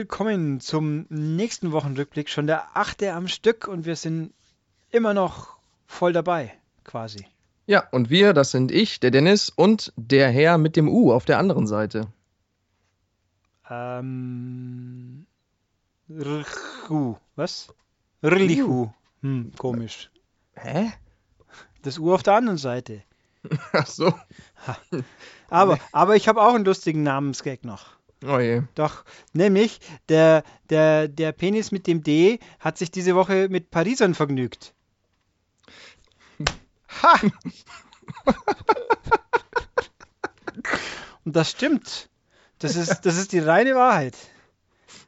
Willkommen 0.00 0.60
zum 0.60 1.04
nächsten 1.10 1.72
Wochenrückblick. 1.72 2.30
Schon 2.30 2.46
der 2.46 2.74
achte 2.74 3.12
am 3.12 3.28
Stück 3.28 3.68
und 3.68 3.84
wir 3.84 3.96
sind 3.96 4.32
immer 4.88 5.12
noch 5.12 5.58
voll 5.86 6.14
dabei, 6.14 6.54
quasi. 6.84 7.26
Ja, 7.66 7.86
und 7.90 8.08
wir, 8.08 8.32
das 8.32 8.50
sind 8.50 8.72
ich, 8.72 8.98
der 9.00 9.10
Dennis 9.10 9.50
und 9.50 9.92
der 9.96 10.30
Herr 10.30 10.56
mit 10.56 10.76
dem 10.76 10.88
U 10.88 11.12
auf 11.12 11.26
der 11.26 11.38
anderen 11.38 11.66
Seite. 11.66 12.06
Ähm. 13.68 15.26
Rchu. 16.10 17.16
Was? 17.36 17.68
Rlichu. 18.24 18.88
Hm, 19.20 19.52
komisch. 19.58 20.10
Hä? 20.54 20.92
Das 21.82 21.98
U 21.98 22.14
auf 22.14 22.22
der 22.22 22.36
anderen 22.36 22.56
Seite. 22.56 23.02
Ach 23.74 23.86
so. 23.86 24.14
Aber, 25.50 25.78
aber 25.92 26.16
ich 26.16 26.26
habe 26.26 26.40
auch 26.40 26.54
einen 26.54 26.64
lustigen 26.64 27.02
Namensgag 27.02 27.66
noch. 27.66 27.99
Oh 28.26 28.38
je. 28.38 28.62
Doch, 28.74 29.04
nämlich 29.32 29.80
der, 30.08 30.44
der, 30.68 31.08
der 31.08 31.32
Penis 31.32 31.72
mit 31.72 31.86
dem 31.86 32.02
D 32.02 32.38
hat 32.58 32.76
sich 32.76 32.90
diese 32.90 33.14
Woche 33.14 33.48
mit 33.48 33.70
Parisern 33.70 34.14
vergnügt. 34.14 34.74
Ha! 37.02 37.20
Und 41.24 41.36
das 41.36 41.50
stimmt. 41.50 42.08
Das 42.58 42.76
ist, 42.76 43.02
das 43.02 43.16
ist 43.16 43.32
die 43.32 43.38
reine 43.38 43.74
Wahrheit. 43.74 44.16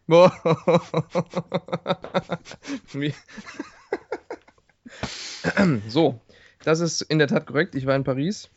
So, 5.88 6.20
das 6.64 6.80
ist 6.80 7.02
in 7.02 7.18
der 7.18 7.28
Tat 7.28 7.46
korrekt. 7.46 7.74
Ich 7.74 7.86
war 7.86 7.96
in 7.96 8.04
Paris 8.04 8.48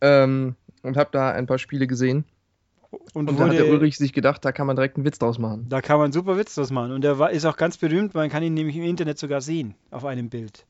ähm, 0.00 0.56
und 0.82 0.96
habe 0.96 1.10
da 1.12 1.30
ein 1.30 1.46
paar 1.46 1.58
Spiele 1.58 1.86
gesehen. 1.86 2.24
Und, 2.90 3.28
Und 3.28 3.38
da 3.38 3.46
hat 3.46 3.52
der 3.52 3.68
Ulrich 3.68 3.98
sich 3.98 4.12
gedacht, 4.12 4.44
da 4.44 4.52
kann 4.52 4.66
man 4.66 4.76
direkt 4.76 4.96
einen 4.96 5.04
Witz 5.04 5.18
draus 5.18 5.38
machen. 5.38 5.66
da 5.68 5.82
kann 5.82 5.98
man 5.98 6.04
einen 6.04 6.12
super 6.12 6.38
Witz 6.38 6.54
draus 6.54 6.70
machen. 6.70 6.92
Und 6.92 7.02
der 7.02 7.18
war, 7.18 7.30
ist 7.30 7.44
auch 7.44 7.56
ganz 7.56 7.76
berühmt, 7.76 8.14
man 8.14 8.30
kann 8.30 8.42
ihn 8.42 8.54
nämlich 8.54 8.76
im 8.76 8.84
Internet 8.84 9.18
sogar 9.18 9.40
sehen, 9.40 9.74
auf 9.90 10.04
einem 10.04 10.30
Bild. 10.30 10.64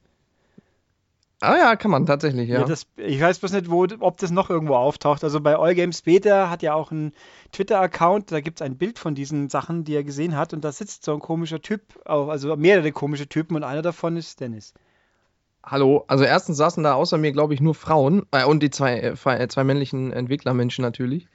Ah 1.41 1.57
ja, 1.57 1.77
kann 1.77 1.93
man 1.93 2.05
tatsächlich, 2.05 2.49
ja. 2.49 2.61
Ja, 2.61 2.65
das, 2.65 2.89
ich 2.97 3.21
weiß 3.21 3.39
bloß 3.39 3.53
nicht, 3.53 3.71
wo, 3.71 3.87
ob 4.01 4.19
das 4.19 4.33
noch 4.33 4.51
irgendwo 4.51 4.75
auftaucht. 4.75 5.23
Also 5.23 5.41
bei 5.41 5.57
Allgames 5.57 6.03
Beta 6.03 6.51
hat 6.51 6.63
ja 6.63 6.75
auch 6.75 6.91
einen 6.91 7.13
Twitter-Account, 7.53 8.33
da 8.33 8.41
gibt 8.41 8.61
es 8.61 8.67
ein 8.67 8.77
Bild 8.77 8.99
von 8.99 9.15
diesen 9.15 9.49
Sachen, 9.49 9.85
die 9.85 9.95
er 9.95 10.03
gesehen 10.03 10.37
hat. 10.37 10.53
Und 10.53 10.65
da 10.65 10.73
sitzt 10.73 11.05
so 11.05 11.15
ein 11.15 11.21
komischer 11.21 11.63
Typ, 11.63 11.83
also 12.05 12.57
mehrere 12.57 12.91
komische 12.91 13.29
Typen 13.29 13.55
und 13.55 13.63
einer 13.63 13.83
davon 13.83 14.17
ist 14.17 14.41
Dennis. 14.41 14.75
Hallo, 15.63 16.05
also 16.09 16.25
erstens 16.25 16.57
saßen 16.57 16.83
da 16.83 16.95
außer 16.95 17.19
mir, 17.19 17.31
glaube 17.31 17.55
ich, 17.55 17.61
nur 17.61 17.75
Frauen 17.75 18.27
äh, 18.33 18.45
und 18.45 18.61
die 18.63 18.71
zwei, 18.71 18.99
äh, 19.01 19.15
zwei 19.15 19.47
zwei 19.47 19.63
männlichen 19.63 20.13
Entwicklermenschen 20.13 20.83
natürlich. 20.83 21.29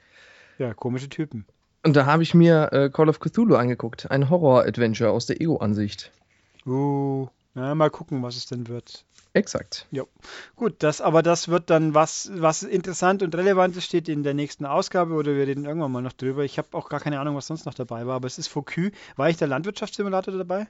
Ja, 0.58 0.74
komische 0.74 1.08
Typen. 1.08 1.46
Und 1.84 1.96
da 1.96 2.06
habe 2.06 2.22
ich 2.22 2.34
mir 2.34 2.72
äh, 2.72 2.90
Call 2.90 3.08
of 3.08 3.20
Cthulhu 3.20 3.56
angeguckt. 3.56 4.10
Ein 4.10 4.30
Horror-Adventure 4.30 5.10
aus 5.10 5.26
der 5.26 5.40
Ego-Ansicht. 5.40 6.10
Uh, 6.66 7.28
na, 7.54 7.74
mal 7.74 7.90
gucken, 7.90 8.22
was 8.22 8.36
es 8.36 8.46
denn 8.46 8.68
wird. 8.68 9.04
Exakt. 9.34 9.86
Gut, 10.54 10.76
das, 10.78 11.00
aber 11.00 11.22
das 11.22 11.48
wird 11.48 11.68
dann 11.68 11.92
was, 11.92 12.30
was 12.32 12.62
interessant 12.62 13.22
und 13.22 13.34
relevant 13.34 13.76
ist, 13.76 13.84
steht 13.84 14.08
in 14.08 14.22
der 14.22 14.32
nächsten 14.32 14.64
Ausgabe 14.64 15.14
oder 15.14 15.34
wir 15.34 15.46
reden 15.46 15.64
irgendwann 15.64 15.90
mal 15.90 16.02
noch 16.02 16.12
drüber. 16.12 16.44
Ich 16.44 16.56
habe 16.56 16.68
auch 16.72 16.88
gar 16.88 17.00
keine 17.00 17.18
Ahnung, 17.18 17.34
was 17.34 17.48
sonst 17.48 17.66
noch 17.66 17.74
dabei 17.74 18.06
war, 18.06 18.14
aber 18.14 18.28
es 18.28 18.38
ist 18.38 18.46
Focus. 18.46 18.92
War 19.16 19.28
ich 19.28 19.36
der 19.36 19.48
Landwirtschaftssimulator 19.48 20.38
dabei? 20.38 20.68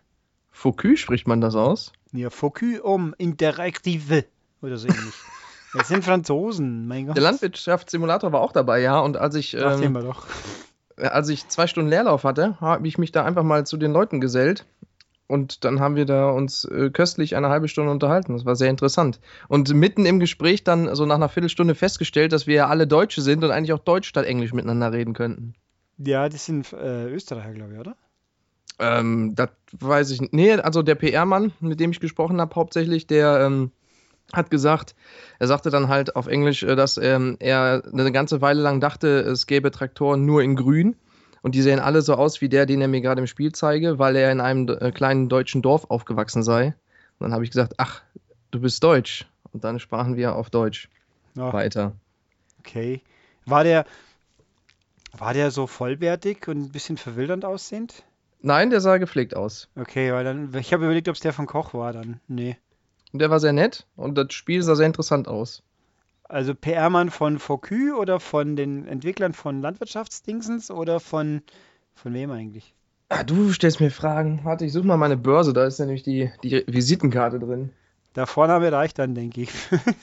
Focus 0.50 0.98
spricht 0.98 1.28
man 1.28 1.42
das 1.42 1.54
aus? 1.54 1.92
Ja, 2.12 2.30
Focus 2.30 2.80
um 2.80 3.14
Interactive 3.18 4.24
oder 4.62 4.78
so 4.78 4.88
ähnlich. 4.88 5.14
Das 5.74 5.88
sind 5.88 6.04
Franzosen, 6.04 6.86
mein 6.86 7.06
Gott. 7.06 7.16
Der 7.16 7.22
Landwirtschaftssimulator 7.22 8.32
war 8.32 8.40
auch 8.40 8.52
dabei, 8.52 8.80
ja. 8.80 9.00
Und 9.00 9.16
als 9.16 9.34
ich, 9.34 9.52
Dachten 9.52 9.82
ähm, 9.82 9.92
wir 9.92 10.02
doch. 10.02 10.26
als 10.96 11.28
ich 11.28 11.48
zwei 11.48 11.66
Stunden 11.66 11.90
Leerlauf 11.90 12.24
hatte, 12.24 12.60
habe 12.60 12.86
ich 12.86 12.96
mich 12.96 13.12
da 13.12 13.24
einfach 13.24 13.42
mal 13.42 13.66
zu 13.66 13.76
den 13.76 13.92
Leuten 13.92 14.20
gesellt. 14.20 14.64
Und 15.26 15.64
dann 15.64 15.80
haben 15.80 15.96
wir 15.96 16.04
da 16.04 16.30
uns 16.30 16.64
äh, 16.66 16.90
köstlich 16.90 17.34
eine 17.34 17.48
halbe 17.48 17.68
Stunde 17.68 17.90
unterhalten. 17.90 18.34
Das 18.34 18.44
war 18.44 18.56
sehr 18.56 18.70
interessant. 18.70 19.20
Und 19.48 19.72
mitten 19.74 20.04
im 20.06 20.20
Gespräch 20.20 20.64
dann 20.64 20.94
so 20.94 21.06
nach 21.06 21.14
einer 21.16 21.30
Viertelstunde 21.30 21.74
festgestellt, 21.74 22.32
dass 22.32 22.46
wir 22.46 22.54
ja 22.54 22.68
alle 22.68 22.86
Deutsche 22.86 23.22
sind 23.22 23.42
und 23.42 23.50
eigentlich 23.50 23.72
auch 23.72 23.78
Deutsch 23.78 24.06
statt 24.06 24.26
Englisch 24.26 24.52
miteinander 24.52 24.92
reden 24.92 25.14
könnten. 25.14 25.54
Ja, 25.98 26.28
das 26.28 26.44
sind 26.44 26.72
äh, 26.72 27.08
Österreicher, 27.08 27.52
glaube 27.52 27.72
ich, 27.72 27.80
oder? 27.80 27.96
Ähm, 28.78 29.34
das 29.34 29.50
weiß 29.72 30.10
ich 30.10 30.20
nicht. 30.20 30.34
Nee, 30.34 30.52
also 30.54 30.82
der 30.82 30.96
PR-Mann, 30.96 31.52
mit 31.60 31.80
dem 31.80 31.92
ich 31.92 32.00
gesprochen 32.00 32.40
habe, 32.40 32.54
hauptsächlich, 32.54 33.06
der 33.06 33.40
ähm, 33.40 33.70
hat 34.32 34.50
gesagt, 34.50 34.94
er 35.38 35.46
sagte 35.46 35.70
dann 35.70 35.88
halt 35.88 36.16
auf 36.16 36.26
Englisch, 36.26 36.62
äh, 36.62 36.76
dass 36.76 36.96
ähm, 36.98 37.36
er 37.40 37.82
eine 37.92 38.12
ganze 38.12 38.40
Weile 38.40 38.62
lang 38.62 38.80
dachte, 38.80 39.20
es 39.20 39.46
gäbe 39.46 39.70
Traktoren 39.70 40.24
nur 40.24 40.42
in 40.42 40.56
grün. 40.56 40.96
Und 41.42 41.54
die 41.54 41.60
sehen 41.62 41.78
alle 41.78 42.00
so 42.00 42.14
aus 42.14 42.40
wie 42.40 42.48
der, 42.48 42.64
den 42.64 42.80
er 42.80 42.88
mir 42.88 43.02
gerade 43.02 43.20
im 43.20 43.26
Spiel 43.26 43.52
zeige, 43.52 43.98
weil 43.98 44.16
er 44.16 44.32
in 44.32 44.40
einem 44.40 44.66
äh, 44.68 44.90
kleinen 44.92 45.28
deutschen 45.28 45.60
Dorf 45.60 45.84
aufgewachsen 45.90 46.42
sei. 46.42 46.68
Und 47.18 47.24
dann 47.24 47.32
habe 47.34 47.44
ich 47.44 47.50
gesagt, 47.50 47.74
ach, 47.76 48.02
du 48.50 48.60
bist 48.60 48.82
Deutsch. 48.82 49.26
Und 49.52 49.62
dann 49.62 49.78
sprachen 49.78 50.16
wir 50.16 50.34
auf 50.36 50.48
Deutsch 50.48 50.88
Ja, 51.36 51.52
weiter. 51.52 51.92
okay. 52.60 53.02
War 53.44 53.62
der, 53.62 53.84
war 55.16 55.34
der 55.34 55.50
so 55.50 55.66
vollbärtig 55.66 56.48
und 56.48 56.58
ein 56.62 56.72
bisschen 56.72 56.96
verwildernd 56.96 57.44
aussehend? 57.44 58.04
Nein, 58.40 58.70
der 58.70 58.80
sah 58.80 58.96
gepflegt 58.96 59.36
aus. 59.36 59.68
Okay, 59.76 60.12
weil 60.12 60.24
dann, 60.24 60.54
ich 60.54 60.72
habe 60.72 60.84
überlegt, 60.84 61.08
ob 61.08 61.14
es 61.14 61.20
der 61.20 61.32
von 61.34 61.46
Koch 61.46 61.74
war 61.74 61.92
dann. 61.92 62.20
Nee. 62.26 62.56
Und 63.14 63.20
der 63.20 63.30
war 63.30 63.38
sehr 63.38 63.52
nett 63.52 63.86
und 63.94 64.18
das 64.18 64.32
Spiel 64.32 64.60
sah 64.64 64.74
sehr 64.74 64.88
interessant 64.88 65.28
aus. 65.28 65.62
Also 66.24 66.52
PR-Mann 66.52 67.10
von 67.10 67.38
Focus 67.38 67.92
oder 67.96 68.18
von 68.18 68.56
den 68.56 68.88
Entwicklern 68.88 69.34
von 69.34 69.60
Landwirtschaftsdingsens 69.62 70.72
oder 70.72 70.98
von, 70.98 71.42
von 71.94 72.12
wem 72.12 72.32
eigentlich? 72.32 72.74
Ah, 73.10 73.22
du 73.22 73.52
stellst 73.52 73.78
mir 73.78 73.92
Fragen. 73.92 74.40
Warte, 74.42 74.64
ich 74.64 74.72
suche 74.72 74.88
mal 74.88 74.96
meine 74.96 75.16
Börse, 75.16 75.52
da 75.52 75.64
ist 75.64 75.78
nämlich 75.78 76.02
die, 76.02 76.28
die 76.42 76.64
Visitenkarte 76.66 77.38
drin. 77.38 77.70
Der 78.16 78.26
Vorname 78.26 78.72
reicht 78.72 78.98
dann, 78.98 79.14
denke 79.14 79.42
ich. 79.42 79.50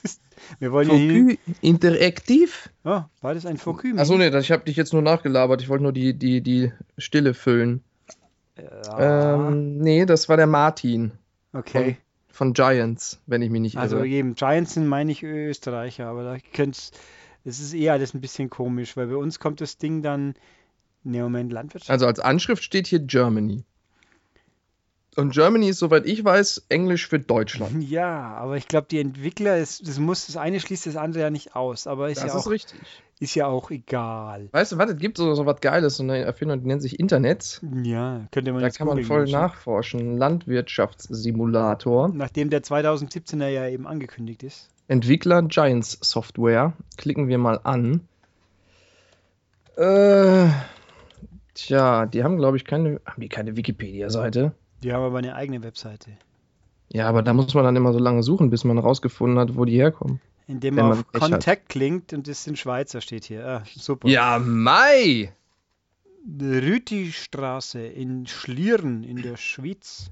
Wir 0.60 0.72
wollen 0.72 0.90
ja. 0.90 0.96
Focus 0.96 1.38
Interaktiv? 1.60 2.70
Oh, 2.86 3.02
war 3.20 3.34
das 3.34 3.46
ein 3.46 3.58
Focus? 3.58 3.98
Achso, 3.98 4.18
nee, 4.18 4.30
ich 4.38 4.52
habe 4.54 4.64
dich 4.64 4.78
jetzt 4.78 4.94
nur 4.94 5.02
nachgelabert. 5.02 5.62
Ich 5.62 5.68
wollte 5.68 5.84
nur 5.84 5.92
die, 5.92 6.14
die, 6.14 6.40
die 6.40 6.72
Stille 6.98 7.34
füllen. 7.34 7.84
Ja, 8.58 9.34
Ähm, 9.36 9.80
nee, 9.80 10.06
das 10.06 10.30
war 10.30 10.38
der 10.38 10.48
Martin 10.48 11.12
okay. 11.52 11.98
Von 12.32 12.54
Giants, 12.54 13.20
wenn 13.28 13.42
ich 13.42 13.50
mich 13.50 13.62
nicht 13.62 13.78
Also 13.78 13.98
irre. 13.98 14.08
eben, 14.08 14.36
Giants 14.36 14.74
sind, 14.74 14.88
meine 14.88 15.12
ich, 15.12 15.24
Österreicher, 15.24 16.08
aber 16.08 16.24
da 16.24 16.38
könnt's, 16.54 16.92
es 17.44 17.60
ist 17.60 17.74
eh 17.74 17.90
alles 17.90 18.14
ein 18.14 18.22
bisschen 18.22 18.50
komisch, 18.50 18.96
weil 18.98 19.08
bei 19.08 19.16
uns 19.16 19.40
kommt 19.40 19.62
das 19.62 19.78
Ding 19.78 20.02
dann, 20.02 20.36
ne 21.04 21.22
Moment, 21.22 21.52
Landwirtschaft. 21.52 21.90
Also 21.92 22.06
als 22.08 22.20
Anschrift 22.20 22.64
steht 22.64 22.88
hier 22.88 23.00
Germany. 23.00 23.64
Und 25.18 25.34
Germany 25.34 25.68
ist, 25.68 25.80
soweit 25.80 26.06
ich 26.06 26.24
weiß, 26.24 26.68
Englisch 26.70 27.08
für 27.08 27.20
Deutschland. 27.20 27.84
Ja, 27.90 28.34
aber 28.36 28.56
ich 28.56 28.68
glaube, 28.68 28.88
die 28.90 29.00
Entwickler, 29.00 29.58
es, 29.58 29.80
das 29.80 30.00
muss, 30.00 30.28
das 30.28 30.38
eine 30.38 30.60
schließt 30.62 30.86
das 30.86 30.96
andere 30.96 31.24
ja 31.24 31.30
nicht 31.30 31.56
aus, 31.56 31.86
aber 31.86 32.10
ist 32.10 32.22
Das 32.24 32.32
ja 32.32 32.40
ist 32.40 32.46
auch, 32.46 32.50
richtig. 32.52 32.80
Ist 33.22 33.36
ja 33.36 33.46
auch 33.46 33.70
egal. 33.70 34.50
Weißt 34.52 34.72
du, 34.72 34.78
was, 34.80 34.90
es 34.90 34.98
gibt 34.98 35.18
so, 35.18 35.34
so 35.36 35.46
was 35.46 35.62
Geiles, 35.62 35.98
so 35.98 36.04
eine 36.04 36.18
Erfindung, 36.20 36.62
die 36.62 36.68
nennt 36.68 36.82
sich 36.82 37.00
Internet. 37.00 37.62
Ja, 37.84 38.26
könnte 38.32 38.52
man 38.52 38.62
Da 38.64 38.70
kann 38.72 38.88
man 38.88 39.04
voll 39.04 39.22
wahrscheinlich. 39.22 39.34
nachforschen. 39.34 40.18
Landwirtschaftssimulator. 40.18 42.10
Nachdem 42.10 42.50
der 42.50 42.64
2017er 42.64 43.48
ja 43.48 43.68
eben 43.68 43.86
angekündigt 43.86 44.42
ist. 44.44 44.70
Entwickler 44.88 45.44
Giants 45.44 46.00
Software. 46.02 46.74
Klicken 46.98 47.28
wir 47.28 47.38
mal 47.38 47.60
an. 47.64 48.02
Äh, 49.78 50.50
tja, 51.54 52.08
die 52.08 52.24
haben, 52.24 52.38
glaube 52.38 52.58
ich, 52.58 52.66
keine, 52.66 53.00
haben 53.06 53.22
die 53.22 53.30
keine 53.30 53.56
Wikipedia-Seite. 53.56 54.54
Die 54.84 54.92
haben 54.92 55.04
aber 55.04 55.20
eine 55.20 55.36
eigene 55.36 55.62
Webseite, 55.64 56.10
Ja, 56.92 57.08
aber 57.08 57.22
da 57.22 57.34
muss 57.34 57.54
man 57.54 57.64
dann 57.64 57.76
immer 57.76 57.94
so 57.94 58.00
lange 58.00 58.24
suchen, 58.24 58.50
bis 58.50 58.64
man 58.64 58.80
rausgefunden 58.80 59.38
hat, 59.40 59.56
wo 59.56 59.64
die 59.66 59.78
herkommen. 59.78 60.20
Indem 60.52 60.76
man 60.76 60.92
auf. 60.92 61.12
Kontakt 61.12 61.70
klingt 61.70 62.14
und 62.14 62.28
das 62.28 62.44
sind 62.44 62.58
Schweizer, 62.60 63.02
steht 63.02 63.26
hier. 63.26 63.46
Ah, 63.46 63.64
super. 63.76 64.08
Ja, 64.08 64.40
Mai! 64.40 65.32
Rütistraße 66.40 67.82
in 67.86 68.28
Schlieren 68.28 69.04
in 69.04 69.22
der 69.22 69.38
Schweiz. 69.38 70.12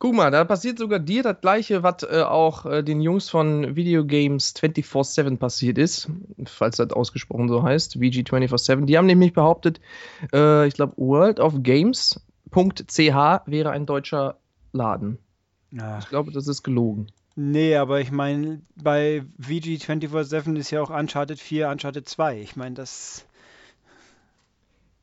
Guck 0.00 0.14
mal, 0.14 0.30
da 0.30 0.44
passiert 0.44 0.78
sogar 0.78 1.00
dir 1.00 1.24
das 1.24 1.40
gleiche, 1.40 1.82
was 1.82 2.04
äh, 2.04 2.22
auch 2.22 2.66
äh, 2.66 2.82
den 2.84 3.00
Jungs 3.00 3.28
von 3.28 3.74
Videogames 3.74 4.54
24-7 4.54 5.38
passiert 5.38 5.76
ist, 5.76 6.08
falls 6.44 6.76
das 6.76 6.90
ausgesprochen 6.90 7.48
so 7.48 7.64
heißt, 7.64 7.94
VG 7.94 8.22
24-7. 8.22 8.84
Die 8.84 8.96
haben 8.96 9.06
nämlich 9.06 9.32
behauptet, 9.32 9.80
äh, 10.32 10.68
ich 10.68 10.74
glaube, 10.74 10.94
World 10.98 11.40
of 11.40 11.62
Games.ch 11.64 12.98
wäre 13.46 13.70
ein 13.70 13.86
deutscher 13.86 14.36
Laden. 14.72 15.18
Ah, 15.76 15.98
Ich 15.98 16.08
glaube, 16.08 16.30
das 16.30 16.46
ist 16.46 16.62
gelogen. 16.62 17.08
Nee, 17.38 17.76
aber 17.76 18.00
ich 18.00 18.10
meine, 18.10 18.60
bei 18.76 19.24
VG 19.38 19.76
24-7 19.78 20.56
ist 20.56 20.70
ja 20.70 20.82
auch 20.82 20.90
Uncharted 20.90 21.38
4, 21.40 21.68
Uncharted 21.68 22.08
2. 22.08 22.40
Ich 22.40 22.56
meine, 22.56 22.74
das. 22.74 23.24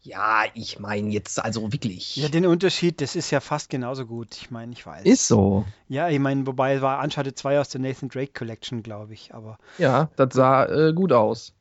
Ja, 0.01 0.43
ich 0.53 0.77
meine 0.77 1.09
jetzt 1.09 1.43
also 1.43 1.71
wirklich. 1.73 2.15
Ja, 2.17 2.29
den 2.29 2.45
Unterschied, 2.45 3.01
das 3.01 3.15
ist 3.15 3.31
ja 3.31 3.39
fast 3.39 3.71
genauso 3.71 4.05
gut. 4.05 4.35
Ich 4.35 4.51
meine, 4.51 4.71
ich 4.71 4.85
weiß. 4.85 5.03
ist 5.05 5.27
so. 5.27 5.65
Ja, 5.87 6.09
ich 6.09 6.19
meine, 6.19 6.45
wobei 6.45 6.81
war 6.81 7.03
Uncharted 7.03 7.37
2 7.37 7.59
aus 7.59 7.69
der 7.69 7.81
Nathan 7.81 8.09
Drake 8.09 8.33
Collection, 8.33 8.83
glaube 8.83 9.13
ich. 9.13 9.33
Aber 9.33 9.57
Ja, 9.79 10.09
das 10.15 10.35
sah 10.35 10.65
äh, 10.65 10.93
gut 10.93 11.11
aus. 11.11 11.53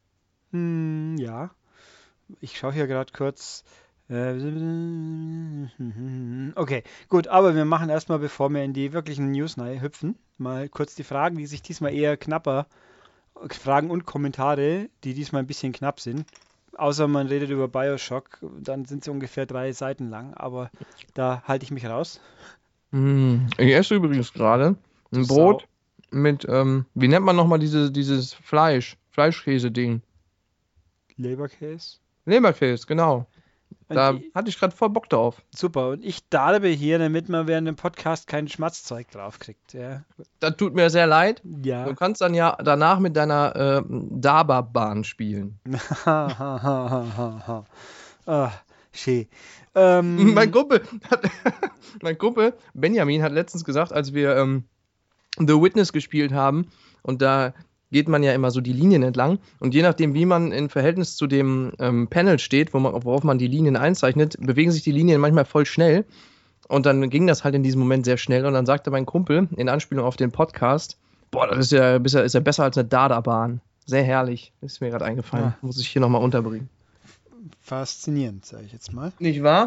hm, 0.50 1.17
ja. 1.19 1.50
Ich 2.41 2.59
schaue 2.59 2.73
hier 2.75 2.87
gerade 2.87 3.12
kurz. 3.12 3.65
Äh, 4.10 4.34
Okay, 6.56 6.82
gut, 7.08 7.28
aber 7.28 7.54
wir 7.54 7.64
machen 7.64 7.88
erstmal, 7.88 8.18
bevor 8.18 8.50
wir 8.50 8.62
in 8.62 8.72
die 8.72 8.92
wirklichen 8.92 9.32
News 9.32 9.56
hüpfen, 9.56 10.16
mal 10.38 10.68
kurz 10.68 10.94
die 10.94 11.04
Fragen, 11.04 11.36
die 11.36 11.46
sich 11.46 11.62
diesmal 11.62 11.94
eher 11.94 12.16
knapper, 12.16 12.66
Fragen 13.50 13.90
und 13.90 14.04
Kommentare, 14.04 14.88
die 15.04 15.14
diesmal 15.14 15.42
ein 15.42 15.46
bisschen 15.46 15.72
knapp 15.72 16.00
sind. 16.00 16.24
Außer 16.76 17.08
man 17.08 17.28
redet 17.28 17.50
über 17.50 17.68
Bioshock, 17.68 18.38
dann 18.60 18.84
sind 18.84 19.04
sie 19.04 19.10
ungefähr 19.10 19.46
drei 19.46 19.72
Seiten 19.72 20.10
lang, 20.10 20.34
aber 20.34 20.70
da 21.14 21.42
halte 21.46 21.64
ich 21.64 21.70
mich 21.70 21.86
raus. 21.86 22.20
Mm, 22.90 23.46
Ich 23.58 23.72
esse 23.72 23.94
übrigens 23.94 24.32
gerade 24.32 24.76
ein 25.12 25.24
Sau. 25.24 25.34
Brot 25.34 25.68
mit, 26.10 26.46
ähm, 26.48 26.86
wie 26.94 27.08
nennt 27.08 27.24
man 27.24 27.36
nochmal 27.36 27.58
diese, 27.58 27.90
dieses 27.90 28.34
Fleisch, 28.34 28.96
Fleischkäse-Ding? 29.10 30.02
Leberkäse. 31.16 31.98
Leberkäse, 32.26 32.86
genau. 32.86 33.26
Und 33.88 33.97
Da 33.97 34.12
die- 34.15 34.31
hatte 34.35 34.49
ich 34.49 34.59
gerade 34.59 34.75
voll 34.75 34.88
Bock 34.91 35.09
drauf. 35.09 35.43
Super, 35.55 35.91
und 35.91 36.05
ich 36.05 36.29
darbe 36.29 36.69
hier, 36.69 36.99
damit 36.99 37.29
man 37.29 37.47
während 37.47 37.69
dem 37.69 37.76
Podcast 37.76 38.26
kein 38.26 38.49
Schmatzzeug 38.49 39.11
draufkriegt. 39.11 39.75
Ja. 39.75 40.03
Das 40.41 40.56
tut 40.56 40.75
mir 40.75 40.88
sehr 40.91 41.06
leid. 41.06 41.43
ja. 41.62 41.85
Du 41.85 41.94
kannst 41.94 42.21
dann 42.21 42.35
ja 42.35 42.56
danach 42.62 42.99
mit 42.99 43.17
deiner 43.17 43.55
äh, 43.56 43.82
Daba-Bahn 43.88 45.05
spielen. 45.05 45.59
ah, 48.26 48.53
schön. 48.93 49.26
Ähm, 49.75 50.35
Mein 50.35 50.50
Kumpel, 50.50 50.82
hat, 51.11 51.23
mein 52.03 52.17
Kumpel 52.17 52.55
Benjamin 52.75 53.23
hat 53.23 53.32
letztens 53.32 53.65
gesagt, 53.65 53.93
als 53.93 54.15
wir 54.15 54.37
ähm, 54.37 54.65
The 55.38 55.61
Witness 55.61 55.93
gespielt 55.93 56.32
haben, 56.32 56.71
und 57.03 57.21
da 57.23 57.53
geht 57.94 58.08
man 58.08 58.25
ja 58.25 58.32
immer 58.32 58.50
so 58.50 58.61
die 58.61 58.73
Linien 58.73 59.05
entlang, 59.05 59.38
und 59.61 59.73
je 59.73 59.82
nachdem, 59.82 60.14
wie 60.14 60.26
man 60.26 60.50
in 60.50 60.69
Verhältnis 60.69 61.14
zu 61.14 61.29
dem 61.29 61.70
ähm, 61.79 62.08
Panel 62.08 62.41
steht, 62.41 62.75
wo 62.75 62.81
man, 62.81 62.93
worauf 63.05 63.23
man 63.23 63.38
die 63.38 63.46
Linien 63.46 63.76
einzeichnet, 63.76 64.37
bewegen 64.41 64.73
sich 64.73 64.82
die 64.82 64.91
Linien 64.91 65.20
manchmal 65.20 65.44
voll 65.44 65.64
schnell. 65.64 66.05
Und 66.67 66.87
dann 66.87 67.08
ging 67.08 67.29
das 67.29 67.44
halt 67.44 67.55
in 67.55 67.62
diesem 67.62 67.79
Moment 67.79 68.05
sehr 68.05 68.17
schnell. 68.17 68.46
Und 68.46 68.55
dann 68.55 68.67
sagte 68.67 68.91
mein 68.91 69.06
Kumpel 69.06 69.49
in 69.56 69.69
Anspielung 69.69 70.05
auf 70.05 70.17
den 70.17 70.32
Podcast, 70.32 70.99
boah, 71.31 71.46
das 71.46 71.67
ist 71.67 71.73
ja, 71.73 71.96
ist 71.96 72.14
ja, 72.14 72.23
ist 72.23 72.35
ja 72.35 72.41
besser 72.41 72.64
als 72.64 72.76
eine 72.76 72.88
Dada-Bahn. 72.88 73.61
Sehr 73.87 74.02
herrlich. 74.02 74.52
Ist 74.61 74.81
mir 74.81 74.90
gerade 74.90 75.05
eingefallen. 75.05 75.44
Ja. 75.44 75.58
Muss 75.61 75.79
ich 75.79 75.87
hier 75.87 76.00
nochmal 76.00 76.23
unterbringen. 76.23 76.69
faszinierend, 77.62 78.44
sage 78.44 78.64
ich 78.64 78.73
jetzt 78.73 78.93
mal. 78.93 79.12
Nicht 79.20 79.44
wahr? 79.44 79.67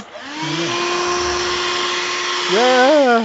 Ja, 2.53 3.21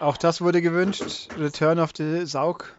auch 0.00 0.16
das 0.16 0.40
wurde 0.40 0.62
gewünscht. 0.62 1.28
Return 1.38 1.78
of 1.78 1.90
the 1.94 2.24
Saug. 2.24 2.74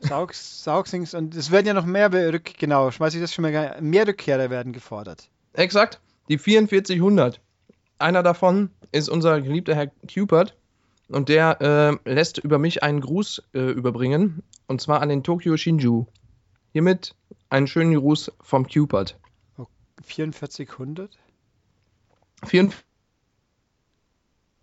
Saug, 0.00 0.34
Saugsings. 0.34 1.14
Und 1.14 1.34
es 1.34 1.50
werden 1.50 1.66
ja 1.66 1.74
noch 1.74 1.86
mehr 1.86 2.12
Rück 2.12 2.58
genau, 2.58 2.90
schmeiß 2.90 3.14
ich 3.14 3.20
das 3.20 3.32
schon 3.32 3.42
mal 3.42 3.76
mehr 3.80 4.06
Rückkehrer 4.06 4.50
werden 4.50 4.72
gefordert. 4.72 5.28
Exakt, 5.52 6.00
die 6.28 6.38
4400. 6.38 7.40
Einer 7.98 8.22
davon 8.22 8.70
ist 8.92 9.08
unser 9.08 9.40
geliebter 9.40 9.74
Herr 9.74 9.90
Cupert 10.12 10.56
und 11.08 11.28
der 11.28 12.00
äh, 12.04 12.12
lässt 12.12 12.38
über 12.38 12.58
mich 12.58 12.82
einen 12.82 13.00
Gruß 13.00 13.42
äh, 13.54 13.70
überbringen 13.70 14.42
und 14.66 14.80
zwar 14.80 15.00
an 15.00 15.08
den 15.08 15.22
Tokyo 15.22 15.56
Shinju. 15.56 16.06
Hiermit 16.72 17.14
einen 17.48 17.66
schönen 17.66 17.94
Gruß 17.94 18.32
vom 18.40 18.66
Cupert. 18.66 19.18
4400? 20.02 21.10
44 22.44 22.84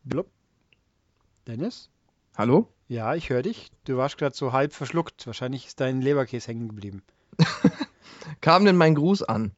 Blub. 0.04 0.28
Dennis? 1.48 1.90
Hallo? 2.38 2.68
Ja, 2.88 3.16
ich 3.16 3.30
höre 3.30 3.42
dich. 3.42 3.72
Du 3.86 3.98
warst 3.98 4.18
gerade 4.18 4.36
so 4.36 4.52
halb 4.54 4.74
verschluckt. 4.74 5.26
Wahrscheinlich 5.26 5.68
ist 5.68 5.80
dein 5.80 6.02
Leberkäse 6.02 6.48
hängen 6.50 6.68
geblieben. 6.68 7.02
Kam 8.42 8.66
denn 8.66 8.76
mein 8.78 8.96
Gruß 8.96 9.24
an? 9.24 9.52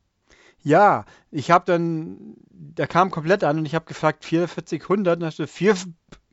Ja, 0.64 1.06
ich 1.32 1.52
habe 1.52 1.66
dann, 1.66 2.36
der 2.50 2.88
kam 2.88 3.12
komplett 3.12 3.44
an 3.44 3.60
und 3.60 3.66
ich 3.66 3.76
habe 3.76 3.86
gefragt 3.86 4.26
4400, 4.26 5.22
dann 5.22 5.28
hast 5.28 5.38
du 5.38 5.46
4 5.48 5.76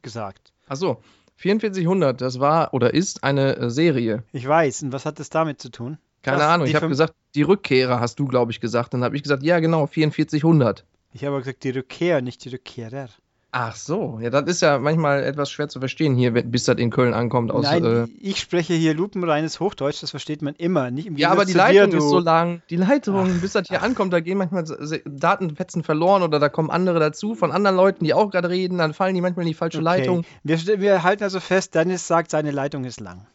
gesagt. 0.01 0.53
Achso, 0.69 1.03
4400, 1.37 2.19
das 2.21 2.41
war 2.41 2.73
oder 2.73 2.95
ist 2.95 3.25
eine 3.25 3.57
äh, 3.57 3.71
Serie. 3.71 4.23
Ich 4.33 4.47
weiß. 4.49 4.85
Und 4.85 4.93
was 4.93 5.05
hat 5.05 5.19
das 5.19 5.29
damit 5.29 5.61
zu 5.61 5.71
tun? 5.71 5.99
Keine 6.23 6.39
Das- 6.39 6.47
Ahnung, 6.47 6.67
ich 6.67 6.75
habe 6.75 6.89
gesagt, 6.89 7.15
die 7.35 7.43
Rückkehrer 7.43 8.01
hast 8.01 8.19
du, 8.19 8.27
glaube 8.27 8.53
ich, 8.53 8.61
gesagt. 8.61 8.95
Dann 8.95 9.05
habe 9.05 9.17
ich 9.17 9.23
gesagt, 9.23 9.43
ja 9.43 9.59
genau, 9.61 9.87
4400. 9.87 10.85
Ich 11.13 11.25
habe 11.27 11.39
gesagt, 11.39 11.63
die 11.65 11.71
Rückkehr, 11.71 12.23
nicht 12.23 12.43
die 12.45 12.49
Rückkehrer. 12.51 13.09
Ach 13.55 13.77
so, 13.77 14.19
ja, 14.23 14.31
das 14.31 14.45
ist 14.45 14.63
ja 14.63 14.79
manchmal 14.79 15.23
etwas 15.25 15.51
schwer 15.51 15.69
zu 15.69 15.79
verstehen 15.79 16.17
hier, 16.17 16.33
bis 16.33 16.65
das 16.65 16.79
in 16.79 16.89
Köln 16.89 17.13
ankommt. 17.13 17.51
Aus, 17.51 17.65
Nein, 17.65 17.85
äh, 17.85 18.07
ich 18.19 18.41
spreche 18.41 18.73
hier 18.73 18.95
lupenreines 18.95 19.61
Hochdeutsch, 19.61 20.03
das 20.03 20.09
versteht 20.09 20.41
man 20.41 20.55
immer. 20.55 20.91
Nicht 20.91 21.07
im 21.07 21.19
Ja, 21.19 21.31
aber 21.31 21.45
die 21.45 21.53
zu 21.53 21.59
dir, 21.59 21.65
Leitung 21.65 21.93
ist 21.93 22.09
so 22.09 22.19
lang. 22.19 22.63
Die 22.71 22.77
Leitung, 22.77 23.41
bis 23.43 23.53
das 23.53 23.69
hier 23.69 23.83
ankommt, 23.83 24.15
da 24.15 24.21
gehen 24.21 24.39
manchmal 24.39 24.65
Datenfetzen 25.05 25.85
verloren 25.85 26.23
oder 26.23 26.39
da 26.39 26.49
kommen 26.49 26.71
andere 26.71 26.99
dazu 26.99 27.35
von 27.35 27.53
anderen 27.53 27.77
Leuten, 27.77 28.07
die 28.07 28.15
auch 28.15 28.31
gerade 28.31 28.49
reden, 28.49 28.79
dann 28.79 28.95
fallen 28.95 29.15
die 29.15 29.21
manchmal 29.21 29.45
in 29.45 29.49
die 29.49 29.55
falsche 29.55 29.79
Okay. 29.81 29.85
Leitung. 29.85 30.25
Wir, 30.43 30.81
wir 30.81 31.03
halten 31.03 31.23
also 31.23 31.39
fest, 31.39 31.75
Dennis 31.75 32.07
sagt, 32.07 32.31
seine 32.31 32.53
Leitung 32.53 32.85
ist 32.85 33.01
lang. 33.01 33.27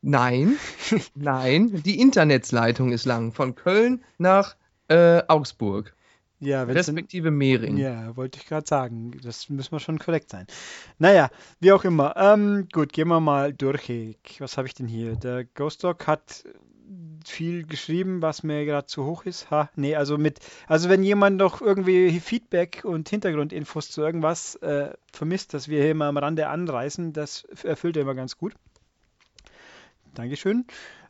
Nein, 0.00 0.58
nein, 1.16 1.82
die 1.84 2.00
Internetsleitung 2.00 2.92
ist 2.92 3.04
lang. 3.04 3.32
Von 3.32 3.56
Köln 3.56 4.04
nach 4.18 4.54
äh, 4.86 5.22
Augsburg, 5.26 5.92
Ja, 6.42 6.64
respektive 6.64 7.30
Mehring. 7.30 7.76
Ja, 7.76 8.16
wollte 8.16 8.40
ich 8.40 8.46
gerade 8.46 8.66
sagen. 8.66 9.12
Das 9.22 9.48
müssen 9.48 9.70
wir 9.70 9.78
schon 9.78 10.00
korrekt 10.00 10.28
sein. 10.28 10.46
Naja, 10.98 11.30
wie 11.60 11.70
auch 11.70 11.84
immer. 11.84 12.16
Ähm, 12.16 12.66
gut, 12.72 12.92
gehen 12.92 13.06
wir 13.06 13.20
mal 13.20 13.52
durch. 13.52 13.88
Was 14.40 14.58
habe 14.58 14.66
ich 14.66 14.74
denn 14.74 14.88
hier? 14.88 15.14
Der 15.14 15.44
Ghost 15.44 15.84
Dog 15.84 16.04
hat 16.08 16.44
viel 17.24 17.64
geschrieben, 17.64 18.22
was 18.22 18.42
mir 18.42 18.64
gerade 18.64 18.88
zu 18.88 19.04
hoch 19.04 19.24
ist. 19.24 19.52
Ha, 19.52 19.70
nee, 19.76 19.94
also 19.94 20.18
mit, 20.18 20.40
also 20.66 20.88
wenn 20.88 21.04
jemand 21.04 21.36
noch 21.36 21.62
irgendwie 21.62 22.18
Feedback 22.18 22.82
und 22.84 23.08
Hintergrundinfos 23.08 23.90
zu 23.92 24.02
irgendwas 24.02 24.56
äh, 24.56 24.92
vermisst, 25.12 25.54
dass 25.54 25.68
wir 25.68 25.80
hier 25.80 25.94
mal 25.94 26.08
am 26.08 26.16
Rande 26.16 26.48
anreißen, 26.48 27.12
das 27.12 27.44
erfüllt 27.62 27.96
er 27.96 28.02
immer 28.02 28.16
ganz 28.16 28.36
gut. 28.36 28.54
Dankeschön. 30.14 30.66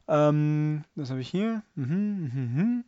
Ähm, 0.09 0.85
was 0.95 1.11
habe 1.11 1.23
ich 1.23 1.29
hier? 1.29 1.63
Mhm, 1.75 2.31
mhm, 2.35 2.55
mhm. 2.55 2.85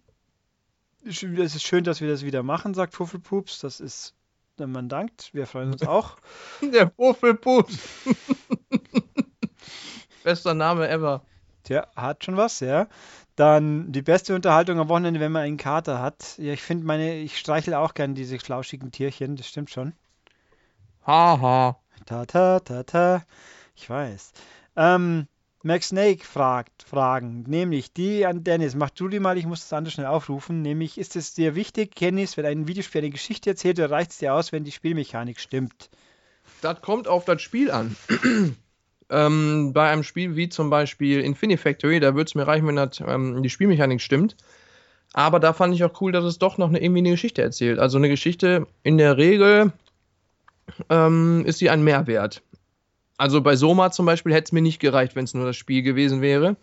Es 1.07 1.23
ist 1.55 1.63
schön, 1.63 1.85
dass 1.85 2.01
wir 2.01 2.09
das 2.09 2.25
wieder 2.25 2.43
machen, 2.43 2.73
sagt 2.73 2.95
Puffelpups. 2.95 3.61
Das 3.61 3.81
ist, 3.81 4.15
wenn 4.57 4.73
man 4.73 4.89
dankt. 4.89 5.31
Wir 5.35 5.47
freuen 5.47 5.73
uns 5.73 5.83
auch. 5.87 6.17
Der 6.63 6.87
Puffelpups. 6.87 7.79
Bester 10.25 10.55
Name 10.55 10.89
ever. 10.89 11.23
Tja, 11.65 11.87
hat 11.95 12.25
schon 12.25 12.37
was, 12.37 12.61
ja. 12.61 12.89
Dann 13.37 13.93
die 13.93 14.03
beste 14.03 14.35
Unterhaltung 14.35 14.79
am 14.79 14.89
Wochenende, 14.89 15.21
wenn 15.21 15.33
man 15.33 15.43
einen 15.43 15.57
Kater 15.57 16.01
hat. 16.01 16.39
Ja, 16.39 16.53
ich 16.53 16.63
finde 16.63 16.87
meine, 16.87 17.17
ich 17.17 17.39
streichle 17.39 17.79
auch 17.79 17.95
gern 17.95 18.15
diese 18.15 18.39
flauschigen 18.39 18.91
Tierchen, 18.91 19.37
das 19.37 19.49
stimmt 19.49 19.71
schon. 19.71 19.93
Haha. 21.07 21.79
Ta 22.07 22.25
ta 22.27 22.61
ta 22.61 22.83
ta. 22.83 23.25
Ich 23.75 23.89
weiß. 23.91 24.33
Ähm, 24.77 25.27
Max 25.65 25.89
Snake 25.89 26.25
fragt 26.27 26.83
Fragen, 26.83 27.45
nämlich 27.49 27.95
die 27.95 28.27
an 28.27 28.45
Dennis. 28.45 28.75
Mach 28.75 28.91
du 28.91 29.09
die 29.09 29.19
mal, 29.19 29.39
ich 29.39 29.47
muss 29.47 29.63
das 29.63 29.73
andere 29.73 29.93
schnell 29.93 30.07
aufrufen. 30.07 30.61
Nämlich, 30.61 30.99
ist 30.99 31.17
es 31.17 31.33
dir 31.33 31.55
wichtig, 31.55 31.95
Kennis, 31.95 32.37
wenn 32.37 32.45
ein 32.45 32.69
Videospiel 32.69 33.01
eine 33.01 33.09
Geschichte 33.09 33.49
erzählt, 33.49 33.79
oder 33.79 33.91
reicht 33.91 34.11
es 34.11 34.19
dir 34.19 34.35
aus, 34.35 34.53
wenn 34.53 34.65
die 34.65 34.73
Spielmechanik 34.73 35.41
stimmt? 35.41 35.89
Das 36.61 36.83
kommt 36.83 37.09
auf 37.09 37.25
das 37.25 37.41
Spiel 37.41 37.71
an. 37.71 37.97
ähm, 39.09 39.73
bei 39.73 39.91
einem 39.91 40.03
Spiel 40.03 40.37
wie 40.37 40.51
zum 40.51 40.69
Beispiel 40.69 41.21
Infinifactory, 41.21 41.99
da 41.99 42.15
würde 42.15 42.29
es 42.29 42.35
mir 42.35 42.47
reichen, 42.47 42.67
wenn 42.67 42.77
das, 42.77 43.01
ähm, 43.01 43.43
die 43.43 43.49
Spielmechanik 43.49 44.03
stimmt. 44.03 44.37
Aber 45.15 45.41
da 45.41 45.55
fand 45.55 45.75
ich 45.75 45.83
auch 45.83 45.99
cool, 46.03 46.13
dass 46.13 46.25
es 46.25 46.39
doch 46.39 46.59
noch 46.59 46.69
eine, 46.69 46.83
irgendwie 46.83 46.99
eine 46.99 47.13
Geschichte 47.13 47.41
erzählt. 47.41 47.79
Also 47.79 47.97
eine 47.97 48.11
Geschichte 48.11 48.67
in 48.83 48.99
der 48.99 49.17
Regel 49.17 49.73
ähm, 50.91 51.45
ist 51.47 51.59
sie 51.59 51.71
ein 51.71 51.83
Mehrwert. 51.83 52.43
Also 53.17 53.41
bei 53.41 53.57
Soma 53.57 53.91
zum 53.91 54.07
Beispiel 54.07 54.33
hätte 54.33 54.47
es 54.47 54.53
mir 54.53 54.63
nicht 54.63 54.81
gereicht, 54.81 55.15
wenn 55.15 55.25
es 55.25 55.35
nur 55.35 55.47
das 55.47 55.57
Spiel 55.57 55.83
gewesen 55.83 56.21
wäre. 56.21 56.57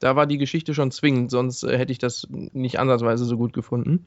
Da 0.00 0.16
war 0.16 0.26
die 0.26 0.38
Geschichte 0.38 0.74
schon 0.74 0.90
zwingend, 0.90 1.30
sonst 1.30 1.62
äh, 1.62 1.78
hätte 1.78 1.92
ich 1.92 1.98
das 1.98 2.26
nicht 2.30 2.80
ansatzweise 2.80 3.24
so 3.24 3.36
gut 3.36 3.52
gefunden. 3.52 4.04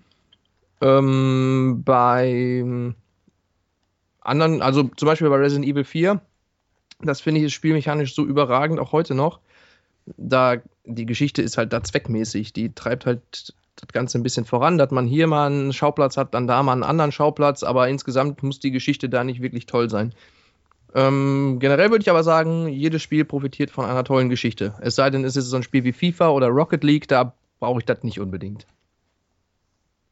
Ähm, 0.81 1.83
bei 1.85 2.93
anderen, 4.19 4.61
also 4.61 4.83
zum 4.83 5.05
Beispiel 5.05 5.29
bei 5.29 5.37
Resident 5.37 5.65
Evil 5.65 5.85
4, 5.85 6.21
das 7.01 7.21
finde 7.21 7.39
ich 7.39 7.45
ist 7.45 7.53
spielmechanisch 7.53 8.13
so 8.13 8.25
überragend, 8.25 8.79
auch 8.79 8.91
heute 8.91 9.15
noch. 9.15 9.39
Da 10.17 10.57
die 10.85 11.05
Geschichte 11.05 11.41
ist 11.41 11.57
halt 11.57 11.73
da 11.73 11.81
zweckmäßig, 11.81 12.53
die 12.53 12.73
treibt 12.73 13.05
halt 13.05 13.53
das 13.75 13.87
Ganze 13.91 14.17
ein 14.17 14.23
bisschen 14.23 14.45
voran, 14.45 14.77
dass 14.77 14.91
man 14.91 15.07
hier 15.07 15.27
mal 15.27 15.47
einen 15.47 15.73
Schauplatz 15.73 16.17
hat, 16.17 16.33
dann 16.33 16.47
da 16.47 16.61
mal 16.63 16.73
einen 16.73 16.83
anderen 16.83 17.11
Schauplatz, 17.11 17.63
aber 17.63 17.89
insgesamt 17.89 18.43
muss 18.43 18.59
die 18.59 18.71
Geschichte 18.71 19.09
da 19.09 19.23
nicht 19.23 19.41
wirklich 19.41 19.65
toll 19.65 19.89
sein. 19.89 20.13
Ähm, 20.95 21.57
generell 21.59 21.91
würde 21.91 22.01
ich 22.01 22.09
aber 22.09 22.23
sagen, 22.23 22.69
jedes 22.69 23.01
Spiel 23.01 23.25
profitiert 23.25 23.69
von 23.69 23.85
einer 23.85 24.05
tollen 24.05 24.29
Geschichte. 24.29 24.75
Es 24.79 24.95
sei 24.95 25.09
denn, 25.09 25.25
es 25.25 25.35
ist 25.35 25.45
so 25.47 25.57
ein 25.57 25.63
Spiel 25.63 25.83
wie 25.83 25.91
FIFA 25.91 26.29
oder 26.29 26.47
Rocket 26.47 26.83
League, 26.83 27.07
da 27.09 27.33
brauche 27.59 27.79
ich 27.79 27.85
das 27.85 28.03
nicht 28.03 28.19
unbedingt. 28.19 28.65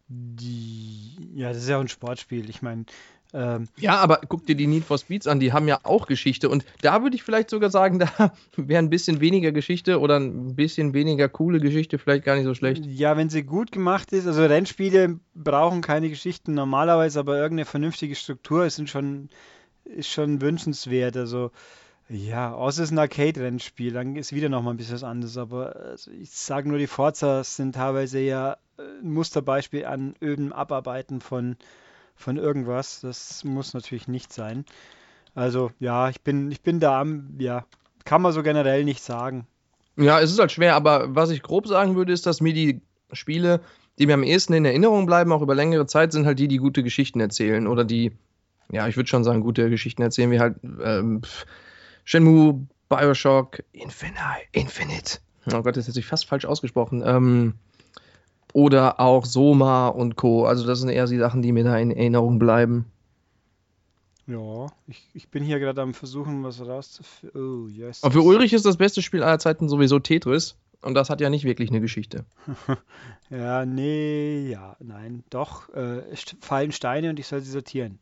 Die, 0.10 1.32
ja, 1.36 1.50
das 1.50 1.60
ist 1.60 1.70
ja 1.70 1.78
auch 1.78 1.82
ein 1.82 1.88
Sportspiel. 1.88 2.50
Ich 2.50 2.62
meine, 2.62 2.86
Ähm, 3.34 3.68
ja, 3.78 3.96
aber 3.96 4.22
guck 4.28 4.46
dir 4.46 4.56
die 4.56 4.68
Need 4.68 4.84
for 4.84 4.98
Speeds 5.00 5.26
an, 5.26 5.40
die 5.40 5.54
haben 5.54 5.68
ja 5.68 5.80
auch 5.84 6.06
Geschichte. 6.06 6.50
Und 6.50 6.66
da 6.82 7.02
würde 7.02 7.16
ich 7.16 7.24
vielleicht 7.24 7.50
sogar 7.50 7.72
sagen, 7.72 7.98
da 8.18 8.34
wäre 8.56 8.80
ein 8.80 8.92
bisschen 8.92 9.22
weniger 9.22 9.52
Geschichte 9.52 10.00
oder 10.00 10.20
ein 10.20 10.56
bisschen 10.56 10.94
weniger 10.94 11.30
coole 11.30 11.60
Geschichte 11.60 11.98
vielleicht 11.98 12.26
gar 12.26 12.36
nicht 12.36 12.46
so 12.46 12.54
schlecht. 12.54 12.86
Ja, 12.86 13.18
wenn 13.18 13.30
sie 13.30 13.44
gut 13.44 13.72
gemacht 13.72 14.14
ist. 14.14 14.28
Also 14.28 14.46
Rennspiele 14.46 15.20
brauchen 15.34 15.82
keine 15.82 16.10
Geschichten 16.10 16.54
normalerweise, 16.54 17.20
aber 17.20 17.38
irgendeine 17.38 17.66
vernünftige 17.66 18.16
Struktur 18.16 18.66
ist 18.66 18.88
schon, 18.88 19.30
ist 19.86 20.10
schon 20.10 20.42
wünschenswert. 20.42 21.18
Also 21.18 21.52
ja, 22.10 22.54
außer 22.54 22.84
es 22.84 22.90
ist 22.90 22.96
ein 22.96 23.00
Arcade-Rennspiel, 23.00 23.94
dann 23.94 24.16
ist 24.16 24.34
wieder 24.34 24.50
nochmal 24.50 24.74
ein 24.74 24.78
bisschen 24.78 24.96
was 24.96 25.04
anderes. 25.04 25.38
Aber 25.38 25.76
also 25.76 26.12
ich 26.12 26.32
sage 26.32 26.70
nur, 26.70 26.78
die 26.78 26.88
Forzas 26.88 27.56
sind 27.56 27.76
teilweise 27.76 28.20
ja 28.20 28.58
ein 28.78 29.12
Musterbeispiel 29.12 29.86
an 29.86 30.16
öden 30.22 30.52
Abarbeiten 30.52 31.22
von 31.22 31.56
von 32.16 32.38
irgendwas. 32.38 33.02
Das 33.02 33.44
muss 33.44 33.74
natürlich 33.74 34.08
nicht 34.08 34.34
sein. 34.34 34.66
Also 35.36 35.72
ja, 35.80 36.10
ich 36.10 36.22
bin, 36.22 36.52
ich 36.52 36.62
bin 36.62 36.80
da 36.80 37.02
am, 37.02 37.36
ja, 37.40 37.66
kann 38.06 38.22
man 38.22 38.34
so 38.34 38.44
generell 38.44 38.84
nicht 38.84 39.02
sagen. 39.02 39.48
Ja, 39.96 40.20
es 40.20 40.32
ist 40.32 40.40
halt 40.40 40.52
schwer, 40.52 40.76
aber 40.76 41.16
was 41.16 41.30
ich 41.30 41.44
grob 41.44 41.68
sagen 41.68 41.96
würde, 41.96 42.14
ist, 42.14 42.26
dass 42.26 42.42
mir 42.42 42.54
die 42.54 42.82
Spiele, 43.12 43.62
die 44.00 44.08
mir 44.08 44.16
am 44.16 44.24
ehesten 44.24 44.54
in 44.54 44.66
Erinnerung 44.66 45.06
bleiben, 45.06 45.32
auch 45.32 45.42
über 45.42 45.56
längere 45.56 45.86
Zeit, 45.86 46.12
sind 46.12 46.26
halt 46.26 46.40
die, 46.40 46.48
die 46.48 46.58
gute 46.58 46.84
Geschichten 46.84 47.20
erzählen 47.20 47.68
oder 47.68 47.84
die, 47.84 48.12
ja, 48.74 48.88
ich 48.88 48.98
würde 48.98 49.08
schon 49.08 49.24
sagen, 49.24 49.42
gute 49.42 49.70
Geschichten 49.70 50.02
erzählen, 50.02 50.32
wie 50.32 50.40
halt 50.40 50.56
ähm, 50.64 51.22
Shenmue, 52.04 52.68
Bioshock, 52.90 53.64
Infinite, 53.72 54.20
Infinite. 54.52 55.20
Oh 55.52 55.62
Gott, 55.62 55.78
das 55.78 55.88
hätte 55.88 56.00
ich 56.00 56.06
fast 56.06 56.26
falsch 56.26 56.46
ausgesprochen. 56.46 57.04
Ähm, 57.06 57.54
oder 58.54 59.00
auch 59.00 59.26
Soma 59.26 59.88
und 59.88 60.16
Co. 60.16 60.46
Also 60.46 60.66
das 60.66 60.80
sind 60.80 60.90
eher 60.90 61.08
die 61.08 61.18
Sachen, 61.18 61.42
die 61.42 61.52
mir 61.52 61.64
da 61.64 61.78
in 61.78 61.92
Erinnerung 61.92 62.40
bleiben. 62.40 62.86
Ja, 64.26 64.68
ich, 64.88 65.10
ich 65.14 65.30
bin 65.30 65.44
hier 65.44 65.60
gerade 65.60 65.82
am 65.82 65.94
Versuchen, 65.94 66.44
was 66.44 66.66
rauszufinden. 66.66 67.66
Oh, 67.66 67.68
yes. 67.68 68.04
Und 68.04 68.14
für 68.14 68.22
Ulrich 68.22 68.54
ist 68.54 68.66
das 68.66 68.78
beste 68.78 69.02
Spiel 69.02 69.22
aller 69.22 69.40
Zeiten 69.40 69.68
sowieso 69.68 70.00
Tetris. 70.00 70.56
Und 70.82 70.96
das 70.96 71.10
hat 71.10 71.22
ja 71.22 71.30
nicht 71.30 71.46
wirklich 71.46 71.70
eine 71.70 71.82
Geschichte. 71.82 72.26
ja, 73.30 73.66
nee, 73.66 74.50
ja, 74.50 74.76
nein, 74.80 75.24
doch. 75.30 75.70
Äh, 75.74 76.02
fallen 76.42 76.72
Steine 76.72 77.10
und 77.10 77.20
ich 77.20 77.28
soll 77.28 77.42
sie 77.42 77.52
sortieren. 77.52 78.00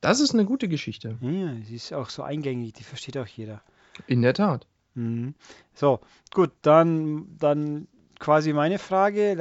Das 0.00 0.20
ist 0.20 0.32
eine 0.32 0.44
gute 0.44 0.68
Geschichte. 0.68 1.18
Ja, 1.20 1.54
sie 1.64 1.76
ist 1.76 1.92
auch 1.92 2.08
so 2.08 2.22
eingängig, 2.22 2.72
die 2.72 2.84
versteht 2.84 3.18
auch 3.18 3.26
jeder. 3.26 3.62
In 4.06 4.22
der 4.22 4.34
Tat. 4.34 4.66
Mhm. 4.94 5.34
So, 5.74 6.00
gut, 6.32 6.50
dann, 6.62 7.36
dann 7.38 7.86
quasi 8.18 8.52
meine 8.52 8.78
Frage. 8.78 9.36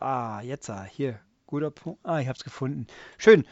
Ah, 0.00 0.40
jetzt, 0.42 0.70
ah, 0.70 0.84
hier. 0.84 1.20
Guter 1.46 1.70
Punkt. 1.70 2.00
Ah, 2.02 2.18
ich 2.20 2.26
habe 2.26 2.36
es 2.36 2.44
gefunden. 2.44 2.86
Schön. 3.18 3.44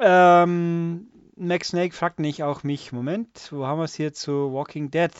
Ähm, 0.00 1.08
Max 1.36 1.68
Snake 1.68 1.94
fragt 1.94 2.20
nicht 2.20 2.42
auch 2.42 2.62
mich. 2.62 2.92
Moment, 2.92 3.48
wo 3.50 3.66
haben 3.66 3.78
wir 3.78 3.84
es 3.84 3.94
hier 3.94 4.12
zu 4.12 4.52
Walking 4.52 4.90
Dead? 4.90 5.12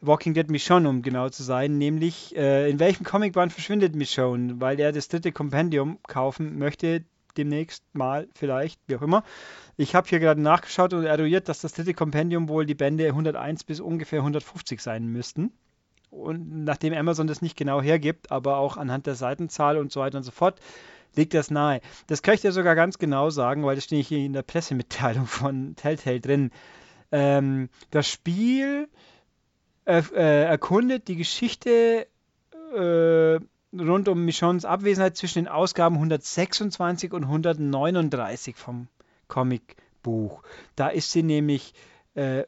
Walking 0.00 0.34
Dead 0.34 0.50
Michonne, 0.50 0.88
um 0.88 1.02
genau 1.02 1.28
zu 1.28 1.44
sein, 1.44 1.78
nämlich 1.78 2.34
äh, 2.34 2.68
in 2.68 2.80
welchem 2.80 3.04
Comicband 3.04 3.52
verschwindet 3.52 3.94
Michonne, 3.94 4.60
weil 4.60 4.80
er 4.80 4.90
das 4.90 5.06
dritte 5.06 5.30
Kompendium 5.30 5.98
kaufen 6.08 6.58
möchte, 6.58 7.04
demnächst 7.36 7.84
mal 7.94 8.28
vielleicht, 8.34 8.80
wie 8.86 8.96
auch 8.96 9.02
immer. 9.02 9.24
Ich 9.76 9.94
habe 9.94 10.08
hier 10.08 10.20
gerade 10.20 10.40
nachgeschaut 10.40 10.92
und 10.92 11.04
eruiert, 11.04 11.48
dass 11.48 11.60
das 11.60 11.72
dritte 11.72 11.94
Kompendium 11.94 12.48
wohl 12.48 12.66
die 12.66 12.74
Bände 12.74 13.06
101 13.06 13.64
bis 13.64 13.80
ungefähr 13.80 14.20
150 14.20 14.80
sein 14.80 15.06
müssten 15.06 15.52
und 16.12 16.64
nachdem 16.64 16.92
Amazon 16.92 17.26
das 17.26 17.42
nicht 17.42 17.56
genau 17.56 17.80
hergibt, 17.80 18.30
aber 18.30 18.58
auch 18.58 18.76
anhand 18.76 19.06
der 19.06 19.14
Seitenzahl 19.14 19.78
und 19.78 19.90
so 19.90 20.00
weiter 20.00 20.18
und 20.18 20.24
so 20.24 20.30
fort, 20.30 20.60
liegt 21.16 21.34
das 21.34 21.50
nahe. 21.50 21.80
Das 22.06 22.22
kann 22.22 22.34
ich 22.34 22.42
dir 22.42 22.52
sogar 22.52 22.74
ganz 22.74 22.98
genau 22.98 23.30
sagen, 23.30 23.64
weil 23.64 23.76
das 23.76 23.84
steht 23.84 24.06
hier 24.06 24.18
in 24.18 24.34
der 24.34 24.42
Pressemitteilung 24.42 25.26
von 25.26 25.74
Telltale 25.74 26.20
drin. 26.20 26.50
Ähm, 27.10 27.70
das 27.90 28.08
Spiel 28.08 28.88
äh, 29.86 30.02
äh, 30.14 30.44
erkundet 30.44 31.08
die 31.08 31.16
Geschichte 31.16 32.06
äh, 32.74 33.40
rund 33.78 34.08
um 34.08 34.24
Michons 34.24 34.64
Abwesenheit 34.64 35.16
zwischen 35.16 35.44
den 35.44 35.48
Ausgaben 35.48 35.96
126 35.96 37.12
und 37.12 37.24
139 37.24 38.56
vom 38.56 38.88
Comicbuch. 39.28 40.42
Da 40.76 40.88
ist 40.88 41.12
sie 41.12 41.22
nämlich 41.22 41.74
äh, 42.14 42.44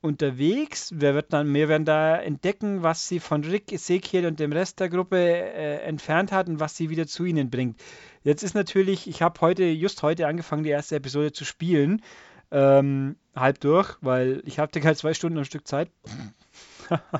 unterwegs. 0.00 0.90
Wir, 0.94 1.14
wird 1.14 1.32
dann, 1.32 1.52
wir 1.54 1.68
werden 1.68 1.84
da 1.84 2.16
entdecken, 2.16 2.82
was 2.82 3.08
sie 3.08 3.20
von 3.20 3.44
Rick, 3.44 3.72
Ezekiel 3.72 4.26
und 4.26 4.38
dem 4.40 4.52
Rest 4.52 4.80
der 4.80 4.88
Gruppe 4.88 5.16
äh, 5.16 5.78
entfernt 5.82 6.32
hat 6.32 6.48
und 6.48 6.60
was 6.60 6.76
sie 6.76 6.90
wieder 6.90 7.06
zu 7.06 7.24
ihnen 7.24 7.50
bringt. 7.50 7.80
Jetzt 8.22 8.42
ist 8.42 8.54
natürlich, 8.54 9.08
ich 9.08 9.22
habe 9.22 9.40
heute, 9.40 9.64
just 9.64 10.02
heute 10.02 10.26
angefangen, 10.26 10.64
die 10.64 10.70
erste 10.70 10.96
Episode 10.96 11.32
zu 11.32 11.44
spielen. 11.44 12.02
Ähm, 12.50 13.16
halb 13.34 13.60
durch, 13.60 13.96
weil 14.00 14.42
ich 14.44 14.58
hatte 14.58 14.80
halt 14.82 14.98
zwei 14.98 15.14
Stunden 15.14 15.38
ein 15.38 15.44
Stück 15.44 15.66
Zeit. 15.66 15.90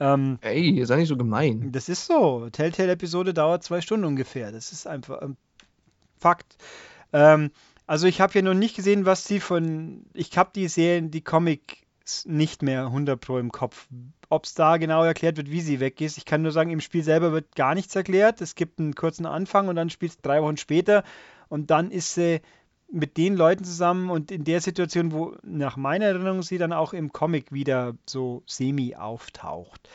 ähm, 0.00 0.38
Ey, 0.40 0.70
ihr 0.70 0.86
seid 0.86 0.98
nicht 0.98 1.08
so 1.08 1.16
gemein. 1.16 1.70
Das 1.72 1.88
ist 1.88 2.06
so. 2.06 2.48
Telltale-Episode 2.50 3.34
dauert 3.34 3.62
zwei 3.62 3.80
Stunden 3.80 4.06
ungefähr. 4.06 4.52
Das 4.52 4.72
ist 4.72 4.86
einfach 4.86 5.22
ähm, 5.22 5.36
Fakt. 6.18 6.56
Ähm, 7.12 7.50
also 7.86 8.06
ich 8.06 8.20
habe 8.20 8.32
ja 8.34 8.42
noch 8.42 8.54
nicht 8.54 8.76
gesehen, 8.76 9.06
was 9.06 9.24
sie 9.24 9.40
von. 9.40 10.06
Ich 10.14 10.36
habe 10.36 10.50
die 10.54 10.68
Serien, 10.68 11.10
die 11.10 11.20
Comic 11.20 11.84
nicht 12.24 12.62
mehr 12.62 12.86
100 12.86 13.20
Pro 13.20 13.38
im 13.38 13.52
Kopf. 13.52 13.88
Ob 14.28 14.44
es 14.44 14.54
da 14.54 14.76
genau 14.76 15.04
erklärt 15.04 15.36
wird, 15.36 15.50
wie 15.50 15.60
sie 15.60 15.80
weg 15.80 16.00
ist. 16.00 16.18
Ich 16.18 16.24
kann 16.24 16.42
nur 16.42 16.52
sagen, 16.52 16.70
im 16.70 16.80
Spiel 16.80 17.02
selber 17.02 17.32
wird 17.32 17.54
gar 17.54 17.74
nichts 17.74 17.94
erklärt. 17.94 18.40
Es 18.40 18.54
gibt 18.54 18.78
einen 18.78 18.94
kurzen 18.94 19.26
Anfang 19.26 19.68
und 19.68 19.76
dann 19.76 19.90
spielt 19.90 20.12
es 20.12 20.20
drei 20.20 20.42
Wochen 20.42 20.56
später 20.56 21.04
und 21.48 21.70
dann 21.70 21.90
ist 21.90 22.14
sie 22.14 22.40
mit 22.90 23.16
den 23.16 23.36
Leuten 23.36 23.64
zusammen 23.64 24.10
und 24.10 24.30
in 24.30 24.44
der 24.44 24.60
Situation, 24.60 25.12
wo 25.12 25.34
nach 25.42 25.76
meiner 25.76 26.06
Erinnerung 26.06 26.42
sie 26.42 26.58
dann 26.58 26.72
auch 26.72 26.92
im 26.92 27.12
Comic 27.12 27.52
wieder 27.52 27.94
so 28.06 28.42
semi 28.46 28.94
auftaucht. 28.94 29.88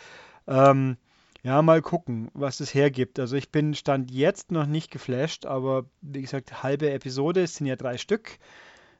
Ähm, 0.48 0.98
ja, 1.42 1.62
mal 1.62 1.82
gucken, 1.82 2.30
was 2.34 2.60
es 2.60 2.74
hergibt. 2.74 3.20
Also 3.20 3.38
ich 3.38 3.50
bin 3.52 3.74
Stand 3.74 4.12
jetzt 4.12 4.52
noch 4.52 4.66
nicht 4.66 4.92
geflasht, 4.92 5.46
aber 5.46 5.86
wie 6.02 6.22
gesagt, 6.22 6.64
halbe 6.64 6.92
Episode, 6.92 7.44
es 7.44 7.56
sind 7.56 7.68
ja 7.68 7.78
drei 7.78 7.98
Stück 7.98 8.40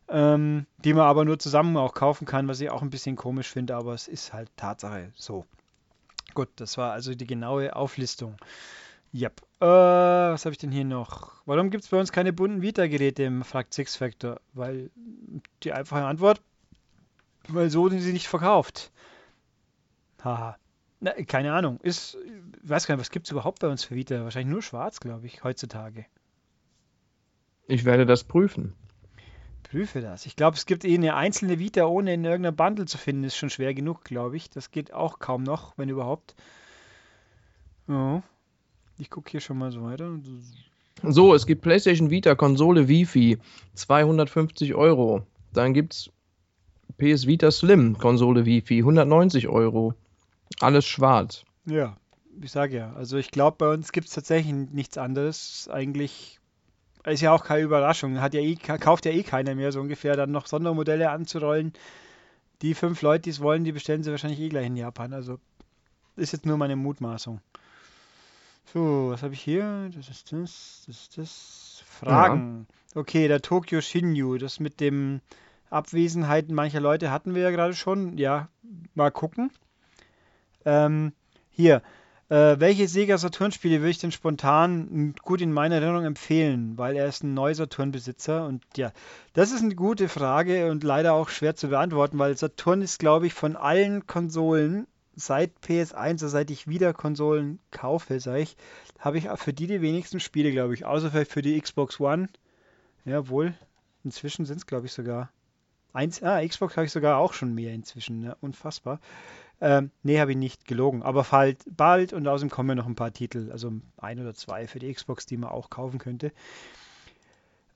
ähm, 0.10 0.66
die 0.84 0.94
man 0.94 1.06
aber 1.06 1.24
nur 1.24 1.40
zusammen 1.40 1.78
auch 1.78 1.94
kaufen 1.94 2.26
kann, 2.26 2.48
was 2.48 2.60
ich 2.60 2.70
auch 2.70 2.82
ein 2.82 2.90
bisschen 2.90 3.16
komisch 3.16 3.48
finde, 3.48 3.76
aber 3.76 3.94
es 3.94 4.08
ist 4.08 4.34
halt 4.34 4.50
Tatsache 4.58 5.12
so. 5.16 5.46
Gut, 6.34 6.50
das 6.58 6.78
war 6.78 6.92
also 6.92 7.14
die 7.16 7.28
genaue 7.28 7.76
Auflistung. 7.76 8.36
Yep. 9.14 9.42
Äh, 9.60 9.66
was 9.66 10.46
habe 10.46 10.54
ich 10.54 10.60
denn 10.60 10.72
hier 10.72 10.86
noch? 10.86 11.42
Warum 11.46 11.70
gibt 11.72 11.84
es 11.84 11.90
bei 11.90 12.00
uns 12.00 12.12
keine 12.12 12.32
bunten 12.32 12.62
Vita-Geräte 12.62 13.24
im 13.24 13.44
fragt 13.44 13.74
Six 13.74 13.96
Factor? 13.96 14.40
Weil 14.54 14.92
die 15.64 15.74
einfache 15.74 16.06
Antwort, 16.06 16.42
weil 17.48 17.70
so 17.70 17.90
sind 17.90 18.02
sie 18.02 18.14
nicht 18.14 18.28
verkauft. 18.28 18.92
Haha. 20.24 20.58
Na, 21.00 21.12
keine 21.24 21.54
Ahnung. 21.54 21.80
Ist, 21.82 22.18
ich 22.62 22.70
weiß 22.70 22.86
gar 22.86 22.96
nicht, 22.96 23.02
was 23.02 23.12
gibt 23.12 23.26
es 23.26 23.32
überhaupt 23.32 23.60
bei 23.60 23.68
uns 23.68 23.84
für 23.84 23.96
Vita? 23.96 24.24
Wahrscheinlich 24.24 24.52
nur 24.52 24.62
schwarz, 24.62 25.00
glaube 25.00 25.26
ich, 25.26 25.44
heutzutage. 25.44 26.06
Ich 27.68 27.86
werde 27.86 28.06
das 28.06 28.24
prüfen. 28.24 28.76
Prüfe 29.64 30.02
das. 30.02 30.26
Ich 30.26 30.36
glaube, 30.36 30.58
es 30.58 30.66
gibt 30.66 30.84
eh 30.84 30.96
eine 30.96 31.16
einzelne 31.16 31.60
Vita, 31.60 31.86
ohne 31.86 32.14
in 32.14 32.26
irgendeiner 32.26 32.56
Bundle 32.56 32.86
zu 32.86 32.98
finden, 32.98 33.24
ist 33.24 33.38
schon 33.38 33.50
schwer 33.52 33.74
genug, 33.74 34.04
glaube 34.04 34.36
ich. 34.36 34.50
Das 34.50 34.72
geht 34.72 34.94
auch 34.94 35.20
kaum 35.20 35.44
noch, 35.44 35.78
wenn 35.78 35.90
überhaupt. 35.90 36.36
Ja. 37.88 38.24
Ich 39.00 39.10
gucke 39.10 39.32
hier 39.32 39.40
schon 39.40 39.58
mal 39.58 39.72
so 39.72 39.84
weiter. 39.84 40.12
So, 41.04 41.34
es 41.34 41.46
gibt 41.46 41.62
PlayStation 41.62 42.10
Vita, 42.10 42.36
Konsole 42.36 42.90
Wi-Fi, 42.90 43.38
250 43.74 44.76
Euro. 44.76 45.24
Dann 45.54 45.74
gibt 45.74 45.94
es 45.94 46.10
PS 46.98 47.26
Vita 47.26 47.50
Slim, 47.50 47.98
Konsole 47.98 48.46
Wi-Fi, 48.46 48.80
190 48.80 49.48
Euro. 49.48 49.94
Alles 50.60 50.86
schwarz. 50.86 51.46
Ja, 51.66 51.96
ich 52.42 52.52
sage 52.52 52.76
ja. 52.76 52.94
Also 52.94 53.18
ich 53.18 53.32
glaube, 53.32 53.56
bei 53.58 53.74
uns 53.74 53.94
gibt 53.94 54.08
es 54.08 54.14
tatsächlich 54.14 54.54
nichts 54.54 54.98
anderes. 54.98 55.70
Eigentlich 55.72 56.40
ist 57.06 57.22
ja 57.22 57.32
auch 57.32 57.46
keine 57.46 57.64
Überraschung. 57.64 58.20
Hat 58.20 58.34
ja 58.34 58.42
eh, 58.42 58.56
kauft 58.56 59.06
ja 59.06 59.14
eh 59.14 59.24
keiner 59.24 59.56
mehr, 59.56 59.72
so 59.72 59.80
ungefähr, 59.80 60.18
dann 60.18 60.32
noch 60.32 60.48
Sondermodelle 60.48 61.10
anzurollen. 61.10 61.72
Die 62.62 62.74
fünf 62.74 63.02
Leute, 63.02 63.22
die 63.22 63.30
es 63.30 63.40
wollen, 63.40 63.64
die 63.64 63.72
bestellen 63.72 64.04
sie 64.04 64.12
wahrscheinlich 64.12 64.42
eh 64.42 64.50
gleich 64.50 64.68
in 64.68 64.76
Japan. 64.76 65.14
Also 65.14 65.40
ist 66.18 66.34
jetzt 66.34 66.46
nur 66.46 66.58
meine 66.58 66.76
Mutmaßung. 66.76 67.40
So, 68.74 69.10
was 69.10 69.24
habe 69.24 69.34
ich 69.34 69.42
hier? 69.42 69.90
Das 69.96 70.10
ist 70.10 70.32
das, 70.32 70.84
das 70.86 70.96
ist 70.96 71.18
das. 71.18 71.84
Fragen. 72.00 72.68
Ja. 72.94 73.02
Okay, 73.02 73.28
der 73.28 73.42
Tokyo 73.42 73.82
Shinju, 73.82 74.38
das 74.38 74.60
mit 74.60 74.80
dem 74.80 75.22
Abwesenheiten 75.70 76.56
mancher 76.56 76.80
Leute 76.80 77.12
hatten 77.12 77.36
wir 77.36 77.42
ja 77.42 77.52
gerade 77.52 77.74
schon. 77.74 78.18
Ja, 78.18 78.50
mal 78.96 79.12
gucken. 79.12 79.52
Ähm, 80.66 81.14
hier, 81.50 81.82
äh, 82.30 82.60
welche 82.60 82.88
Sega 82.88 83.18
Saturn-Spiele 83.18 83.80
würde 83.80 83.90
ich 83.90 83.98
denn 83.98 84.12
spontan 84.12 85.14
gut 85.24 85.42
in 85.42 85.52
meiner 85.52 85.76
Erinnerung 85.76 86.06
empfehlen? 86.06 86.78
Weil 86.78 86.96
er 86.96 87.08
ist 87.08 87.24
ein 87.24 87.34
neuer 87.34 87.56
Saturn-Besitzer 87.56 88.46
und 88.46 88.64
ja, 88.78 88.92
das 89.34 89.52
ist 89.52 89.64
eine 89.64 89.76
gute 89.76 90.08
Frage 90.08 90.70
und 90.70 90.84
leider 90.84 91.14
auch 91.14 91.30
schwer 91.30 91.56
zu 91.56 91.70
beantworten, 91.70 92.20
weil 92.20 92.38
Saturn 92.38 92.82
ist, 92.82 93.00
glaube 93.00 93.28
ich, 93.28 93.34
von 93.34 93.56
allen 93.56 94.08
Konsolen 94.08 94.88
seit 95.20 95.52
PS1, 95.60 95.94
also 95.96 96.28
seit 96.28 96.52
ich 96.52 96.68
wieder 96.68 96.94
Konsolen 96.94 97.60
kaufe, 97.72 98.20
sage 98.20 98.42
ich, 98.42 98.58
habe 99.00 99.18
ich 99.18 99.30
für 99.36 99.54
die 99.54 99.68
die 99.68 99.82
wenigsten 99.82 100.20
Spiele, 100.20 100.52
glaube 100.52 100.74
ich, 100.74 100.86
außer 100.86 101.12
vielleicht 101.12 101.32
für 101.32 101.42
die 101.42 101.60
Xbox 101.60 102.00
One. 102.00 102.28
Jawohl, 103.06 103.56
Inzwischen 104.04 104.46
sind 104.46 104.58
es, 104.58 104.66
glaube 104.66 104.86
ich, 104.86 104.94
sogar. 104.94 105.30
Eins, 105.92 106.24
ah, 106.24 106.46
Xbox 106.46 106.78
habe 106.78 106.86
ich 106.86 106.92
sogar 106.92 107.18
auch 107.18 107.34
schon 107.34 107.54
mehr 107.54 107.74
inzwischen. 107.74 108.22
Ne? 108.22 108.38
Unfassbar. 108.42 109.00
Ähm, 109.60 109.92
nee, 110.04 110.20
habe 110.20 110.32
ich 110.32 110.38
nicht 110.38 110.66
gelogen. 110.66 111.04
Aber 111.04 111.24
bald, 111.24 111.64
bald 111.70 112.14
und 112.14 112.28
außerdem 112.28 112.50
kommen 112.50 112.70
ja 112.70 112.76
noch 112.76 112.86
ein 112.86 112.96
paar 112.96 113.12
Titel. 113.12 113.50
Also 113.52 113.74
ein 113.98 114.20
oder 114.20 114.34
zwei 114.34 114.68
für 114.68 114.80
die 114.80 114.94
Xbox, 114.94 115.26
die 115.26 115.38
man 115.38 115.50
auch 115.50 115.70
kaufen 115.70 116.00
könnte. 116.00 116.32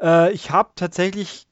Äh, 0.01 0.31
ich 0.31 0.51
habe 0.51 0.71
tatsächlich 0.75 1.47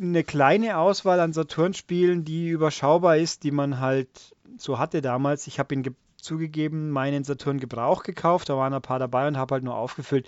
eine 0.00 0.24
kleine 0.24 0.78
Auswahl 0.78 1.20
an 1.20 1.32
Saturn-Spielen, 1.32 2.24
die 2.24 2.48
überschaubar 2.48 3.16
ist, 3.16 3.42
die 3.42 3.50
man 3.50 3.80
halt 3.80 4.34
so 4.56 4.78
hatte 4.78 5.02
damals. 5.02 5.46
Ich 5.46 5.58
habe 5.58 5.74
ihn 5.74 5.96
zugegeben 6.16 6.90
meinen 6.90 7.24
Saturn 7.24 7.58
Gebrauch 7.58 8.02
gekauft, 8.02 8.48
da 8.48 8.56
waren 8.56 8.72
ein 8.72 8.82
paar 8.82 8.98
dabei 8.98 9.26
und 9.26 9.36
habe 9.36 9.54
halt 9.54 9.64
nur 9.64 9.76
aufgefüllt. 9.76 10.26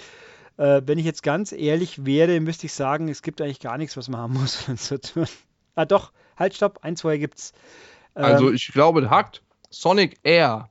Äh, 0.57 0.83
wenn 0.85 0.99
ich 0.99 1.05
jetzt 1.05 1.23
ganz 1.23 1.53
ehrlich 1.53 2.05
wäre, 2.05 2.39
müsste 2.41 2.67
ich 2.67 2.73
sagen, 2.73 3.09
es 3.09 3.23
gibt 3.23 3.41
eigentlich 3.41 3.61
gar 3.61 3.79
nichts, 3.79 3.97
was 3.97 4.09
man 4.09 4.21
haben 4.21 4.35
muss 4.41 4.57
für 4.57 4.77
Saturn. 4.77 5.29
Ah 5.75 5.85
doch, 5.85 6.13
halt, 6.37 6.55
stopp, 6.55 6.81
ein, 6.83 6.97
zwei 6.97 7.17
gibt's. 7.17 7.53
Ähm, 8.15 8.25
also 8.25 8.53
ich 8.53 8.69
glaube, 8.69 9.09
hackt 9.11 9.43
Sonic 9.71 10.19
Air. 10.23 10.69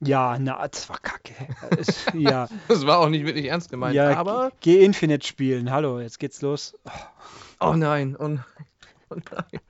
Ja, 0.00 0.38
na, 0.38 0.66
das 0.68 0.88
war 0.88 0.98
kacke. 0.98 1.34
Es, 1.76 2.06
ja. 2.14 2.48
Das 2.68 2.86
war 2.86 2.98
auch 2.98 3.08
nicht 3.08 3.26
wirklich 3.26 3.46
ernst 3.46 3.70
gemeint, 3.70 3.94
ja, 3.94 4.16
aber. 4.16 4.52
Geh 4.60 4.84
Infinite 4.84 5.26
spielen. 5.26 5.70
Hallo, 5.70 6.00
jetzt 6.00 6.18
geht's 6.18 6.40
los. 6.40 6.74
Oh, 7.60 7.70
oh 7.70 7.74
nein, 7.74 8.16
oh 8.18 8.28
nein. 8.28 8.44
Oh 9.10 9.16
nein. 9.16 9.60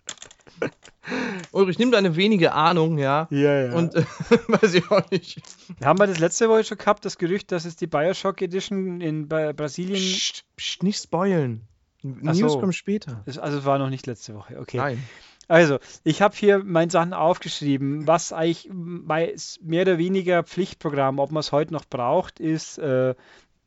Ulrich, 1.52 1.78
nimm 1.78 1.90
deine 1.90 2.16
wenige 2.16 2.52
Ahnung, 2.52 2.98
ja. 2.98 3.28
Ja, 3.30 3.66
ja. 3.66 3.72
Und 3.74 3.94
äh, 3.94 4.04
weiß 4.48 4.74
ich 4.74 4.90
auch 4.90 5.10
nicht. 5.10 5.40
Haben 5.82 5.98
wir 5.98 6.06
das 6.06 6.18
letzte 6.18 6.48
Woche 6.48 6.64
schon 6.64 6.78
gehabt, 6.78 7.04
das 7.04 7.16
Gerücht, 7.16 7.50
dass 7.52 7.64
es 7.64 7.76
die 7.76 7.86
Bioshock 7.86 8.42
Edition 8.42 9.00
in 9.00 9.28
ba 9.28 9.52
Brasilien. 9.52 9.96
Psst, 9.96 10.44
psst, 10.56 10.82
nicht 10.82 11.02
spoilen. 11.02 11.66
News 12.02 12.52
so. 12.52 12.60
kommt 12.60 12.74
später. 12.74 13.22
Das, 13.24 13.38
also 13.38 13.58
es 13.58 13.64
war 13.64 13.78
noch 13.78 13.90
nicht 13.90 14.06
letzte 14.06 14.34
Woche, 14.34 14.58
okay. 14.60 14.76
Nein. 14.76 15.02
Also, 15.48 15.78
ich 16.04 16.20
habe 16.20 16.36
hier 16.36 16.62
meine 16.62 16.90
Sachen 16.90 17.14
aufgeschrieben. 17.14 18.06
Was 18.06 18.32
eigentlich 18.34 18.68
bei 18.70 19.34
mehr 19.62 19.82
oder 19.82 19.98
weniger 19.98 20.44
Pflichtprogramm, 20.44 21.18
ob 21.18 21.32
man 21.32 21.40
es 21.40 21.52
heute 21.52 21.72
noch 21.72 21.86
braucht, 21.86 22.38
ist, 22.38 22.78
äh, 22.78 23.14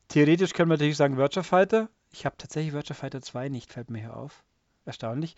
theoretisch 0.07 0.53
können 0.53 0.69
wir 0.69 0.75
natürlich 0.75 0.97
sagen 0.97 1.17
Virtua 1.17 1.41
Fighter. 1.41 1.89
Ich 2.13 2.25
habe 2.25 2.38
tatsächlich 2.38 2.73
Virtua 2.73 2.93
Fighter 2.93 3.21
2 3.21 3.50
nicht, 3.50 3.73
fällt 3.73 3.89
mir 3.89 4.00
hier 4.00 4.15
auf. 4.15 4.43
Erstaunlich. 4.85 5.35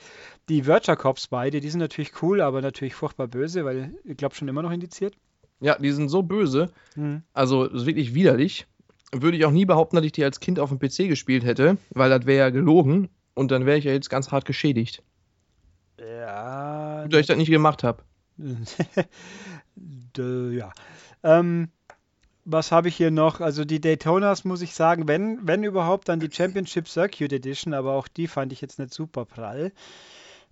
Die 0.49 0.65
Virtua 0.65 0.97
Cops 0.97 1.27
beide, 1.27 1.61
die 1.61 1.69
sind 1.69 1.79
natürlich 1.79 2.21
cool, 2.21 2.41
aber 2.41 2.61
natürlich 2.61 2.95
furchtbar 2.95 3.27
böse, 3.27 3.63
weil 3.63 3.95
ich 4.03 4.17
glaube 4.17 4.35
schon 4.35 4.47
immer 4.47 4.61
noch 4.61 4.71
indiziert. 4.71 5.15
Ja, 5.61 5.77
die 5.77 5.91
sind 5.91 6.09
so 6.09 6.23
böse. 6.23 6.71
Hm. 6.95 7.23
Also, 7.33 7.67
das 7.67 7.81
ist 7.81 7.87
wirklich 7.87 8.13
widerlich. 8.13 8.67
Würde 9.13 9.37
ich 9.37 9.45
auch 9.45 9.51
nie 9.51 9.65
behaupten, 9.65 9.95
dass 9.95 10.05
ich 10.05 10.11
die 10.11 10.23
als 10.25 10.41
Kind 10.41 10.59
auf 10.59 10.69
dem 10.69 10.79
PC 10.79 11.07
gespielt 11.07 11.45
hätte, 11.45 11.77
weil 11.91 12.09
das 12.09 12.25
wäre 12.25 12.39
ja 12.39 12.49
gelogen 12.49 13.09
und 13.33 13.51
dann 13.51 13.65
wäre 13.65 13.77
ich 13.77 13.85
ja 13.85 13.93
jetzt 13.93 14.09
ganz 14.09 14.31
hart 14.31 14.43
geschädigt. 14.43 15.03
Ja. 16.05 17.03
Gut, 17.03 17.13
dass 17.13 17.21
ich 17.21 17.27
das 17.27 17.37
nicht 17.37 17.49
gemacht 17.49 17.83
habe. 17.83 18.03
Ja. 20.15 20.71
Ähm, 21.23 21.69
was 22.45 22.71
habe 22.71 22.87
ich 22.89 22.95
hier 22.95 23.09
noch? 23.09 23.41
Also 23.41 23.65
die 23.65 23.81
Daytonas 23.81 24.43
muss 24.43 24.61
ich 24.61 24.75
sagen, 24.75 25.07
wenn, 25.07 25.39
wenn 25.47 25.63
überhaupt, 25.63 26.09
dann 26.09 26.19
die 26.19 26.29
Championship 26.31 26.87
Circuit 26.87 27.33
Edition, 27.33 27.73
aber 27.73 27.93
auch 27.93 28.07
die 28.07 28.27
fand 28.27 28.51
ich 28.51 28.61
jetzt 28.61 28.79
nicht 28.79 28.93
super 28.93 29.25
prall. 29.25 29.71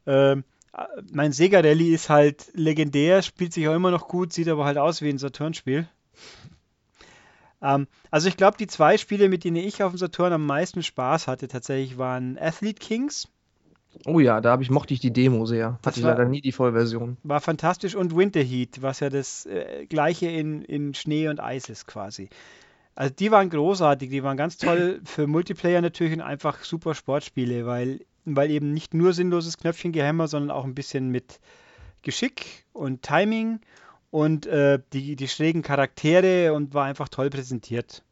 Ähm, 0.07 0.43
äh, 0.73 0.85
mein 1.11 1.33
Sega 1.33 1.59
Rally 1.59 1.93
ist 1.93 2.09
halt 2.09 2.49
legendär, 2.53 3.21
spielt 3.21 3.53
sich 3.53 3.67
auch 3.67 3.75
immer 3.75 3.91
noch 3.91 4.07
gut, 4.07 4.33
sieht 4.33 4.47
aber 4.47 4.65
halt 4.65 4.77
aus 4.77 5.01
wie 5.01 5.09
ein 5.09 5.17
Saturn-Spiel. 5.17 5.87
Ähm, 7.61 7.87
also 8.09 8.27
ich 8.27 8.37
glaube, 8.37 8.57
die 8.57 8.67
zwei 8.67 8.97
Spiele, 8.97 9.29
mit 9.29 9.43
denen 9.43 9.57
ich 9.57 9.83
auf 9.83 9.91
dem 9.91 9.97
Saturn 9.97 10.33
am 10.33 10.45
meisten 10.45 10.81
Spaß 10.83 11.27
hatte, 11.27 11.47
tatsächlich 11.47 11.97
waren 11.97 12.37
Athlete 12.39 12.79
Kings. 12.79 13.27
Oh 14.05 14.19
ja, 14.19 14.41
da 14.41 14.59
ich, 14.59 14.69
mochte 14.69 14.93
ich 14.93 14.99
die 14.99 15.11
Demo 15.11 15.45
sehr. 15.45 15.79
Hatte 15.85 15.99
ich 15.99 16.05
leider 16.05 16.25
nie 16.25 16.41
die 16.41 16.51
Vollversion. 16.51 17.17
War 17.23 17.41
fantastisch 17.41 17.95
und 17.95 18.15
Winter 18.15 18.41
Heat, 18.41 18.81
was 18.81 18.99
ja 18.99 19.09
das 19.09 19.45
äh, 19.45 19.85
gleiche 19.87 20.27
in, 20.27 20.63
in 20.63 20.93
Schnee 20.93 21.27
und 21.27 21.39
Eis 21.39 21.69
ist 21.69 21.87
quasi. 21.87 22.29
Also 22.95 23.13
die 23.13 23.31
waren 23.31 23.49
großartig, 23.49 24.09
die 24.09 24.23
waren 24.23 24.37
ganz 24.37 24.57
toll 24.57 25.01
für 25.05 25.27
Multiplayer 25.27 25.81
natürlich 25.81 26.13
und 26.13 26.21
einfach 26.21 26.63
super 26.63 26.95
Sportspiele, 26.95 27.65
weil, 27.65 28.01
weil 28.25 28.49
eben 28.49 28.73
nicht 28.73 28.93
nur 28.93 29.13
sinnloses 29.13 29.57
Knöpfchengehämmer, 29.57 30.27
sondern 30.27 30.51
auch 30.51 30.65
ein 30.65 30.75
bisschen 30.75 31.09
mit 31.09 31.39
Geschick 32.01 32.65
und 32.73 33.01
Timing 33.01 33.59
und 34.09 34.45
äh, 34.45 34.79
die, 34.93 35.15
die 35.15 35.27
schrägen 35.27 35.61
Charaktere 35.61 36.53
und 36.53 36.73
war 36.73 36.85
einfach 36.85 37.09
toll 37.09 37.29
präsentiert. 37.29 38.03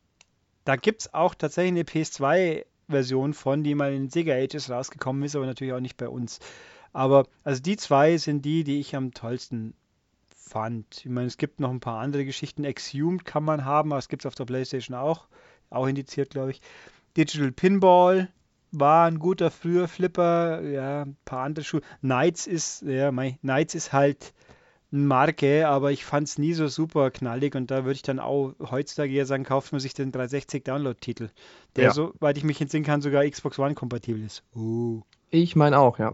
Da 0.65 0.75
gibt 0.75 1.01
es 1.01 1.13
auch 1.13 1.35
tatsächlich 1.35 1.71
eine 1.71 1.85
PS2-Version 2.89 3.33
von, 3.33 3.63
die 3.63 3.75
mal 3.75 3.93
in 3.93 4.09
Sega 4.09 4.33
Ages 4.33 4.69
rausgekommen 4.69 5.23
ist, 5.23 5.35
aber 5.35 5.45
natürlich 5.45 5.73
auch 5.73 5.79
nicht 5.79 5.97
bei 5.97 6.09
uns. 6.09 6.39
Aber 6.91 7.25
also 7.43 7.61
die 7.61 7.77
zwei 7.77 8.17
sind 8.17 8.43
die, 8.43 8.63
die 8.63 8.79
ich 8.79 8.95
am 8.95 9.13
tollsten 9.13 9.73
fand. 10.35 10.97
Ich 10.97 11.05
meine, 11.05 11.27
es 11.27 11.37
gibt 11.37 11.59
noch 11.59 11.69
ein 11.69 11.79
paar 11.79 11.99
andere 11.99 12.25
Geschichten. 12.25 12.63
Exhumed 12.63 13.25
kann 13.25 13.43
man 13.43 13.65
haben, 13.65 13.91
aber 13.91 13.99
es 13.99 14.09
gibt 14.09 14.23
es 14.23 14.25
auf 14.25 14.35
der 14.35 14.45
PlayStation 14.45 14.97
auch. 14.97 15.27
Auch 15.69 15.87
indiziert, 15.87 16.31
glaube 16.31 16.51
ich. 16.51 16.61
Digital 17.15 17.51
Pinball 17.51 18.29
war 18.71 19.07
ein 19.07 19.19
guter 19.19 19.51
früher 19.51 19.87
Flipper. 19.87 20.61
Ja, 20.61 21.03
ein 21.03 21.17
paar 21.25 21.43
andere 21.43 21.63
Schuhe. 21.63 21.81
Knights 22.01 22.47
ist, 22.47 22.81
ja, 22.81 23.11
mei, 23.11 23.37
Knights 23.41 23.75
ist 23.75 23.93
halt 23.93 24.33
Marke, 24.91 25.67
aber 25.67 25.91
ich 25.91 26.03
fand 26.05 26.27
es 26.27 26.37
nie 26.37 26.53
so 26.53 26.67
super 26.67 27.11
knallig 27.11 27.55
und 27.55 27.69
da 27.69 27.83
würde 27.85 27.93
ich 27.95 28.01
dann 28.01 28.19
auch 28.19 28.53
heutzutage 28.59 29.13
eher 29.13 29.25
sagen, 29.25 29.43
kauft 29.43 29.71
man 29.71 29.79
sich 29.79 29.93
den 29.93 30.11
360 30.11 30.63
Download-Titel, 30.63 31.29
der, 31.75 31.83
Ja. 31.85 31.91
soweit 31.93 32.37
ich 32.37 32.43
mich 32.43 32.59
entsinnen 32.59 32.85
kann, 32.85 33.01
sogar 33.01 33.27
Xbox 33.29 33.59
One 33.59 33.75
kompatibel 33.75 34.23
ist. 34.23 34.43
Uh. 34.55 35.01
Ich 35.29 35.55
meine 35.55 35.77
auch, 35.77 35.99
ja. 35.99 36.13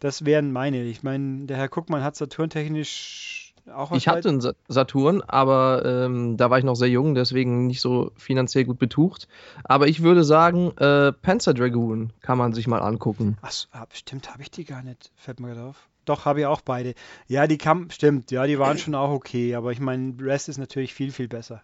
Das 0.00 0.24
wären 0.24 0.50
meine. 0.52 0.82
Ich 0.84 1.02
meine, 1.02 1.44
der 1.46 1.56
Herr 1.58 1.68
Guckmann 1.68 2.02
hat 2.02 2.16
Saturn-technisch 2.16 3.54
auch 3.74 3.90
was 3.90 3.98
Ich 3.98 4.08
hatte 4.08 4.28
einen 4.28 4.40
Sa- 4.40 4.54
Saturn, 4.68 5.22
aber 5.22 5.84
ähm, 5.84 6.36
da 6.36 6.50
war 6.50 6.58
ich 6.58 6.64
noch 6.64 6.76
sehr 6.76 6.88
jung, 6.88 7.14
deswegen 7.14 7.66
nicht 7.66 7.80
so 7.80 8.12
finanziell 8.16 8.64
gut 8.64 8.78
betucht. 8.78 9.28
Aber 9.64 9.88
ich 9.88 10.02
würde 10.02 10.24
sagen, 10.24 10.70
äh, 10.78 11.12
Panzer 11.12 11.52
Dragoon 11.52 12.12
kann 12.20 12.38
man 12.38 12.52
sich 12.52 12.66
mal 12.68 12.78
angucken. 12.78 13.36
Ach, 13.42 13.50
so, 13.50 13.66
ah, 13.72 13.86
stimmt, 13.92 14.30
habe 14.32 14.42
ich 14.42 14.50
die 14.50 14.64
gar 14.64 14.82
nicht. 14.82 15.10
Fällt 15.16 15.40
mir 15.40 15.48
gerade 15.48 15.64
auf. 15.68 15.88
Doch, 16.06 16.24
habe 16.24 16.40
ich 16.40 16.46
auch 16.46 16.62
beide. 16.62 16.94
Ja, 17.26 17.46
die 17.46 17.58
kam, 17.58 17.90
stimmt, 17.90 18.30
ja, 18.30 18.46
die 18.46 18.58
waren 18.58 18.78
schon 18.78 18.94
auch 18.94 19.10
okay, 19.10 19.54
aber 19.54 19.72
ich 19.72 19.80
meine, 19.80 20.14
Rest 20.20 20.48
ist 20.48 20.58
natürlich 20.58 20.94
viel, 20.94 21.12
viel 21.12 21.28
besser. 21.28 21.62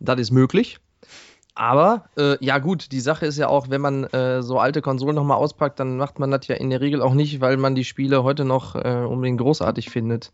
Das 0.00 0.18
ist 0.18 0.30
möglich. 0.30 0.78
Aber 1.54 2.08
äh, 2.16 2.42
ja 2.42 2.58
gut, 2.58 2.92
die 2.92 3.00
Sache 3.00 3.26
ist 3.26 3.36
ja 3.36 3.48
auch, 3.48 3.68
wenn 3.68 3.80
man 3.80 4.04
äh, 4.04 4.42
so 4.42 4.58
alte 4.58 4.80
Konsolen 4.80 5.14
nochmal 5.14 5.36
auspackt, 5.36 5.78
dann 5.78 5.98
macht 5.98 6.18
man 6.18 6.30
das 6.30 6.46
ja 6.48 6.54
in 6.54 6.70
der 6.70 6.80
Regel 6.80 7.02
auch 7.02 7.12
nicht, 7.12 7.40
weil 7.40 7.58
man 7.58 7.74
die 7.74 7.84
Spiele 7.84 8.22
heute 8.22 8.44
noch 8.44 8.74
äh, 8.74 9.04
unbedingt 9.06 9.38
großartig 9.38 9.90
findet. 9.90 10.32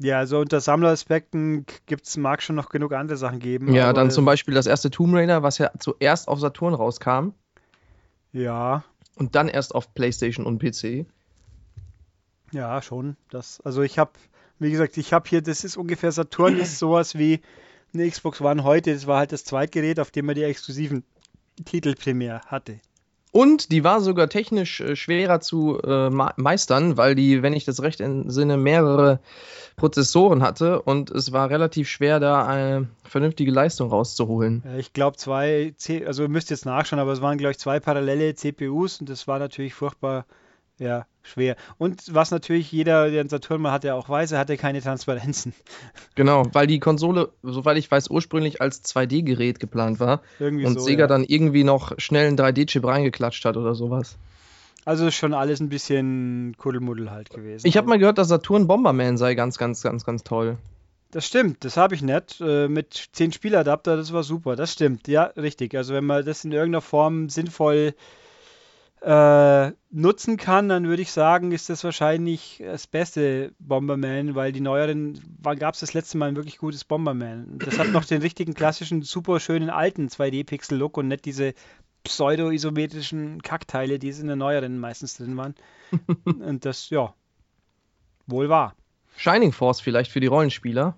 Ja, 0.00 0.26
so 0.26 0.38
unter 0.38 0.60
Sammleraspekten 0.60 1.66
gibt's, 1.86 2.16
mag 2.16 2.42
schon 2.42 2.56
noch 2.56 2.70
genug 2.70 2.92
andere 2.92 3.16
Sachen 3.16 3.40
geben. 3.40 3.72
Ja, 3.74 3.92
dann 3.92 4.10
zum 4.10 4.24
Beispiel 4.24 4.54
das 4.54 4.66
erste 4.66 4.90
Tomb 4.90 5.14
Raider, 5.14 5.42
was 5.42 5.58
ja 5.58 5.70
zuerst 5.78 6.28
auf 6.28 6.40
Saturn 6.40 6.74
rauskam 6.74 7.30
Ja, 8.32 8.84
und 9.16 9.34
dann 9.34 9.48
erst 9.48 9.74
auf 9.74 9.94
PlayStation 9.94 10.46
und 10.46 10.60
PC. 10.60 11.06
Ja, 12.52 12.80
schon. 12.82 13.16
Das, 13.30 13.60
also 13.62 13.82
ich 13.82 13.98
habe, 13.98 14.12
wie 14.58 14.70
gesagt, 14.70 14.96
ich 14.96 15.12
habe 15.12 15.28
hier, 15.28 15.42
das 15.42 15.64
ist 15.64 15.76
ungefähr, 15.76 16.12
Saturn 16.12 16.56
ist 16.58 16.78
sowas 16.78 17.16
wie 17.16 17.40
eine 17.94 18.08
Xbox 18.08 18.40
One 18.40 18.64
heute. 18.64 18.92
Das 18.92 19.06
war 19.06 19.18
halt 19.18 19.32
das 19.32 19.44
Zweitgerät, 19.44 20.00
auf 20.00 20.10
dem 20.10 20.26
man 20.26 20.34
die 20.34 20.42
exklusiven 20.42 21.04
Titel 21.64 21.94
primär 21.94 22.42
hatte. 22.46 22.80
Und 23.30 23.72
die 23.72 23.84
war 23.84 24.00
sogar 24.00 24.28
technisch 24.28 24.80
äh, 24.80 24.96
schwerer 24.96 25.40
zu 25.40 25.78
äh, 25.82 26.08
meistern, 26.08 26.96
weil 26.96 27.14
die, 27.14 27.42
wenn 27.42 27.52
ich 27.52 27.64
das 27.64 27.82
recht 27.82 28.00
entsinne, 28.00 28.56
mehrere 28.56 29.20
Prozessoren 29.76 30.42
hatte 30.42 30.80
und 30.82 31.10
es 31.10 31.30
war 31.30 31.50
relativ 31.50 31.88
schwer, 31.88 32.20
da 32.20 32.46
eine 32.46 32.88
vernünftige 33.04 33.50
Leistung 33.50 33.90
rauszuholen. 33.90 34.62
Ich 34.78 34.92
glaube 34.92 35.18
zwei, 35.18 35.74
C 35.76 36.06
also 36.06 36.22
ihr 36.22 36.28
müsst 36.28 36.50
jetzt 36.50 36.64
nachschauen, 36.64 36.98
aber 36.98 37.12
es 37.12 37.20
waren 37.20 37.38
glaube 37.38 37.52
ich 37.52 37.58
zwei 37.58 37.80
parallele 37.80 38.34
CPUs 38.34 39.00
und 39.00 39.10
das 39.10 39.28
war 39.28 39.38
natürlich 39.38 39.74
furchtbar 39.74 40.24
ja, 40.78 41.06
schwer. 41.28 41.56
Und 41.78 42.14
was 42.14 42.30
natürlich 42.30 42.72
jeder, 42.72 43.10
der 43.10 43.20
einen 43.20 43.28
Saturn 43.28 43.60
mal 43.60 43.72
hatte, 43.72 43.94
auch 43.94 44.08
weiß, 44.08 44.32
er 44.32 44.38
hatte 44.38 44.56
keine 44.56 44.80
Transparenzen. 44.82 45.52
Genau, 46.14 46.44
weil 46.52 46.66
die 46.66 46.80
Konsole, 46.80 47.28
soweit 47.44 47.76
ich 47.76 47.88
weiß, 47.88 48.10
ursprünglich 48.10 48.60
als 48.60 48.84
2D-Gerät 48.84 49.60
geplant 49.60 50.00
war 50.00 50.20
Irgendwie 50.40 50.64
und 50.66 50.74
so. 50.74 50.80
Sega 50.80 51.02
ja. 51.02 51.06
dann 51.06 51.22
irgendwie 51.22 51.62
noch 51.62 51.92
schnell 51.98 52.26
einen 52.26 52.36
3D-Chip 52.36 52.84
reingeklatscht 52.84 53.44
hat 53.44 53.56
oder 53.56 53.76
sowas. 53.76 54.16
Also 54.84 55.10
schon 55.10 55.34
alles 55.34 55.60
ein 55.60 55.68
bisschen 55.68 56.56
Kuddelmuddel 56.58 57.10
halt 57.10 57.30
gewesen. 57.30 57.66
Ich 57.66 57.76
habe 57.76 57.84
Aber- 57.84 57.90
mal 57.94 57.98
gehört, 57.98 58.18
dass 58.18 58.28
Saturn 58.28 58.66
Bomberman 58.66 59.16
sei 59.16 59.34
ganz, 59.34 59.58
ganz, 59.58 59.82
ganz, 59.82 60.04
ganz 60.04 60.24
toll. 60.24 60.56
Das 61.10 61.26
stimmt, 61.26 61.64
das 61.64 61.76
habe 61.76 61.94
ich 61.94 62.02
nicht. 62.02 62.40
Äh, 62.40 62.68
mit 62.68 63.08
10 63.12 63.32
Spieladapter, 63.32 63.96
das 63.96 64.12
war 64.12 64.22
super. 64.24 64.56
Das 64.56 64.72
stimmt, 64.72 65.06
ja, 65.08 65.24
richtig. 65.36 65.74
Also 65.74 65.94
wenn 65.94 66.04
man 66.04 66.24
das 66.24 66.44
in 66.44 66.52
irgendeiner 66.52 66.82
Form 66.82 67.28
sinnvoll 67.28 67.76
äh, 67.86 67.92
nutzen 69.00 70.36
kann, 70.36 70.68
dann 70.68 70.86
würde 70.86 71.02
ich 71.02 71.12
sagen, 71.12 71.52
ist 71.52 71.70
das 71.70 71.84
wahrscheinlich 71.84 72.62
das 72.64 72.86
beste 72.86 73.52
Bomberman, 73.58 74.34
weil 74.34 74.52
die 74.52 74.60
neueren, 74.60 75.20
wann 75.40 75.58
gab 75.58 75.74
es 75.74 75.80
das 75.80 75.94
letzte 75.94 76.18
Mal 76.18 76.30
ein 76.30 76.36
wirklich 76.36 76.58
gutes 76.58 76.84
Bomberman? 76.84 77.58
Das 77.58 77.78
hat 77.78 77.88
noch 77.88 78.04
den 78.04 78.22
richtigen 78.22 78.54
klassischen, 78.54 79.02
super 79.02 79.40
schönen 79.40 79.70
alten 79.70 80.08
2D-Pixel-Look 80.08 80.96
und 80.96 81.08
nicht 81.08 81.24
diese 81.24 81.54
pseudo-isometrischen 82.04 83.42
Kackteile, 83.42 83.98
die 83.98 84.08
es 84.08 84.20
in 84.20 84.26
der 84.26 84.36
neueren 84.36 84.78
meistens 84.78 85.16
drin 85.16 85.36
waren. 85.36 85.54
Und 86.24 86.64
das, 86.64 86.90
ja, 86.90 87.14
wohl 88.26 88.48
wahr. 88.48 88.74
Shining 89.16 89.52
Force 89.52 89.80
vielleicht 89.80 90.10
für 90.10 90.20
die 90.20 90.26
Rollenspieler. 90.28 90.96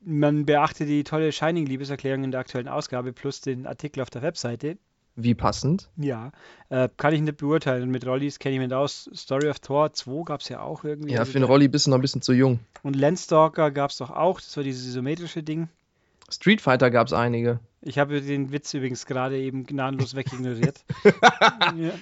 Man 0.00 0.46
beachte 0.46 0.86
die 0.86 1.04
tolle 1.04 1.32
Shining-Liebeserklärung 1.32 2.24
in 2.24 2.30
der 2.30 2.40
aktuellen 2.40 2.68
Ausgabe 2.68 3.12
plus 3.12 3.40
den 3.40 3.66
Artikel 3.66 4.00
auf 4.00 4.10
der 4.10 4.22
Webseite. 4.22 4.78
Wie 5.16 5.34
passend. 5.34 5.88
Ja, 5.96 6.32
äh, 6.70 6.88
kann 6.96 7.14
ich 7.14 7.20
nicht 7.20 7.36
beurteilen. 7.36 7.84
Und 7.84 7.90
mit 7.90 8.04
Rollis 8.04 8.38
kenne 8.40 8.56
ich 8.56 8.60
mich 8.60 8.72
aus. 8.72 9.08
Story 9.14 9.48
of 9.48 9.60
Thor 9.60 9.92
2 9.92 10.24
gab 10.24 10.40
es 10.40 10.48
ja 10.48 10.60
auch 10.60 10.82
irgendwie. 10.82 11.12
Ja, 11.12 11.24
für 11.24 11.34
den 11.34 11.44
Rolli 11.44 11.68
bist 11.68 11.86
du 11.86 11.90
noch 11.90 11.98
ein 11.98 12.02
bisschen 12.02 12.22
zu 12.22 12.32
jung. 12.32 12.58
Und 12.82 12.96
Landstalker 12.96 13.70
gab 13.70 13.90
es 13.90 13.98
doch 13.98 14.10
auch. 14.10 14.40
Das 14.40 14.56
war 14.56 14.64
dieses 14.64 14.86
isometrische 14.86 15.42
Ding. 15.42 15.68
Street 16.28 16.60
Fighter 16.60 16.90
gab 16.90 17.06
es 17.06 17.12
einige. 17.12 17.60
Ich 17.80 17.98
habe 17.98 18.20
den 18.20 18.50
Witz 18.50 18.74
übrigens 18.74 19.06
gerade 19.06 19.38
eben 19.38 19.64
gnadenlos 19.66 20.16
wegignoriert. 20.16 20.84
ja. 21.76 21.92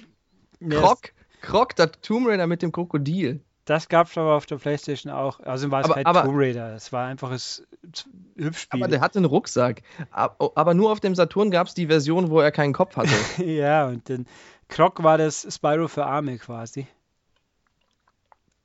Croc, 0.69 1.13
Croc, 1.41 1.75
der 1.75 1.91
Tomb 1.91 2.27
Raider 2.27 2.47
mit 2.47 2.61
dem 2.61 2.71
Krokodil. 2.71 3.41
Das 3.65 3.87
gab 3.87 4.07
es 4.07 4.17
aber 4.17 4.35
auf 4.35 4.45
der 4.45 4.57
Playstation 4.57 5.11
auch. 5.11 5.39
Also 5.39 5.71
war 5.71 5.81
es 5.81 5.85
aber, 5.85 5.93
kein 5.95 6.05
aber, 6.05 6.23
Tomb 6.23 6.37
Raider. 6.37 6.75
Es 6.75 6.91
war 6.91 7.07
einfach 7.07 7.31
ein 7.31 7.39
Hübschspiel. 8.35 8.81
Aber 8.81 8.89
der 8.89 8.99
hatte 8.99 9.19
einen 9.19 9.25
Rucksack. 9.25 9.83
Aber 10.11 10.73
nur 10.73 10.91
auf 10.91 10.99
dem 10.99 11.15
Saturn 11.15 11.49
gab 11.49 11.67
es 11.67 11.73
die 11.73 11.87
Version, 11.87 12.29
wo 12.29 12.41
er 12.41 12.51
keinen 12.51 12.73
Kopf 12.73 12.97
hatte. 12.97 13.13
ja, 13.43 13.87
und 13.87 14.09
dann 14.09 14.25
Croc 14.67 15.03
war 15.03 15.17
das 15.17 15.47
Spyro 15.49 15.87
für 15.87 16.05
Arme 16.05 16.37
quasi. 16.37 16.87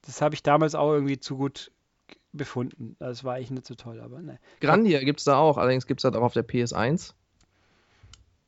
Das 0.03 0.21
habe 0.21 0.35
ich 0.35 0.43
damals 0.43 0.75
auch 0.75 0.93
irgendwie 0.93 1.21
zu 1.21 1.37
gut 1.37 1.71
befunden. 2.33 2.97
Das 2.99 3.25
war 3.25 3.35
eigentlich 3.35 3.51
nicht 3.51 3.67
so 3.67 3.75
toll, 3.75 4.01
aber 4.01 4.21
ne. 4.21 4.39
Grandia 4.61 5.01
gibt 5.01 5.21
es 5.21 5.25
da 5.25 5.37
auch, 5.37 5.59
allerdings 5.59 5.87
gibt 5.87 6.01
es 6.01 6.03
das 6.03 6.15
auch 6.15 6.25
auf 6.25 6.33
der 6.33 6.47
PS1. 6.47 7.13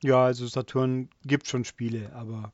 Ja, 0.02 0.24
also 0.24 0.46
Saturn 0.46 1.10
gibt 1.24 1.46
schon 1.46 1.64
Spiele, 1.64 2.10
aber. 2.14 2.52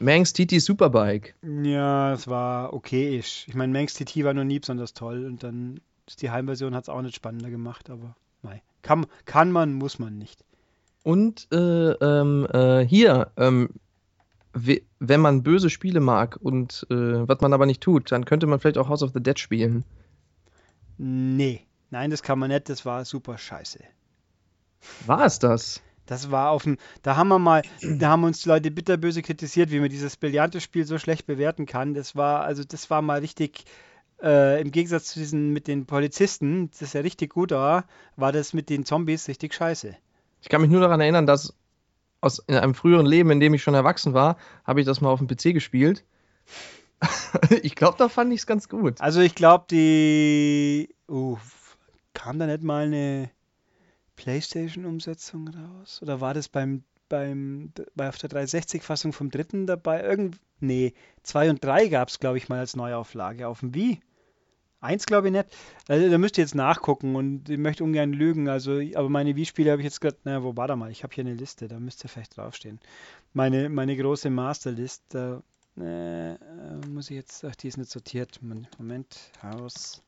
Manx 0.00 0.32
TT 0.32 0.60
Superbike. 0.60 1.34
Ja, 1.42 2.14
es 2.14 2.26
war 2.26 2.72
okayisch. 2.72 3.44
Ich 3.48 3.54
meine, 3.54 3.72
Manx 3.72 3.94
TT 3.94 4.24
war 4.24 4.32
noch 4.32 4.44
nie 4.44 4.58
besonders 4.58 4.94
toll 4.94 5.26
und 5.26 5.42
dann 5.42 5.80
ist 6.06 6.22
die 6.22 6.30
Heimversion 6.30 6.74
hat 6.74 6.84
es 6.84 6.88
auch 6.88 7.02
nicht 7.02 7.14
spannender 7.14 7.50
gemacht, 7.50 7.90
aber 7.90 8.16
nein. 8.42 8.60
Kann, 8.82 9.06
kann 9.26 9.52
man, 9.52 9.74
muss 9.74 9.98
man 9.98 10.16
nicht. 10.16 10.42
Und 11.02 11.48
äh, 11.52 11.90
ähm, 11.92 12.46
äh, 12.50 12.84
hier, 12.84 13.30
ähm, 13.36 13.68
wenn 14.52 15.20
man 15.20 15.42
böse 15.42 15.70
Spiele 15.70 16.00
mag 16.00 16.38
und 16.40 16.86
äh, 16.90 17.28
was 17.28 17.40
man 17.40 17.52
aber 17.52 17.66
nicht 17.66 17.82
tut, 17.82 18.10
dann 18.10 18.24
könnte 18.24 18.46
man 18.46 18.58
vielleicht 18.58 18.78
auch 18.78 18.88
House 18.88 19.02
of 19.02 19.12
the 19.12 19.22
Dead 19.22 19.38
spielen. 19.38 19.84
Nee, 20.96 21.66
nein, 21.90 22.10
das 22.10 22.22
kann 22.22 22.38
man 22.38 22.50
nicht, 22.50 22.68
das 22.68 22.84
war 22.84 23.04
super 23.04 23.38
scheiße. 23.38 23.80
War 25.06 25.26
es 25.26 25.38
das? 25.38 25.82
Das 26.10 26.32
war 26.32 26.50
auf 26.50 26.64
dem, 26.64 26.76
da 27.02 27.14
haben 27.14 27.28
wir 27.28 27.38
mal, 27.38 27.62
da 27.80 28.08
haben 28.08 28.24
uns 28.24 28.42
die 28.42 28.48
Leute 28.48 28.72
bitterböse 28.72 29.22
kritisiert, 29.22 29.70
wie 29.70 29.78
man 29.78 29.90
dieses 29.90 30.16
Billante-Spiel 30.16 30.84
so 30.84 30.98
schlecht 30.98 31.24
bewerten 31.24 31.66
kann. 31.66 31.94
Das 31.94 32.16
war, 32.16 32.40
also 32.40 32.64
das 32.64 32.90
war 32.90 33.00
mal 33.00 33.20
richtig, 33.20 33.64
äh, 34.20 34.60
im 34.60 34.72
Gegensatz 34.72 35.04
zu 35.04 35.20
diesen 35.20 35.52
mit 35.52 35.68
den 35.68 35.86
Polizisten, 35.86 36.68
das 36.80 36.94
ja 36.94 37.02
richtig 37.02 37.32
gut 37.32 37.52
war, 37.52 37.84
war 38.16 38.32
das 38.32 38.54
mit 38.54 38.70
den 38.70 38.84
Zombies 38.84 39.28
richtig 39.28 39.54
scheiße. 39.54 39.96
Ich 40.42 40.48
kann 40.48 40.60
mich 40.60 40.70
nur 40.70 40.80
daran 40.80 41.00
erinnern, 41.00 41.26
dass 41.26 41.54
aus 42.20 42.40
in 42.40 42.56
einem 42.56 42.74
früheren 42.74 43.06
Leben, 43.06 43.30
in 43.30 43.38
dem 43.38 43.54
ich 43.54 43.62
schon 43.62 43.74
erwachsen 43.74 44.12
war, 44.12 44.36
habe 44.64 44.80
ich 44.80 44.86
das 44.86 45.00
mal 45.00 45.10
auf 45.10 45.20
dem 45.20 45.28
PC 45.28 45.54
gespielt. 45.54 46.04
ich 47.62 47.76
glaube, 47.76 47.98
da 47.98 48.08
fand 48.08 48.32
ich 48.32 48.40
es 48.40 48.46
ganz 48.48 48.68
gut. 48.68 49.00
Also 49.00 49.20
ich 49.20 49.36
glaube, 49.36 49.66
die. 49.70 50.92
Uh, 51.08 51.38
kam 52.14 52.40
da 52.40 52.46
nicht 52.46 52.64
mal 52.64 52.86
eine 52.86 53.30
PlayStation-Umsetzung 54.20 55.48
raus? 55.48 56.00
Oder 56.02 56.20
war 56.20 56.34
das 56.34 56.48
beim, 56.48 56.84
beim 57.08 57.72
bei 57.94 58.08
auf 58.08 58.18
der 58.18 58.28
360-Fassung 58.28 59.14
vom 59.14 59.30
dritten 59.30 59.66
dabei? 59.66 60.02
Irgend, 60.02 60.38
nee, 60.60 60.92
2 61.22 61.50
und 61.50 61.64
3 61.64 61.88
gab 61.88 62.08
es, 62.08 62.20
glaube 62.20 62.36
ich, 62.36 62.50
mal 62.50 62.58
als 62.58 62.76
Neuauflage. 62.76 63.48
Auf 63.48 63.60
dem 63.60 63.74
Wii? 63.74 64.00
Eins 64.82 65.06
glaube 65.06 65.28
ich 65.28 65.32
nicht. 65.32 65.46
Also, 65.88 66.10
da 66.10 66.18
müsst 66.18 66.36
ihr 66.36 66.44
jetzt 66.44 66.54
nachgucken 66.54 67.16
und 67.16 67.48
ich 67.48 67.58
möchte 67.58 67.82
ungern 67.82 68.12
lügen. 68.12 68.48
Also, 68.48 68.80
aber 68.94 69.08
meine 69.08 69.36
Wii-Spiele 69.36 69.70
habe 69.70 69.80
ich 69.80 69.84
jetzt 69.84 70.00
gerade. 70.00 70.18
Na, 70.24 70.42
wo 70.42 70.56
war 70.56 70.68
da 70.68 70.76
mal? 70.76 70.90
Ich 70.90 71.02
habe 71.02 71.14
hier 71.14 71.24
eine 71.24 71.34
Liste, 71.34 71.68
da 71.68 71.80
müsste 71.80 72.08
vielleicht 72.08 72.36
draufstehen. 72.36 72.78
Meine, 73.32 73.70
meine 73.70 73.96
große 73.96 74.28
Masterlist, 74.28 75.02
da 75.10 75.42
äh, 75.78 76.34
muss 76.88 77.10
ich 77.10 77.16
jetzt. 77.16 77.44
Ach, 77.44 77.56
die 77.56 77.68
ist 77.68 77.78
nicht 77.78 77.90
sortiert. 77.90 78.40
Moment, 78.42 79.32
Haus. 79.42 80.02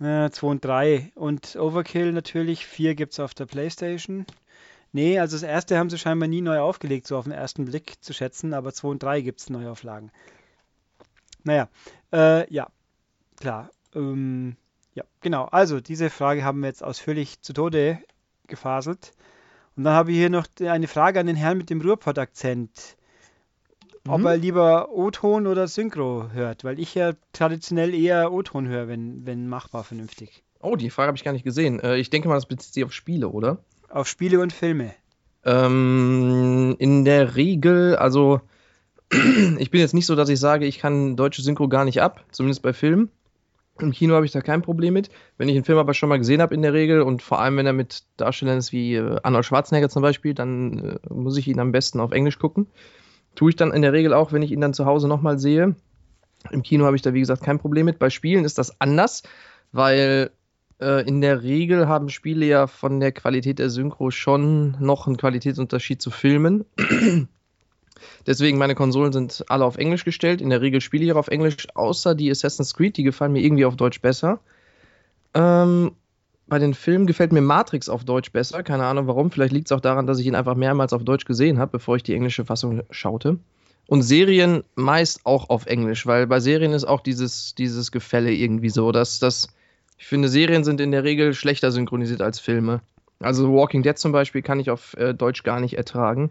Äh, 0.00 0.30
2 0.30 0.46
und 0.46 0.64
3. 0.64 1.12
Und 1.14 1.56
Overkill 1.56 2.12
natürlich. 2.12 2.66
4 2.66 2.94
gibt 2.94 3.12
es 3.12 3.20
auf 3.20 3.34
der 3.34 3.46
Playstation. 3.46 4.26
Nee, 4.92 5.18
also 5.18 5.36
das 5.36 5.42
erste 5.42 5.76
haben 5.76 5.90
sie 5.90 5.98
scheinbar 5.98 6.28
nie 6.28 6.40
neu 6.40 6.60
aufgelegt, 6.60 7.06
so 7.06 7.16
auf 7.16 7.24
den 7.24 7.32
ersten 7.32 7.64
Blick 7.64 8.02
zu 8.02 8.12
schätzen, 8.12 8.54
aber 8.54 8.72
2 8.72 8.88
und 8.88 9.02
3 9.02 9.22
gibt 9.22 9.40
es 9.40 9.50
Neuauflagen. 9.50 10.12
Naja, 11.42 11.68
äh, 12.12 12.52
ja, 12.52 12.68
klar. 13.36 13.70
Ähm, 13.94 14.56
ja, 14.94 15.04
genau. 15.20 15.46
Also, 15.46 15.80
diese 15.80 16.10
Frage 16.10 16.44
haben 16.44 16.60
wir 16.60 16.68
jetzt 16.68 16.84
ausführlich 16.84 17.40
zu 17.42 17.52
Tode 17.52 17.98
gefaselt. 18.46 19.12
Und 19.76 19.84
dann 19.84 19.94
habe 19.94 20.12
ich 20.12 20.16
hier 20.16 20.30
noch 20.30 20.46
eine 20.60 20.86
Frage 20.86 21.18
an 21.20 21.26
den 21.26 21.36
Herrn 21.36 21.58
mit 21.58 21.70
dem 21.70 21.80
Ruhrpott-Akzent. 21.80 22.96
Ob 24.06 24.20
mhm. 24.20 24.26
er 24.26 24.36
lieber 24.36 24.90
O-Ton 24.90 25.46
oder 25.46 25.66
Synchro 25.66 26.28
hört, 26.32 26.62
weil 26.62 26.78
ich 26.78 26.94
ja 26.94 27.12
traditionell 27.32 27.94
eher 27.94 28.32
O-Ton 28.32 28.68
höre, 28.68 28.86
wenn, 28.86 29.24
wenn 29.24 29.48
machbar 29.48 29.82
vernünftig. 29.82 30.42
Oh, 30.60 30.76
die 30.76 30.90
Frage 30.90 31.08
habe 31.08 31.16
ich 31.16 31.24
gar 31.24 31.32
nicht 31.32 31.44
gesehen. 31.44 31.80
Äh, 31.80 31.96
ich 31.96 32.10
denke 32.10 32.28
mal, 32.28 32.34
das 32.34 32.46
bezieht 32.46 32.74
sich 32.74 32.84
auf 32.84 32.92
Spiele, 32.92 33.28
oder? 33.28 33.58
Auf 33.88 34.06
Spiele 34.06 34.40
und 34.40 34.52
Filme. 34.52 34.94
Ähm, 35.44 36.76
in 36.78 37.04
der 37.04 37.36
Regel, 37.36 37.96
also 37.96 38.40
ich 39.58 39.70
bin 39.70 39.80
jetzt 39.80 39.94
nicht 39.94 40.06
so, 40.06 40.16
dass 40.16 40.28
ich 40.28 40.40
sage, 40.40 40.66
ich 40.66 40.78
kann 40.78 41.16
deutsche 41.16 41.42
Synchro 41.42 41.68
gar 41.68 41.86
nicht 41.86 42.02
ab, 42.02 42.24
zumindest 42.30 42.62
bei 42.62 42.74
Filmen. 42.74 43.10
Im 43.78 43.90
Kino 43.90 44.14
habe 44.14 44.26
ich 44.26 44.32
da 44.32 44.40
kein 44.40 44.62
Problem 44.62 44.94
mit. 44.94 45.08
Wenn 45.36 45.48
ich 45.48 45.56
einen 45.56 45.64
Film 45.64 45.78
aber 45.78 45.94
schon 45.94 46.08
mal 46.08 46.18
gesehen 46.18 46.42
habe 46.42 46.54
in 46.54 46.62
der 46.62 46.74
Regel 46.74 47.02
und 47.02 47.22
vor 47.22 47.40
allem, 47.40 47.56
wenn 47.56 47.66
er 47.66 47.72
mit 47.72 48.04
Darstellern 48.18 48.58
ist 48.58 48.72
wie 48.72 48.94
äh, 48.94 49.18
Arnold 49.22 49.46
Schwarzenegger 49.46 49.88
zum 49.88 50.02
Beispiel, 50.02 50.34
dann 50.34 50.98
äh, 51.08 51.12
muss 51.12 51.38
ich 51.38 51.48
ihn 51.48 51.58
am 51.58 51.72
besten 51.72 52.00
auf 52.00 52.12
Englisch 52.12 52.38
gucken. 52.38 52.66
Tue 53.34 53.50
ich 53.50 53.56
dann 53.56 53.72
in 53.72 53.82
der 53.82 53.92
Regel 53.92 54.12
auch, 54.12 54.32
wenn 54.32 54.42
ich 54.42 54.52
ihn 54.52 54.60
dann 54.60 54.74
zu 54.74 54.86
Hause 54.86 55.08
nochmal 55.08 55.38
sehe. 55.38 55.74
Im 56.50 56.62
Kino 56.62 56.84
habe 56.84 56.96
ich 56.96 57.02
da, 57.02 57.14
wie 57.14 57.20
gesagt, 57.20 57.42
kein 57.42 57.58
Problem 57.58 57.86
mit. 57.86 57.98
Bei 57.98 58.10
Spielen 58.10 58.44
ist 58.44 58.58
das 58.58 58.80
anders, 58.80 59.22
weil 59.72 60.30
äh, 60.80 61.06
in 61.06 61.20
der 61.20 61.42
Regel 61.42 61.88
haben 61.88 62.10
Spiele 62.10 62.46
ja 62.46 62.66
von 62.66 63.00
der 63.00 63.12
Qualität 63.12 63.58
der 63.58 63.70
Synchro 63.70 64.10
schon 64.10 64.76
noch 64.78 65.06
einen 65.06 65.16
Qualitätsunterschied 65.16 66.02
zu 66.02 66.10
Filmen. 66.10 66.64
Deswegen, 68.26 68.58
meine 68.58 68.74
Konsolen 68.74 69.12
sind 69.12 69.44
alle 69.48 69.64
auf 69.64 69.76
Englisch 69.76 70.04
gestellt. 70.04 70.40
In 70.40 70.50
der 70.50 70.60
Regel 70.60 70.80
spiele 70.80 71.04
ich 71.04 71.12
auch 71.12 71.16
auf 71.16 71.28
Englisch, 71.28 71.68
außer 71.74 72.14
die 72.14 72.30
Assassin's 72.30 72.74
Creed, 72.74 72.96
die 72.96 73.02
gefallen 73.02 73.32
mir 73.32 73.42
irgendwie 73.42 73.64
auf 73.64 73.76
Deutsch 73.76 74.00
besser. 74.00 74.40
Ähm, 75.32 75.92
bei 76.46 76.58
den 76.58 76.74
Filmen 76.74 77.06
gefällt 77.06 77.32
mir 77.32 77.40
Matrix 77.40 77.88
auf 77.88 78.04
Deutsch 78.04 78.32
besser. 78.32 78.62
Keine 78.62 78.84
Ahnung 78.84 79.06
warum. 79.06 79.30
Vielleicht 79.30 79.52
liegt 79.52 79.68
es 79.68 79.72
auch 79.72 79.80
daran, 79.80 80.06
dass 80.06 80.18
ich 80.18 80.26
ihn 80.26 80.34
einfach 80.34 80.54
mehrmals 80.54 80.92
auf 80.92 81.04
Deutsch 81.04 81.24
gesehen 81.24 81.58
habe, 81.58 81.72
bevor 81.72 81.96
ich 81.96 82.02
die 82.02 82.14
englische 82.14 82.44
Fassung 82.44 82.82
schaute. 82.90 83.38
Und 83.86 84.02
Serien 84.02 84.64
meist 84.74 85.24
auch 85.24 85.50
auf 85.50 85.66
Englisch, 85.66 86.06
weil 86.06 86.26
bei 86.26 86.40
Serien 86.40 86.72
ist 86.72 86.84
auch 86.84 87.00
dieses, 87.00 87.54
dieses 87.54 87.92
Gefälle 87.92 88.32
irgendwie 88.32 88.70
so, 88.70 88.92
dass 88.92 89.18
das. 89.18 89.48
Ich 89.98 90.06
finde, 90.06 90.28
Serien 90.28 90.64
sind 90.64 90.80
in 90.80 90.90
der 90.90 91.04
Regel 91.04 91.34
schlechter 91.34 91.70
synchronisiert 91.70 92.20
als 92.20 92.40
Filme. 92.40 92.80
Also 93.20 93.52
Walking 93.52 93.82
Dead 93.82 93.96
zum 93.96 94.12
Beispiel 94.12 94.42
kann 94.42 94.58
ich 94.58 94.70
auf 94.70 94.94
äh, 94.96 95.14
Deutsch 95.14 95.44
gar 95.44 95.60
nicht 95.60 95.78
ertragen. 95.78 96.30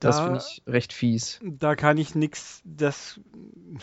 Da, 0.00 0.08
das 0.08 0.20
finde 0.20 0.38
ich 0.38 0.62
recht 0.66 0.92
fies. 0.92 1.40
Da 1.42 1.74
kann 1.74 1.98
ich 1.98 2.14
nichts, 2.14 2.62
das, 2.64 3.20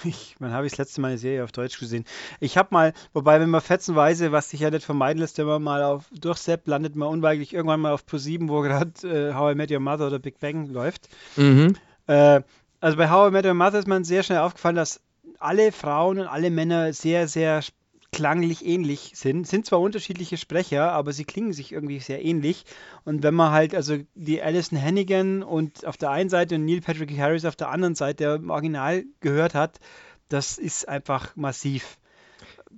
ich, 0.03 0.35
wann 0.39 0.51
habe 0.51 0.65
ich 0.65 0.73
das 0.73 0.79
letzte 0.79 1.01
Mal 1.01 1.09
eine 1.09 1.17
Serie 1.17 1.43
auf 1.43 1.51
Deutsch 1.51 1.79
gesehen? 1.79 2.05
Ich 2.39 2.57
habe 2.57 2.69
mal, 2.71 2.93
wobei, 3.13 3.39
wenn 3.39 3.49
man 3.49 3.61
fetzenweise, 3.61 4.31
was 4.31 4.49
sich 4.49 4.59
ja 4.59 4.69
nicht 4.69 4.85
vermeiden 4.85 5.19
lässt, 5.19 5.37
wenn 5.37 5.45
man 5.45 5.63
mal 5.63 5.83
auf 5.83 6.05
durchseppt, 6.11 6.67
landet 6.67 6.95
man 6.95 7.09
unweigerlich 7.09 7.53
irgendwann 7.53 7.81
mal 7.81 7.93
auf 7.93 8.05
Pro7, 8.05 8.49
wo 8.49 8.61
gerade 8.61 8.91
äh, 9.07 9.33
How 9.33 9.53
I 9.53 9.55
Met 9.55 9.71
Your 9.71 9.79
Mother 9.79 10.07
oder 10.07 10.19
Big 10.19 10.39
Bang 10.39 10.67
läuft. 10.67 11.09
Mhm. 11.35 11.75
Äh, 12.07 12.41
also 12.79 12.97
bei 12.97 13.09
How 13.09 13.29
I 13.29 13.31
Met 13.31 13.45
Your 13.45 13.53
Mother 13.53 13.79
ist 13.79 13.87
man 13.87 14.03
sehr 14.03 14.23
schnell 14.23 14.39
aufgefallen, 14.39 14.75
dass 14.75 15.01
alle 15.39 15.71
Frauen 15.71 16.19
und 16.19 16.27
alle 16.27 16.51
Männer 16.51 16.93
sehr, 16.93 17.27
sehr 17.27 17.61
klanglich 18.13 18.65
ähnlich 18.65 19.11
sind. 19.15 19.45
Sind 19.47 19.65
zwar 19.65 19.81
unterschiedliche 19.81 20.37
Sprecher, 20.37 20.93
aber 20.93 21.11
sie 21.11 21.25
klingen 21.25 21.51
sich 21.51 21.73
irgendwie 21.73 21.99
sehr 21.99 22.23
ähnlich. 22.23 22.63
Und 23.03 23.23
wenn 23.23 23.33
man 23.33 23.51
halt 23.51 23.75
also 23.75 23.97
die 24.15 24.41
Alison 24.41 24.81
Hannigan 24.81 25.43
und 25.43 25.85
auf 25.85 25.97
der 25.97 26.11
einen 26.11 26.29
Seite 26.29 26.55
und 26.55 26.65
Neil 26.65 26.79
Patrick 26.79 27.17
Harris 27.17 27.43
auf 27.43 27.57
der 27.57 27.69
anderen 27.69 27.95
Seite 27.95 28.39
im 28.41 28.49
Original 28.49 29.03
gehört 29.19 29.53
hat, 29.55 29.79
das 30.29 30.57
ist 30.57 30.87
einfach 30.87 31.35
massiv. 31.35 31.97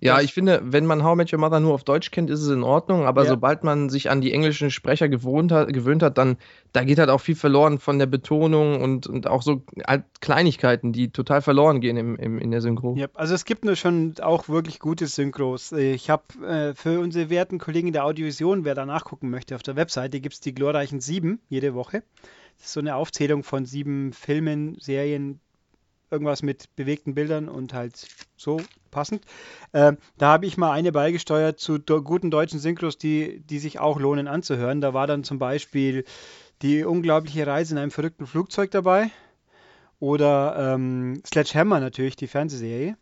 Ja, 0.02 0.22
ich 0.22 0.34
finde, 0.34 0.62
wenn 0.64 0.86
man 0.86 1.04
How 1.04 1.14
I 1.14 1.18
Met 1.18 1.34
Your 1.34 1.40
Mother 1.40 1.60
nur 1.60 1.74
auf 1.74 1.84
Deutsch 1.84 2.12
kennt, 2.12 2.30
ist 2.30 2.42
es 2.42 2.50
in 2.50 2.64
Ordnung, 2.64 3.06
aber 3.06 3.24
Ja. 3.24 3.30
sobald 3.30 3.64
man 3.64 3.90
sich 3.90 4.10
an 4.10 4.22
die 4.22 4.34
englischen 4.34 4.70
Sprecher 4.72 5.10
gewohnt 5.10 5.52
hat, 5.52 5.72
gewöhnt 5.74 6.04
hat, 6.04 6.18
dann 6.18 6.38
da 6.74 6.84
geht 6.84 7.00
halt 7.00 7.10
auch 7.10 7.22
viel 7.22 7.36
verloren 7.36 7.80
von 7.80 7.98
der 8.00 8.06
Betonung 8.06 8.82
und, 8.82 9.08
und 9.08 9.28
auch 9.28 9.42
so 9.42 9.64
halt 9.88 10.04
Kleinigkeiten, 10.22 10.92
die 10.92 11.10
total 11.12 11.42
verloren 11.42 11.80
gehen 11.82 11.98
im, 11.98 12.16
im, 12.18 12.38
in 12.40 12.52
der 12.52 12.62
Synchro. 12.62 12.96
Ja, 12.96 13.08
also 13.14 13.34
es 13.34 13.46
gibt 13.46 13.66
nur 13.66 13.76
schon 13.76 14.16
auch 14.22 14.50
wirklich 14.50 14.80
gute 14.80 15.08
Synchros. 15.08 15.72
Ich 15.72 16.10
habe 16.10 16.24
äh, 16.46 16.74
für 16.76 17.00
unsere 17.00 17.30
werten 17.30 17.58
Kollegen 17.58 17.94
der 17.94 18.06
Audiovision, 18.06 18.66
wer 18.66 18.76
da 18.76 18.86
nachgucken 18.86 19.30
möchte, 19.30 19.56
auf 19.56 19.64
der 19.64 19.76
Webseite 19.76 20.20
gibt 20.20 20.36
es 20.36 20.42
die 20.42 20.54
glorreichen 20.54 21.00
sieben 21.00 21.40
jede 21.50 21.74
Woche. 21.74 22.04
Das 22.58 22.68
ist 22.68 22.74
so 22.74 22.80
eine 22.80 22.96
Aufzählung 22.96 23.44
von 23.44 23.66
sieben 23.66 24.14
Filmen, 24.14 24.78
Serien, 24.80 25.40
irgendwas 26.12 26.44
mit 26.44 26.74
bewegten 26.76 27.16
Bildern 27.16 27.50
und 27.50 27.74
halt 27.74 28.08
so 28.38 28.62
passend. 28.96 29.26
Ähm, 29.74 29.98
da 30.18 30.28
habe 30.28 30.46
ich 30.46 30.58
mal 30.58 30.72
eine 30.72 30.92
beigesteuert 30.92 31.60
zu 31.60 31.80
guten 31.80 32.32
deutschen 32.32 32.60
Synchros, 32.60 32.98
die, 32.98 33.42
die 33.42 33.60
sich 33.60 33.80
auch 33.80 34.00
lohnen 34.00 34.28
anzuhören. 34.28 34.82
Da 34.82 34.94
war 34.94 35.06
dann 35.06 35.24
zum 35.24 35.38
Beispiel 35.38 36.06
die 36.62 36.84
unglaubliche 36.84 37.46
Reise 37.46 37.76
in 37.76 37.78
einem 37.78 37.92
verrückten 37.92 38.26
Flugzeug 38.26 38.72
dabei. 38.72 39.12
Oder 40.00 40.74
ähm, 40.74 41.22
Sledgehammer 41.26 41.80
natürlich, 41.80 42.16
die 42.16 42.28
Fernsehserie. 42.28 42.98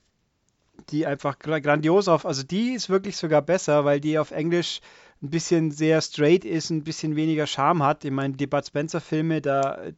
Die 0.90 1.06
einfach 1.06 1.38
gra- 1.38 1.62
grandios 1.62 2.08
auf, 2.08 2.26
also 2.26 2.42
die 2.42 2.74
ist 2.74 2.90
wirklich 2.90 3.16
sogar 3.16 3.44
besser, 3.44 3.86
weil 3.86 4.00
die 4.00 4.18
auf 4.18 4.32
Englisch 4.32 4.82
ein 5.22 5.30
bisschen 5.30 5.72
sehr 5.72 6.02
straight 6.02 6.46
ist, 6.46 6.72
ein 6.72 6.84
bisschen 6.84 7.16
weniger 7.16 7.46
Charme 7.46 7.84
hat. 7.84 8.04
Ich 8.04 8.12
meine, 8.12 8.34
die 8.34 8.48
Bud 8.48 8.66
Spencer 8.66 9.00
Filme, 9.00 9.40
da 9.40 9.76
äh, 9.76 9.94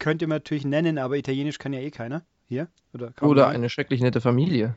könnte 0.00 0.26
man 0.26 0.38
natürlich 0.38 0.64
nennen, 0.64 0.98
aber 0.98 1.16
Italienisch 1.16 1.58
kann 1.58 1.72
ja 1.72 1.80
eh 1.80 1.90
keiner. 1.90 2.22
Hier? 2.48 2.68
Oder 2.92 3.12
Oder 3.22 3.48
eine 3.48 3.70
schrecklich 3.70 4.00
nette 4.00 4.20
Familie. 4.20 4.74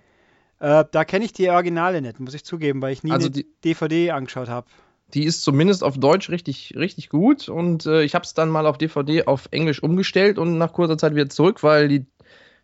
Äh, 0.59 0.85
da 0.91 1.05
kenne 1.05 1.25
ich 1.25 1.33
die 1.33 1.49
Originale 1.49 2.01
nicht, 2.01 2.19
muss 2.19 2.33
ich 2.33 2.43
zugeben, 2.43 2.81
weil 2.81 2.93
ich 2.93 3.03
nie 3.03 3.11
Also 3.11 3.29
die- 3.29 3.47
DVD 3.63 4.11
angeschaut 4.11 4.49
habe. 4.49 4.67
Die 5.13 5.23
ist 5.23 5.41
zumindest 5.41 5.83
auf 5.83 5.97
Deutsch 5.97 6.29
richtig, 6.29 6.73
richtig 6.77 7.09
gut 7.09 7.49
und 7.49 7.85
äh, 7.87 8.03
ich 8.03 8.13
habe 8.13 8.25
es 8.25 8.33
dann 8.35 8.49
mal 8.49 8.67
auf 8.67 8.77
DVD 8.77 9.25
auf 9.25 9.47
Englisch 9.51 9.81
umgestellt 9.81 10.37
und 10.37 10.57
nach 10.59 10.71
kurzer 10.73 10.97
Zeit 10.99 11.15
wieder 11.15 11.29
zurück, 11.29 11.63
weil 11.63 11.87
die, 11.87 12.05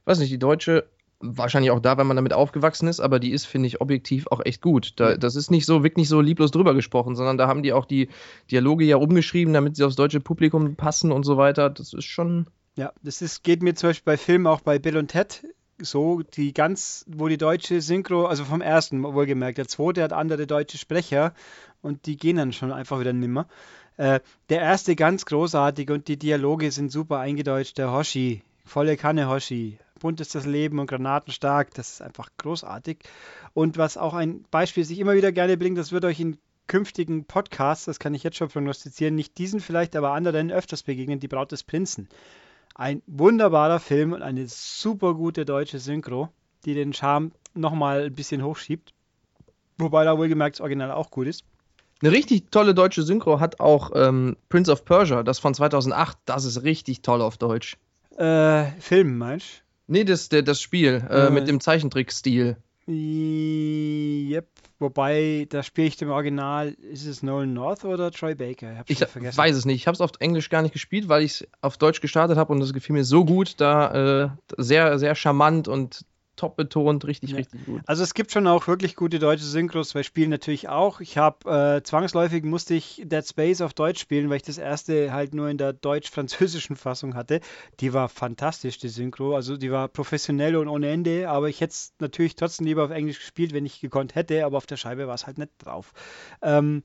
weiß 0.06 0.20
nicht, 0.20 0.32
die 0.32 0.38
deutsche, 0.38 0.88
wahrscheinlich 1.22 1.72
auch 1.72 1.80
da, 1.80 1.98
weil 1.98 2.06
man 2.06 2.18
damit 2.18 2.34
aufgewachsen 2.34 2.88
ist, 2.88 3.00
aber 3.00 3.20
die 3.20 3.32
ist, 3.32 3.46
finde 3.48 3.66
ich, 3.68 3.82
objektiv 3.82 4.28
auch 4.28 4.42
echt 4.46 4.62
gut. 4.62 4.94
Da, 4.98 5.16
das 5.18 5.36
ist 5.36 5.50
nicht 5.50 5.66
so, 5.66 5.82
wirkt 5.84 5.98
nicht 5.98 6.10
so 6.10 6.22
lieblos 6.22 6.52
drüber 6.52 6.76
gesprochen, 6.76 7.16
sondern 7.16 7.38
da 7.38 7.48
haben 7.48 7.64
die 7.64 7.74
auch 7.74 7.86
die 7.86 8.10
Dialoge 8.52 8.86
ja 8.86 8.98
umgeschrieben, 8.98 9.54
damit 9.54 9.76
sie 9.78 9.84
aufs 9.84 9.96
deutsche 9.96 10.20
Publikum 10.20 10.76
passen 10.76 11.12
und 11.12 11.24
so 11.24 11.38
weiter. 11.38 11.72
Das 11.72 11.94
ist 11.94 12.06
schon. 12.06 12.46
Ja, 12.78 12.92
das 13.02 13.24
ist, 13.24 13.44
geht 13.44 13.64
mir 13.64 13.74
zum 13.74 13.90
Beispiel 13.90 14.12
bei 14.14 14.18
Filmen 14.18 14.46
auch 14.46 14.62
bei 14.62 14.78
Bill 14.78 14.98
und 14.98 15.08
Ted 15.08 15.46
so, 15.78 16.22
die 16.22 16.54
ganz, 16.54 17.06
wo 17.08 17.28
die 17.28 17.38
deutsche 17.38 17.82
Synchro, 17.82 18.26
also 18.26 18.46
vom 18.46 18.62
ersten 18.62 19.04
wohlgemerkt, 19.04 19.58
der 19.58 19.68
zweite 19.68 20.04
hat 20.04 20.14
andere 20.14 20.48
deutsche 20.48 20.78
Sprecher 20.78 21.34
und 21.82 22.06
die 22.06 22.18
gehen 22.18 22.38
dann 22.38 22.54
schon 22.54 22.72
einfach 22.72 23.00
wieder 23.00 23.14
nimmer. 23.14 23.48
Äh, 23.98 24.20
der 24.50 24.62
erste 24.62 24.96
ganz 24.96 25.26
großartig 25.26 25.90
und 25.90 26.08
die 26.08 26.18
Dialoge 26.18 26.72
sind 26.72 26.92
super 26.92 27.20
eingedeutscht. 27.20 27.78
Der 27.78 27.92
Hoshi, 27.92 28.42
volle 28.66 28.98
Kanne 28.98 29.30
Hoshi, 29.30 29.80
bunt 30.00 30.20
ist 30.22 30.36
das 30.36 30.46
Leben 30.46 30.80
und 30.80 30.88
granatenstark, 30.88 31.74
das 31.74 31.94
ist 31.94 32.02
einfach 32.02 32.30
großartig. 32.38 33.00
Und 33.54 33.78
was 33.78 33.98
auch 33.98 34.14
ein 34.14 34.44
Beispiel 34.52 34.84
sich 34.84 35.00
immer 35.00 35.16
wieder 35.16 35.32
gerne 35.32 35.58
bringt, 35.58 35.78
das 35.78 35.92
wird 35.92 36.06
euch 36.06 36.20
in 36.20 36.38
künftigen 36.68 37.26
Podcasts, 37.26 37.86
das 37.86 38.00
kann 38.00 38.14
ich 38.14 38.24
jetzt 38.24 38.38
schon 38.38 38.50
prognostizieren, 38.50 39.16
nicht 39.16 39.38
diesen 39.38 39.60
vielleicht, 39.60 39.96
aber 39.96 40.12
anderen 40.12 40.52
öfters 40.52 40.84
begegnen, 40.84 41.20
die 41.20 41.28
Braut 41.28 41.52
des 41.52 41.64
Prinzen. 41.64 42.10
Ein 42.76 43.02
wunderbarer 43.08 43.80
Film 43.80 44.12
und 44.12 44.22
eine 44.22 44.48
super 44.48 45.14
gute 45.14 45.46
deutsche 45.46 45.80
Synchro, 45.80 46.30
die 46.66 46.74
den 46.74 46.94
Charme 46.94 47.32
nochmal 47.54 48.04
ein 48.04 48.14
bisschen 48.14 48.44
hochschiebt. 48.44 48.94
Wobei 49.78 50.04
da 50.04 50.18
wohlgemerkt 50.18 50.58
das 50.58 50.62
Original 50.62 50.92
auch 50.92 51.10
gut 51.10 51.28
ist. 51.28 51.46
Eine 52.02 52.12
richtig 52.12 52.52
tolle 52.52 52.74
deutsche 52.74 53.04
Synchro 53.04 53.40
hat 53.40 53.62
auch 53.62 53.92
ähm, 53.96 54.36
Prince 54.50 54.70
of 54.70 54.84
Persia, 54.84 55.24
das 55.24 55.40
von 55.40 55.54
2008. 55.54 56.18
Das 56.26 56.44
ist 56.44 56.64
richtig 56.64 57.02
toll 57.02 57.22
auf 57.22 57.38
Deutsch. 57.38 57.78
Äh, 58.18 58.66
Film, 58.80 59.18
meinst 59.18 59.64
Nee, 59.88 60.04
das, 60.04 60.28
das 60.30 60.62
Spiel 60.62 61.06
äh, 61.10 61.28
Äh, 61.28 61.30
mit 61.30 61.48
dem 61.48 61.62
Zeichentrickstil. 61.62 62.58
du? 62.88 62.92
Yep. 62.92 64.48
Wobei, 64.80 65.48
da 65.50 65.64
spiele 65.64 65.88
ich 65.88 65.96
dem 65.96 66.10
Original, 66.10 66.70
ist 66.74 67.06
es 67.06 67.24
Nolan 67.24 67.54
North 67.54 67.86
oder 67.86 68.12
Troy 68.12 68.36
Baker? 68.36 68.74
Ich, 68.74 68.78
hab's 68.78 68.92
Ich 68.92 68.98
vergessen. 69.06 69.38
weiß 69.38 69.56
es 69.56 69.66
nicht. 69.66 69.78
Ich 69.78 69.88
habe 69.88 69.96
es 69.96 70.02
auf 70.02 70.12
Englisch 70.20 70.50
gar 70.50 70.62
nicht 70.62 70.74
gespielt, 70.74 71.08
weil 71.08 71.24
ich 71.24 71.32
es 71.42 71.48
auf 71.62 71.78
Deutsch 71.78 72.02
gestartet 72.02 72.38
habe 72.38 72.52
und 72.52 72.62
es 72.62 72.74
gefiel 72.74 72.94
mir 72.94 73.06
so 73.06 73.24
gut, 73.24 73.60
da 73.62 74.26
äh, 74.26 74.30
sehr, 74.58 75.00
sehr 75.00 75.16
charmant 75.16 75.68
und 75.70 76.06
top 76.36 76.56
betont, 76.58 77.06
richtig, 77.06 77.32
Ja. 77.32 77.38
richtig 77.38 77.66
gut. 77.66 77.82
Also 77.86 78.04
es 78.04 78.14
gibt 78.14 78.32
schon 78.32 78.48
auch 78.48 78.68
wirklich 78.68 78.96
gute 78.96 79.20
deutsche 79.20 79.46
Synchros, 79.46 79.94
bei 79.94 80.04
Spielen 80.04 80.30
natürlich 80.30 80.70
auch. 80.70 81.00
Ich 81.02 81.18
habe 81.18 81.78
äh, 81.78 81.84
zwangsläufig 81.84 82.44
musste 82.44 82.74
ich 82.74 83.02
Dead 83.06 83.26
Space 83.26 83.62
auf 83.62 83.74
Deutsch 83.74 84.00
spielen, 84.02 84.30
weil 84.30 84.38
ich 84.38 84.44
das 84.44 84.58
erste 84.58 85.12
halt 85.14 85.34
nur 85.34 85.50
in 85.50 85.58
der 85.58 85.74
deutsch-französischen 85.74 86.76
Fassung 86.76 87.16
hatte. 87.16 87.40
Die 87.80 87.94
war 87.94 88.10
fantastisch, 88.10 88.78
die 88.78 88.90
Synchro. 88.90 89.36
Also 89.36 89.58
die 89.58 89.72
war 89.72 89.88
professionell 89.88 90.56
und 90.56 90.68
ohne 90.68 90.90
Ende, 90.90 91.30
aber 91.30 91.50
ich 91.50 91.62
hätte 91.62 91.72
es 91.72 91.94
natürlich 92.00 92.36
trotzdem 92.36 92.68
lieber 92.68 92.84
auf 92.86 92.92
Englisch 92.92 93.20
gespielt, 93.20 93.54
wenn 93.54 93.66
ich 93.66 93.80
gekonnt 93.82 94.16
hätte, 94.16 94.46
aber 94.46 94.58
auf 94.58 94.66
der 94.66 94.78
Scheibe 94.78 95.08
war 95.08 95.16
es 95.16 95.26
halt 95.28 95.38
nicht 95.38 95.52
drauf. 95.60 95.94
Ähm, 96.42 96.84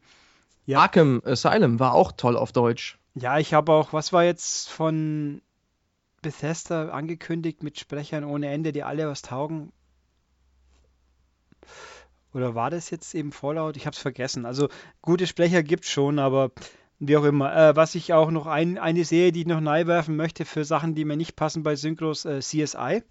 Ja. 0.66 0.80
Arkham 0.80 1.20
Asylum 1.24 1.80
war 1.80 1.94
auch 1.94 2.12
toll 2.12 2.36
auf 2.36 2.52
Deutsch. 2.52 2.98
ja, 3.14 3.38
ich 3.38 3.54
habe 3.54 3.72
auch, 3.72 3.92
was 3.92 4.12
war 4.12 4.24
jetzt 4.24 4.68
von 4.68 5.42
Bethesda 6.22 6.90
angekündigt 6.90 7.62
mit 7.62 7.78
Sprechern 7.78 8.24
ohne 8.24 8.48
Ende, 8.48 8.72
die 8.72 8.82
alle 8.82 9.08
was 9.08 9.22
taugen? 9.22 9.72
Oder 12.32 12.54
war 12.54 12.70
das 12.70 12.90
jetzt 12.90 13.14
eben 13.14 13.32
Fallout? 13.32 13.76
Ich 13.76 13.86
habe 13.86 13.94
es 13.94 14.00
vergessen. 14.00 14.46
Also 14.46 14.68
gute 15.02 15.26
Sprecher 15.26 15.62
gibt 15.62 15.84
es 15.84 15.90
schon, 15.90 16.18
aber 16.18 16.52
wie 16.98 17.16
auch 17.16 17.24
immer. 17.24 17.54
Äh, 17.54 17.76
was 17.76 17.94
ich 17.94 18.12
auch 18.12 18.30
noch 18.30 18.46
ein, 18.46 18.78
eine 18.78 19.04
Serie, 19.04 19.32
die 19.32 19.40
ich 19.40 19.46
noch 19.46 19.60
neu 19.60 19.86
werfen 19.86 20.16
möchte 20.16 20.44
für 20.44 20.64
Sachen, 20.64 20.94
die 20.94 21.04
mir 21.04 21.16
nicht 21.16 21.34
passen 21.34 21.62
bei 21.62 21.74
Synchros, 21.74 22.24
äh, 22.24 22.40
CSI. 22.40 23.02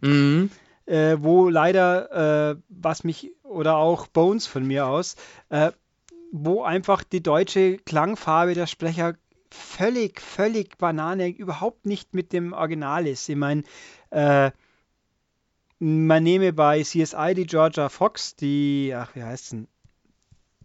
Mhm. 0.00 0.50
Äh, 0.86 1.16
wo 1.20 1.48
leider, 1.48 2.52
äh, 2.52 2.56
was 2.68 3.04
mich, 3.04 3.32
oder 3.42 3.76
auch 3.76 4.06
Bones 4.06 4.46
von 4.46 4.66
mir 4.66 4.86
aus, 4.86 5.16
äh, 5.48 5.72
wo 6.30 6.62
einfach 6.62 7.04
die 7.04 7.22
deutsche 7.22 7.78
Klangfarbe 7.78 8.54
der 8.54 8.66
Sprecher 8.66 9.14
völlig, 9.54 10.20
völlig 10.20 10.76
Banane, 10.78 11.28
überhaupt 11.28 11.86
nicht 11.86 12.14
mit 12.14 12.32
dem 12.32 12.52
Original 12.52 13.06
ist. 13.06 13.28
Ich 13.28 13.36
meine, 13.36 13.62
äh, 14.10 14.50
man 15.78 16.22
nehme 16.22 16.52
bei 16.52 16.82
CSI 16.82 17.34
die 17.34 17.46
Georgia 17.46 17.88
Fox, 17.88 18.36
die, 18.36 18.92
ach, 18.96 19.14
wie 19.14 19.22
heißt 19.22 19.52
denn? 19.52 19.68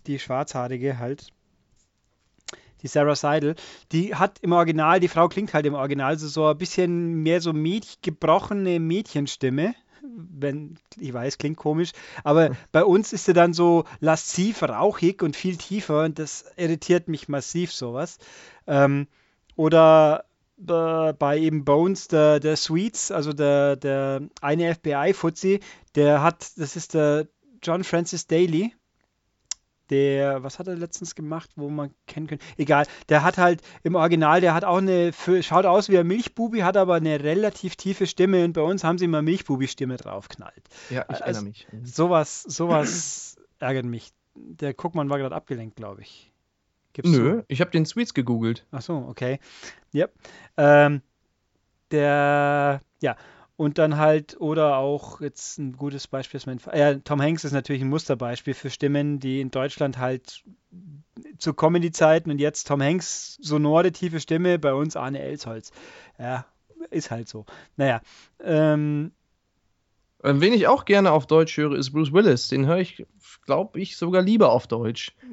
Die 0.08 0.20
Schwarzhaarige 0.20 0.98
halt. 0.98 1.28
Die 2.82 2.88
Sarah 2.88 3.16
Seidel, 3.16 3.56
die 3.92 4.16
hat 4.16 4.40
im 4.40 4.54
Original, 4.54 5.02
die 5.02 5.10
Frau 5.10 5.28
klingt 5.28 5.54
halt 5.54 5.66
im 5.66 5.74
Original 5.74 6.18
so, 6.18 6.30
so 6.30 6.48
ein 6.48 6.58
bisschen 6.58 7.22
mehr 7.24 7.42
so 7.42 7.52
gebrochene 8.02 8.80
Mädchenstimme. 8.80 9.76
Wenn, 10.02 10.78
ich 10.98 11.14
weiß, 11.14 11.38
klingt 11.38 11.58
komisch, 11.58 11.92
aber 12.24 12.52
bei 12.72 12.84
uns 12.84 13.14
ist 13.14 13.26
sie 13.26 13.34
dann 13.34 13.54
so 13.54 13.86
lasziv, 14.00 14.64
rauchig 14.64 15.22
und 15.22 15.36
viel 15.36 15.58
tiefer 15.58 16.04
und 16.04 16.20
das 16.20 16.46
irritiert 16.58 17.08
mich 17.08 17.28
massiv, 17.28 17.72
sowas. 17.74 18.18
Ähm, 18.68 19.08
oder 19.56 20.26
äh, 20.68 21.14
bei 21.14 21.38
eben 21.38 21.66
Bones, 21.66 22.08
der, 22.08 22.40
der 22.40 22.56
Sweets, 22.58 23.12
also 23.12 23.34
der, 23.34 23.76
der 23.76 24.22
eine 24.42 24.74
FBI-Fuzzi, 24.76 25.60
der 25.96 26.22
hat, 26.22 26.58
das 26.58 26.76
ist 26.76 26.94
der 26.94 27.28
John 27.62 27.84
Francis 27.84 28.28
Daly, 28.28 28.74
der, 29.90 30.44
was 30.44 30.60
hat 30.60 30.68
er 30.68 30.76
letztens 30.76 31.16
gemacht, 31.16 31.50
wo 31.56 31.70
man 31.70 31.92
kennen 32.08 32.28
könnte? 32.28 32.46
Egal, 32.58 32.86
der 33.10 33.24
hat 33.24 33.38
halt 33.38 33.62
im 33.84 33.96
Original, 33.96 34.42
der 34.42 34.54
hat 34.54 34.64
auch 34.66 34.78
eine, 34.78 35.12
schaut 35.42 35.66
aus 35.66 35.90
wie 35.90 35.98
ein 35.98 36.08
Milchbubi, 36.08 36.60
hat 36.60 36.78
aber 36.78 36.96
eine 36.96 37.24
relativ 37.24 37.76
tiefe 37.76 38.08
Stimme 38.08 38.44
und 38.46 38.54
bei 38.54 38.62
uns 38.62 38.84
haben 38.84 38.98
sie 38.98 39.06
immer 39.06 39.22
Milchbubi-Stimme 39.22 39.98
draufknallt. 39.98 40.64
Ja, 40.90 41.04
ich 41.04 41.10
Also- 41.10 41.24
erinnere 41.24 41.44
mich. 41.44 41.68
Sowas, 41.84 42.44
sowas 42.44 43.38
ärgert 43.60 43.86
mich. 43.86 44.12
Der 44.36 44.74
Guckmann 44.74 45.10
war 45.10 45.18
gerade 45.18 45.36
abgelenkt, 45.36 45.76
glaube 45.76 46.02
ich. 46.02 46.32
Gibt's 46.94 47.12
Nö, 47.12 47.38
so? 47.40 47.44
ich 47.48 47.62
habe 47.62 47.72
den 47.72 47.86
Sweets 47.86 48.14
gegoogelt. 48.14 48.66
Ach 48.72 48.82
so, 48.82 48.96
okay. 49.10 49.40
Yep. 49.94 50.14
Ähm, 50.58 51.02
der, 51.92 52.82
ja, 53.02 53.16
und 53.60 53.78
dann 53.78 53.98
halt, 53.98 54.40
oder 54.40 54.78
auch 54.78 55.20
jetzt 55.20 55.60
ein 55.60 55.74
gutes 55.74 56.08
Beispiel 56.08 56.38
ist 56.38 56.46
mein, 56.46 56.62
äh, 56.72 57.02
Tom 57.04 57.22
Hanks 57.22 57.44
ist 57.44 57.52
natürlich 57.52 57.82
ein 57.82 57.90
Musterbeispiel 57.90 58.54
für 58.54 58.70
Stimmen, 58.70 59.20
die 59.20 59.42
in 59.42 59.52
Deutschland 59.52 59.98
halt 59.98 60.46
zu 61.40 61.54
Comedy-Zeiten 61.54 62.32
und 62.32 62.40
jetzt 62.40 62.70
Tom 62.70 62.82
Hanks 62.82 63.38
sonore, 63.42 63.92
tiefe 63.92 64.22
Stimme, 64.22 64.60
bei 64.60 64.74
uns 64.74 64.96
Arne 64.96 65.20
Elsholz. 65.20 65.74
Ja, 66.18 66.46
ist 66.90 67.12
halt 67.12 67.28
so. 67.28 67.46
Naja, 67.76 68.00
Ähm, 68.42 69.12
wen 70.22 70.54
ich 70.54 70.68
auch 70.68 70.86
gerne 70.86 71.12
auf 71.12 71.28
Deutsch 71.28 71.56
höre, 71.58 71.74
ist 71.78 71.92
Bruce 71.92 72.12
Willis. 72.14 72.48
Den 72.50 72.66
höre 72.66 72.80
ich, 72.80 73.06
glaube 73.46 73.80
ich, 73.80 73.98
sogar 73.98 74.22
lieber 74.22 74.52
auf 74.52 74.68
Deutsch. 74.68 75.14
das 75.22 75.30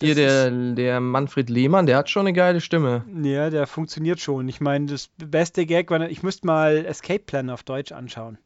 Hier 0.00 0.14
der, 0.14 0.50
der 0.50 1.00
Manfred 1.00 1.50
Lehmann, 1.50 1.86
der 1.86 1.96
hat 1.98 2.10
schon 2.10 2.26
eine 2.26 2.32
geile 2.32 2.60
Stimme. 2.60 3.04
Ja, 3.22 3.50
der 3.50 3.66
funktioniert 3.66 4.20
schon. 4.20 4.48
Ich 4.48 4.60
meine, 4.60 4.86
das 4.86 5.08
beste 5.18 5.66
Gag 5.66 5.90
war, 5.90 6.08
ich 6.08 6.22
müsste 6.22 6.46
mal 6.46 6.84
Escape 6.86 7.20
Plan 7.24 7.50
auf 7.50 7.62
Deutsch 7.62 7.92
anschauen. 7.92 8.38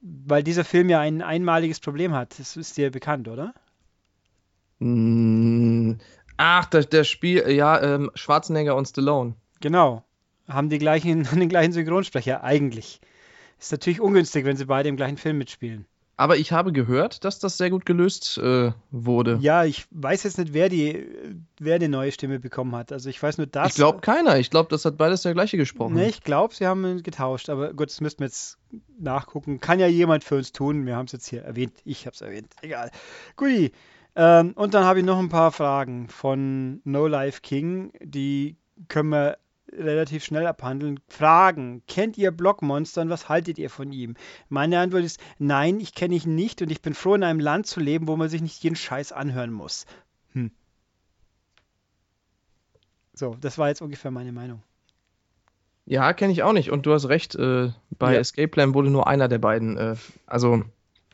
weil 0.00 0.42
dieser 0.42 0.64
Film 0.64 0.88
ja 0.88 1.00
ein 1.00 1.22
einmaliges 1.22 1.80
Problem 1.80 2.12
hat. 2.14 2.38
Das 2.38 2.56
ist 2.56 2.76
dir 2.76 2.90
bekannt, 2.90 3.28
oder? 3.28 3.54
Mm, 4.78 5.94
Ach, 6.36 6.66
der, 6.66 6.84
der 6.84 7.04
Spiel, 7.04 7.48
ja, 7.50 7.80
ähm, 7.82 8.10
Schwarzenegger 8.14 8.76
und 8.76 8.86
Stallone. 8.86 9.34
Genau. 9.60 10.04
Haben 10.48 10.68
die 10.68 10.78
gleichen, 10.78 11.24
den 11.34 11.48
gleichen 11.48 11.72
Synchronsprecher, 11.72 12.42
eigentlich. 12.44 13.00
Ist 13.58 13.72
natürlich 13.72 14.00
ungünstig, 14.00 14.44
wenn 14.44 14.56
sie 14.56 14.66
beide 14.66 14.88
im 14.88 14.96
gleichen 14.96 15.16
Film 15.16 15.38
mitspielen. 15.38 15.86
Aber 16.18 16.38
ich 16.38 16.50
habe 16.50 16.72
gehört, 16.72 17.24
dass 17.24 17.38
das 17.40 17.58
sehr 17.58 17.68
gut 17.68 17.84
gelöst 17.84 18.38
äh, 18.38 18.72
wurde. 18.90 19.38
Ja, 19.42 19.64
ich 19.64 19.84
weiß 19.90 20.22
jetzt 20.22 20.38
nicht, 20.38 20.54
wer 20.54 20.70
die, 20.70 21.06
wer 21.60 21.78
die 21.78 21.88
neue 21.88 22.10
Stimme 22.10 22.40
bekommen 22.40 22.74
hat. 22.74 22.90
Also 22.90 23.10
ich 23.10 23.22
weiß 23.22 23.36
nur 23.36 23.46
das. 23.46 23.68
Ich 23.68 23.74
glaube 23.74 24.00
keiner. 24.00 24.38
Ich 24.38 24.48
glaube, 24.48 24.70
das 24.70 24.86
hat 24.86 24.96
beides 24.96 25.22
der 25.22 25.34
gleiche 25.34 25.58
gesprochen. 25.58 25.94
Nee, 25.94 26.08
ich 26.08 26.22
glaube, 26.22 26.54
sie 26.54 26.66
haben 26.66 27.02
getauscht. 27.02 27.50
Aber 27.50 27.74
gut, 27.74 27.90
das 27.90 28.00
müssten 28.00 28.20
wir 28.20 28.28
jetzt 28.28 28.56
nachgucken. 28.98 29.60
Kann 29.60 29.78
ja 29.78 29.88
jemand 29.88 30.24
für 30.24 30.36
uns 30.36 30.52
tun. 30.52 30.86
Wir 30.86 30.96
haben 30.96 31.04
es 31.04 31.12
jetzt 31.12 31.28
hier 31.28 31.42
erwähnt. 31.42 31.74
Ich 31.84 32.06
habe 32.06 32.14
es 32.14 32.22
erwähnt. 32.22 32.50
Egal. 32.62 32.90
Guti. 33.36 33.72
Ähm, 34.14 34.52
und 34.54 34.72
dann 34.72 34.84
habe 34.84 35.00
ich 35.00 35.04
noch 35.04 35.18
ein 35.18 35.28
paar 35.28 35.52
Fragen 35.52 36.08
von 36.08 36.80
No 36.84 37.06
Life 37.06 37.42
King. 37.42 37.92
Die 38.00 38.56
können 38.88 39.10
wir 39.10 39.36
relativ 39.72 40.24
schnell 40.24 40.46
abhandeln. 40.46 41.00
Fragen. 41.08 41.82
Kennt 41.88 42.16
ihr 42.18 42.30
Blockmonster 42.30 43.02
und 43.02 43.10
was 43.10 43.28
haltet 43.28 43.58
ihr 43.58 43.70
von 43.70 43.92
ihm? 43.92 44.14
Meine 44.48 44.78
Antwort 44.78 45.04
ist 45.04 45.20
nein, 45.38 45.80
ich 45.80 45.94
kenne 45.94 46.14
ihn 46.14 46.34
nicht 46.34 46.62
und 46.62 46.70
ich 46.70 46.82
bin 46.82 46.94
froh, 46.94 47.14
in 47.14 47.24
einem 47.24 47.40
Land 47.40 47.66
zu 47.66 47.80
leben, 47.80 48.06
wo 48.08 48.16
man 48.16 48.28
sich 48.28 48.42
nicht 48.42 48.62
jeden 48.62 48.76
Scheiß 48.76 49.12
anhören 49.12 49.52
muss. 49.52 49.86
Hm. 50.32 50.50
So, 53.14 53.36
das 53.40 53.58
war 53.58 53.68
jetzt 53.68 53.82
ungefähr 53.82 54.10
meine 54.10 54.32
Meinung. 54.32 54.62
Ja, 55.86 56.12
kenne 56.12 56.32
ich 56.32 56.42
auch 56.42 56.52
nicht. 56.52 56.70
Und 56.70 56.84
du 56.86 56.92
hast 56.92 57.08
recht, 57.08 57.34
äh, 57.36 57.70
bei 57.90 58.14
Ja. 58.14 58.20
Escape 58.20 58.48
Plan 58.48 58.74
wurde 58.74 58.90
nur 58.90 59.06
einer 59.06 59.28
der 59.28 59.38
beiden. 59.38 59.76
Äh, 59.76 59.94
also, 60.26 60.64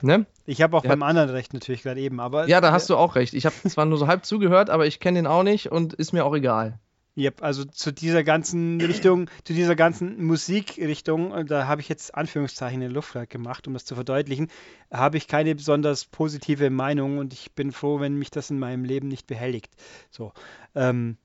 ne? 0.01 0.27
Ich 0.47 0.63
habe 0.63 0.77
auch 0.77 0.83
Ja. 0.83 0.91
beim 0.91 1.03
anderen 1.03 1.31
recht 1.31 1.53
natürlich 1.53 1.83
gerade 1.83 2.01
eben, 2.01 2.21
aber 2.21 2.49
Ja, 2.49 2.61
da 2.61 2.73
hast 2.73 2.89
du 2.91 2.97
auch 2.97 3.15
recht. 3.15 3.35
Ich 3.35 3.45
habe 3.47 3.55
zwar 3.69 3.85
nur 3.85 3.99
so 3.99 4.07
halb 4.07 4.25
zugehört, 4.25 4.71
aber 4.71 4.87
ich 4.87 4.99
kenne 4.99 5.19
den 5.19 5.27
auch 5.27 5.43
nicht 5.43 5.71
und 5.71 5.93
ist 5.93 6.13
mir 6.13 6.25
auch 6.25 6.35
egal. 6.35 6.79
Yep, 7.15 7.43
also 7.43 7.65
zu 7.65 7.93
dieser 7.93 8.25
ganzen 8.25 8.81
Richtung, 8.81 9.29
zu 9.45 9.53
dieser 9.53 9.77
ganzen 9.77 10.25
Musikrichtung, 10.25 11.31
und 11.31 11.51
da 11.51 11.67
habe 11.67 11.83
ich 11.83 11.89
jetzt 11.89 12.15
Anführungszeichen 12.15 12.81
in 12.81 12.89
der 12.89 12.95
Luft 12.95 13.17
gemacht, 13.29 13.67
um 13.67 13.75
das 13.75 13.85
zu 13.85 13.95
verdeutlichen, 13.95 14.49
habe 14.91 15.19
ich 15.19 15.29
keine 15.29 15.55
besonders 15.55 16.07
positive 16.07 16.71
Meinung 16.71 17.19
und 17.19 17.35
ich 17.35 17.53
bin 17.53 17.73
froh, 17.73 18.01
wenn 18.01 18.15
mich 18.15 18.31
das 18.31 18.51
in 18.51 18.59
meinem 18.59 18.85
Leben 18.85 19.09
nicht 19.09 19.27
behelligt. 19.27 19.71
So, 20.11 20.33
ähm, 20.75 21.19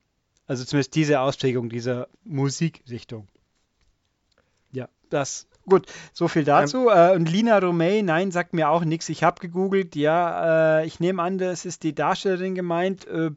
also 0.45 0.65
zumindest 0.65 0.95
diese 0.95 1.21
Ausprägung 1.21 1.69
dieser 1.69 2.09
Musikrichtung. 2.23 3.27
Ja, 4.71 4.89
das, 5.09 5.47
gut, 5.65 5.87
so 6.11 6.27
viel 6.27 6.43
dazu. 6.43 6.89
äh, 6.89 7.15
und 7.15 7.29
Lina 7.29 7.59
Romay, 7.59 8.03
nein, 8.03 8.31
sagt 8.31 8.53
mir 8.53 8.69
auch 8.69 8.83
nichts. 8.83 9.07
Ich 9.07 9.23
habe 9.23 9.39
gegoogelt, 9.39 9.95
ja, 9.95 10.79
äh, 10.81 10.85
ich 10.85 10.99
nehme 10.99 11.23
an, 11.23 11.37
das 11.37 11.65
ist 11.65 11.83
die 11.83 11.95
Darstellerin 11.95 12.55
gemeint. 12.55 13.07
Äh, 13.07 13.31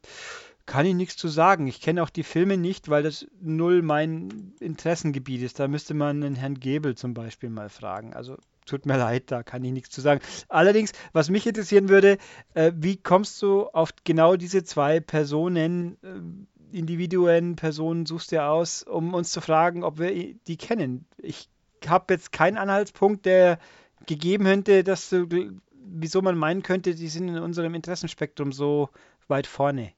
kann 0.71 0.87
ich 0.87 0.95
nichts 0.95 1.17
zu 1.17 1.27
sagen. 1.27 1.67
Ich 1.67 1.81
kenne 1.81 2.01
auch 2.01 2.11
die 2.11 2.23
Filme 2.23 2.57
nicht, 2.57 2.89
weil 2.89 3.03
das 3.03 3.27
null 3.41 3.83
mein 3.83 4.55
Interessengebiet 4.61 5.43
ist. 5.43 5.59
Da 5.59 5.67
müsste 5.67 5.95
man 5.95 6.21
den 6.21 6.37
Herrn 6.37 6.61
Gebel 6.61 6.95
zum 6.95 7.13
Beispiel 7.13 7.51
mal 7.51 7.69
fragen. 7.69 8.15
Also 8.15 8.37
tut 8.67 8.87
mir 8.87 8.97
leid, 8.97 9.33
da 9.33 9.43
kann 9.43 9.65
ich 9.65 9.73
nichts 9.73 9.91
zu 9.91 10.01
sagen. 10.01 10.21
Allerdings, 10.49 10.93
was 11.13 11.29
mich 11.29 11.45
interessieren 11.45 11.89
würde, 11.89 12.19
äh, 12.55 12.71
wie 12.77 12.97
kommst 12.97 13.43
du 13.43 13.67
auf 13.67 13.91
genau 14.05 14.37
diese 14.37 14.63
zwei 14.63 15.01
Personen, 15.01 15.97
äh, 16.05 16.77
Individuen, 16.79 17.57
Personen 17.57 18.07
suchst 18.07 18.31
du 18.31 18.41
aus, 18.41 18.85
um 18.85 19.13
uns 19.13 19.33
zu 19.33 19.41
fragen, 19.41 19.83
ob 19.83 19.99
wir 19.99 20.35
die 20.47 20.57
kennen? 20.57 21.05
Ich 21.19 21.49
habe 21.85 22.15
jetzt 22.15 22.31
keinen 22.31 22.59
Anhaltspunkt, 22.59 23.27
der 23.27 23.59
gegeben 24.07 24.47
hätte, 24.47 24.85
dass 24.85 25.11
du, 25.11 25.27
wieso 25.73 26.23
man 26.23 26.39
meinen 26.39 26.63
könnte, 26.63 26.95
die 26.95 27.09
sind 27.09 27.27
in 27.27 27.39
unserem 27.39 27.75
Interessenspektrum 27.75 28.53
so 28.53 28.89
weit 29.27 29.49
vorne. 29.49 29.95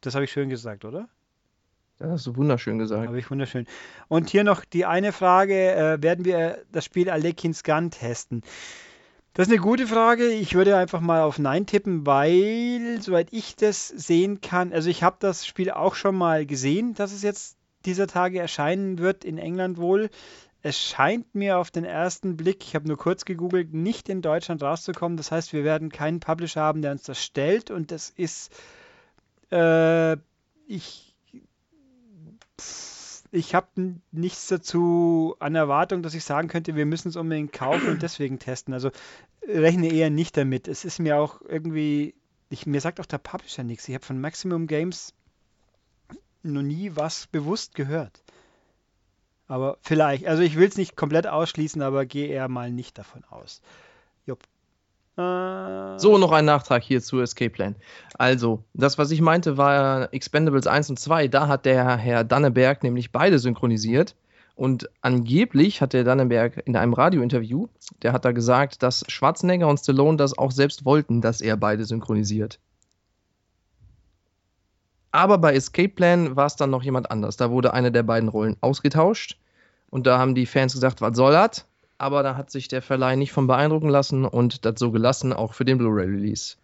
Das 0.00 0.14
habe 0.14 0.24
ich 0.24 0.32
schön 0.32 0.48
gesagt, 0.48 0.84
oder? 0.84 1.08
Das 1.98 2.10
hast 2.10 2.26
du 2.26 2.36
wunderschön 2.36 2.78
gesagt. 2.78 3.06
Habe 3.06 3.18
ich 3.18 3.30
wunderschön. 3.30 3.66
Und 4.08 4.30
hier 4.30 4.44
noch 4.44 4.64
die 4.64 4.86
eine 4.86 5.12
Frage: 5.12 5.72
äh, 5.72 6.02
Werden 6.02 6.24
wir 6.24 6.58
das 6.72 6.84
Spiel 6.84 7.10
Alekins 7.10 7.62
Gun 7.62 7.90
testen? 7.90 8.42
Das 9.34 9.46
ist 9.46 9.52
eine 9.52 9.62
gute 9.62 9.86
Frage. 9.86 10.28
Ich 10.28 10.54
würde 10.54 10.76
einfach 10.76 11.00
mal 11.00 11.22
auf 11.22 11.38
Nein 11.38 11.66
tippen, 11.66 12.04
weil, 12.04 13.00
soweit 13.00 13.28
ich 13.32 13.54
das 13.54 13.86
sehen 13.88 14.40
kann, 14.40 14.72
also 14.72 14.90
ich 14.90 15.04
habe 15.04 15.16
das 15.20 15.46
Spiel 15.46 15.70
auch 15.70 15.94
schon 15.94 16.16
mal 16.16 16.46
gesehen, 16.46 16.94
dass 16.94 17.12
es 17.12 17.22
jetzt 17.22 17.56
dieser 17.84 18.06
Tage 18.08 18.40
erscheinen 18.40 18.98
wird, 18.98 19.24
in 19.24 19.38
England 19.38 19.78
wohl. 19.78 20.10
Es 20.62 20.78
scheint 20.78 21.34
mir 21.34 21.58
auf 21.58 21.70
den 21.70 21.84
ersten 21.84 22.36
Blick, 22.36 22.64
ich 22.64 22.74
habe 22.74 22.88
nur 22.88 22.98
kurz 22.98 23.24
gegoogelt, 23.24 23.72
nicht 23.72 24.08
in 24.08 24.20
Deutschland 24.20 24.62
rauszukommen. 24.62 25.16
Das 25.16 25.30
heißt, 25.30 25.52
wir 25.52 25.64
werden 25.64 25.90
keinen 25.90 26.20
Publisher 26.20 26.60
haben, 26.62 26.82
der 26.82 26.92
uns 26.92 27.04
das 27.04 27.22
stellt. 27.22 27.70
Und 27.70 27.92
das 27.92 28.10
ist, 28.10 28.52
äh, 29.50 30.16
ich, 30.66 31.16
ich 33.32 33.54
habe 33.54 33.68
nichts 34.12 34.48
dazu 34.48 35.36
an 35.38 35.54
Erwartung, 35.54 36.02
dass 36.02 36.14
ich 36.14 36.24
sagen 36.24 36.48
könnte, 36.48 36.74
wir 36.76 36.86
müssen 36.86 37.08
es 37.08 37.16
unbedingt 37.16 37.52
kaufen 37.52 37.88
und 37.88 38.02
deswegen 38.02 38.38
testen. 38.38 38.74
Also 38.74 38.90
rechne 39.46 39.92
eher 39.92 40.10
nicht 40.10 40.36
damit. 40.36 40.68
Es 40.68 40.84
ist 40.84 40.98
mir 40.98 41.18
auch 41.18 41.40
irgendwie, 41.42 42.14
ich, 42.48 42.66
mir 42.66 42.80
sagt 42.80 43.00
auch 43.00 43.06
der 43.06 43.18
Publisher 43.18 43.64
nichts. 43.64 43.88
Ich 43.88 43.94
habe 43.94 44.04
von 44.04 44.20
Maximum 44.20 44.66
Games 44.66 45.14
noch 46.42 46.62
nie 46.62 46.92
was 46.94 47.26
bewusst 47.26 47.74
gehört. 47.74 48.22
Aber 49.46 49.78
vielleicht, 49.82 50.26
also 50.26 50.42
ich 50.42 50.56
will 50.56 50.68
es 50.68 50.76
nicht 50.76 50.96
komplett 50.96 51.26
ausschließen, 51.26 51.82
aber 51.82 52.06
gehe 52.06 52.28
eher 52.28 52.48
mal 52.48 52.70
nicht 52.70 52.98
davon 52.98 53.24
aus. 53.24 53.62
Äh, 55.20 55.98
So, 55.98 56.18
noch 56.18 56.32
ein 56.32 56.44
Nachtrag 56.44 56.82
hier 56.82 57.02
zu 57.02 57.20
Escape 57.20 57.50
Plan. 57.50 57.76
Also, 58.14 58.64
das, 58.74 58.98
was 58.98 59.10
ich 59.10 59.20
meinte, 59.20 59.56
war 59.56 60.12
Expendables 60.12 60.66
1 60.66 60.90
und 60.90 60.98
2. 60.98 61.28
Da 61.28 61.48
hat 61.48 61.64
der 61.66 61.96
Herr 61.96 62.24
Danneberg 62.24 62.82
nämlich 62.82 63.12
beide 63.12 63.38
synchronisiert. 63.38 64.16
Und 64.54 64.90
angeblich 65.00 65.80
hat 65.80 65.94
der 65.94 66.04
Danneberg 66.04 66.62
in 66.66 66.76
einem 66.76 66.92
Radiointerview, 66.92 67.68
der 68.02 68.12
hat 68.12 68.24
da 68.26 68.32
gesagt, 68.32 68.82
dass 68.82 69.04
Schwarzenegger 69.08 69.68
und 69.68 69.78
Stallone 69.78 70.18
das 70.18 70.36
auch 70.36 70.50
selbst 70.50 70.84
wollten, 70.84 71.22
dass 71.22 71.40
er 71.40 71.56
beide 71.56 71.84
synchronisiert. 71.84 72.58
Aber 75.12 75.38
bei 75.38 75.54
Escape 75.54 75.88
Plan 75.88 76.36
war 76.36 76.46
es 76.46 76.56
dann 76.56 76.70
noch 76.70 76.82
jemand 76.82 77.10
anders. 77.10 77.36
Da 77.36 77.50
wurde 77.50 77.72
eine 77.74 77.90
der 77.90 78.02
beiden 78.02 78.28
Rollen 78.28 78.56
ausgetauscht. 78.60 79.38
Und 79.88 80.06
da 80.06 80.18
haben 80.18 80.34
die 80.34 80.46
Fans 80.46 80.72
gesagt, 80.74 81.00
was 81.00 81.16
soll 81.16 81.32
das? 81.32 81.66
Aber 82.00 82.22
da 82.22 82.34
hat 82.34 82.50
sich 82.50 82.68
der 82.68 82.80
Verleih 82.80 83.14
nicht 83.16 83.30
von 83.32 83.46
beeindrucken 83.46 83.90
lassen 83.90 84.24
und 84.24 84.64
das 84.64 84.74
so 84.78 84.90
gelassen, 84.90 85.32
auch 85.34 85.52
für 85.52 85.66
den 85.66 85.76
Blu-ray-Release. 85.76 86.56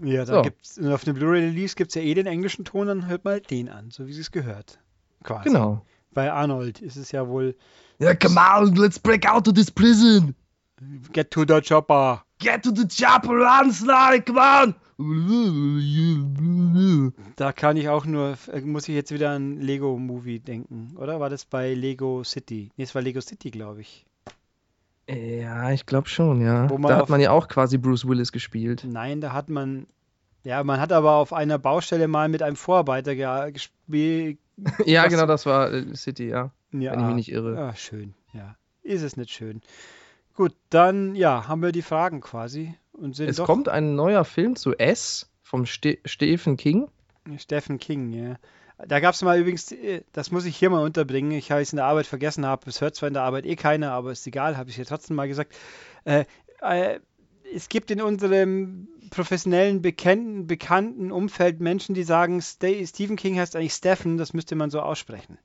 Ja, 0.00 0.24
da 0.24 0.36
So. 0.36 0.42
gibt's, 0.42 0.80
auf 0.84 1.04
dem 1.04 1.14
Blu-ray-Release 1.14 1.76
gibt 1.76 1.90
es 1.90 1.94
ja 1.94 2.02
eh 2.02 2.14
den 2.14 2.26
englischen 2.26 2.64
Ton, 2.64 2.88
dann 2.88 3.06
hört 3.06 3.24
mal 3.24 3.40
den 3.40 3.68
an, 3.68 3.90
so 3.90 4.08
wie 4.08 4.18
es 4.18 4.32
gehört. 4.32 4.80
Quasi. 5.22 5.44
Genau. 5.50 5.82
Bei 6.12 6.32
Arnold 6.32 6.82
ist 6.82 6.96
es 6.96 7.12
ja 7.12 7.28
wohl 7.28 7.54
Ja, 8.00 8.14
come 8.14 8.40
on, 8.40 8.74
let's 8.74 8.98
break 8.98 9.24
out 9.24 9.46
of 9.46 9.54
this 9.54 9.70
prison. 9.70 10.34
Get 11.12 11.30
to 11.30 11.44
the 11.46 11.60
chopper. 11.60 12.24
Get 12.40 12.64
to 12.64 12.70
the 12.74 12.88
chopper, 12.88 13.34
run, 13.34 13.70
Sly, 13.72 14.20
come 14.26 14.40
on. 14.40 14.74
Da 17.36 17.52
kann 17.52 17.76
ich 17.76 17.88
auch 17.88 18.04
nur, 18.04 18.36
äh, 18.52 18.60
muss 18.62 18.88
ich 18.88 18.94
jetzt 18.94 19.12
wieder 19.12 19.30
an 19.30 19.60
Lego 19.60 19.96
Movie 19.98 20.40
denken, 20.40 20.96
oder? 20.96 21.20
War 21.20 21.30
das 21.30 21.44
bei 21.44 21.72
Lego 21.74 22.24
City? 22.24 22.70
Nee, 22.76 22.84
es 22.84 22.94
war 22.94 23.02
Lego 23.02 23.20
City, 23.20 23.50
glaube 23.50 23.80
ich. 23.82 24.04
Ja, 25.08 25.70
ich 25.72 25.84
glaube 25.86 26.08
schon, 26.08 26.40
ja. 26.40 26.66
Da 26.68 26.96
hat 26.96 27.08
man 27.08 27.20
ja 27.20 27.30
auch 27.32 27.48
quasi 27.48 27.76
Bruce 27.78 28.06
Willis 28.06 28.32
gespielt. 28.32 28.84
Nein, 28.88 29.20
da 29.20 29.32
hat 29.32 29.48
man, 29.50 29.86
ja, 30.44 30.62
man 30.62 30.80
hat 30.80 30.92
aber 30.92 31.12
auf 31.16 31.32
einer 31.32 31.58
Baustelle 31.58 32.08
mal 32.08 32.28
mit 32.28 32.42
einem 32.42 32.56
Vorarbeiter 32.56 33.14
ge- 33.14 33.52
gespielt. 33.52 34.38
ja, 34.86 35.06
genau, 35.08 35.26
das 35.26 35.44
war 35.46 35.72
äh, 35.72 35.94
City, 35.96 36.28
ja. 36.28 36.50
Ja, 36.72 36.92
Wenn 36.92 37.00
ich 37.00 37.06
mich 37.06 37.14
nicht 37.16 37.32
irre. 37.32 37.58
Ah, 37.58 37.74
schön, 37.74 38.14
ja. 38.32 38.56
Ist 38.82 39.02
es 39.02 39.16
nicht 39.16 39.30
schön. 39.30 39.60
Gut, 40.34 40.54
dann, 40.70 41.14
ja, 41.14 41.46
haben 41.48 41.62
wir 41.62 41.72
die 41.72 41.82
Fragen 41.82 42.20
quasi 42.20 42.74
und 42.92 43.14
sind 43.16 43.28
Es 43.28 43.36
kommt 43.38 43.68
ein 43.68 43.94
neuer 43.94 44.24
Film 44.24 44.56
zu 44.56 44.72
S 44.78 45.28
vom 45.42 45.66
Ste 45.66 45.98
Stephen 46.04 46.56
King. 46.56 46.88
Stephen 47.38 47.78
King, 47.78 48.12
ja. 48.12 48.36
Da 48.86 49.00
gab 49.00 49.14
es 49.14 49.22
mal 49.22 49.38
übrigens, 49.38 49.70
äh, 49.72 50.02
das 50.12 50.30
muss 50.30 50.44
ich 50.44 50.56
hier 50.56 50.70
mal 50.70 50.84
unterbringen, 50.84 51.32
ich 51.32 51.50
habe 51.50 51.60
es 51.60 51.72
in 51.72 51.76
der 51.76 51.86
Arbeit 51.86 52.06
vergessen 52.06 52.46
habe, 52.46 52.68
es 52.68 52.80
hört 52.80 52.96
zwar 52.96 53.08
in 53.08 53.14
der 53.14 53.22
Arbeit 53.22 53.46
eh 53.46 53.56
keiner, 53.56 53.92
aber 53.92 54.12
ist 54.12 54.26
egal, 54.26 54.56
habe 54.56 54.70
ich 54.70 54.76
hier 54.76 54.86
trotzdem 54.86 55.16
mal 55.16 55.28
gesagt. 55.28 55.54
Äh, 56.04 56.24
äh, 56.60 57.00
es 57.54 57.68
gibt 57.68 57.90
in 57.90 58.00
unserem 58.00 58.88
professionellen, 59.10 59.82
bekannten, 59.82 60.46
bekannten 60.46 61.12
Umfeld 61.12 61.60
Menschen, 61.60 61.94
die 61.94 62.02
sagen, 62.02 62.40
Ste 62.40 62.86
Stephen 62.86 63.16
King 63.16 63.38
heißt 63.38 63.56
eigentlich 63.56 63.74
Stephen, 63.74 64.16
das 64.16 64.32
müsste 64.32 64.54
man 64.54 64.70
so 64.70 64.80
aussprechen. 64.80 65.38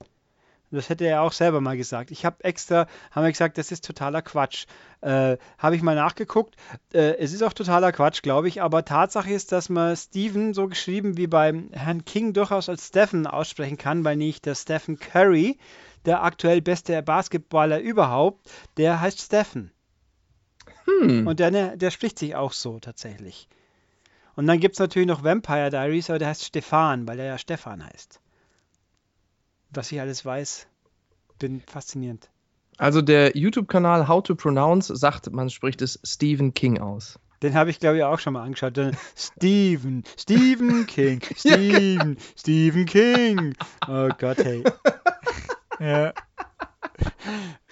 Das 0.70 0.90
hätte 0.90 1.06
er 1.06 1.22
auch 1.22 1.32
selber 1.32 1.62
mal 1.62 1.78
gesagt. 1.78 2.12
Ich 2.12 2.26
habe 2.26 2.44
extra, 2.44 2.88
haben 3.12 3.24
wir 3.24 3.32
gesagt, 3.32 3.58
das 3.58 3.72
ist 3.72 3.86
totaler 3.86 4.22
Quatsch. 4.22 4.66
Äh, 5.00 5.38
habe 5.58 5.76
ich 5.76 5.82
mal 5.82 5.96
nachgeguckt. 5.96 6.56
Äh, 6.94 7.18
es 7.18 7.32
ist 7.32 7.42
auch 7.42 7.54
totaler 7.54 7.94
Quatsch, 7.94 8.22
glaube 8.22 8.50
ich, 8.50 8.62
aber 8.62 8.84
Tatsache 8.84 9.32
ist, 9.32 9.54
dass 9.54 9.70
man 9.70 9.96
Stephen 9.96 10.54
so 10.54 10.68
geschrieben 10.68 11.16
wie 11.16 11.28
beim 11.28 11.70
Herrn 11.72 12.04
King 12.04 12.34
durchaus 12.34 12.68
als 12.68 12.88
Stephen 12.88 13.28
aussprechen 13.28 13.78
kann, 13.78 14.04
weil 14.04 14.18
nicht 14.18 14.46
der 14.46 14.56
Stephen 14.56 15.00
Curry, 15.00 15.58
der 16.06 16.24
aktuell 16.24 16.62
beste 16.62 17.02
Basketballer 17.02 17.80
überhaupt, 17.80 18.50
der 18.76 19.00
heißt 19.00 19.22
Stephen. 19.22 19.72
Hm. 20.86 21.28
Und 21.28 21.40
der, 21.40 21.78
der 21.78 21.92
spricht 21.92 22.20
sich 22.20 22.36
auch 22.36 22.52
so 22.52 22.80
tatsächlich. 22.80 23.48
Und 24.36 24.48
dann 24.48 24.60
gibt 24.60 24.76
es 24.76 24.80
natürlich 24.80 25.08
noch 25.08 25.24
Vampire 25.24 25.70
Diaries, 25.70 26.10
aber 26.10 26.20
der 26.20 26.30
heißt 26.30 26.46
Stefan, 26.46 27.08
weil 27.08 27.20
er 27.20 27.26
ja 27.26 27.38
Stefan 27.38 27.86
heißt. 27.86 28.20
Was 29.72 29.92
ich 29.92 30.00
alles 30.00 30.26
weiß, 30.26 30.68
bin 31.40 31.62
faszinierend. 31.62 32.30
Also 32.78 33.02
der 33.02 33.36
YouTube-Kanal 33.36 34.08
How 34.08 34.24
to 34.24 34.36
Pronounce 34.36 34.96
sagt, 34.96 35.32
man 35.32 35.50
spricht 35.50 35.82
es 35.82 36.00
Stephen 36.04 36.54
King 36.54 36.80
aus. 36.80 37.20
Den 37.44 37.54
habe 37.54 37.70
ich, 37.70 37.80
glaube 37.80 37.98
ich, 37.98 38.04
auch 38.04 38.20
schon 38.20 38.34
mal 38.34 38.44
angeschaut. 38.44 38.80
Stephen, 39.16 40.04
Stephen 40.18 40.86
King, 40.88 41.22
Stephen, 41.36 42.18
Stephen 42.36 42.86
King. 42.86 43.56
Oh 43.88 44.10
Gott, 44.18 44.38
hey. 44.38 44.64
Ja. 45.80 46.12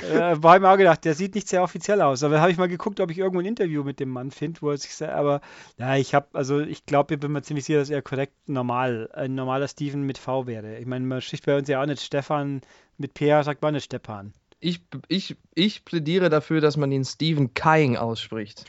Äh, 0.01 0.35
war 0.43 0.57
ihm 0.57 0.65
auch 0.65 0.77
gedacht, 0.77 1.05
der 1.05 1.15
sieht 1.15 1.35
nicht 1.35 1.47
sehr 1.47 1.63
offiziell 1.63 2.01
aus. 2.01 2.21
Aber 2.21 2.39
habe 2.39 2.51
ich 2.51 2.57
mal 2.57 2.67
geguckt, 2.67 2.99
ob 2.99 3.09
ich 3.11 3.17
irgendwo 3.17 3.39
ein 3.39 3.45
Interview 3.45 3.83
mit 3.83 3.99
dem 3.99 4.09
Mann 4.09 4.29
finde, 4.29 4.61
wo 4.61 4.69
er 4.69 4.77
sich 4.77 4.93
sagt, 4.93 5.13
aber 5.13 5.41
ja, 5.79 5.95
ich 5.95 6.13
habe, 6.13 6.27
also 6.33 6.59
ich 6.59 6.85
glaube, 6.85 7.13
ich 7.13 7.19
bin 7.19 7.31
mir 7.31 7.41
ziemlich 7.41 7.65
sicher, 7.65 7.79
dass 7.79 7.89
er 7.89 8.01
korrekt 8.01 8.33
normal, 8.47 9.09
ein 9.13 9.35
normaler 9.35 9.67
Steven 9.67 10.03
mit 10.03 10.17
V 10.17 10.47
wäre. 10.47 10.77
Ich 10.77 10.85
meine, 10.85 11.05
man 11.05 11.21
spricht 11.21 11.45
bei 11.45 11.57
uns 11.57 11.67
ja 11.67 11.81
auch 11.81 11.85
nicht 11.85 12.01
Stefan, 12.01 12.61
mit 12.97 13.17
PH 13.17 13.43
sagt 13.43 13.61
man 13.61 13.73
nicht 13.73 13.85
Stepan. 13.85 14.33
Ich, 14.59 14.81
ich, 15.07 15.37
ich 15.53 15.85
plädiere 15.85 16.29
dafür, 16.29 16.61
dass 16.61 16.77
man 16.77 16.91
ihn 16.91 17.05
Stephen 17.05 17.53
Kying 17.53 17.97
ausspricht. 17.97 18.65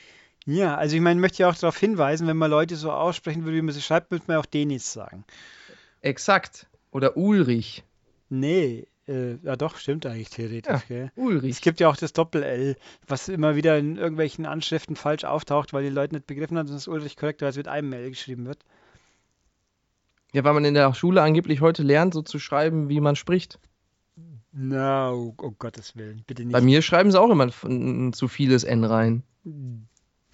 Ja, 0.46 0.76
also 0.76 0.94
ich 0.94 1.02
meine, 1.02 1.20
möchte 1.20 1.42
ja 1.42 1.50
auch 1.50 1.57
darauf 1.57 1.76
hinweisen, 1.76 2.28
wenn 2.28 2.36
man 2.36 2.50
Leute 2.50 2.76
so 2.76 2.92
aussprechen 2.92 3.44
würde, 3.44 3.57
wie 3.57 3.62
man 3.62 3.74
sie 3.74 3.82
schreibt, 3.82 4.12
müsste 4.12 4.30
man 4.30 4.38
auch 4.38 4.46
Denis 4.46 4.92
sagen. 4.92 5.24
Exakt. 6.02 6.66
Oder 6.92 7.16
Ulrich. 7.16 7.82
Nee, 8.28 8.86
äh, 9.09 9.36
ja 9.42 9.57
doch, 9.57 9.76
stimmt 9.76 10.04
eigentlich 10.07 10.30
theoretisch, 10.30 10.82
Ja? 10.88 11.09
Ulrich. 11.16 11.50
Es 11.52 11.61
gibt 11.61 11.80
ja 11.80 11.88
auch 11.88 11.96
das 11.96 12.12
Doppel-L, 12.12 12.76
was 13.07 13.28
immer 13.28 13.54
wieder 13.57 13.78
in 13.78 13.96
irgendwelchen 13.96 14.46
Anschriften 14.46 14.96
falsch 14.96 15.24
auftaucht, 15.24 15.72
weil 15.72 15.84
die 15.84 15.90
Leute 15.90 16.14
nicht 16.14 16.26
begriffen 16.26 16.59
haben, 16.59 16.66
dass 16.66 16.76
es 16.76 16.88
Ulrich 16.88 17.16
korrekterweise 17.16 17.61
mit 17.61 17.68
einem 17.68 17.92
L 17.92 18.09
geschrieben 18.11 18.46
wird. 18.46 18.59
Ja, 20.32 20.44
weil 20.44 20.54
man 20.54 20.64
in 20.64 20.74
der 20.74 20.92
Schule 20.94 21.22
angeblich 21.22 21.61
heute 21.61 21.82
lernt, 21.82 22.12
so 22.14 22.22
zu 22.22 22.38
schreiben, 22.38 22.88
wie 22.88 23.00
man 23.00 23.16
spricht. 23.16 23.59
Na, 24.52 25.12
oh, 25.12 25.34
um 25.40 25.57
Gottes 25.59 25.96
Willen, 25.96 26.22
bitte 26.26 26.42
nicht. 26.44 26.52
Bei 26.52 26.61
mir 26.61 26.82
schreiben 26.82 27.11
sie 27.11 27.20
auch 27.20 27.30
immer 27.30 27.48
n- 27.64 28.12
zu 28.12 28.26
vieles 28.28 28.64
N 28.64 28.84
rein. 28.84 29.22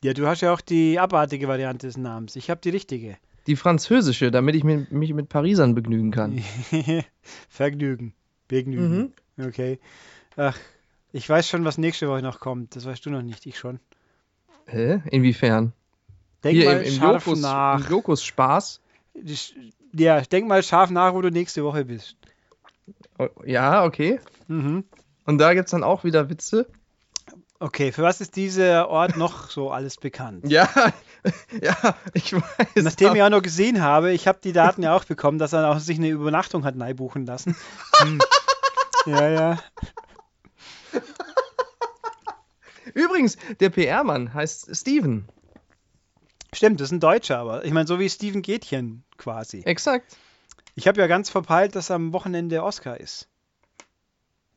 Ja, 0.05 0.15
du 0.15 0.27
hast 0.27 0.41
ja 0.41 0.53
auch 0.53 0.61
die 0.61 0.99
abartige 0.99 1.47
Variante 1.49 1.87
des 1.87 1.97
Namens. 1.97 2.37
Ich 2.37 2.49
habe 2.51 2.61
die 2.61 2.71
richtige. 2.71 3.17
Die 3.49 3.57
französische, 3.57 4.31
damit 4.31 4.55
ich 4.55 4.63
mi- 4.65 4.87
mich 4.91 5.13
mit 5.15 5.29
Parisern 5.29 5.75
begnügen 5.75 6.11
kann. 6.13 6.41
Vergnügen. 7.49 8.15
Begnügen. 8.49 9.13
Mhm. 9.37 9.45
Okay. 9.47 9.79
Ach, 10.37 10.57
ich 11.13 11.29
weiß 11.29 11.49
schon, 11.49 11.65
was 11.65 11.79
nächste 11.79 12.09
Woche 12.09 12.23
noch 12.23 12.41
kommt. 12.41 12.77
Das 12.77 12.85
weißt 12.85 13.05
du 13.07 13.11
noch 13.11 13.23
nicht, 13.23 13.47
ich 13.47 13.59
schon. 13.59 13.81
Hä? 14.67 15.03
Inwiefern? 15.11 15.73
Denk 16.45 16.57
Hier 16.57 16.67
mal 16.67 16.81
im, 16.81 16.87
im, 16.87 16.93
scharf 16.95 17.27
Jokus, 17.27 17.41
nach. 17.41 17.85
im 17.85 17.91
Jokus 17.91 18.25
Spaß. 18.25 18.81
Ja, 19.95 20.21
denk 20.23 20.49
mal 20.49 20.63
scharf 20.63 20.91
nach, 20.91 21.15
wo 21.15 21.21
du 21.21 21.31
nächste 21.31 21.65
Woche 21.65 21.85
bist. 21.85 22.17
Oh, 23.19 23.29
Ja, 23.45 23.85
okay. 23.85 24.21
Mhm. 24.49 24.85
Und 25.25 25.39
da 25.39 25.55
gibt 25.55 25.67
es 25.67 25.71
dann 25.71 25.85
auch 25.85 26.05
wieder 26.05 26.31
Witze. 26.31 26.67
Okay, 27.63 27.93
für 27.93 28.03
was 28.03 28.21
ist 28.21 28.35
dieser 28.35 28.89
Ort 28.89 29.17
noch 29.17 29.49
so 29.49 29.71
alles 29.71 29.97
bekannt? 29.97 30.51
Ja, 30.51 30.69
ja, 31.63 31.95
ich 32.13 32.33
weiß. 32.33 32.43
Nachdem 32.83 33.15
ich 33.15 33.23
auch 33.23 33.31
noch 33.31 33.41
gesehen 33.41 33.81
habe, 33.81 34.13
ich 34.13 34.27
habe 34.27 34.41
die 34.43 34.53
Daten 34.53 34.83
ja 34.83 34.97
auch 34.97 35.05
bekommen, 35.05 35.39
dass 35.39 35.53
er 35.53 35.71
auch 35.71 35.79
sich 35.79 35.97
eine 35.97 36.09
Übernachtung 36.09 36.65
hat 36.65 36.75
buchen 36.97 37.25
lassen. 37.25 37.57
Hm. 37.99 38.21
Ja, 39.07 39.29
ja. 39.29 39.59
Übrigens, 42.95 43.37
der 43.61 43.71
PR-Mann 43.71 44.35
heißt 44.35 44.75
Steven. 44.75 45.29
Stimmt, 46.53 46.81
das 46.81 46.89
ist 46.89 46.93
ein 46.93 47.01
Deutscher, 47.01 47.39
aber 47.39 47.65
ich 47.65 47.73
meine, 47.73 47.87
so 47.87 48.01
wie 48.01 48.11
Steven 48.11 48.43
Gätchen 48.43 49.05
quasi. 49.19 49.63
Exakt. 49.65 50.17
Ich 50.75 50.89
habe 50.89 51.01
ja 51.01 51.07
ganz 51.07 51.31
verpeilt, 51.31 51.77
dass 51.77 51.93
am 51.93 52.13
Wochenende 52.13 52.65
Oscar 52.65 52.99
ist. 52.99 53.29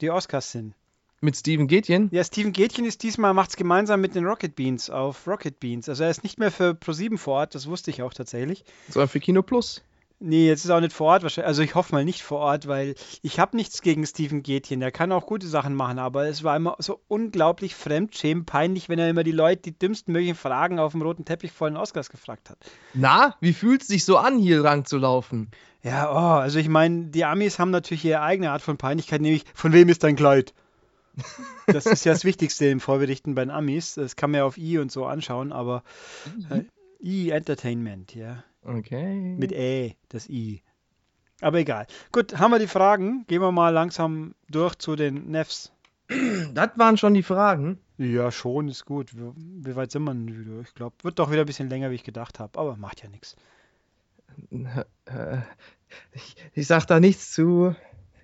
Die 0.01 0.09
Oscars 0.09 0.51
sind. 0.51 0.73
Mit 1.21 1.37
Steven 1.37 1.67
Gätjen. 1.67 2.09
Ja, 2.11 2.23
Steven 2.23 2.51
Gätchen 2.51 2.85
ist 2.85 3.01
diesmal, 3.01 3.33
macht 3.33 3.51
es 3.51 3.55
gemeinsam 3.55 4.01
mit 4.01 4.15
den 4.15 4.25
Rocket 4.25 4.55
Beans 4.55 4.89
auf 4.89 5.27
Rocket 5.27 5.59
Beans. 5.59 5.87
Also 5.87 6.03
er 6.03 6.09
ist 6.09 6.23
nicht 6.23 6.39
mehr 6.39 6.51
für 6.51 6.71
Pro7 6.71 7.17
vor 7.17 7.35
Ort, 7.35 7.55
das 7.55 7.67
wusste 7.67 7.89
ich 7.89 8.01
auch 8.01 8.13
tatsächlich. 8.13 8.65
Sondern 8.89 9.09
für 9.09 9.19
Kino 9.19 9.41
Plus. 9.41 9.81
Nee, 10.19 10.47
jetzt 10.47 10.63
ist 10.63 10.69
er 10.69 10.77
auch 10.77 10.81
nicht 10.81 10.93
vor 10.93 11.07
Ort 11.07 11.23
wahrscheinlich. 11.23 11.47
Also 11.47 11.61
ich 11.61 11.75
hoffe 11.75 11.93
mal 11.93 12.05
nicht 12.05 12.21
vor 12.21 12.39
Ort, 12.39 12.67
weil 12.67 12.95
ich 13.21 13.39
habe 13.39 13.55
nichts 13.57 13.81
gegen 13.81 14.05
Steven 14.05 14.43
Gätchen. 14.43 14.79
Der 14.79 14.91
kann 14.91 15.11
auch 15.11 15.25
gute 15.25 15.47
Sachen 15.47 15.75
machen, 15.75 15.99
aber 15.99 16.27
es 16.27 16.43
war 16.43 16.55
immer 16.55 16.75
so 16.79 17.01
unglaublich 17.07 17.75
fremdschämend, 17.75 18.45
peinlich, 18.45 18.87
wenn 18.87 18.97
er 18.97 19.09
immer 19.09 19.23
die 19.23 19.31
Leute 19.31 19.63
die 19.63 19.77
dümmsten 19.77 20.13
möglichen 20.13 20.35
Fragen 20.35 20.79
auf 20.79 20.93
dem 20.93 21.01
roten 21.01 21.25
Teppich 21.25 21.51
vor 21.51 21.69
den 21.69 21.77
Oscars 21.77 22.09
gefragt 22.09 22.49
hat. 22.49 22.57
Na, 22.93 23.35
wie 23.41 23.53
fühlt 23.53 23.81
es 23.81 23.87
sich 23.87 24.05
so 24.05 24.17
an, 24.17 24.39
hier 24.39 24.61
lang 24.61 24.85
zu 24.85 24.97
laufen? 24.97 25.51
Ja, 25.83 26.11
oh, 26.11 26.39
also 26.39 26.59
ich 26.59 26.69
meine, 26.69 27.07
die 27.07 27.25
Amis 27.25 27.59
haben 27.59 27.71
natürlich 27.71 28.05
ihre 28.05 28.21
eigene 28.21 28.51
Art 28.51 28.61
von 28.61 28.77
Peinlichkeit, 28.77 29.21
nämlich 29.21 29.43
von 29.53 29.73
wem 29.73 29.89
ist 29.89 30.03
dein 30.03 30.15
Kleid? 30.15 30.53
Das 31.67 31.85
ist 31.85 32.05
ja 32.05 32.13
das 32.13 32.25
Wichtigste 32.25 32.65
im 32.67 32.79
Vorberichten 32.79 33.35
bei 33.35 33.43
den 33.43 33.51
Amis. 33.51 33.95
Das 33.95 34.15
kann 34.15 34.31
man 34.31 34.39
ja 34.39 34.45
auf 34.45 34.57
I 34.57 34.79
und 34.79 34.91
so 34.91 35.05
anschauen, 35.05 35.51
aber 35.51 35.83
äh, 36.49 36.63
I 37.01 37.29
Entertainment, 37.29 38.13
ja. 38.15 38.43
Okay. 38.63 39.35
Mit 39.37 39.51
Ä, 39.51 39.95
das 40.09 40.29
I. 40.29 40.61
Aber 41.41 41.59
egal. 41.59 41.87
Gut, 42.11 42.37
haben 42.37 42.51
wir 42.51 42.59
die 42.59 42.67
Fragen? 42.67 43.25
Gehen 43.27 43.41
wir 43.41 43.51
mal 43.51 43.69
langsam 43.69 44.35
durch 44.49 44.75
zu 44.75 44.95
den 44.95 45.29
Nefs. 45.29 45.71
das 46.53 46.69
waren 46.75 46.97
schon 46.97 47.13
die 47.13 47.23
Fragen. 47.23 47.79
Ja, 47.97 48.31
schon, 48.31 48.67
ist 48.67 48.85
gut. 48.85 49.11
Wie, 49.15 49.75
weit 49.75 49.91
sind 49.91 50.03
wir 50.03 50.13
denn 50.13 50.27
wieder? 50.27 50.61
Ich 50.61 50.73
glaube, 50.73 50.95
wird 51.03 51.19
doch 51.19 51.31
wieder 51.31 51.41
ein 51.41 51.45
bisschen 51.45 51.69
länger, 51.69 51.91
wie 51.91 51.95
ich 51.95 52.03
gedacht 52.03 52.39
habe, 52.39 52.57
aber 52.59 52.75
macht 52.77 53.03
ja 53.03 53.09
nichts. 53.09 53.35
Ich, 56.13 56.35
ich 56.53 56.67
sag 56.67 56.85
da 56.85 56.99
nichts 56.99 57.31
zu. 57.31 57.75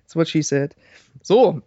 That's 0.02 0.16
what 0.16 0.28
she 0.28 0.42
said. 0.42 0.74
So. 1.22 1.62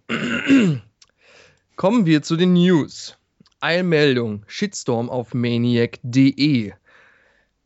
Kommen 1.76 2.06
wir 2.06 2.22
zu 2.22 2.38
den 2.38 2.54
News. 2.54 3.18
Eilmeldung. 3.60 4.46
Shitstorm 4.48 5.10
auf 5.10 5.34
maniac.de. 5.34 6.72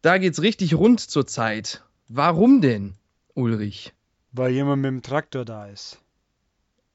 Da 0.01 0.17
geht's 0.17 0.41
richtig 0.41 0.73
rund 0.73 0.99
zurzeit. 0.99 1.83
Warum 2.07 2.59
denn, 2.59 2.95
Ulrich? 3.35 3.93
Weil 4.31 4.51
jemand 4.51 4.81
mit 4.81 4.89
dem 4.89 5.01
Traktor 5.03 5.45
da 5.45 5.67
ist. 5.67 5.99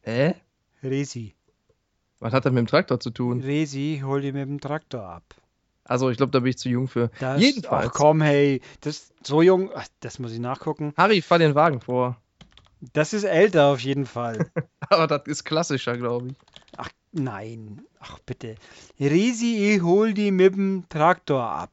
Hä? 0.03 0.35
Resi. 0.83 1.35
Was 2.19 2.33
hat 2.33 2.47
das 2.47 2.53
mit 2.53 2.59
dem 2.59 2.67
Traktor 2.67 2.99
zu 2.99 3.11
tun? 3.11 3.43
Resi, 3.43 4.03
hol 4.05 4.21
die 4.21 4.33
mit 4.33 4.49
dem 4.49 4.61
Traktor 4.61 5.05
ab. 5.05 5.23
Also, 5.85 6.11
ich 6.11 6.17
glaube, 6.17 6.33
da 6.33 6.41
bin 6.41 6.51
ich 6.51 6.59
zu 6.59 6.69
jung 6.69 6.89
für. 6.89 7.11
Das, 7.21 7.41
Jedenfalls. 7.41 7.91
Ach 7.91 7.93
komm, 7.93 8.23
hey, 8.23 8.61
das 8.81 9.13
so 9.23 9.41
jung, 9.41 9.71
ach, 9.73 9.87
das 10.01 10.19
muss 10.19 10.33
ich 10.33 10.41
nachgucken. 10.41 10.93
Harry, 10.97 11.23
fahr 11.23 11.39
den 11.39 11.55
Wagen 11.55 11.81
vor. 11.81 12.21
Das 12.93 13.13
ist 13.13 13.25
älter 13.25 13.67
auf 13.67 13.81
jeden 13.81 14.07
Fall. 14.07 14.51
Aber 14.91 15.07
das 15.07 15.23
ist 15.27 15.45
klassischer, 15.45 15.97
glaube 15.97 16.29
ich. 16.29 16.35
Nein, 17.15 17.83
ach 18.01 18.19
bitte. 18.21 18.57
Resi, 18.99 19.75
ich 19.75 19.83
hol 19.83 20.15
die 20.15 20.33
mit 20.33 20.55
dem 20.57 20.85
Traktor 20.89 21.43
ab. 21.43 21.71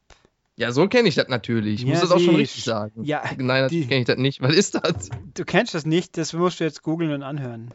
Ja, 0.55 0.71
so 0.71 0.87
kenne 0.87 1.09
ich 1.09 1.15
das 1.15 1.29
natürlich. 1.29 1.81
Ich 1.81 1.87
Ja, 1.87 1.93
muss 1.93 2.01
das 2.01 2.11
auch 2.11 2.19
schon 2.19 2.35
richtig 2.35 2.63
sagen. 2.63 3.03
Ja, 3.03 3.23
Nein, 3.37 3.63
natürlich 3.63 3.89
kenne 3.89 4.01
ich 4.01 4.05
das 4.05 4.17
nicht. 4.17 4.41
Was 4.41 4.53
ist 4.53 4.75
das? 4.75 5.09
Du 5.33 5.43
kennst 5.43 5.73
das 5.73 5.85
nicht, 5.85 6.17
das 6.17 6.33
musst 6.33 6.59
du 6.59 6.63
jetzt 6.63 6.83
googeln 6.83 7.11
und 7.11 7.23
anhören. 7.23 7.73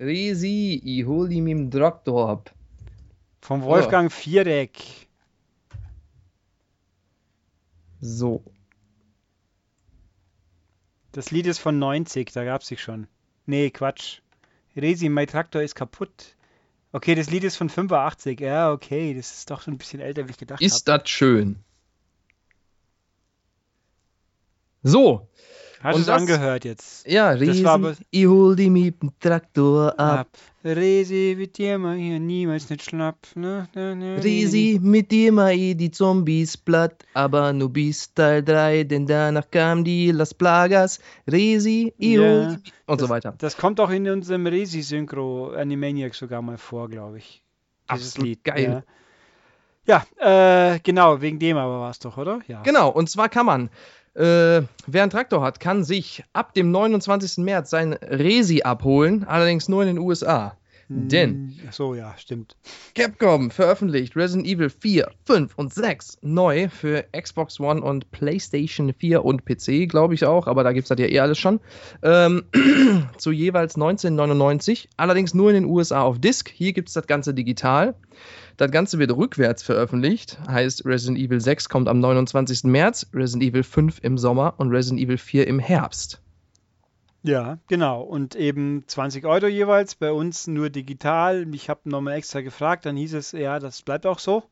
Resi, 0.00 0.80
ich 0.82 1.04
hol 1.04 1.28
die 1.28 1.42
mit 1.42 1.52
dem 1.52 1.70
Traktor 1.70 2.30
ab. 2.30 2.54
Vom 3.42 3.62
Wolfgang 3.62 4.10
Viereck. 4.10 4.82
So. 8.00 8.42
Das 11.12 11.30
Lied 11.30 11.46
ist 11.46 11.58
von 11.58 11.78
90, 11.78 12.32
da 12.32 12.44
gab's 12.44 12.68
sich 12.68 12.80
schon. 12.80 13.06
Nee, 13.44 13.70
Quatsch. 13.70 14.20
Resi, 14.74 15.08
mein 15.10 15.26
Traktor 15.26 15.60
ist 15.60 15.74
kaputt. 15.74 16.35
Okay, 16.96 17.14
das 17.14 17.28
Lied 17.28 17.44
ist 17.44 17.56
von 17.56 17.68
85. 17.68 18.40
Ja, 18.40 18.72
okay, 18.72 19.12
das 19.12 19.30
ist 19.30 19.50
doch 19.50 19.60
schon 19.60 19.74
ein 19.74 19.76
bisschen 19.76 20.00
älter, 20.00 20.26
wie 20.26 20.30
ich 20.30 20.38
gedacht 20.38 20.60
habe. 20.60 20.64
Ist 20.64 20.88
das 20.88 21.06
schön. 21.10 21.62
So. 24.82 25.28
Hast 25.86 25.98
du 25.98 26.02
es 26.02 26.08
angehört 26.08 26.64
jetzt? 26.64 27.06
Ja, 27.06 27.30
aber- 27.30 27.96
ich 28.10 28.26
hol 28.26 28.56
die 28.56 28.70
mit 28.70 29.00
dem 29.02 29.10
Traktor 29.20 29.98
ab. 29.98 30.20
Ab. 30.20 30.28
Resi 30.64 31.34
wird 31.38 31.58
dir 31.58 31.78
mal 31.78 31.96
hier 31.96 32.18
niemals 32.18 32.68
nicht 32.68 32.82
schlapp. 32.82 33.18
Ne? 33.36 33.68
Ne, 33.74 33.94
ne, 33.94 34.24
Resi, 34.24 34.80
mit 34.82 35.12
dir 35.12 35.32
ich 35.48 35.76
die 35.76 35.90
Zombies 35.92 36.56
platt, 36.56 37.04
aber 37.14 37.52
nur 37.52 37.72
bis 37.72 38.12
Teil 38.12 38.42
3, 38.42 38.82
denn 38.84 39.06
danach 39.06 39.48
kam 39.50 39.84
die 39.84 40.10
Las 40.10 40.34
Plagas. 40.34 40.98
Resi, 41.30 41.94
ich 41.98 42.14
Ja. 42.14 42.56
Und 42.86 43.00
so 43.00 43.06
das, 43.06 43.08
weiter. 43.08 43.34
Das 43.38 43.56
kommt 43.56 43.78
auch 43.80 43.90
in 43.90 44.08
unserem 44.08 44.46
Resi-Synchro 44.46 45.52
Animaniac 45.52 46.14
sogar 46.14 46.42
mal 46.42 46.58
vor, 46.58 46.88
glaube 46.88 47.18
ich. 47.18 47.42
Dieses 47.92 48.14
Absolut 48.14 48.28
Lied. 48.28 48.44
geil. 48.44 48.82
Ja, 49.86 50.04
ja 50.18 50.74
äh, 50.74 50.80
genau, 50.80 51.20
wegen 51.20 51.38
dem 51.38 51.56
aber 51.56 51.80
war 51.80 51.90
es 51.90 52.00
doch, 52.00 52.16
oder? 52.16 52.40
Ja. 52.48 52.62
Genau, 52.62 52.88
und 52.90 53.08
zwar 53.08 53.28
kann 53.28 53.46
man, 53.46 53.70
äh, 54.16 54.62
wer 54.86 55.02
einen 55.02 55.10
Traktor 55.10 55.42
hat, 55.42 55.60
kann 55.60 55.84
sich 55.84 56.24
ab 56.32 56.54
dem 56.54 56.70
29. 56.70 57.38
März 57.44 57.70
sein 57.70 57.92
Resi 57.92 58.62
abholen, 58.62 59.24
allerdings 59.24 59.68
nur 59.68 59.82
in 59.82 59.88
den 59.88 59.98
USA. 59.98 60.56
Denn. 60.88 61.58
So, 61.72 61.94
ja, 61.94 62.14
stimmt. 62.16 62.56
Capcom 62.94 63.50
veröffentlicht 63.50 64.14
Resident 64.14 64.46
Evil 64.46 64.70
4, 64.70 65.10
5 65.24 65.54
und 65.56 65.74
6 65.74 66.18
neu 66.22 66.68
für 66.68 67.04
Xbox 67.12 67.58
One 67.58 67.82
und 67.82 68.10
PlayStation 68.12 68.92
4 68.92 69.24
und 69.24 69.44
PC, 69.44 69.88
glaube 69.88 70.14
ich 70.14 70.24
auch, 70.24 70.46
aber 70.46 70.62
da 70.62 70.72
gibt 70.72 70.84
es 70.84 70.88
das 70.88 70.98
ja 71.00 71.06
eh 71.06 71.18
alles 71.18 71.38
schon. 71.38 71.60
Ähm, 72.02 72.44
zu 73.18 73.32
jeweils 73.32 73.74
1999, 73.74 74.88
allerdings 74.96 75.34
nur 75.34 75.50
in 75.50 75.54
den 75.54 75.64
USA 75.64 76.02
auf 76.02 76.20
Disc. 76.20 76.50
Hier 76.50 76.72
gibt 76.72 76.88
es 76.88 76.94
das 76.94 77.08
Ganze 77.08 77.34
digital. 77.34 77.94
Das 78.56 78.70
Ganze 78.70 78.98
wird 78.98 79.14
rückwärts 79.14 79.62
veröffentlicht, 79.62 80.38
heißt 80.48 80.86
Resident 80.86 81.18
Evil 81.18 81.40
6 81.40 81.68
kommt 81.68 81.88
am 81.88 81.98
29. 81.98 82.64
März, 82.64 83.06
Resident 83.12 83.42
Evil 83.42 83.64
5 83.64 83.98
im 84.02 84.16
Sommer 84.16 84.54
und 84.58 84.70
Resident 84.70 85.02
Evil 85.02 85.18
4 85.18 85.46
im 85.46 85.58
Herbst. 85.58 86.22
Ja, 87.26 87.58
genau. 87.66 88.02
Und 88.02 88.34
eben 88.36 88.84
20 88.86 89.26
Euro 89.26 89.46
jeweils, 89.46 89.94
bei 89.94 90.12
uns 90.12 90.46
nur 90.46 90.70
digital. 90.70 91.46
Ich 91.54 91.68
habe 91.68 91.80
nochmal 91.84 92.14
extra 92.14 92.40
gefragt, 92.40 92.86
dann 92.86 92.96
hieß 92.96 93.14
es, 93.14 93.32
ja, 93.32 93.58
das 93.58 93.82
bleibt 93.82 94.06
auch 94.06 94.18
so. 94.18 94.44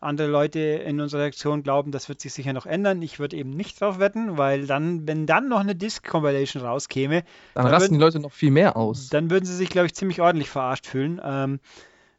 Andere 0.00 0.28
Leute 0.28 0.60
in 0.60 1.00
unserer 1.00 1.22
Redaktion 1.22 1.62
glauben, 1.62 1.90
das 1.90 2.08
wird 2.10 2.20
sich 2.20 2.32
sicher 2.34 2.52
noch 2.52 2.66
ändern. 2.66 3.00
Ich 3.00 3.18
würde 3.18 3.36
eben 3.36 3.50
nicht 3.50 3.80
drauf 3.80 3.98
wetten, 3.98 4.36
weil 4.36 4.66
dann, 4.66 5.06
wenn 5.08 5.24
dann 5.26 5.48
noch 5.48 5.60
eine 5.60 5.74
Disc-Compilation 5.74 6.62
rauskäme, 6.62 7.22
Dann 7.54 7.64
Dann 7.64 7.72
rasten 7.72 7.82
würden- 7.92 7.98
die 7.98 8.04
Leute 8.04 8.20
noch 8.20 8.32
viel 8.32 8.50
mehr 8.50 8.76
aus. 8.76 9.08
dann 9.08 9.30
würden 9.30 9.46
sie 9.46 9.54
sich, 9.56 9.70
glaube 9.70 9.86
ich, 9.86 9.94
ziemlich 9.94 10.20
ordentlich 10.20 10.50
verarscht 10.50 10.86
fühlen. 10.86 11.18
Ähm, 11.24 11.60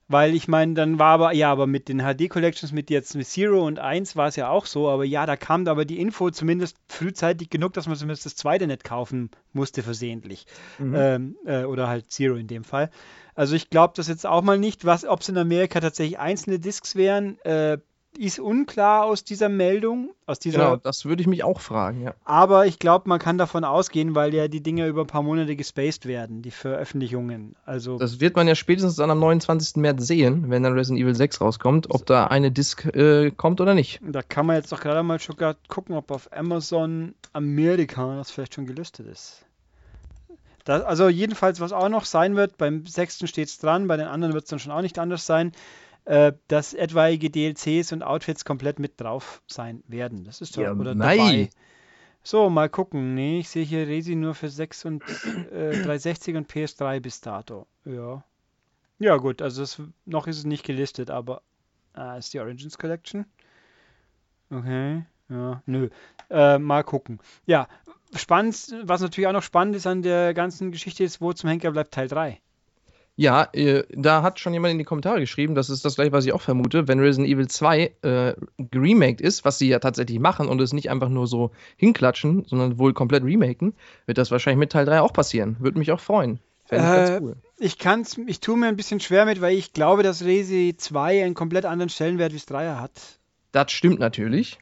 weil 0.08 0.34
ich 0.34 0.47
meine, 0.47 0.74
dann 0.74 0.99
war 0.99 1.14
aber, 1.14 1.34
ja, 1.34 1.51
aber 1.51 1.68
mit 1.68 1.89
den 1.89 1.99
HD-Collections, 1.99 2.72
mit 2.72 2.89
jetzt 2.89 3.16
mit 3.16 3.28
Zero 3.28 3.66
und 3.66 3.80
1 3.80 4.16
war 4.16 4.28
es 4.28 4.36
ja 4.38 4.49
auch 4.49 4.66
so, 4.66 4.89
aber 4.89 5.03
ja, 5.03 5.26
da 5.26 5.36
kam 5.36 5.68
aber 5.68 5.86
die 5.86 5.99
Info 5.99 6.30
zumindest 6.30 6.78
frühzeitig 6.88 7.49
genug, 7.49 7.74
dass 7.74 7.88
man 7.88 7.97
zumindest 7.97 8.26
das 8.26 8.36
zweite 8.36 8.68
nicht 8.68 8.84
kaufen 8.84 9.32
musste 9.51 9.84
versehentlich. 9.84 10.45
Mhm. 10.80 10.95
Ähm, 10.95 11.38
äh, 11.45 11.64
oder 11.64 11.88
halt 11.88 12.10
Zero 12.12 12.36
in 12.36 12.47
dem 12.47 12.64
Fall. 12.64 12.89
Also 13.36 13.55
ich 13.55 13.70
glaube 13.70 13.93
das 13.97 14.08
jetzt 14.08 14.26
auch 14.26 14.41
mal 14.41 14.58
nicht, 14.58 14.86
was, 14.86 15.05
ob 15.05 15.20
es 15.20 15.30
in 15.30 15.38
Amerika 15.38 15.80
tatsächlich 15.80 16.20
einzelne 16.20 16.60
Discs 16.60 16.95
wären, 16.95 17.39
äh, 17.41 17.78
ist 18.18 18.39
unklar 18.39 19.05
aus 19.05 19.24
dieser 19.24 19.49
Meldung, 19.49 20.09
aus 20.26 20.39
dieser 20.39 20.57
Genau, 20.57 20.76
das 20.76 21.05
würde 21.05 21.22
ich 21.22 21.28
mich 21.28 21.43
auch 21.43 21.59
fragen, 21.59 22.01
ja. 22.01 22.13
aber 22.26 22.65
ich 22.65 22.80
glaube, 22.80 23.07
man 23.07 23.20
kann 23.20 23.38
davon 23.38 23.63
ausgehen, 23.63 24.15
weil 24.15 24.34
ja 24.34 24.47
die 24.47 24.61
Dinger 24.61 24.88
über 24.88 25.01
ein 25.01 25.07
paar 25.07 25.24
Monate 25.24 25.55
gespaced 25.55 26.05
werden, 26.05 26.41
die 26.41 26.51
Veröffentlichungen. 26.51 27.55
Also, 27.65 27.97
Das 27.97 28.20
wird 28.20 28.36
man 28.36 28.47
ja 28.47 28.55
spätestens 28.55 28.95
dann 28.95 29.11
am 29.11 29.20
29. 29.20 29.78
März 29.78 30.05
sehen, 30.05 30.49
wenn 30.49 30.63
dann 30.63 30.74
Resident 30.74 31.03
Evil 31.03 31.15
6 31.15 31.41
rauskommt, 31.41 31.91
ob 31.91 32.05
da 32.05 32.28
eine 32.28 32.51
Disc 32.51 32.86
äh, 32.86 33.32
kommt 33.32 33.61
oder 33.61 33.74
nicht. 33.74 33.99
da 34.01 34.22
kann 34.22 34.45
man 34.45 34.55
jetzt 34.55 34.72
doch 34.72 34.82
gerade 34.82 35.03
mal 35.03 35.20
schon 35.20 35.36
gucken, 35.68 35.95
ob 35.95 36.11
auf 36.11 36.32
Amazon 36.34 37.13
Amerika 37.34 38.15
das 38.18 38.32
vielleicht 38.32 38.55
schon 38.55 38.65
gelistet 38.65 39.07
ist. 39.07 39.45
Das, 40.68 40.84
also 40.84 41.07
jedenfalls, 41.07 41.61
was 41.61 41.72
auch 41.72 41.88
noch 41.88 42.03
sein 42.03 42.36
wird, 42.36 42.57
beim 42.57 42.86
sechsten 42.86 43.28
steht 43.28 43.47
es 43.47 43.57
dran, 43.57 43.88
bei 43.88 43.95
den 43.95 44.07
anderen 44.07 44.34
wird 44.34 44.43
es 44.43 44.49
dann 44.49 44.59
schon 44.59 44.74
auch 44.74 44.82
nicht 44.82 44.99
anders 44.99 45.26
sein, 45.26 45.53
äh, 46.08 46.32
dass 46.47 46.74
etwaige 46.74 47.30
DLCs 47.30 47.91
und 47.91 48.01
Outfits 48.01 48.45
komplett 48.45 48.80
mit 48.80 48.99
drauf 48.99 49.41
sein 49.45 49.84
werden. 49.88 50.24
Das 50.24 50.39
ist 50.39 50.55
doch, 50.55 50.62
Ja, 50.64 50.72
oder 50.74 50.95
mei. 50.95 51.18
dabei. 51.18 51.49
So, 52.24 52.49
mal 52.49 52.70
gucken. 52.70 53.14
Nee, 53.14 53.39
ich 53.39 53.49
sehe 53.49 53.64
hier 53.66 53.88
Resi 53.88 54.16
nur 54.16 54.34
für 54.34 54.49
6 54.49 54.86
und 54.86 55.03
äh, 55.51 55.72
360 55.84 56.36
und 56.36 56.49
PS3 56.51 57.01
bis 57.01 57.20
dato. 57.22 57.68
Ja. 57.86 58.24
Ja, 58.99 59.18
gut, 59.18 59.41
also 59.41 59.62
es, 59.62 59.82
noch 60.05 60.28
ist 60.28 60.38
es 60.39 60.45
nicht 60.45 60.64
gelistet, 60.66 61.10
aber 61.12 61.41
ah, 61.93 62.16
ist 62.18 62.34
die 62.34 62.39
Origins 62.39 62.78
Collection. 62.78 63.26
Okay, 64.49 65.03
ja, 65.30 65.62
nö. 65.66 65.89
Äh, 66.30 66.58
mal 66.58 66.84
gucken. 66.84 67.20
Ja, 67.45 67.68
spannend, 68.16 68.74
was 68.84 69.01
natürlich 69.01 69.28
auch 69.28 69.34
noch 69.34 69.43
spannend 69.43 69.76
ist 69.76 69.86
an 69.88 70.01
der 70.01 70.34
ganzen 70.34 70.72
Geschichte 70.72 71.03
ist, 71.03 71.20
wo 71.22 71.34
zum 71.34 71.49
Henker 71.49 71.72
bleibt 71.72 71.93
Teil 71.93 72.08
3. 72.08 72.39
Ja, 73.20 73.49
äh, 73.53 73.84
da 73.89 74.22
hat 74.22 74.39
schon 74.39 74.53
jemand 74.53 74.74
in 74.74 74.78
die 74.78 74.84
Kommentare 74.84 75.20
geschrieben, 75.20 75.55
das 75.55 75.72
ist 75.72 75.84
das 75.84 75.95
gleiche, 75.95 76.11
was 76.11 76.26
ich 76.26 76.34
auch 76.34 76.41
vermute, 76.41 76.88
wenn 76.88 76.99
Resident 76.99 77.28
Evil 77.28 77.47
2 77.47 77.91
äh, 78.03 78.34
geremaked 78.59 79.22
ist, 79.22 79.43
was 79.43 79.57
sie 79.57 79.68
ja 79.68 79.80
tatsächlich 79.80 80.20
machen 80.20 80.47
und 80.47 80.61
es 80.61 80.72
nicht 80.72 80.91
einfach 80.91 81.09
nur 81.09 81.26
so 81.26 81.49
hinklatschen, 81.78 82.45
sondern 82.45 82.78
wohl 82.78 82.93
komplett 82.93 83.24
remaken, 83.24 83.74
wird 84.05 84.20
das 84.20 84.30
wahrscheinlich 84.30 84.59
mit 84.59 84.72
Teil 84.72 84.86
3 84.86 85.01
auch 85.01 85.13
passieren. 85.13 85.57
Würde 85.59 85.80
mich 85.80 85.91
auch 85.91 85.99
freuen. 85.99 86.39
Fände 86.65 86.86
ich 86.86 86.91
Äh, 86.91 86.95
ganz 86.95 87.22
cool. 87.24 87.36
Ich 87.57 87.80
kann's, 87.80 88.20
ich 88.28 88.39
tue 88.39 88.55
mir 88.55 88.68
ein 88.68 88.76
bisschen 88.76 88.99
schwer 88.99 89.26
mit, 89.26 89.41
weil 89.41 89.57
ich 89.57 89.74
glaube, 89.74 90.03
dass 90.03 90.24
Resi 90.24 90.76
2 90.78 91.24
einen 91.24 91.34
komplett 91.34 91.65
anderen 91.65 91.89
Stellenwert 91.89 92.34
wie 92.34 92.38
es 92.38 92.45
3 92.45 92.76
hat. 92.76 93.20
Das 93.51 93.72
stimmt 93.72 93.99
natürlich. 93.99 94.59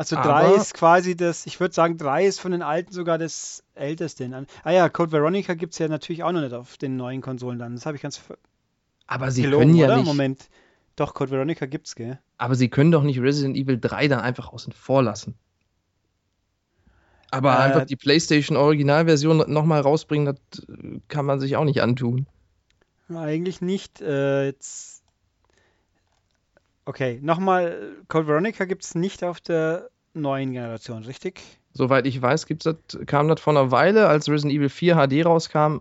Also 0.00 0.16
3 0.16 0.54
ist 0.54 0.72
quasi 0.72 1.14
das, 1.14 1.44
ich 1.44 1.60
würde 1.60 1.74
sagen, 1.74 1.98
3 1.98 2.24
ist 2.24 2.40
von 2.40 2.52
den 2.52 2.62
alten 2.62 2.90
sogar 2.90 3.18
das 3.18 3.62
älteste. 3.74 4.46
Ah 4.64 4.70
ja, 4.70 4.88
Code 4.88 5.12
Veronica 5.12 5.52
gibt 5.52 5.74
es 5.74 5.78
ja 5.78 5.88
natürlich 5.88 6.22
auch 6.22 6.32
noch 6.32 6.40
nicht 6.40 6.54
auf 6.54 6.78
den 6.78 6.96
neuen 6.96 7.20
Konsolen 7.20 7.58
dann. 7.58 7.74
Das 7.74 7.84
habe 7.84 7.96
ich 7.96 8.02
ganz 8.02 8.18
Aber 9.06 9.30
sie 9.30 9.42
gelogen, 9.42 9.66
können 9.66 9.76
ja 9.76 9.84
oder? 9.88 9.96
nicht. 9.98 10.06
Moment. 10.06 10.48
Doch, 10.96 11.12
Code 11.12 11.32
Veronica 11.32 11.66
gibt's, 11.66 11.94
gell? 11.96 12.18
Aber 12.38 12.54
sie 12.54 12.70
können 12.70 12.90
doch 12.90 13.02
nicht 13.02 13.20
Resident 13.20 13.58
Evil 13.58 13.78
3 13.78 14.08
dann 14.08 14.20
einfach 14.20 14.54
außen 14.54 14.72
vor 14.72 15.02
lassen. 15.02 15.34
Aber 17.30 17.52
Äh, 17.52 17.58
einfach 17.58 17.84
die 17.84 17.96
PlayStation 17.96 18.56
Originalversion 18.56 19.44
nochmal 19.52 19.82
rausbringen, 19.82 20.34
das 20.34 20.64
äh, 20.64 21.00
kann 21.08 21.26
man 21.26 21.40
sich 21.40 21.56
auch 21.56 21.64
nicht 21.64 21.82
antun. 21.82 22.26
Eigentlich 23.14 23.60
nicht. 23.60 24.00
Äh, 24.00 24.46
jetzt. 24.46 24.89
Okay, 26.90 27.20
nochmal, 27.22 27.92
Code 28.08 28.26
Veronica 28.26 28.64
gibt 28.64 28.82
es 28.84 28.96
nicht 28.96 29.22
auf 29.22 29.40
der 29.40 29.90
neuen 30.12 30.50
Generation, 30.52 31.04
richtig? 31.04 31.40
Soweit 31.72 32.04
ich 32.04 32.20
weiß, 32.20 32.46
gibt's 32.46 32.64
das, 32.64 32.74
kam 33.06 33.28
das 33.28 33.40
vor 33.40 33.52
einer 33.56 33.70
Weile, 33.70 34.08
als 34.08 34.28
Resident 34.28 34.56
Evil 34.58 34.68
4 34.68 34.96
HD 34.96 35.24
rauskam. 35.24 35.78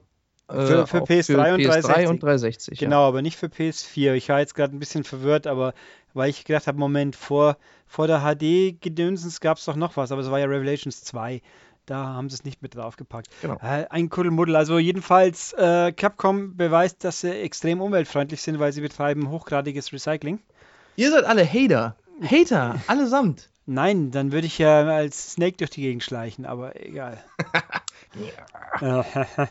äh, 0.50 0.66
Für- 0.68 0.88
für 0.88 1.02
auch 1.02 1.08
PS3 1.08 1.54
und 1.56 1.64
360. 1.66 2.08
und 2.10 2.24
360. 2.24 2.80
Genau, 2.80 3.08
aber 3.08 3.24
nicht 3.24 3.38
für 3.38 3.48
PS4. 3.48 4.14
Ich 4.14 4.30
war 4.30 4.40
jetzt 4.40 4.54
gerade 4.54 4.76
ein 4.76 4.80
bisschen 4.80 5.04
verwirrt, 5.04 5.48
aber 5.48 5.74
weil 6.14 6.30
ich 6.30 6.46
gedacht 6.46 6.68
habe, 6.68 6.78
Moment, 6.78 7.16
vor, 7.16 7.58
vor 7.88 8.06
der 8.06 8.20
HD-Gedönsens 8.22 9.42
gab 9.42 9.58
es 9.58 9.66
doch 9.66 9.76
noch 9.76 9.98
was, 9.98 10.12
aber 10.12 10.22
es 10.22 10.30
war 10.30 10.40
ja 10.40 10.46
Revelations 10.46 11.04
2. 11.04 11.42
Da 11.88 12.06
haben 12.06 12.30
sie 12.30 12.36
es 12.36 12.44
nicht 12.44 12.62
mit 12.62 12.76
draufgepackt. 12.76 13.30
Genau. 13.42 13.56
Äh, 13.64 13.88
ein 13.90 14.10
Kuddelmuddel. 14.10 14.56
Also 14.56 14.78
jedenfalls, 14.78 15.54
äh, 15.54 15.92
Capcom 15.92 16.56
beweist, 16.56 17.04
dass 17.04 17.22
sie 17.22 17.32
extrem 17.32 17.82
umweltfreundlich 17.82 18.44
sind, 18.44 18.60
weil 18.60 18.72
sie 18.74 18.82
betreiben 18.82 19.30
hochgradiges 19.32 19.92
Recycling. 19.92 20.40
Ja. 21.00 21.06
Ihr 21.06 21.12
seid 21.12 21.24
alle 21.26 21.46
Hater. 21.46 21.96
Hater, 22.22 22.80
allesamt. 22.88 23.50
Nein, 23.66 24.12
dann 24.12 24.32
würde 24.32 24.48
ich 24.48 24.58
ja 24.58 24.86
als 24.88 25.34
Snake 25.34 25.58
durch 25.58 25.70
die 25.70 25.82
Gegend 25.82 26.04
schleichen, 26.04 26.46
aber 26.46 26.76
egal. 26.82 27.24
Äh, 28.82 29.04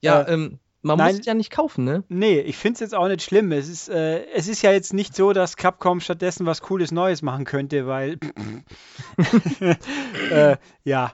Ja, 0.00 0.22
Äh, 0.22 0.32
ähm, 0.32 0.58
man 0.82 0.96
nein. 0.96 1.10
muss 1.12 1.20
es 1.20 1.26
ja 1.26 1.34
nicht 1.34 1.50
kaufen, 1.50 1.84
ne? 1.84 2.04
Nee, 2.08 2.40
ich 2.40 2.56
finde 2.56 2.74
es 2.74 2.80
jetzt 2.80 2.94
auch 2.94 3.08
nicht 3.08 3.22
schlimm. 3.22 3.52
Es 3.52 3.68
ist, 3.68 3.88
äh, 3.88 4.24
es 4.30 4.48
ist 4.48 4.62
ja 4.62 4.72
jetzt 4.72 4.94
nicht 4.94 5.14
so, 5.14 5.32
dass 5.32 5.56
Capcom 5.56 6.00
stattdessen 6.00 6.46
was 6.46 6.62
Cooles 6.62 6.92
Neues 6.92 7.20
machen 7.20 7.44
könnte, 7.44 7.86
weil. 7.86 8.18
äh, 10.30 10.56
ja. 10.84 11.12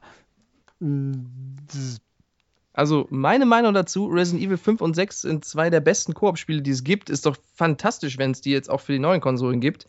Also, 2.75 3.07
meine 3.09 3.47
Meinung 3.47 3.72
dazu: 3.72 4.09
Resident 4.09 4.45
Evil 4.45 4.59
5 4.59 4.81
und 4.81 4.95
6 4.95 5.22
sind 5.22 5.45
zwei 5.45 5.70
der 5.70 5.81
besten 5.81 6.12
Koop-Spiele, 6.12 6.61
die 6.61 6.72
es 6.72 6.85
gibt. 6.85 7.09
Ist 7.09 7.25
doch 7.25 7.37
fantastisch, 7.55 8.18
wenn 8.18 8.33
es 8.33 8.41
die 8.41 8.51
jetzt 8.51 8.68
auch 8.68 8.81
für 8.81 8.93
die 8.93 8.99
neuen 8.99 9.20
Konsolen 9.20 9.61
gibt. 9.61 9.87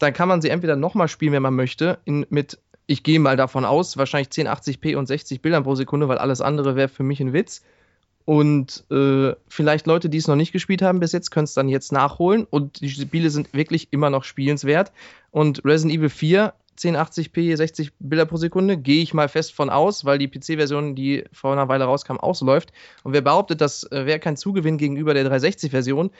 Dann 0.00 0.12
kann 0.12 0.28
man 0.28 0.42
sie 0.42 0.48
entweder 0.48 0.74
nochmal 0.74 1.06
spielen, 1.08 1.32
wenn 1.32 1.42
man 1.42 1.54
möchte, 1.54 2.00
in, 2.04 2.26
mit, 2.30 2.58
ich 2.86 3.04
gehe 3.04 3.20
mal 3.20 3.36
davon 3.36 3.64
aus, 3.64 3.96
wahrscheinlich 3.96 4.28
1080p 4.28 4.96
und 4.96 5.06
60 5.06 5.40
Bildern 5.40 5.62
pro 5.62 5.76
Sekunde, 5.76 6.08
weil 6.08 6.18
alles 6.18 6.40
andere 6.40 6.74
wäre 6.74 6.88
für 6.88 7.04
mich 7.04 7.20
ein 7.20 7.32
Witz. 7.32 7.62
Und 8.24 8.84
äh, 8.90 9.34
vielleicht 9.46 9.86
Leute, 9.86 10.08
die 10.08 10.18
es 10.18 10.26
noch 10.26 10.34
nicht 10.34 10.52
gespielt 10.52 10.82
haben 10.82 10.98
bis 10.98 11.12
jetzt, 11.12 11.30
können 11.30 11.44
es 11.44 11.54
dann 11.54 11.68
jetzt 11.68 11.92
nachholen. 11.92 12.46
Und 12.48 12.80
die 12.80 12.88
Spiele 12.88 13.30
sind 13.30 13.52
wirklich 13.52 13.88
immer 13.92 14.10
noch 14.10 14.24
spielenswert. 14.24 14.92
Und 15.30 15.64
Resident 15.64 15.98
Evil 15.98 16.08
4, 16.08 16.54
1080p, 16.78 17.56
60 17.56 17.92
Bilder 17.98 18.26
pro 18.26 18.36
Sekunde, 18.36 18.76
gehe 18.76 19.02
ich 19.02 19.14
mal 19.14 19.28
fest 19.28 19.52
von 19.52 19.70
aus, 19.70 20.04
weil 20.04 20.18
die 20.18 20.28
PC-Version, 20.28 20.94
die 20.94 21.24
vor 21.32 21.52
einer 21.52 21.68
Weile 21.68 21.84
rauskam, 21.84 22.16
auch 22.16 22.34
so 22.34 22.44
läuft. 22.44 22.72
Und 23.02 23.12
wer 23.12 23.22
behauptet, 23.22 23.60
das 23.60 23.84
äh, 23.92 24.06
wäre 24.06 24.18
kein 24.18 24.36
Zugewinn 24.36 24.78
gegenüber 24.78 25.14
der 25.14 25.26
360-Version, 25.26 26.10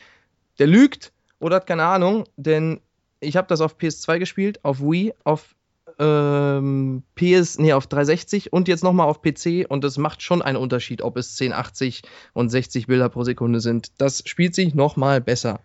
der 0.59 0.67
lügt 0.67 1.13
oder 1.41 1.57
hat 1.57 1.67
keine 1.67 1.85
Ahnung, 1.85 2.25
denn 2.37 2.81
ich 3.21 3.37
habe 3.37 3.49
das 3.49 3.61
auf 3.61 3.77
PS2 3.77 4.19
gespielt, 4.19 4.65
auf 4.65 4.81
Wii, 4.81 5.13
auf 5.25 5.55
ähm, 5.99 7.03
PS, 7.15 7.59
nee, 7.59 7.73
auf 7.73 7.87
360 7.87 8.53
und 8.53 8.69
jetzt 8.69 8.83
nochmal 8.83 9.07
auf 9.07 9.23
PC 9.23 9.67
und 9.69 9.85
es 9.85 9.99
macht 9.99 10.23
schon 10.23 10.43
einen 10.43 10.57
Unterschied, 10.57 11.03
ob 11.03 11.17
es 11.17 11.41
1080 11.41 12.03
und 12.33 12.51
60 12.51 12.87
Bilder 12.87 13.09
pro 13.09 13.25
Sekunde 13.25 13.61
sind. 13.61 13.93
Das 13.99 14.23
spielt 14.27 14.55
sich 14.55 14.75
nochmal 14.75 15.21
besser. 15.21 15.61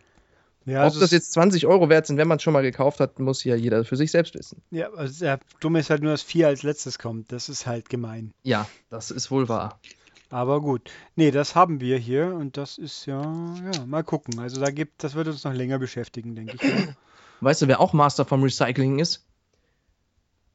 Ja, 0.65 0.79
ob 0.79 0.83
also 0.85 0.99
das 0.99 1.11
jetzt 1.11 1.31
20 1.33 1.65
Euro 1.65 1.89
wert 1.89 2.05
sind, 2.05 2.17
wenn 2.17 2.27
man 2.27 2.37
es 2.37 2.43
schon 2.43 2.53
mal 2.53 2.61
gekauft 2.61 2.99
hat, 2.99 3.19
muss 3.19 3.43
ja 3.43 3.55
jeder 3.55 3.85
für 3.85 3.95
sich 3.95 4.11
selbst 4.11 4.35
wissen. 4.35 4.61
Ja, 4.71 4.91
also 4.91 5.19
der 5.23 5.39
Dumme 5.59 5.79
ist 5.79 5.89
halt 5.89 6.03
nur, 6.03 6.11
dass 6.11 6.21
4 6.21 6.47
als 6.47 6.63
letztes 6.63 6.99
kommt. 6.99 7.31
Das 7.31 7.49
ist 7.49 7.65
halt 7.65 7.89
gemein. 7.89 8.33
Ja, 8.43 8.67
das 8.89 9.09
ist 9.11 9.31
wohl 9.31 9.49
wahr. 9.49 9.79
Aber 10.29 10.61
gut. 10.61 10.91
Nee, 11.15 11.31
das 11.31 11.55
haben 11.55 11.81
wir 11.81 11.97
hier 11.97 12.35
und 12.35 12.57
das 12.57 12.77
ist 12.77 13.05
ja, 13.07 13.21
ja, 13.21 13.85
mal 13.87 14.03
gucken. 14.03 14.37
Also 14.39 14.61
da 14.61 14.69
gibt, 14.69 15.03
das 15.03 15.15
wird 15.15 15.27
uns 15.27 15.43
noch 15.43 15.53
länger 15.53 15.79
beschäftigen, 15.79 16.35
denke 16.35 16.55
ich. 16.55 16.61
Ja. 16.61 16.95
Weißt 17.41 17.61
du, 17.61 17.67
wer 17.67 17.79
auch 17.79 17.93
Master 17.93 18.25
vom 18.25 18.43
Recycling 18.43 18.99
ist? 18.99 19.25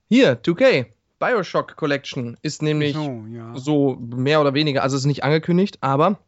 Hier, 0.08 0.40
2K. 0.40 0.86
Bioshock 1.18 1.76
Collection 1.76 2.36
ist 2.42 2.62
nämlich 2.62 2.94
So, 2.94 3.24
ja. 3.30 3.56
so 3.56 3.96
mehr 3.96 4.40
oder 4.40 4.52
weniger, 4.52 4.82
also 4.82 4.96
es 4.96 5.02
ist 5.02 5.06
nicht 5.06 5.24
angekündigt, 5.24 5.78
aber 5.80 6.18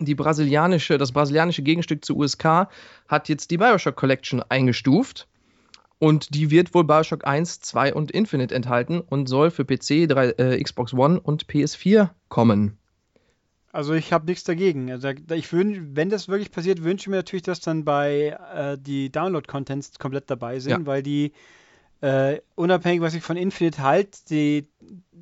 die 0.00 0.14
brasilianische, 0.14 0.98
das 0.98 1.12
brasilianische 1.12 1.62
Gegenstück 1.62 2.04
zu 2.04 2.16
USK 2.16 2.68
hat 3.08 3.28
jetzt 3.28 3.50
die 3.50 3.58
Bioshock 3.58 3.96
Collection 3.96 4.42
eingestuft. 4.48 5.28
Und 5.98 6.34
die 6.34 6.50
wird 6.50 6.74
wohl 6.74 6.82
Bioshock 6.82 7.24
1, 7.24 7.60
2 7.60 7.94
und 7.94 8.10
Infinite 8.10 8.52
enthalten 8.52 9.00
und 9.00 9.28
soll 9.28 9.52
für 9.52 9.64
PC, 9.64 10.08
3, 10.08 10.30
äh, 10.30 10.60
Xbox 10.60 10.92
One 10.92 11.20
und 11.20 11.46
PS4 11.46 12.10
kommen. 12.28 12.76
Also 13.70 13.94
ich 13.94 14.12
habe 14.12 14.26
nichts 14.26 14.44
dagegen. 14.44 14.90
Also 14.90 15.10
ich 15.32 15.52
wünsch, 15.52 15.78
wenn 15.92 16.10
das 16.10 16.28
wirklich 16.28 16.50
passiert, 16.50 16.82
wünsche 16.82 17.04
ich 17.04 17.08
mir 17.08 17.16
natürlich, 17.16 17.44
dass 17.44 17.60
dann 17.60 17.84
bei 17.84 18.36
äh, 18.54 18.76
die 18.78 19.10
Download-Contents 19.10 19.98
komplett 19.98 20.28
dabei 20.28 20.58
sind, 20.58 20.72
ja. 20.72 20.86
weil 20.86 21.02
die 21.02 21.32
äh, 22.02 22.40
unabhängig, 22.56 23.00
was 23.00 23.14
ich 23.14 23.22
von 23.22 23.36
Infinite 23.36 23.82
halte, 23.82 24.18
die 24.28 24.66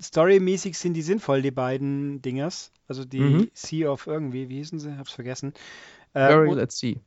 storymäßig 0.01 0.79
sind 0.79 0.95
die 0.95 1.03
sinnvoll, 1.03 1.43
die 1.43 1.51
beiden 1.51 2.23
Dingers. 2.23 2.73
Also 2.89 3.05
die 3.05 3.21
mhm. 3.21 3.51
Sea 3.53 3.91
of 3.91 4.07
irgendwie, 4.07 4.49
wie 4.49 4.57
hießen 4.57 4.79
sie? 4.79 4.97
Hab's 4.97 5.13
vergessen. 5.13 5.53
Äh, 6.15 6.27
Very 6.27 6.55
Let's 6.55 6.79
See. 6.79 6.99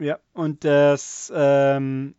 Ja, 0.00 0.18
und 0.32 0.64
das 0.64 1.32
ähm, 1.34 2.14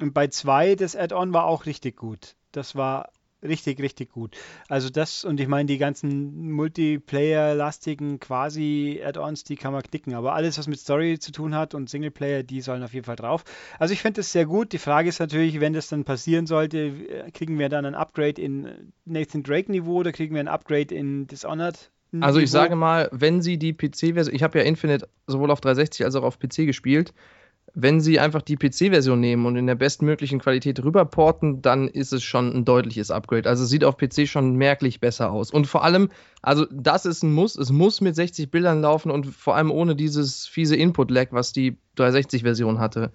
und 0.00 0.14
bei 0.14 0.26
2, 0.26 0.74
das 0.74 0.96
Add-on 0.96 1.32
war 1.32 1.44
auch 1.44 1.64
richtig 1.64 1.96
gut. 1.96 2.34
Das 2.50 2.74
war 2.74 3.10
richtig, 3.42 3.80
richtig 3.80 4.10
gut. 4.10 4.36
Also 4.68 4.90
das, 4.90 5.24
und 5.24 5.40
ich 5.40 5.48
meine, 5.48 5.66
die 5.66 5.78
ganzen 5.78 6.50
Multiplayer-lastigen 6.50 8.20
quasi 8.20 9.00
Add-ons, 9.04 9.44
die 9.44 9.56
kann 9.56 9.72
man 9.72 9.82
knicken. 9.82 10.14
Aber 10.14 10.34
alles, 10.34 10.58
was 10.58 10.66
mit 10.66 10.78
Story 10.78 11.18
zu 11.18 11.32
tun 11.32 11.54
hat 11.54 11.74
und 11.74 11.88
Singleplayer, 11.88 12.42
die 12.42 12.60
sollen 12.60 12.82
auf 12.82 12.94
jeden 12.94 13.06
Fall 13.06 13.16
drauf. 13.16 13.44
Also 13.78 13.94
ich 13.94 14.02
finde 14.02 14.20
das 14.20 14.32
sehr 14.32 14.46
gut. 14.46 14.72
Die 14.72 14.78
Frage 14.78 15.08
ist 15.08 15.20
natürlich, 15.20 15.60
wenn 15.60 15.72
das 15.72 15.88
dann 15.88 16.04
passieren 16.04 16.46
sollte, 16.46 16.92
kriegen 17.32 17.58
wir 17.58 17.68
dann 17.68 17.84
ein 17.84 17.94
Upgrade 17.94 18.40
in 18.40 18.92
Nathan 19.04 19.42
Drake-Niveau 19.42 19.96
oder 19.96 20.12
kriegen 20.12 20.34
wir 20.34 20.40
ein 20.40 20.48
Upgrade 20.48 20.94
in 20.94 21.26
Dishonored? 21.26 21.90
Also 22.20 22.40
ich 22.40 22.50
sage 22.50 22.74
mal, 22.74 23.08
wenn 23.12 23.42
sie 23.42 23.58
die 23.58 23.74
PC-Version, 23.74 24.34
ich 24.34 24.42
habe 24.42 24.58
ja 24.58 24.64
Infinite 24.64 25.08
sowohl 25.26 25.50
auf 25.50 25.60
360 25.60 26.06
als 26.06 26.14
auch 26.14 26.22
auf 26.22 26.38
PC 26.38 26.64
gespielt, 26.64 27.12
wenn 27.80 28.00
sie 28.00 28.18
einfach 28.18 28.42
die 28.42 28.56
PC-Version 28.56 29.20
nehmen 29.20 29.46
und 29.46 29.54
in 29.54 29.68
der 29.68 29.76
bestmöglichen 29.76 30.40
Qualität 30.40 30.82
rüberporten, 30.82 31.62
dann 31.62 31.86
ist 31.86 32.12
es 32.12 32.24
schon 32.24 32.52
ein 32.52 32.64
deutliches 32.64 33.12
Upgrade. 33.12 33.48
Also 33.48 33.64
sieht 33.64 33.84
auf 33.84 33.96
PC 33.96 34.26
schon 34.26 34.56
merklich 34.56 34.98
besser 34.98 35.30
aus. 35.30 35.52
Und 35.52 35.68
vor 35.68 35.84
allem, 35.84 36.08
also 36.42 36.66
das 36.72 37.06
ist 37.06 37.22
ein 37.22 37.32
Muss. 37.32 37.54
Es 37.54 37.70
muss 37.70 38.00
mit 38.00 38.16
60 38.16 38.50
Bildern 38.50 38.80
laufen 38.80 39.12
und 39.12 39.26
vor 39.26 39.54
allem 39.54 39.70
ohne 39.70 39.94
dieses 39.94 40.48
fiese 40.48 40.74
Input-Lag, 40.74 41.28
was 41.30 41.52
die 41.52 41.78
360-Version 41.96 42.80
hatte. 42.80 43.12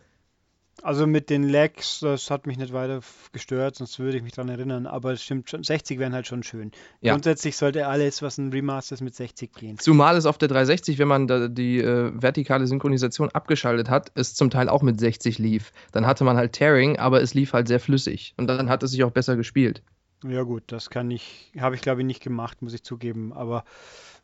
Also 0.84 1.08
mit 1.08 1.30
den 1.30 1.48
Lags, 1.48 2.02
das 2.02 2.30
hat 2.30 2.46
mich 2.46 2.58
nicht 2.58 2.74
weiter 2.74 3.00
gestört, 3.32 3.78
sonst 3.78 4.00
würde 4.00 4.18
ich 4.18 4.24
mich 4.24 4.34
daran 4.34 4.50
erinnern. 4.50 4.86
Aber 4.86 5.14
es 5.14 5.24
stimmt 5.24 5.50
schon, 5.50 5.64
60 5.64 5.98
wären 5.98 6.14
halt 6.14 6.28
schon 6.28 6.44
schön. 6.44 6.72
Ja. 7.00 7.14
Grundsätzlich 7.14 7.56
sollte 7.56 7.88
alles, 7.88 8.22
was 8.22 8.38
ein 8.38 8.52
Remaster 8.52 8.96
ist, 8.96 9.02
mit 9.02 9.16
60 9.16 9.54
gehen. 9.54 9.80
Zumal 9.80 10.18
es 10.18 10.26
auf 10.26 10.38
der 10.38 10.50
360, 10.50 11.00
wenn 11.00 11.08
man 11.08 11.28
da 11.28 11.48
die 11.48 11.80
äh, 11.80 12.12
vertikale 12.14 12.68
Synchronisation 12.68 13.30
abgeschaltet 13.30 13.90
hat, 13.90 14.12
es 14.16 14.36
zum 14.36 14.50
Teil 14.50 14.68
auch 14.68 14.82
mit 14.82 15.00
60 15.00 15.40
lief. 15.40 15.72
Dann 15.94 16.06
hatte 16.06 16.26
man 16.26 16.36
halt 16.36 16.52
Tearing, 16.52 17.00
aber 17.00 17.22
es 17.22 17.34
lief 17.34 17.54
halt 17.54 17.70
sehr 17.70 17.80
flüssig. 17.80 18.34
Und 18.36 18.48
dann 18.48 18.70
hat 18.70 18.84
es 18.84 18.92
sich 18.92 19.06
auch 19.06 19.12
besser 19.12 19.38
gespielt. 19.38 19.82
Ja 20.26 20.44
gut, 20.44 20.64
das 20.68 20.90
kann 20.90 21.10
ich, 21.12 21.54
habe 21.58 21.76
ich 21.76 21.82
glaube 21.82 22.02
ich 22.02 22.08
nicht 22.08 22.22
gemacht, 22.22 22.62
muss 22.62 22.74
ich 22.74 22.84
zugeben. 22.84 23.32
Aber 23.32 23.64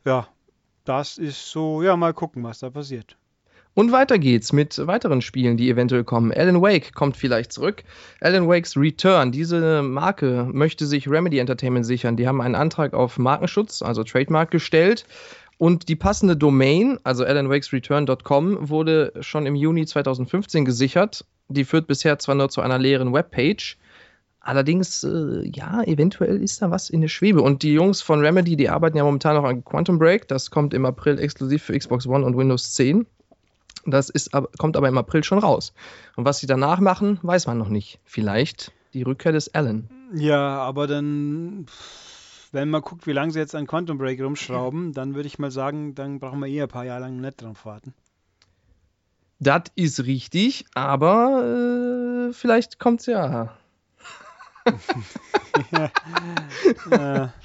ja, 0.03 0.27
das 0.83 1.17
ist 1.17 1.51
so, 1.51 1.83
ja, 1.83 1.95
mal 1.95 2.13
gucken, 2.13 2.43
was 2.43 2.59
da 2.59 2.69
passiert. 2.69 3.15
Und 3.79 3.93
weiter 3.93 4.19
geht's 4.19 4.51
mit 4.51 4.85
weiteren 4.87 5.21
Spielen, 5.21 5.55
die 5.55 5.69
eventuell 5.69 6.03
kommen. 6.03 6.33
Alan 6.33 6.61
Wake 6.61 6.93
kommt 6.93 7.15
vielleicht 7.15 7.53
zurück. 7.53 7.85
Alan 8.19 8.45
Wakes 8.45 8.75
Return. 8.75 9.31
Diese 9.31 9.81
Marke 9.83 10.49
möchte 10.51 10.85
sich 10.85 11.09
Remedy 11.09 11.39
Entertainment 11.39 11.85
sichern. 11.85 12.17
Die 12.17 12.27
haben 12.27 12.41
einen 12.41 12.55
Antrag 12.55 12.93
auf 12.93 13.17
Markenschutz, 13.17 13.81
also 13.81 14.03
Trademark, 14.03 14.51
gestellt. 14.51 15.05
Und 15.57 15.87
die 15.87 15.95
passende 15.95 16.35
Domain, 16.35 16.99
also 17.05 17.23
alanwakesreturn.com, 17.23 18.67
wurde 18.67 19.13
schon 19.21 19.45
im 19.45 19.55
Juni 19.55 19.85
2015 19.85 20.65
gesichert. 20.65 21.23
Die 21.47 21.63
führt 21.63 21.87
bisher 21.87 22.19
zwar 22.19 22.35
nur 22.35 22.49
zu 22.49 22.59
einer 22.59 22.79
leeren 22.79 23.13
Webpage, 23.13 23.77
allerdings, 24.41 25.05
äh, 25.05 25.49
ja, 25.55 25.83
eventuell 25.83 26.43
ist 26.43 26.61
da 26.61 26.69
was 26.69 26.89
in 26.89 26.99
der 26.99 27.07
Schwebe. 27.07 27.41
Und 27.41 27.63
die 27.63 27.75
Jungs 27.75 28.01
von 28.01 28.19
Remedy, 28.19 28.57
die 28.57 28.67
arbeiten 28.67 28.97
ja 28.97 29.05
momentan 29.05 29.37
noch 29.37 29.45
an 29.45 29.63
Quantum 29.63 29.99
Break. 29.99 30.27
Das 30.27 30.51
kommt 30.51 30.73
im 30.73 30.85
April 30.85 31.17
exklusiv 31.17 31.63
für 31.63 31.79
Xbox 31.79 32.05
One 32.05 32.25
und 32.25 32.35
Windows 32.35 32.73
10. 32.73 33.05
Das 33.85 34.09
ist, 34.09 34.31
kommt 34.57 34.75
aber 34.77 34.87
im 34.87 34.97
April 34.97 35.23
schon 35.23 35.39
raus. 35.39 35.73
Und 36.15 36.25
was 36.25 36.39
sie 36.39 36.47
danach 36.47 36.79
machen, 36.79 37.19
weiß 37.21 37.47
man 37.47 37.57
noch 37.57 37.69
nicht. 37.69 37.99
Vielleicht 38.03 38.71
die 38.93 39.03
Rückkehr 39.03 39.31
des 39.31 39.53
Alan. 39.53 39.89
Ja, 40.13 40.59
aber 40.59 40.87
dann, 40.87 41.67
wenn 42.51 42.69
man 42.69 42.81
guckt, 42.81 43.07
wie 43.07 43.13
lange 43.13 43.31
sie 43.31 43.39
jetzt 43.39 43.55
an 43.55 43.67
Quantum 43.67 43.97
Break 43.97 44.21
rumschrauben, 44.21 44.93
dann 44.93 45.15
würde 45.15 45.27
ich 45.27 45.39
mal 45.39 45.51
sagen, 45.51 45.95
dann 45.95 46.19
brauchen 46.19 46.39
wir 46.39 46.47
eher 46.47 46.65
ein 46.65 46.69
paar 46.69 46.85
Jahre 46.85 47.01
lang 47.01 47.21
nicht 47.21 47.41
drauf 47.41 47.65
warten. 47.65 47.93
Das 49.39 49.63
ist 49.75 50.05
richtig, 50.05 50.65
aber 50.75 52.27
äh, 52.29 52.33
vielleicht 52.33 52.77
es 52.83 53.05
ja. 53.05 53.57
ja. 56.91 57.33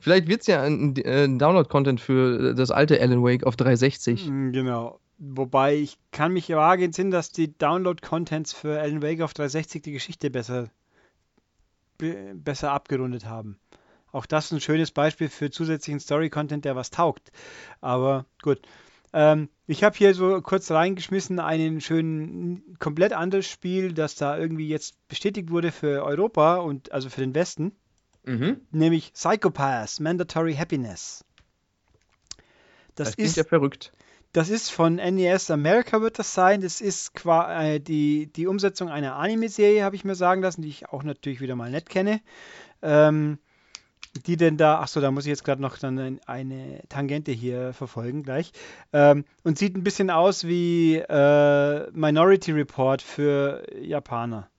Vielleicht 0.00 0.26
wird 0.26 0.40
es 0.40 0.46
ja 0.48 0.62
ein, 0.62 0.94
ein 1.04 1.38
Download-Content 1.38 2.00
für 2.00 2.54
das 2.54 2.72
alte 2.72 3.00
Alan 3.00 3.22
Wake 3.22 3.44
auf 3.44 3.54
360. 3.54 4.26
Genau. 4.50 4.98
Wobei 5.18 5.76
ich 5.76 5.98
kann 6.10 6.32
mich 6.32 6.48
vage 6.50 6.84
entsinnen, 6.84 7.10
dass 7.10 7.30
die 7.30 7.56
Download-Contents 7.56 8.52
für 8.52 8.80
Alan 8.80 9.02
Wake 9.02 9.22
auf 9.22 9.32
360 9.32 9.82
die 9.82 9.92
Geschichte 9.92 10.30
besser, 10.30 10.70
besser 11.98 12.72
abgerundet 12.72 13.24
haben. 13.24 13.58
Auch 14.12 14.26
das 14.26 14.46
ist 14.46 14.52
ein 14.52 14.60
schönes 14.60 14.90
Beispiel 14.90 15.28
für 15.28 15.50
zusätzlichen 15.50 16.00
Story-Content, 16.00 16.64
der 16.64 16.76
was 16.76 16.90
taugt. 16.90 17.32
Aber 17.80 18.26
gut. 18.42 18.60
Ähm, 19.12 19.48
ich 19.66 19.84
habe 19.84 19.96
hier 19.96 20.14
so 20.14 20.40
kurz 20.42 20.70
reingeschmissen 20.70 21.38
einen 21.38 21.80
schönen, 21.80 22.76
komplett 22.78 23.12
anderes 23.12 23.46
Spiel, 23.46 23.92
das 23.92 24.14
da 24.16 24.36
irgendwie 24.36 24.68
jetzt 24.68 24.96
bestätigt 25.08 25.50
wurde 25.50 25.72
für 25.72 26.04
Europa 26.04 26.56
und 26.56 26.92
also 26.92 27.08
für 27.08 27.22
den 27.22 27.34
Westen. 27.34 27.72
Mhm. 28.24 28.60
Nämlich 28.70 29.12
Psychopaths, 29.14 30.00
Mandatory 30.00 30.54
Happiness. 30.54 31.24
Das, 32.94 33.10
das 33.10 33.14
ist 33.16 33.36
ja 33.36 33.44
verrückt. 33.44 33.92
Das 34.36 34.50
ist 34.50 34.70
von 34.70 34.96
NES 34.96 35.50
America 35.50 36.02
wird 36.02 36.18
das 36.18 36.34
sein. 36.34 36.60
Das 36.60 36.82
ist 36.82 37.14
quasi 37.14 37.76
äh, 37.76 37.80
die, 37.80 38.26
die 38.30 38.46
Umsetzung 38.46 38.90
einer 38.90 39.16
Anime-Serie, 39.16 39.82
habe 39.82 39.96
ich 39.96 40.04
mir 40.04 40.14
sagen 40.14 40.42
lassen, 40.42 40.60
die 40.60 40.68
ich 40.68 40.90
auch 40.90 41.04
natürlich 41.04 41.40
wieder 41.40 41.56
mal 41.56 41.70
nett 41.70 41.88
kenne. 41.88 42.20
Ähm, 42.82 43.38
die 44.26 44.36
denn 44.36 44.58
da, 44.58 44.80
achso, 44.80 45.00
da 45.00 45.10
muss 45.10 45.24
ich 45.24 45.30
jetzt 45.30 45.42
gerade 45.42 45.62
noch 45.62 45.78
dann 45.78 46.20
eine 46.26 46.82
Tangente 46.90 47.32
hier 47.32 47.72
verfolgen 47.72 48.24
gleich. 48.24 48.52
Ähm, 48.92 49.24
und 49.42 49.56
sieht 49.56 49.74
ein 49.74 49.84
bisschen 49.84 50.10
aus 50.10 50.46
wie 50.46 50.96
äh, 50.96 51.90
Minority 51.92 52.52
Report 52.52 53.00
für 53.00 53.64
Japaner. 53.80 54.50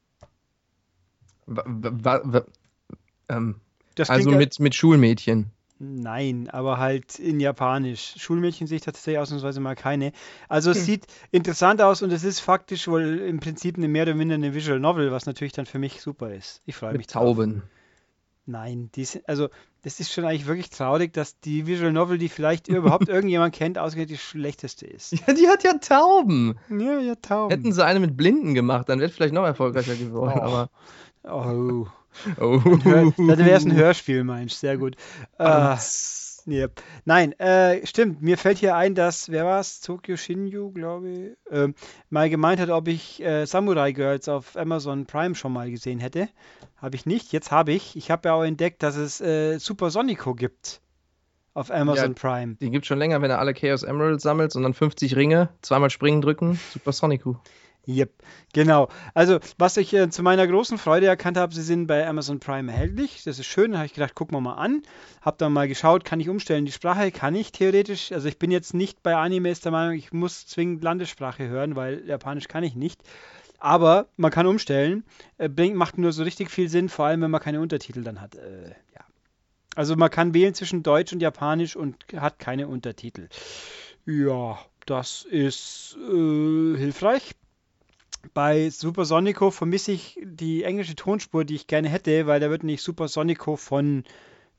Ähm, 3.29 3.61
also 4.07 4.31
mit, 4.31 4.59
mit 4.59 4.73
Schulmädchen. 4.73 5.51
Nein, 5.79 6.49
aber 6.51 6.79
halt 6.79 7.19
in 7.19 7.39
Japanisch. 7.39 8.15
Schulmädchen 8.17 8.65
sehe 8.65 8.77
ich 8.77 8.81
tatsächlich 8.81 9.19
ausnahmsweise 9.19 9.59
mal 9.59 9.75
keine. 9.75 10.11
Also 10.49 10.71
es 10.71 10.79
hm. 10.79 10.85
sieht 10.85 11.07
interessant 11.31 11.81
aus 11.81 12.01
und 12.01 12.11
es 12.11 12.23
ist 12.23 12.39
faktisch 12.39 12.87
wohl 12.87 13.19
im 13.19 13.39
Prinzip 13.39 13.77
eine 13.77 13.87
mehr 13.87 14.03
oder 14.03 14.15
minder 14.15 14.35
eine 14.35 14.55
Visual 14.55 14.79
Novel, 14.79 15.11
was 15.11 15.27
natürlich 15.27 15.53
dann 15.53 15.67
für 15.67 15.77
mich 15.77 16.01
super 16.01 16.33
ist. 16.33 16.61
Ich 16.65 16.75
freue 16.75 16.93
mich. 16.93 17.01
Mit 17.01 17.11
Tauben. 17.11 17.53
Drauf. 17.53 17.69
Nein, 18.49 18.89
die 18.95 19.03
sind, 19.03 19.27
also 19.27 19.49
das 19.83 19.99
ist 19.99 20.11
schon 20.11 20.23
eigentlich 20.23 20.47
wirklich 20.47 20.69
traurig, 20.69 21.13
dass 21.13 21.39
die 21.41 21.67
Visual 21.67 21.91
Novel, 21.91 22.17
die 22.17 22.29
vielleicht 22.29 22.67
überhaupt 22.69 23.09
irgendjemand 23.09 23.53
kennt, 23.53 23.77
ausgerechnet 23.77 24.11
die 24.11 24.17
schlechteste 24.17 24.87
ist. 24.87 25.11
Ja, 25.11 25.33
die 25.33 25.47
hat 25.47 25.63
ja 25.63 25.73
Tauben. 25.73 26.57
Ja, 26.69 26.99
ja, 26.99 27.15
Tauben. 27.15 27.51
Hätten 27.51 27.73
sie 27.73 27.85
eine 27.85 27.99
mit 27.99 28.17
Blinden 28.17 28.53
gemacht, 28.53 28.89
dann 28.89 28.99
wäre 28.99 29.09
es 29.09 29.15
vielleicht 29.15 29.33
noch 29.33 29.45
erfolgreicher 29.45 29.95
geworden, 29.95 30.39
oh. 30.39 30.41
aber. 30.41 30.69
Oh. 31.23 31.87
Oh. 32.39 32.61
Hör, 32.83 33.13
dann 33.17 33.37
wäre 33.37 33.57
es 33.57 33.65
ein 33.65 33.75
Hörspiel, 33.75 34.23
meinst? 34.23 34.59
Sehr 34.59 34.77
gut. 34.77 34.95
Äh, 35.37 35.75
yep. 36.47 36.81
Nein, 37.05 37.33
äh, 37.39 37.85
stimmt. 37.85 38.21
Mir 38.21 38.37
fällt 38.37 38.57
hier 38.57 38.75
ein, 38.75 38.95
dass, 38.95 39.29
wer 39.29 39.45
war 39.45 39.59
es? 39.59 39.81
Tokyo 39.81 40.17
Shinju, 40.17 40.71
glaube 40.71 41.09
ich, 41.09 41.51
äh, 41.51 41.69
mal 42.09 42.29
gemeint 42.29 42.59
hat, 42.59 42.69
ob 42.69 42.87
ich 42.87 43.21
äh, 43.21 43.45
Samurai 43.45 43.91
Girls 43.91 44.29
auf 44.29 44.55
Amazon 44.55 45.05
Prime 45.05 45.35
schon 45.35 45.53
mal 45.53 45.69
gesehen 45.69 45.99
hätte. 45.99 46.29
Habe 46.77 46.95
ich 46.95 47.05
nicht. 47.05 47.31
Jetzt 47.31 47.51
habe 47.51 47.71
ich. 47.71 47.95
Ich 47.95 48.11
habe 48.11 48.29
ja 48.29 48.35
auch 48.35 48.43
entdeckt, 48.43 48.83
dass 48.83 48.95
es 48.95 49.19
äh, 49.21 49.57
Super 49.57 49.89
Sonico 49.89 50.35
gibt 50.35 50.81
auf 51.57 51.71
Amazon 51.71 52.09
ja, 52.09 52.13
Prime. 52.13 52.55
Die 52.61 52.69
gibt 52.69 52.85
es 52.85 52.87
schon 52.87 52.99
länger, 52.99 53.19
wenn 53.23 53.31
er 53.31 53.39
alle 53.39 53.55
Chaos 53.55 53.81
Emeralds 53.81 54.21
sammelt 54.21 54.55
und 54.55 54.61
dann 54.61 54.75
50 54.75 55.15
Ringe, 55.15 55.49
zweimal 55.63 55.89
springen 55.89 56.21
drücken. 56.21 56.59
Super 56.71 56.91
Sonico. 56.91 57.41
Yep, 57.87 58.11
genau. 58.51 58.89
Also, 59.13 59.39
was 59.57 59.77
ich 59.77 59.93
äh, 59.93 60.09
zu 60.09 60.21
meiner 60.21 60.45
großen 60.45 60.77
Freude 60.77 61.05
erkannt 61.05 61.37
habe, 61.37 61.55
sie 61.55 61.61
sind 61.61 61.87
bei 61.87 62.05
Amazon 62.05 62.41
Prime 62.41 62.69
erhältlich. 62.69 63.23
Das 63.23 63.39
ist 63.39 63.45
schön. 63.45 63.71
Da 63.71 63.77
habe 63.77 63.85
ich 63.85 63.93
gedacht, 63.93 64.13
gucken 64.13 64.35
wir 64.35 64.41
mal 64.41 64.55
an. 64.55 64.83
Habe 65.21 65.37
dann 65.37 65.53
mal 65.53 65.69
geschaut, 65.69 66.03
kann 66.03 66.19
ich 66.19 66.27
umstellen. 66.27 66.65
Die 66.65 66.73
Sprache 66.73 67.11
kann 67.11 67.33
ich 67.33 67.53
theoretisch. 67.53 68.11
Also, 68.11 68.27
ich 68.27 68.37
bin 68.37 68.51
jetzt 68.51 68.73
nicht 68.73 69.03
bei 69.03 69.15
Animes 69.15 69.61
der 69.61 69.71
Meinung, 69.71 69.95
ich 69.95 70.11
muss 70.11 70.47
zwingend 70.47 70.83
Landessprache 70.83 71.47
hören, 71.47 71.77
weil 71.77 72.05
Japanisch 72.05 72.49
kann 72.49 72.63
ich 72.63 72.75
nicht. 72.75 73.01
Aber 73.57 74.07
man 74.17 74.31
kann 74.31 74.47
umstellen. 74.47 75.05
Äh, 75.37 75.47
bringt, 75.47 75.77
macht 75.77 75.97
nur 75.97 76.11
so 76.11 76.23
richtig 76.23 76.51
viel 76.51 76.67
Sinn, 76.67 76.89
vor 76.89 77.05
allem 77.05 77.21
wenn 77.21 77.31
man 77.31 77.41
keine 77.41 77.61
Untertitel 77.61 78.03
dann 78.03 78.19
hat. 78.19 78.35
Äh, 78.35 78.71
ja. 78.95 79.05
Also, 79.75 79.95
man 79.95 80.11
kann 80.11 80.33
wählen 80.33 80.53
zwischen 80.53 80.83
Deutsch 80.83 81.13
und 81.13 81.21
Japanisch 81.21 81.77
und 81.77 81.95
hat 82.17 82.37
keine 82.37 82.67
Untertitel. 82.67 83.29
Ja, 84.05 84.59
das 84.85 85.23
ist 85.23 85.97
äh, 86.01 86.77
hilfreich. 86.77 87.33
Bei 88.37 88.69
Supersonico 88.69 89.49
vermisse 89.49 89.93
ich 89.93 90.19
die 90.23 90.63
englische 90.63 90.93
Tonspur, 90.95 91.43
die 91.43 91.55
ich 91.55 91.65
gerne 91.65 91.89
hätte, 91.89 92.27
weil 92.27 92.39
da 92.39 92.51
wird 92.51 92.61
nicht 92.61 92.83
Supersonico 92.83 93.55
von 93.55 94.03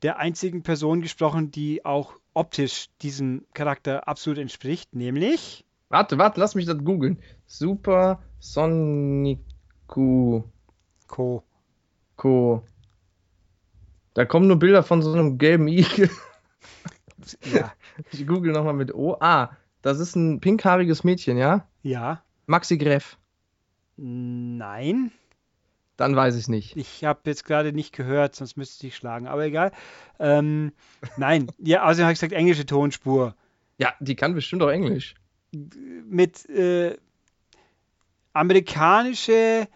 der 0.02 0.18
einzigen 0.18 0.64
Person 0.64 1.00
gesprochen, 1.00 1.52
die 1.52 1.84
auch 1.84 2.14
optisch 2.34 2.88
diesem 3.02 3.44
Charakter 3.54 4.08
absolut 4.08 4.40
entspricht, 4.40 4.96
nämlich. 4.96 5.64
Warte, 5.90 6.18
warte, 6.18 6.40
lass 6.40 6.56
mich 6.56 6.66
das 6.66 6.78
googeln. 6.78 7.22
Supersonico. 7.46 9.38
Co. 11.06 11.44
Co. 12.16 12.64
Da 14.14 14.24
kommen 14.24 14.48
nur 14.48 14.58
Bilder 14.58 14.82
von 14.82 15.02
so 15.02 15.12
einem 15.12 15.38
gelben 15.38 15.68
Igel. 15.68 16.10
Ja. 17.54 17.72
Ich 18.10 18.26
google 18.26 18.50
nochmal 18.50 18.74
mit 18.74 18.92
O. 18.92 19.16
Ah, 19.20 19.56
das 19.82 20.00
ist 20.00 20.16
ein 20.16 20.40
pinkhaariges 20.40 21.04
Mädchen, 21.04 21.36
ja? 21.36 21.68
Ja. 21.82 22.24
Maxi 22.46 22.76
Greff. 22.76 23.18
Nein. 23.98 25.10
Dann 25.96 26.14
weiß 26.14 26.36
ich 26.36 26.46
nicht. 26.46 26.76
Ich 26.76 27.04
habe 27.04 27.20
jetzt 27.24 27.44
gerade 27.44 27.72
nicht 27.72 27.92
gehört, 27.92 28.36
sonst 28.36 28.56
müsste 28.56 28.86
ich 28.86 28.94
schlagen. 28.94 29.26
Aber 29.26 29.44
egal. 29.44 29.72
Ähm, 30.20 30.72
nein. 31.16 31.50
Ja, 31.58 31.84
außerdem 31.84 32.04
habe 32.04 32.12
ich 32.12 32.20
gesagt, 32.20 32.32
englische 32.32 32.64
Tonspur. 32.64 33.34
Ja, 33.78 33.92
die 33.98 34.14
kann 34.14 34.34
bestimmt 34.34 34.62
auch 34.62 34.68
Englisch. 34.68 35.14
Mit 35.52 36.48
äh, 36.48 36.96
amerikanische 38.32 39.66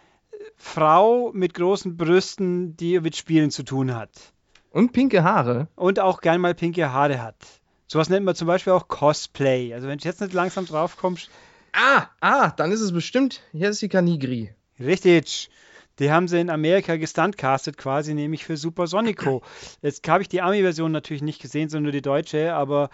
Frau 0.57 1.33
mit 1.33 1.55
großen 1.55 1.97
Brüsten, 1.97 2.77
die 2.77 3.01
mit 3.01 3.17
Spielen 3.17 3.51
zu 3.51 3.65
tun 3.65 3.95
hat. 3.95 4.11
Und 4.71 4.93
pinke 4.93 5.25
Haare. 5.25 5.69
Und 5.75 5.99
auch 5.99 6.21
gern 6.21 6.41
mal 6.41 6.55
pinke 6.55 6.93
Haare 6.93 7.21
hat. 7.21 7.37
Sowas 7.89 8.09
nennt 8.09 8.25
man 8.25 8.37
zum 8.37 8.47
Beispiel 8.47 8.73
auch 8.73 8.87
Cosplay. 8.87 9.75
Also 9.75 9.89
wenn 9.89 9.99
du 9.99 10.05
jetzt 10.05 10.21
nicht 10.21 10.33
langsam 10.33 10.67
drauf 10.67 10.97
kommst, 10.97 11.31
Ah, 11.73 12.07
ah, 12.21 12.51
dann 12.51 12.73
ist 12.73 12.81
es 12.81 12.93
bestimmt 12.93 13.41
Jessica 13.53 14.03
Nigri. 14.03 14.51
richtig. 14.79 15.51
Die 15.99 16.11
haben 16.11 16.27
sie 16.27 16.41
in 16.41 16.51
Amerika 16.51 16.97
gestuntcastet 16.97 17.77
quasi, 17.77 18.15
nämlich 18.15 18.45
für 18.45 18.57
Supersonico. 18.57 19.43
Jetzt 19.83 20.07
habe 20.09 20.23
ich 20.23 20.29
die 20.29 20.41
Ami-Version 20.41 20.91
natürlich 20.91 21.23
nicht 21.23 21.41
gesehen, 21.41 21.69
sondern 21.69 21.85
nur 21.85 21.93
die 21.93 22.03
deutsche, 22.03 22.55
aber 22.55 22.89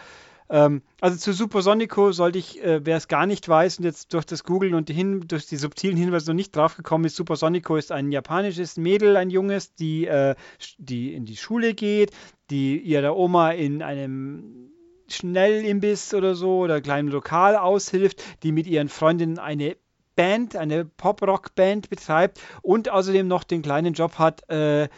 ähm, 0.50 0.82
also 1.00 1.16
zu 1.16 1.32
Supersonico 1.32 2.10
sollte 2.12 2.38
ich, 2.38 2.62
äh, 2.62 2.84
wer 2.84 2.96
es 2.96 3.08
gar 3.08 3.26
nicht 3.26 3.48
weiß 3.48 3.78
und 3.78 3.84
jetzt 3.84 4.14
durch 4.14 4.24
das 4.24 4.44
Googlen 4.44 4.74
und 4.74 4.88
die 4.88 4.94
hin, 4.94 5.24
durch 5.28 5.46
die 5.46 5.56
subtilen 5.56 5.96
Hinweise 5.96 6.30
noch 6.30 6.36
nicht 6.36 6.56
draufgekommen 6.56 7.06
ist, 7.06 7.16
Supersonico 7.16 7.76
ist 7.76 7.92
ein 7.92 8.10
japanisches 8.12 8.76
Mädel, 8.76 9.16
ein 9.16 9.30
junges, 9.30 9.74
die, 9.74 10.06
äh, 10.06 10.34
die 10.78 11.14
in 11.14 11.26
die 11.26 11.36
Schule 11.36 11.74
geht, 11.74 12.12
die 12.50 12.78
ihrer 12.78 13.16
Oma 13.16 13.50
in 13.50 13.82
einem 13.82 14.70
Schnellimbiss 15.08 16.14
oder 16.14 16.34
so 16.34 16.58
oder 16.58 16.80
kleinen 16.80 17.08
Lokal 17.08 17.56
aushilft, 17.56 18.22
die 18.42 18.52
mit 18.52 18.66
ihren 18.66 18.88
Freundinnen 18.88 19.38
eine 19.38 19.76
Band, 20.16 20.56
eine 20.56 20.84
Pop-Rock-Band 20.84 21.90
betreibt 21.90 22.40
und 22.62 22.88
außerdem 22.88 23.28
noch 23.28 23.44
den 23.44 23.62
kleinen 23.62 23.94
Job 23.94 24.18
hat, 24.18 24.48
äh, 24.50 24.88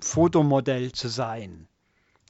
Fotomodell 0.00 0.92
zu 0.92 1.08
sein. 1.08 1.68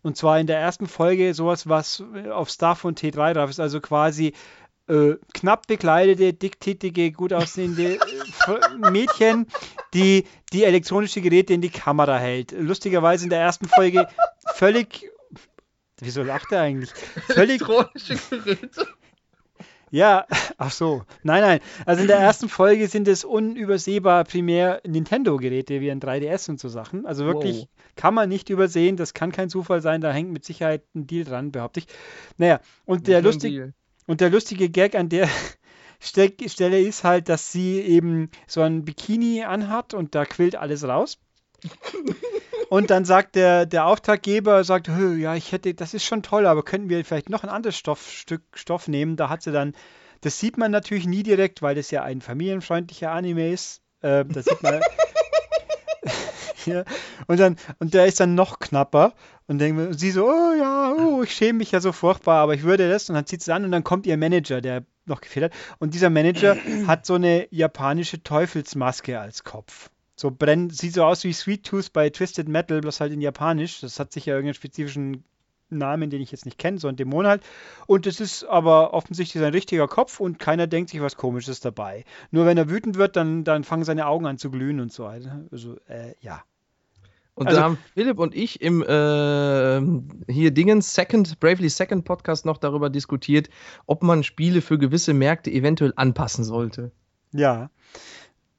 Und 0.03 0.16
zwar 0.16 0.41
in 0.41 0.47
der 0.47 0.59
ersten 0.59 0.86
Folge 0.86 1.34
sowas, 1.34 1.68
was 1.68 2.03
äh, 2.14 2.30
auf 2.30 2.51
Staff 2.51 2.84
und 2.84 3.01
T3 3.01 3.34
drauf 3.34 3.51
ist, 3.51 3.61
also 3.61 3.80
quasi 3.80 4.32
äh, 4.88 5.16
knapp 5.34 5.66
bekleidete, 5.68 6.32
dicktätige, 6.32 7.12
gut 7.12 7.32
aussehende 7.32 7.95
äh, 7.95 8.91
Mädchen, 8.91 9.47
die 9.95 10.24
die 10.53 10.64
elektronische 10.64 11.20
Geräte 11.20 11.55
in 11.55 11.61
die 11.61 11.70
Kamera 11.70 12.18
hält. 12.18 12.53
Lustigerweise 12.53 13.24
in 13.24 13.30
der 13.30 13.41
ersten 13.41 13.68
Folge 13.68 14.09
völlig. 14.55 15.09
Wieso 16.03 16.22
lacht 16.22 16.53
er 16.53 16.62
eigentlich? 16.62 16.90
Völlig 17.26 17.61
Elektronische 17.62 18.16
Geräte. 18.30 18.86
ja, 19.90 20.26
ach 20.57 20.70
so. 20.70 21.05
Nein, 21.22 21.42
nein. 21.42 21.61
Also 21.84 22.03
in 22.03 22.09
der 22.09 22.18
ersten 22.18 22.48
Folge 22.48 22.86
sind 22.88 23.09
es 23.09 23.24
unübersehbar 23.24 24.24
primär 24.24 24.80
Nintendo-Geräte 24.86 25.80
wie 25.80 25.90
ein 25.90 26.01
3DS 26.01 26.48
und 26.51 26.61
so 26.61 26.68
Sachen. 26.68 27.07
Also 27.07 27.24
wirklich 27.24 27.62
Wow. 27.62 27.68
kann 27.96 28.14
man 28.14 28.28
nicht 28.28 28.51
übersehen. 28.51 28.96
Das 28.96 29.14
kann 29.14 29.32
kein 29.32 29.51
Zufall 29.51 29.82
sein. 29.82 30.01
Da 30.01 30.12
hängt 30.12 30.30
mit 30.32 30.44
Sicherheit 30.44 30.82
ein 30.94 31.07
Deal 31.07 31.24
dran, 31.24 31.53
behaupte 31.53 31.80
ich. 31.80 31.86
Naja, 32.38 32.61
und 32.84 33.07
der, 33.09 33.20
lustig, 33.22 33.61
und 34.07 34.20
der 34.20 34.30
lustige 34.30 34.70
Gag 34.70 34.94
an 34.94 35.09
der 35.09 35.28
Ste 36.03 36.32
Stelle 36.46 36.80
ist 36.80 37.05
halt, 37.05 37.28
dass 37.28 37.53
sie 37.53 37.78
eben 37.80 38.30
so 38.46 38.62
ein 38.62 38.84
Bikini 38.84 39.42
anhat 39.44 39.92
und 39.92 40.14
da 40.14 40.24
quillt 40.24 40.57
alles 40.57 40.82
raus. 40.84 41.18
Und 42.68 42.90
dann 42.90 43.04
sagt 43.04 43.34
der, 43.34 43.66
der 43.66 43.86
Auftraggeber, 43.86 44.62
sagt, 44.62 44.88
"Hö, 44.88 45.16
ja, 45.16 45.34
ich 45.34 45.50
hätte, 45.50 45.74
das 45.74 45.92
ist 45.92 46.04
schon 46.04 46.22
toll, 46.22 46.46
aber 46.46 46.62
könnten 46.62 46.88
wir 46.88 47.04
vielleicht 47.04 47.28
noch 47.28 47.42
ein 47.42 47.48
anderes 47.48 47.76
Stoffstück 47.76 48.42
Stoff 48.54 48.86
nehmen? 48.86 49.16
Da 49.16 49.28
hat 49.28 49.42
sie 49.42 49.50
dann, 49.50 49.74
das 50.20 50.38
sieht 50.38 50.56
man 50.56 50.70
natürlich 50.70 51.06
nie 51.06 51.24
direkt, 51.24 51.62
weil 51.62 51.74
das 51.74 51.90
ja 51.90 52.04
ein 52.04 52.20
familienfreundlicher 52.20 53.11
Anime 53.11 53.50
ist. 53.50 53.82
Äh, 54.02 54.24
das 54.24 54.44
sieht 54.44 54.62
man. 54.62 54.80
ja. 56.66 56.84
Und 57.26 57.40
dann, 57.40 57.56
und 57.78 57.94
der 57.94 58.06
ist 58.06 58.20
dann 58.20 58.34
noch 58.34 58.58
knapper 58.58 59.14
und 59.46 59.58
denkt, 59.58 59.98
sie 59.98 60.11
so, 60.11 60.28
oh 60.28 60.52
ja, 60.56 60.94
oh, 60.96 61.22
ich 61.22 61.32
schäme 61.32 61.58
mich 61.58 61.72
ja 61.72 61.80
so 61.80 61.92
furchtbar, 61.92 62.38
aber 62.40 62.54
ich 62.54 62.62
würde 62.62 62.88
das. 62.88 63.08
Und 63.08 63.16
dann 63.16 63.26
zieht 63.26 63.42
sie 63.42 63.52
an 63.52 63.64
und 63.64 63.72
dann 63.72 63.84
kommt 63.84 64.06
ihr 64.06 64.16
Manager, 64.16 64.61
der 64.61 64.84
noch 65.06 65.20
gefehlt 65.20 65.46
hat. 65.46 65.61
Und 65.78 65.94
dieser 65.94 66.11
Manager 66.11 66.56
hat 66.86 67.06
so 67.06 67.14
eine 67.14 67.48
japanische 67.50 68.22
Teufelsmaske 68.22 69.18
als 69.18 69.44
Kopf. 69.44 69.90
So 70.20 70.30
brennt, 70.30 70.76
sieht 70.76 70.92
so 70.92 71.04
aus 71.04 71.24
wie 71.24 71.32
Sweet 71.32 71.64
Tooth 71.64 71.94
bei 71.94 72.10
Twisted 72.10 72.46
Metal, 72.46 72.82
bloß 72.82 73.00
halt 73.00 73.10
in 73.10 73.22
Japanisch. 73.22 73.80
Das 73.80 73.98
hat 73.98 74.12
sicher 74.12 74.32
irgendeinen 74.32 74.52
spezifischen 74.52 75.24
Namen, 75.70 76.10
den 76.10 76.20
ich 76.20 76.30
jetzt 76.30 76.44
nicht 76.44 76.58
kenne, 76.58 76.76
so 76.76 76.88
ein 76.88 76.96
Dämon 76.96 77.26
halt. 77.26 77.42
Und 77.86 78.06
es 78.06 78.20
ist 78.20 78.44
aber 78.44 78.92
offensichtlich 78.92 79.40
sein 79.40 79.54
richtiger 79.54 79.88
Kopf 79.88 80.20
und 80.20 80.38
keiner 80.38 80.66
denkt 80.66 80.90
sich 80.90 81.00
was 81.00 81.16
Komisches 81.16 81.60
dabei. 81.60 82.04
Nur 82.32 82.44
wenn 82.44 82.58
er 82.58 82.68
wütend 82.68 82.98
wird, 82.98 83.16
dann, 83.16 83.44
dann 83.44 83.64
fangen 83.64 83.84
seine 83.84 84.06
Augen 84.08 84.26
an 84.26 84.36
zu 84.36 84.50
glühen 84.50 84.80
und 84.80 84.92
so. 84.92 85.06
Also, 85.06 85.78
äh, 85.88 86.12
ja. 86.20 86.42
Und 87.32 87.46
Also- 87.46 87.58
da 87.58 87.64
haben 87.64 87.78
Philipp 87.94 88.18
und 88.18 88.34
ich 88.34 88.60
im 88.60 88.82
äh, 88.82 89.80
hier 90.30 90.50
Dingens 90.50 90.94
Second, 90.94 91.40
Bravely 91.40 91.70
Second 91.70 92.04
Podcast 92.04 92.44
noch 92.44 92.58
darüber 92.58 92.90
diskutiert, 92.90 93.48
ob 93.86 94.02
man 94.02 94.22
Spiele 94.22 94.60
für 94.60 94.76
gewisse 94.76 95.14
Märkte 95.14 95.50
eventuell 95.50 95.94
anpassen 95.96 96.44
sollte. 96.44 96.92
Ja, 97.32 97.70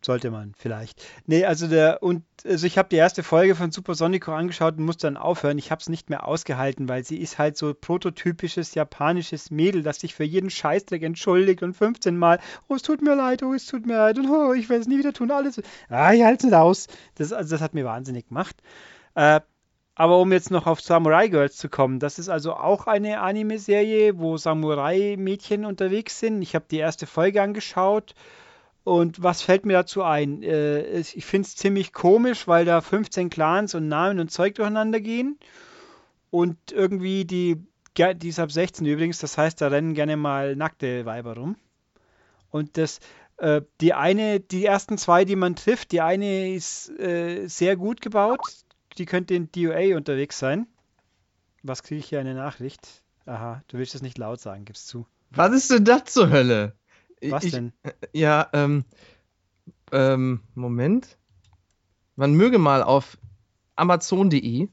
sollte 0.06 0.32
man 0.32 0.54
vielleicht. 0.58 1.06
Nee, 1.26 1.46
also 1.46 1.68
der 1.68 2.02
und 2.02 2.24
also 2.46 2.66
ich 2.66 2.78
habe 2.78 2.90
die 2.90 2.96
erste 2.96 3.24
Folge 3.24 3.56
von 3.56 3.72
Super 3.72 3.96
Sonico 3.96 4.34
angeschaut 4.34 4.78
und 4.78 4.86
musste 4.86 5.08
dann 5.08 5.18
aufhören. 5.18 5.58
Ich 5.58 5.72
habe 5.72 5.80
es 5.80 5.90
nicht 5.90 6.10
mehr 6.10 6.28
ausgehalten, 6.28 6.90
weil 6.90 7.04
sie 7.04 7.18
ist 7.18 7.38
halt 7.38 7.58
so 7.58 7.74
prototypisches 7.74 8.74
japanisches 8.74 9.52
Mädel, 9.52 9.84
das 9.84 10.00
sich 10.00 10.16
für 10.16 10.24
jeden 10.24 10.50
Scheißdreck 10.50 11.04
entschuldigt 11.04 11.62
und 11.64 11.74
15 11.74 12.18
Mal, 12.18 12.40
oh, 12.68 12.76
es 12.76 12.82
tut 12.82 13.02
mir 13.02 13.16
leid, 13.16 13.44
oh, 13.44 13.54
es 13.54 13.66
tut 13.66 13.86
mir 13.86 13.98
leid 13.98 14.18
und 14.18 14.30
oh, 14.30 14.54
ich 14.54 14.70
werde 14.70 14.82
es 14.82 14.88
nie 14.88 14.98
wieder 14.98 15.14
tun, 15.14 15.32
alles. 15.32 15.62
Ah, 15.90 16.14
ich 16.14 16.24
halte 16.24 16.38
es 16.38 16.44
nicht 16.46 16.56
aus. 16.56 16.88
Das, 17.16 17.32
also 17.32 17.56
das 17.56 17.62
hat 17.62 17.74
mir 17.74 17.86
wahnsinnig 17.86 18.28
gemacht. 18.28 18.56
Äh, 19.16 19.42
aber 19.96 20.20
um 20.20 20.32
jetzt 20.32 20.52
noch 20.52 20.68
auf 20.68 20.82
Samurai 20.82 21.28
Girls 21.28 21.58
zu 21.58 21.70
kommen, 21.70 22.00
das 22.00 22.18
ist 22.18 22.30
also 22.30 22.54
auch 22.54 22.88
eine 22.88 23.20
Anime-Serie, 23.20 24.18
wo 24.18 24.38
Samurai-Mädchen 24.38 25.66
unterwegs 25.66 26.20
sind. 26.20 26.42
Ich 26.42 26.56
habe 26.56 26.66
die 26.72 26.78
erste 26.78 27.06
Folge 27.06 27.42
angeschaut. 27.42 28.16
Und 28.84 29.22
was 29.22 29.42
fällt 29.42 29.66
mir 29.66 29.74
dazu 29.74 30.04
ein? 30.04 30.42
Äh, 30.42 31.00
ich 31.00 31.26
finde 31.26 31.48
es 31.48 31.56
ziemlich 31.56 31.94
komisch, 31.94 32.48
weil 32.48 32.66
da 32.66 32.82
15 32.82 33.30
Clans 33.30 33.76
und 33.76 33.88
Namen 33.88 34.20
und 34.20 34.32
Zeug 34.32 34.56
durcheinander 34.56 35.00
gehen. 35.00 35.38
Und 36.32 36.58
irgendwie 36.72 37.26
die, 37.26 37.58
die 37.98 38.30
ist 38.30 38.40
ab 38.40 38.52
16 38.52 38.86
übrigens, 38.86 39.20
das 39.20 39.38
heißt, 39.38 39.62
da 39.62 39.68
rennen 39.68 39.94
gerne 39.94 40.18
mal 40.18 40.56
nackte 40.56 41.06
Weiber 41.06 41.36
rum. 41.36 41.58
Und 42.50 42.78
das, 42.78 43.00
äh, 43.38 43.62
die 43.82 43.94
eine, 43.94 44.40
die 44.40 44.66
ersten 44.66 44.98
zwei, 44.98 45.26
die 45.26 45.36
man 45.36 45.56
trifft, 45.56 45.92
die 45.92 46.02
eine 46.02 46.54
ist 46.54 46.90
äh, 47.00 47.48
sehr 47.48 47.76
gut 47.76 48.02
gebaut. 48.02 48.40
Die 48.98 49.06
könnte 49.06 49.36
in 49.36 49.52
DOA 49.52 49.96
unterwegs 49.96 50.40
sein. 50.40 50.68
Was 51.64 51.84
kriege 51.84 52.00
ich 52.00 52.08
hier 52.08 52.20
eine 52.20 52.34
Nachricht? 52.34 53.04
Aha, 53.26 53.64
du 53.68 53.78
willst 53.78 53.94
es 53.94 54.02
nicht 54.02 54.18
laut 54.18 54.40
sagen, 54.40 54.66
gib's 54.66 54.86
zu. 54.88 55.06
Was 55.30 55.54
ist 55.54 55.72
denn 55.72 55.86
das 55.86 56.06
zur 56.06 56.30
Hölle? 56.30 56.76
Was 57.30 57.44
ich, 57.44 57.52
denn? 57.52 57.74
Ja, 58.14 58.50
ähm, 58.54 58.86
ähm, 59.92 60.42
Moment. 60.56 61.18
Man 62.16 62.34
möge 62.34 62.58
mal 62.58 62.84
auf 62.84 63.18
amazon.de 63.76 64.68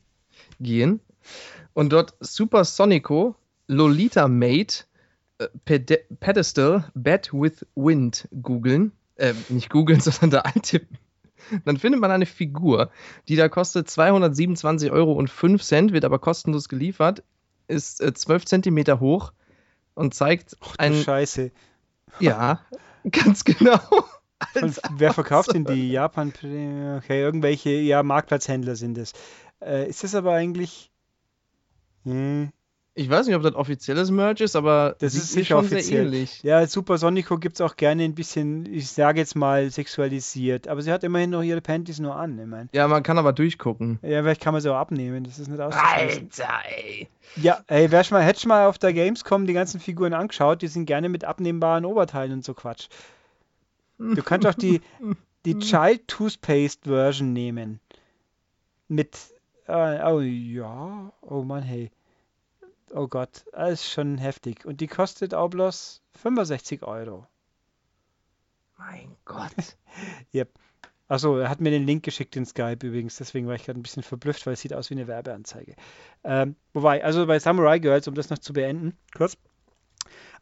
gehen 0.61 1.01
und 1.73 1.93
dort 1.93 2.15
Supersonico 2.21 3.37
Lolita 3.67 4.29
Mate 4.29 4.85
äh, 5.39 5.49
Pede 5.65 6.01
Pedestal 6.21 6.91
Bed 6.95 7.33
with 7.33 7.67
Wind 7.75 8.29
googeln. 8.43 8.93
Äh, 9.17 9.35
nicht 9.49 9.71
googeln, 9.71 10.01
sondern 10.01 10.31
da 10.31 10.41
eintippen. 10.41 10.99
Dann 11.65 11.77
findet 11.77 12.01
man 12.01 12.11
eine 12.11 12.27
Figur, 12.27 12.91
die 13.29 13.37
da 13.37 13.49
kostet 13.49 13.89
227,05 13.89 14.91
Euro, 14.91 15.93
wird 15.93 16.05
aber 16.05 16.19
kostenlos 16.19 16.69
geliefert, 16.69 17.23
ist 17.69 18.03
äh, 18.03 18.13
12 18.13 18.45
Zentimeter 18.45 19.01
hoch 19.01 19.33
und 19.95 20.15
zeigt 20.15 20.53
Du 20.53 20.69
ein. 20.79 20.95
Scheiße. 20.95 21.51
Ja, 22.21 22.61
ganz 23.11 23.45
genau. 23.45 23.81
Als 24.55 24.81
wer 24.97 25.13
verkauft 25.13 25.53
denn 25.55 25.65
die? 25.65 25.91
Japan? 25.91 26.29
Okay, 26.29 27.21
irgendwelche, 27.21 27.71
ja, 27.71 28.03
Marktplatzhändler 28.03 28.77
sind 28.77 28.97
es. 28.99 29.13
Äh, 29.61 29.89
ist 29.89 30.05
das 30.05 30.15
aber 30.15 30.33
eigentlich. 30.33 30.91
Hm, 32.05 32.53
Ich 32.99 33.09
weiß 33.09 33.29
nicht, 33.29 33.37
ob 33.37 33.45
das 33.45 33.55
offizielles 33.55 34.11
Merch 34.11 34.41
ist, 34.41 34.57
aber 34.57 34.97
das 34.99 35.15
ist 35.15 35.31
sicher 35.31 35.55
schon 35.55 35.59
offiziell. 35.59 35.83
sehr 35.83 36.03
ähnlich. 36.03 36.43
Ja, 36.43 36.67
Super 36.67 36.99
Sonico 36.99 37.39
gibt 37.39 37.55
es 37.55 37.61
auch 37.61 37.77
gerne 37.77 38.03
ein 38.03 38.17
bisschen, 38.17 38.67
ich 38.67 38.91
sage 38.91 39.21
jetzt 39.21 39.37
mal, 39.37 39.71
sexualisiert. 39.71 40.67
Aber 40.67 40.83
sie 40.83 40.91
hat 40.91 41.05
immerhin 41.05 41.31
noch 41.31 41.45
ihre 41.45 41.61
Panties 41.61 42.01
nur 42.01 42.17
an. 42.17 42.37
Ich 42.41 42.47
mein. 42.47 42.69
Ja, 42.73 42.89
man 42.89 43.05
kann 43.05 43.17
aber 43.17 43.33
durchgucken. 43.33 44.01
Ja, 44.03 44.21
vielleicht 44.23 44.41
kann 44.41 44.53
man 44.53 44.63
sie 44.63 44.73
auch 44.73 44.79
abnehmen. 44.79 45.23
Das 45.23 45.39
ist 45.39 45.47
nicht 45.47 45.61
auszuschließen. 45.61 46.29
Alter, 46.41 46.53
ey. 46.77 47.09
Ja, 47.37 47.61
ey, 47.69 47.89
wer 47.89 48.03
schon 48.03 48.19
mal, 48.19 48.25
hätte 48.25 48.41
schon 48.41 48.49
mal 48.49 48.67
auf 48.67 48.79
der 48.79 48.93
Gamescom 48.93 49.47
die 49.47 49.53
ganzen 49.53 49.79
Figuren 49.79 50.13
angeschaut, 50.13 50.61
die 50.61 50.67
sind 50.67 50.87
gerne 50.87 51.09
mit 51.09 51.23
abnehmbaren 51.23 51.85
Oberteilen 51.85 52.33
und 52.33 52.45
so 52.45 52.53
Quatsch. 52.53 52.89
Du 53.99 54.25
kannst 54.25 54.45
auch 54.45 54.55
die, 54.55 54.81
die 55.45 55.57
Child 55.61 56.09
Toothpaste 56.09 56.91
Version 56.91 57.33
nehmen. 57.33 57.79
Mit, 58.89 59.17
äh, 59.69 60.03
oh 60.05 60.19
ja, 60.19 61.13
oh 61.21 61.45
Mann, 61.45 61.63
hey 61.63 61.93
oh 62.93 63.09
Gott, 63.09 63.45
das 63.53 63.73
ist 63.73 63.91
schon 63.91 64.19
heftig. 64.19 64.65
Und 64.65 64.81
die 64.81 64.87
kostet 64.87 65.35
auch 65.35 65.49
bloß 65.49 66.03
65 66.23 66.83
Euro. 66.83 67.27
Mein 68.77 69.17
Gott. 69.25 69.53
yep. 70.35 70.51
Achso, 71.09 71.39
er 71.39 71.49
hat 71.49 71.61
mir 71.61 71.71
den 71.71 71.87
Link 71.87 72.05
geschickt 72.05 72.37
in 72.37 72.45
Skype 72.45 72.87
übrigens, 72.87 73.17
deswegen 73.17 73.47
war 73.47 73.55
ich 73.55 73.65
gerade 73.65 73.81
ein 73.81 73.83
bisschen 73.83 74.03
verblüfft, 74.03 74.45
weil 74.47 74.53
es 74.53 74.61
sieht 74.61 74.75
aus 74.75 74.91
wie 74.91 74.95
eine 74.95 75.07
Werbeanzeige. 75.07 75.75
Ähm, 76.23 76.55
wobei, 76.75 77.03
also 77.03 77.27
bei 77.27 77.39
Samurai 77.39 77.79
Girls, 77.79 78.07
um 78.09 78.15
das 78.15 78.29
noch 78.29 78.39
zu 78.39 78.53
beenden, 78.53 78.97
kurz. 79.17 79.39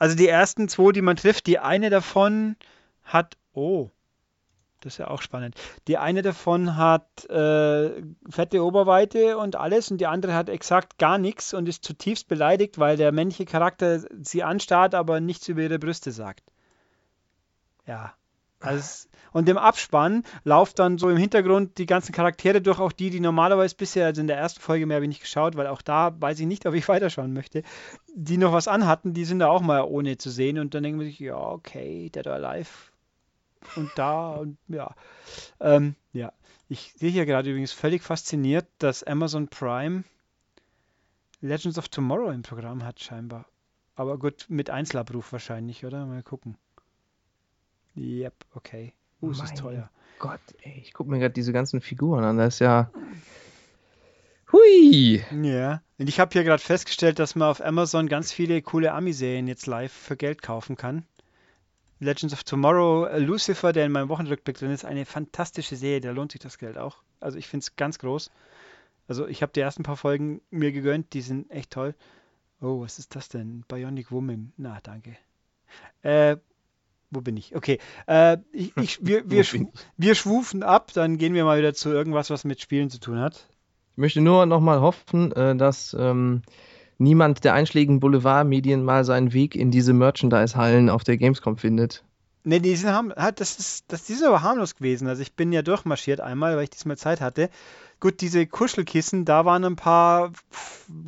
Also 0.00 0.16
die 0.16 0.26
ersten 0.26 0.68
zwei, 0.68 0.90
die 0.90 1.02
man 1.02 1.16
trifft, 1.16 1.46
die 1.46 1.60
eine 1.60 1.88
davon 1.88 2.56
hat, 3.04 3.36
oh, 3.52 3.90
das 4.86 4.94
ist 4.94 4.98
ja 4.98 5.08
auch 5.08 5.20
spannend. 5.20 5.56
Die 5.88 5.98
eine 5.98 6.22
davon 6.22 6.76
hat 6.76 7.28
äh, 7.28 7.90
fette 8.30 8.64
Oberweite 8.64 9.36
und 9.36 9.56
alles 9.56 9.90
und 9.90 9.98
die 10.00 10.06
andere 10.06 10.34
hat 10.34 10.48
exakt 10.48 10.96
gar 10.98 11.18
nichts 11.18 11.52
und 11.52 11.68
ist 11.68 11.84
zutiefst 11.84 12.28
beleidigt, 12.28 12.78
weil 12.78 12.96
der 12.96 13.10
männliche 13.10 13.46
Charakter 13.46 14.00
sie 14.22 14.44
anstarrt, 14.44 14.94
aber 14.94 15.20
nichts 15.20 15.48
über 15.48 15.62
ihre 15.62 15.80
Brüste 15.80 16.12
sagt. 16.12 16.44
Ja. 17.86 18.14
Also, 18.60 19.08
und 19.32 19.48
im 19.48 19.58
Abspann 19.58 20.22
lauft 20.44 20.78
dann 20.78 20.98
so 20.98 21.10
im 21.10 21.18
Hintergrund 21.18 21.76
die 21.76 21.84
ganzen 21.84 22.12
Charaktere 22.12 22.62
durch, 22.62 22.78
auch 22.78 22.92
die, 22.92 23.10
die 23.10 23.20
normalerweise 23.20 23.74
bisher, 23.74 24.06
also 24.06 24.20
in 24.20 24.28
der 24.28 24.38
ersten 24.38 24.60
Folge 24.60 24.86
mehr 24.86 24.94
habe 24.94 25.04
ich 25.04 25.10
nicht 25.10 25.20
geschaut, 25.20 25.56
weil 25.56 25.66
auch 25.66 25.82
da 25.82 26.14
weiß 26.18 26.40
ich 26.40 26.46
nicht, 26.46 26.64
ob 26.64 26.74
ich 26.74 26.88
weiterschauen 26.88 27.32
möchte, 27.32 27.64
die 28.14 28.38
noch 28.38 28.52
was 28.52 28.68
anhatten, 28.68 29.12
die 29.12 29.24
sind 29.24 29.40
da 29.40 29.48
auch 29.48 29.60
mal 29.60 29.82
ohne 29.82 30.16
zu 30.16 30.30
sehen 30.30 30.58
und 30.58 30.74
dann 30.74 30.84
denken 30.84 31.00
wir 31.00 31.06
sich, 31.06 31.18
ja, 31.18 31.36
okay, 31.36 32.08
Dead 32.08 32.26
or 32.26 32.34
Alive 32.34 32.70
und 33.76 33.90
da 33.96 34.34
und 34.34 34.58
ja. 34.68 34.94
Ähm, 35.60 35.94
ja. 36.12 36.32
Ich 36.68 36.94
sehe 36.96 37.10
hier 37.10 37.26
gerade 37.26 37.50
übrigens 37.50 37.72
völlig 37.72 38.02
fasziniert, 38.02 38.66
dass 38.78 39.04
Amazon 39.04 39.48
Prime 39.48 40.04
Legends 41.40 41.78
of 41.78 41.88
Tomorrow 41.88 42.30
im 42.30 42.42
Programm 42.42 42.84
hat, 42.84 43.00
scheinbar. 43.00 43.46
Aber 43.94 44.18
gut, 44.18 44.46
mit 44.48 44.70
Einzelabruf 44.70 45.32
wahrscheinlich, 45.32 45.84
oder? 45.84 46.04
Mal 46.06 46.22
gucken. 46.22 46.56
Yep, 47.96 48.34
okay. 48.54 48.92
Uh, 49.22 49.30
es 49.30 49.42
ist 49.42 49.56
teuer. 49.56 49.90
Gott, 50.18 50.40
ey, 50.62 50.80
ich 50.82 50.92
gucke 50.92 51.10
mir 51.10 51.18
gerade 51.18 51.34
diese 51.34 51.52
ganzen 51.52 51.80
Figuren 51.80 52.24
an. 52.24 52.36
Das 52.38 52.54
ist 52.54 52.60
ja. 52.60 52.90
Hui! 54.52 55.24
Ja, 55.42 55.82
und 55.98 56.08
ich 56.08 56.20
habe 56.20 56.32
hier 56.32 56.44
gerade 56.44 56.62
festgestellt, 56.62 57.18
dass 57.18 57.34
man 57.34 57.48
auf 57.48 57.64
Amazon 57.64 58.08
ganz 58.08 58.32
viele 58.32 58.62
coole 58.62 58.92
Ami-Serien 58.92 59.48
jetzt 59.48 59.66
live 59.66 59.92
für 59.92 60.16
Geld 60.16 60.42
kaufen 60.42 60.76
kann. 60.76 61.04
Legends 61.98 62.34
of 62.34 62.44
Tomorrow, 62.44 63.06
äh, 63.06 63.18
Lucifer, 63.18 63.72
der 63.72 63.86
in 63.86 63.92
meinem 63.92 64.08
Wochenrückblick 64.08 64.58
drin 64.58 64.70
ist, 64.70 64.84
eine 64.84 65.06
fantastische 65.06 65.76
Serie, 65.76 66.00
da 66.00 66.10
lohnt 66.10 66.32
sich 66.32 66.40
das 66.40 66.58
Geld 66.58 66.76
auch. 66.78 66.98
Also 67.20 67.38
ich 67.38 67.48
finde 67.48 67.62
es 67.62 67.76
ganz 67.76 67.98
groß. 67.98 68.30
Also 69.08 69.26
ich 69.26 69.42
habe 69.42 69.52
die 69.52 69.60
ersten 69.60 69.82
paar 69.82 69.96
Folgen 69.96 70.40
mir 70.50 70.72
gegönnt, 70.72 71.12
die 71.14 71.22
sind 71.22 71.50
echt 71.50 71.70
toll. 71.70 71.94
Oh, 72.60 72.80
was 72.80 72.98
ist 72.98 73.14
das 73.14 73.28
denn? 73.28 73.64
Bionic 73.68 74.10
Woman. 74.10 74.52
Na, 74.56 74.78
danke. 74.82 75.16
Äh, 76.02 76.36
wo 77.10 77.20
bin 77.20 77.36
ich? 77.36 77.54
Okay. 77.54 77.78
Äh, 78.06 78.38
ich, 78.52 78.76
ich, 78.76 78.98
wir, 79.06 79.30
wir, 79.30 79.44
schw 79.44 79.66
wir 79.96 80.14
schwufen 80.14 80.62
ab, 80.62 80.92
dann 80.92 81.18
gehen 81.18 81.34
wir 81.34 81.44
mal 81.44 81.58
wieder 81.58 81.74
zu 81.74 81.90
irgendwas, 81.90 82.30
was 82.30 82.44
mit 82.44 82.60
Spielen 82.60 82.90
zu 82.90 82.98
tun 82.98 83.18
hat. 83.18 83.48
Ich 83.92 83.98
möchte 83.98 84.20
nur 84.20 84.44
nochmal 84.46 84.80
hoffen, 84.80 85.32
äh, 85.32 85.56
dass 85.56 85.96
ähm, 85.98 86.42
niemand 86.98 87.44
der 87.44 87.54
einschlägigen 87.54 88.00
Boulevardmedien 88.00 88.84
mal 88.84 89.04
seinen 89.04 89.32
Weg 89.32 89.54
in 89.54 89.70
diese 89.70 89.92
Merchandise-Hallen 89.92 90.90
auf 90.90 91.04
der 91.04 91.16
Gamescom 91.16 91.56
findet. 91.56 92.04
Ne, 92.44 92.60
die 92.60 92.76
sind, 92.76 92.90
haben, 92.90 93.12
das, 93.34 93.58
ist, 93.58 93.86
das 93.88 94.04
die 94.04 94.14
sind 94.14 94.28
aber 94.28 94.42
harmlos 94.42 94.76
gewesen. 94.76 95.08
Also 95.08 95.20
ich 95.20 95.34
bin 95.34 95.52
ja 95.52 95.62
durchmarschiert 95.62 96.20
einmal, 96.20 96.56
weil 96.56 96.62
ich 96.62 96.70
diesmal 96.70 96.96
Zeit 96.96 97.20
hatte. 97.20 97.50
Gut, 97.98 98.20
diese 98.20 98.46
Kuschelkissen, 98.46 99.24
da 99.24 99.44
waren 99.44 99.64
ein 99.64 99.74
paar 99.74 100.30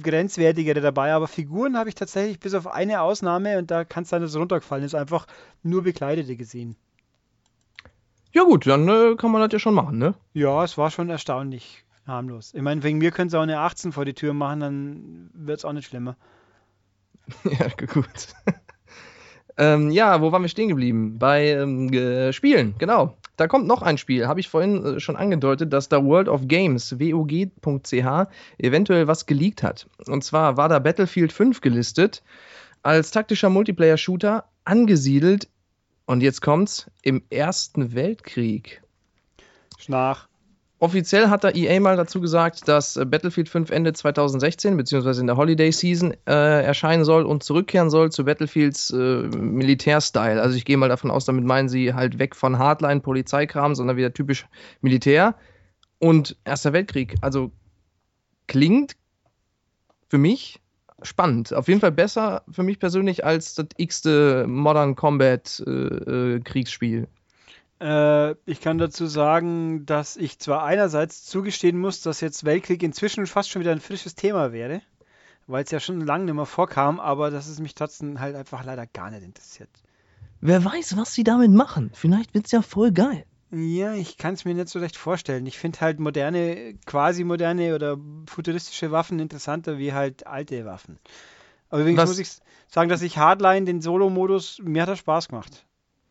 grenzwertigere 0.02 0.80
dabei, 0.80 1.12
aber 1.12 1.28
Figuren 1.28 1.76
habe 1.76 1.90
ich 1.90 1.94
tatsächlich 1.94 2.40
bis 2.40 2.54
auf 2.54 2.66
eine 2.66 3.02
Ausnahme 3.02 3.58
und 3.58 3.70
da 3.70 3.84
kann 3.84 4.02
es 4.02 4.10
dass 4.10 4.22
es 4.22 4.36
runtergefallen 4.36 4.84
ist, 4.84 4.96
einfach 4.96 5.26
nur 5.62 5.82
Bekleidete 5.82 6.34
gesehen. 6.34 6.74
Ja 8.32 8.42
gut, 8.42 8.66
dann 8.66 8.88
äh, 8.88 9.14
kann 9.16 9.30
man 9.30 9.40
das 9.42 9.52
ja 9.52 9.58
schon 9.58 9.74
machen, 9.74 9.98
ne? 9.98 10.14
Ja, 10.32 10.64
es 10.64 10.76
war 10.76 10.90
schon 10.90 11.08
erstaunlich 11.08 11.84
harmlos. 12.08 12.52
Ich 12.54 12.62
meine, 12.62 12.82
wegen 12.82 12.98
mir 12.98 13.10
können 13.10 13.30
sie 13.30 13.38
auch 13.38 13.42
eine 13.42 13.60
18 13.60 13.92
vor 13.92 14.04
die 14.04 14.14
Tür 14.14 14.34
machen, 14.34 14.60
dann 14.60 15.30
wird 15.34 15.58
es 15.58 15.64
auch 15.64 15.72
nicht 15.72 15.86
schlimmer. 15.86 16.16
ja, 17.44 17.68
gut. 17.86 18.28
ähm, 19.56 19.90
ja, 19.90 20.20
wo 20.20 20.32
waren 20.32 20.42
wir 20.42 20.48
stehen 20.48 20.68
geblieben? 20.68 21.18
Bei 21.18 21.48
ähm, 21.48 21.92
äh, 21.92 22.32
Spielen, 22.32 22.74
genau. 22.78 23.16
Da 23.36 23.46
kommt 23.46 23.68
noch 23.68 23.82
ein 23.82 23.98
Spiel, 23.98 24.26
habe 24.26 24.40
ich 24.40 24.48
vorhin 24.48 24.84
äh, 24.84 25.00
schon 25.00 25.16
angedeutet, 25.16 25.72
dass 25.72 25.88
da 25.88 26.04
World 26.04 26.28
of 26.28 26.48
Games, 26.48 26.98
wog.ch, 26.98 28.28
eventuell 28.58 29.06
was 29.06 29.26
geleakt 29.26 29.62
hat. 29.62 29.88
Und 30.06 30.24
zwar 30.24 30.56
war 30.56 30.68
da 30.68 30.78
Battlefield 30.78 31.32
5 31.32 31.60
gelistet 31.60 32.22
als 32.82 33.10
taktischer 33.10 33.50
Multiplayer-Shooter 33.50 34.44
angesiedelt, 34.64 35.48
und 36.06 36.22
jetzt 36.22 36.40
kommt's, 36.40 36.90
im 37.02 37.22
Ersten 37.28 37.94
Weltkrieg. 37.94 38.82
Schnach. 39.78 40.26
Offiziell 40.80 41.28
hat 41.28 41.42
da 41.42 41.50
EA 41.50 41.80
mal 41.80 41.96
dazu 41.96 42.20
gesagt, 42.20 42.68
dass 42.68 42.96
äh, 42.96 43.04
Battlefield 43.04 43.48
5 43.48 43.70
Ende 43.70 43.92
2016 43.92 44.76
beziehungsweise 44.76 45.20
in 45.20 45.26
der 45.26 45.36
Holiday 45.36 45.72
Season 45.72 46.14
äh, 46.26 46.64
erscheinen 46.64 47.04
soll 47.04 47.24
und 47.24 47.42
zurückkehren 47.42 47.90
soll 47.90 48.12
zu 48.12 48.24
Battlefields 48.24 48.90
äh, 48.90 48.96
Militärstyle. 48.96 50.40
Also 50.40 50.56
ich 50.56 50.64
gehe 50.64 50.76
mal 50.76 50.88
davon 50.88 51.10
aus, 51.10 51.24
damit 51.24 51.44
meinen 51.44 51.68
sie 51.68 51.94
halt 51.94 52.20
weg 52.20 52.36
von 52.36 52.58
Hardline, 52.58 53.00
Polizeikram, 53.00 53.74
sondern 53.74 53.96
wieder 53.96 54.12
typisch 54.12 54.46
Militär. 54.80 55.34
Und 55.98 56.36
Erster 56.44 56.72
Weltkrieg, 56.72 57.16
also 57.22 57.50
klingt 58.46 58.92
für 60.08 60.18
mich 60.18 60.60
spannend. 61.02 61.52
Auf 61.52 61.66
jeden 61.66 61.80
Fall 61.80 61.92
besser 61.92 62.44
für 62.50 62.62
mich 62.62 62.78
persönlich 62.78 63.24
als 63.24 63.54
das 63.54 63.66
x-te 63.76 64.46
Modern 64.46 64.94
Combat 64.94 65.60
äh, 65.66 65.70
äh 65.70 66.40
Kriegsspiel. 66.40 67.08
Äh, 67.80 68.32
ich 68.44 68.60
kann 68.60 68.78
dazu 68.78 69.06
sagen, 69.06 69.86
dass 69.86 70.16
ich 70.16 70.38
zwar 70.38 70.64
einerseits 70.64 71.24
zugestehen 71.24 71.78
muss, 71.78 72.02
dass 72.02 72.20
jetzt 72.20 72.44
Weltkrieg 72.44 72.82
inzwischen 72.82 73.26
fast 73.26 73.50
schon 73.50 73.60
wieder 73.60 73.72
ein 73.72 73.80
frisches 73.80 74.14
Thema 74.14 74.52
wäre, 74.52 74.82
weil 75.46 75.64
es 75.64 75.70
ja 75.70 75.80
schon 75.80 76.00
lange 76.00 76.24
nicht 76.24 76.34
mehr 76.34 76.46
vorkam, 76.46 76.98
aber 77.00 77.30
dass 77.30 77.46
es 77.46 77.60
mich 77.60 77.74
trotzdem 77.74 78.20
halt 78.20 78.34
einfach 78.34 78.64
leider 78.64 78.86
gar 78.86 79.10
nicht 79.10 79.22
interessiert. 79.22 79.70
Wer 80.40 80.64
weiß, 80.64 80.96
was 80.96 81.14
sie 81.14 81.24
damit 81.24 81.50
machen. 81.50 81.90
Vielleicht 81.94 82.34
wird 82.34 82.46
es 82.46 82.52
ja 82.52 82.62
voll 82.62 82.92
geil. 82.92 83.24
Ja, 83.50 83.94
ich 83.94 84.18
kann 84.18 84.34
es 84.34 84.44
mir 84.44 84.54
nicht 84.54 84.68
so 84.68 84.78
recht 84.78 84.96
vorstellen. 84.96 85.46
Ich 85.46 85.58
finde 85.58 85.80
halt 85.80 86.00
moderne, 86.00 86.74
quasi 86.84 87.24
moderne 87.24 87.74
oder 87.74 87.96
futuristische 88.26 88.92
Waffen 88.92 89.18
interessanter 89.20 89.78
wie 89.78 89.94
halt 89.94 90.26
alte 90.26 90.64
Waffen. 90.66 90.98
Aber 91.70 91.80
übrigens 91.80 92.02
was? 92.02 92.10
muss 92.10 92.18
ich 92.18 92.28
sagen, 92.68 92.90
dass 92.90 93.02
ich 93.02 93.18
Hardline, 93.18 93.64
den 93.64 93.80
Solo-Modus, 93.80 94.60
mir 94.62 94.82
hat 94.82 94.90
er 94.90 94.96
Spaß 94.96 95.28
gemacht. 95.28 95.64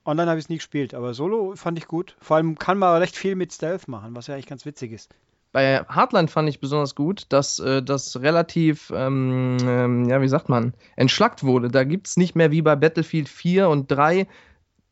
Online 0.08 0.30
habe 0.30 0.39
ich 0.39 0.45
es 0.45 0.49
nie 0.49 0.58
gespielt, 0.58 0.93
aber 0.93 1.14
Solo 1.14 1.53
fand 1.55 1.78
ich 1.78 1.88
gut. 1.88 2.16
Vor 2.22 2.38
allem 2.38 2.58
kann 2.58 2.78
man 2.78 2.97
recht 2.97 3.16
viel 3.16 3.36
mit 3.36 3.51
Stealth 3.51 3.88
machen, 3.88 4.16
was 4.16 4.28
ja 4.28 4.34
eigentlich 4.34 4.47
ganz 4.47 4.66
witzig 4.66 4.93
ist. 4.93 5.14
Bei 5.51 5.80
Hardline 5.88 6.28
fand 6.28 6.47
ich 6.49 6.60
besonders 6.60 6.95
gut, 6.95 7.26
dass 7.30 7.60
äh, 7.60 7.84
das 7.84 8.22
relativ, 8.22 8.91
ähm, 8.95 9.58
ähm, 9.62 10.10
ja, 10.10 10.22
wie 10.22 10.28
sagt 10.28 10.49
man, 10.49 10.74
entschlackt 10.95 11.43
wurde. 11.43 11.70
Da 11.70 11.84
gibt 11.84 12.08
es 12.08 12.18
nicht 12.18 12.36
mehr 12.36 12.51
wie 12.51 12.62
bei 12.62 12.76
Battlefield 12.76 13.28
4 13.28 13.70
und 13.70 13.91
3 13.91 14.28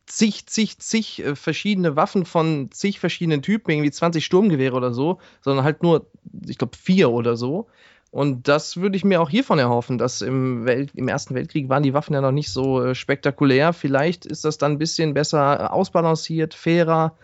zig, 0.06 0.46
zig, 0.46 0.78
zig 0.78 1.24
äh, 1.24 1.34
verschiedene 1.34 1.96
Waffen 1.96 2.24
von 2.26 2.70
zig 2.70 3.00
verschiedenen 3.00 3.42
Typen, 3.42 3.70
irgendwie 3.70 3.90
20 3.90 4.24
Sturmgewehre 4.24 4.76
oder 4.76 4.92
so, 4.92 5.18
sondern 5.40 5.64
halt 5.64 5.82
nur, 5.82 6.06
ich 6.46 6.58
glaube, 6.58 6.76
vier 6.76 7.10
oder 7.10 7.36
so. 7.36 7.68
Und 8.10 8.48
das 8.48 8.76
würde 8.76 8.96
ich 8.96 9.04
mir 9.04 9.20
auch 9.20 9.28
hiervon 9.28 9.58
erhoffen, 9.58 9.98
dass 9.98 10.22
im, 10.22 10.64
Welt, 10.64 10.90
im 10.94 11.08
Ersten 11.08 11.34
Weltkrieg 11.34 11.68
waren 11.68 11.82
die 11.82 11.92
Waffen 11.92 12.14
ja 12.14 12.20
noch 12.20 12.32
nicht 12.32 12.50
so 12.50 12.82
äh, 12.82 12.94
spektakulär. 12.94 13.72
Vielleicht 13.72 14.24
ist 14.24 14.44
das 14.44 14.58
dann 14.58 14.72
ein 14.72 14.78
bisschen 14.78 15.12
besser 15.12 15.60
äh, 15.60 15.64
ausbalanciert, 15.64 16.54
fairer, 16.54 17.14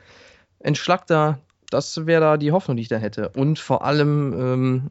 entschlackter. 0.58 1.38
Das 1.70 2.06
wäre 2.06 2.20
da 2.20 2.36
die 2.36 2.52
Hoffnung, 2.52 2.76
die 2.76 2.82
ich 2.82 2.88
da 2.88 2.96
hätte. 2.96 3.30
Und 3.30 3.58
vor 3.58 3.84
allem, 3.84 4.34
ähm, 4.36 4.90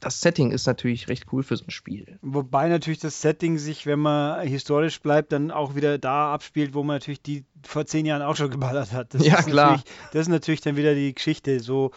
das 0.00 0.20
Setting 0.20 0.50
ist 0.50 0.66
natürlich 0.66 1.08
recht 1.08 1.26
cool 1.32 1.42
für 1.42 1.56
so 1.56 1.64
ein 1.64 1.70
Spiel. 1.70 2.18
Wobei 2.22 2.68
natürlich 2.68 2.98
das 2.98 3.20
Setting 3.22 3.58
sich, 3.58 3.86
wenn 3.86 3.98
man 4.00 4.46
historisch 4.46 5.00
bleibt, 5.00 5.32
dann 5.32 5.50
auch 5.50 5.74
wieder 5.74 5.98
da 5.98 6.32
abspielt, 6.32 6.74
wo 6.74 6.82
man 6.82 6.96
natürlich 6.96 7.22
die 7.22 7.44
vor 7.64 7.86
zehn 7.86 8.06
Jahren 8.06 8.22
auch 8.22 8.36
schon 8.36 8.50
geballert 8.50 8.92
hat. 8.92 9.14
Das 9.14 9.26
Ja, 9.26 9.38
ist 9.38 9.46
klar. 9.46 9.70
natürlich- 9.72 9.96
Das 10.12 10.20
ist 10.22 10.28
natürlich 10.28 10.60
dann 10.60 10.76
wieder 10.76 10.94
die 10.94 11.14
Geschichte. 11.14 11.60
So 11.60 11.90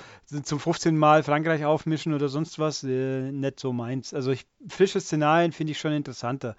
zum 0.43 0.59
15. 0.59 0.97
Mal 0.97 1.23
Frankreich 1.23 1.65
aufmischen 1.65 2.13
oder 2.13 2.29
sonst 2.29 2.59
was, 2.59 2.83
äh, 2.83 3.31
nicht 3.31 3.59
so 3.59 3.73
meins. 3.73 4.13
Also 4.13 4.31
ich, 4.31 4.45
frische 4.67 4.99
Szenarien 4.99 5.51
finde 5.51 5.71
ich 5.71 5.79
schon 5.79 5.91
interessanter. 5.93 6.55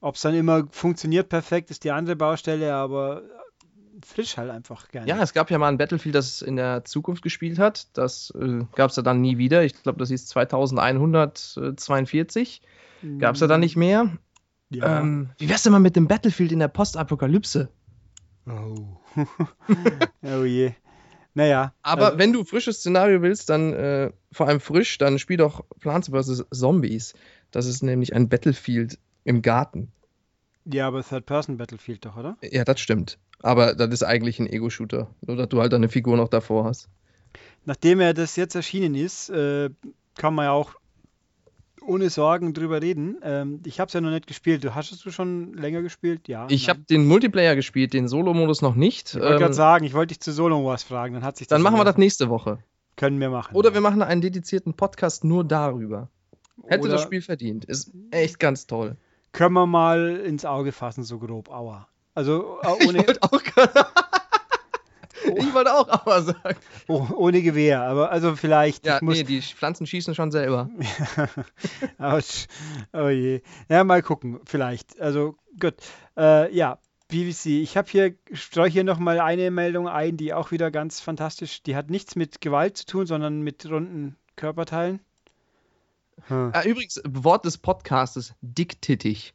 Ob 0.00 0.14
es 0.14 0.22
dann 0.22 0.34
immer 0.34 0.66
funktioniert 0.70 1.28
perfekt, 1.28 1.70
ist 1.70 1.84
die 1.84 1.90
andere 1.90 2.16
Baustelle, 2.16 2.74
aber 2.74 3.22
frisch 4.04 4.36
halt 4.36 4.50
einfach 4.50 4.88
gerne. 4.88 5.08
Ja, 5.08 5.22
es 5.22 5.32
gab 5.32 5.50
ja 5.50 5.58
mal 5.58 5.68
ein 5.68 5.78
Battlefield, 5.78 6.14
das 6.14 6.42
in 6.42 6.56
der 6.56 6.84
Zukunft 6.84 7.22
gespielt 7.22 7.58
hat. 7.58 7.88
Das 7.96 8.32
äh, 8.38 8.64
gab 8.74 8.90
es 8.90 8.96
ja 8.96 9.02
dann 9.02 9.20
nie 9.20 9.38
wieder. 9.38 9.64
Ich 9.64 9.82
glaube, 9.82 9.98
das 9.98 10.10
hieß 10.10 10.26
2142. 10.26 12.62
Gab 13.18 13.34
es 13.34 13.40
ja 13.40 13.46
dann 13.46 13.60
nicht 13.60 13.76
mehr. 13.76 14.10
Ja. 14.70 15.00
Ähm, 15.00 15.30
wie 15.38 15.48
wär's 15.48 15.62
denn 15.62 15.72
mal 15.72 15.80
mit 15.80 15.96
dem 15.96 16.06
Battlefield 16.06 16.52
in 16.52 16.58
der 16.58 16.68
Postapokalypse? 16.68 17.70
Oh. 18.46 18.98
oh 20.22 20.44
je. 20.44 20.72
Naja. 21.34 21.74
Aber 21.82 22.06
also- 22.06 22.18
wenn 22.18 22.32
du 22.32 22.44
frisches 22.44 22.78
Szenario 22.78 23.22
willst, 23.22 23.50
dann 23.50 23.72
äh, 23.72 24.12
vor 24.32 24.48
allem 24.48 24.60
frisch, 24.60 24.98
dann 24.98 25.18
spiel 25.18 25.38
doch 25.38 25.64
Plants 25.80 26.10
vs. 26.10 26.46
Zombies. 26.50 27.14
Das 27.50 27.66
ist 27.66 27.82
nämlich 27.82 28.14
ein 28.14 28.28
Battlefield 28.28 28.98
im 29.24 29.42
Garten. 29.42 29.90
Ja, 30.64 30.86
aber 30.86 31.02
Third-Person-Battlefield 31.02 32.04
doch, 32.04 32.16
oder? 32.16 32.36
Ja, 32.42 32.64
das 32.64 32.80
stimmt. 32.80 33.18
Aber 33.42 33.74
das 33.74 33.88
ist 33.90 34.02
eigentlich 34.02 34.38
ein 34.38 34.46
Ego-Shooter. 34.46 35.08
Nur, 35.26 35.36
dass 35.36 35.48
du 35.48 35.60
halt 35.60 35.72
eine 35.74 35.88
Figur 35.88 36.16
noch 36.16 36.28
davor 36.28 36.64
hast. 36.64 36.88
Nachdem 37.64 38.00
er 38.00 38.14
das 38.14 38.36
jetzt 38.36 38.54
erschienen 38.54 38.94
ist, 38.94 39.30
äh, 39.30 39.70
kann 40.16 40.34
man 40.34 40.46
ja 40.46 40.52
auch 40.52 40.74
ohne 41.82 42.10
Sorgen 42.10 42.52
drüber 42.52 42.82
reden. 42.82 43.16
Ähm, 43.22 43.60
ich 43.64 43.80
habe 43.80 43.88
es 43.88 43.94
ja 43.94 44.00
noch 44.00 44.10
nicht 44.10 44.26
gespielt. 44.26 44.64
Du 44.64 44.74
hast 44.74 44.92
es 44.92 45.00
du 45.00 45.10
schon 45.10 45.54
länger 45.54 45.82
gespielt? 45.82 46.28
Ja. 46.28 46.46
Ich 46.50 46.68
habe 46.68 46.80
den 46.80 47.06
Multiplayer 47.06 47.56
gespielt, 47.56 47.94
den 47.94 48.08
Solo-Modus 48.08 48.62
noch 48.62 48.74
nicht. 48.74 49.14
Ich 49.14 49.20
wollte 49.20 49.34
Ähm, 49.34 49.38
gerade 49.38 49.54
sagen, 49.54 49.84
ich 49.84 49.94
wollte 49.94 50.08
dich 50.08 50.20
zu 50.20 50.32
Solo 50.32 50.64
was 50.66 50.82
fragen. 50.82 51.14
Dann 51.14 51.22
hat 51.22 51.36
sich 51.36 51.46
das 51.46 51.56
dann 51.56 51.62
machen 51.62 51.78
wir 51.78 51.84
das 51.84 51.96
nächste 51.96 52.28
Woche. 52.28 52.58
Können 52.96 53.18
wir 53.18 53.30
machen. 53.30 53.54
Oder 53.56 53.70
ja. 53.70 53.74
wir 53.74 53.80
machen 53.80 54.02
einen 54.02 54.20
dedizierten 54.20 54.74
Podcast 54.74 55.24
nur 55.24 55.44
darüber. 55.44 56.08
Hätte 56.66 56.84
Oder 56.84 56.92
das 56.92 57.02
Spiel 57.02 57.22
verdient. 57.22 57.64
Ist 57.64 57.92
echt 58.10 58.38
ganz 58.38 58.66
toll. 58.66 58.96
Können 59.32 59.54
wir 59.54 59.66
mal 59.66 60.16
ins 60.16 60.44
Auge 60.44 60.72
fassen, 60.72 61.02
so 61.04 61.18
grob. 61.18 61.50
Aua. 61.50 61.88
Also 62.20 62.58
äh, 62.62 62.68
Ich 62.80 62.86
ohne, 62.86 62.98
wollte 62.98 63.22
auch, 63.22 63.32
ich 65.36 65.54
wollte 65.54 65.74
auch 65.74 65.88
aber 65.88 66.22
sagen. 66.22 66.58
oh, 66.86 67.06
ohne 67.16 67.40
Gewehr. 67.40 67.80
Aber 67.82 68.10
also 68.10 68.36
vielleicht. 68.36 68.84
Ja, 68.84 68.96
ich 68.96 69.02
muss, 69.02 69.16
nee, 69.16 69.24
die 69.24 69.40
Pflanzen 69.40 69.86
schießen 69.86 70.14
schon 70.14 70.30
selber. 70.30 70.68
Oh 72.92 73.08
je. 73.08 73.40
Ja, 73.70 73.84
mal 73.84 74.02
gucken, 74.02 74.40
vielleicht. 74.44 75.00
Also 75.00 75.36
gut. 75.58 75.76
Äh, 76.16 76.54
ja, 76.54 76.78
BBC. 77.08 77.46
Ich 77.62 77.78
habe 77.78 77.88
hier, 77.90 78.14
streue 78.32 78.68
hier 78.68 78.84
nochmal 78.84 79.18
eine 79.18 79.50
Meldung 79.50 79.88
ein, 79.88 80.18
die 80.18 80.34
auch 80.34 80.50
wieder 80.50 80.70
ganz 80.70 81.00
fantastisch, 81.00 81.62
die 81.62 81.74
hat 81.74 81.88
nichts 81.88 82.16
mit 82.16 82.42
Gewalt 82.42 82.76
zu 82.76 82.86
tun, 82.86 83.06
sondern 83.06 83.40
mit 83.40 83.64
runden 83.68 84.16
Körperteilen. 84.36 85.00
Hm. 86.28 86.50
Ah, 86.52 86.64
übrigens, 86.64 87.00
Wort 87.08 87.46
des 87.46 87.56
Podcastes, 87.56 88.34
dicktittig. 88.42 89.32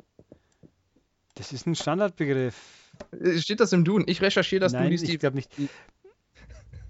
Das 1.36 1.52
ist 1.54 1.68
ein 1.68 1.76
Standardbegriff. 1.76 2.56
Steht 3.38 3.60
das 3.60 3.74
im 3.74 3.84
Duden? 3.84 4.06
Ich 4.08 4.22
recherchiere 4.22 4.62
das, 4.62 4.72
du 4.72 4.80
Nein, 4.80 4.90
liest 4.90 5.08
ich 5.08 5.20
glaube 5.20 5.36
nicht. 5.36 5.52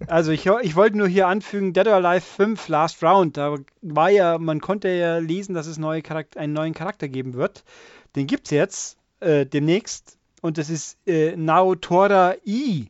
Also 0.08 0.32
ich, 0.32 0.46
ich 0.46 0.76
wollte 0.76 0.98
nur 0.98 1.08
hier 1.08 1.28
anfügen, 1.28 1.74
Dead 1.74 1.88
or 1.88 1.96
Alive 1.96 2.26
5 2.26 2.68
Last 2.68 3.02
Round, 3.02 3.38
da 3.38 3.58
war 3.82 4.10
ja, 4.10 4.38
man 4.38 4.60
konnte 4.60 4.90
ja 4.90 5.18
lesen, 5.18 5.56
dass 5.56 5.68
es 5.68 5.78
neue 5.78 6.04
einen 6.36 6.54
neuen 6.54 6.74
Charakter 6.74 7.08
geben 7.08 7.34
wird. 7.34 7.64
Den 8.16 8.28
gibt 8.28 8.46
es 8.46 8.52
jetzt 8.52 8.98
äh, 9.20 9.46
demnächst 9.46 10.18
und 10.42 10.58
das 10.58 10.70
ist 10.70 10.98
äh, 11.08 11.36
Naotora 11.36 12.36
I 12.46 12.90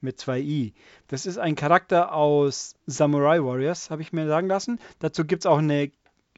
mit 0.00 0.20
zwei 0.20 0.38
I. 0.40 0.74
Das 1.08 1.26
ist 1.26 1.38
ein 1.38 1.56
Charakter 1.56 2.12
aus 2.12 2.76
Samurai 2.86 3.42
Warriors, 3.42 3.90
habe 3.90 4.02
ich 4.02 4.12
mir 4.12 4.28
sagen 4.28 4.48
lassen. 4.48 4.78
Dazu 5.00 5.24
gibt 5.24 5.42
es 5.42 5.46
auch 5.46 5.58
eine 5.58 5.90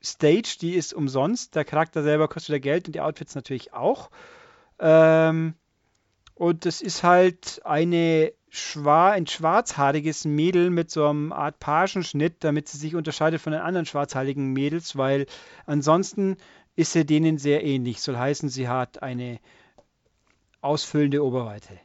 Stage, 0.03 0.57
die 0.61 0.75
ist 0.75 0.95
umsonst. 0.95 1.57
Der 1.57 1.65
Charakter 1.65 2.03
selber 2.03 2.29
kostet 2.29 2.51
wieder 2.51 2.61
Geld 2.61 2.87
und 2.87 2.95
die 2.95 3.01
Outfits 3.01 3.35
natürlich 3.35 3.75
auch. 3.75 4.11
Ähm, 4.79 5.55
und 6.35 6.67
das 6.67 6.81
ist 6.81 7.03
halt 7.03 7.63
eine 7.65 8.33
schwar 8.49 9.13
ein 9.13 9.27
schwarzhaariges 9.27 10.25
Mädel 10.25 10.71
mit 10.71 10.91
so 10.91 11.07
einem 11.07 11.33
Art 11.33 11.59
Pagenschnitt, 11.59 12.37
damit 12.41 12.69
sie 12.69 12.79
sich 12.79 12.95
unterscheidet 12.95 13.41
von 13.41 13.53
den 13.53 13.61
anderen 13.61 13.87
schwarzhaarigen 13.87 14.53
Mädels, 14.53 14.97
weil 14.97 15.27
ansonsten 15.67 16.37
ist 16.75 16.93
sie 16.93 17.05
denen 17.05 17.39
sehr 17.39 17.65
ähnlich. 17.65 18.01
Soll 18.01 18.17
heißen, 18.17 18.49
sie 18.49 18.69
hat 18.69 19.03
eine 19.03 19.41
ausfüllende 20.61 21.25
Oberweite. 21.25 21.79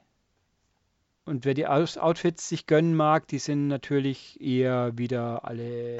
Und 1.26 1.46
wer 1.46 1.54
die 1.54 1.68
Aus 1.68 1.98
Outfits 1.98 2.50
sich 2.50 2.68
gönnen 2.68 2.96
mag, 2.96 3.28
die 3.28 3.40
sind 3.40 3.68
natürlich 3.68 4.42
eher 4.42 4.98
wieder 4.98 5.46
alle 5.46 5.98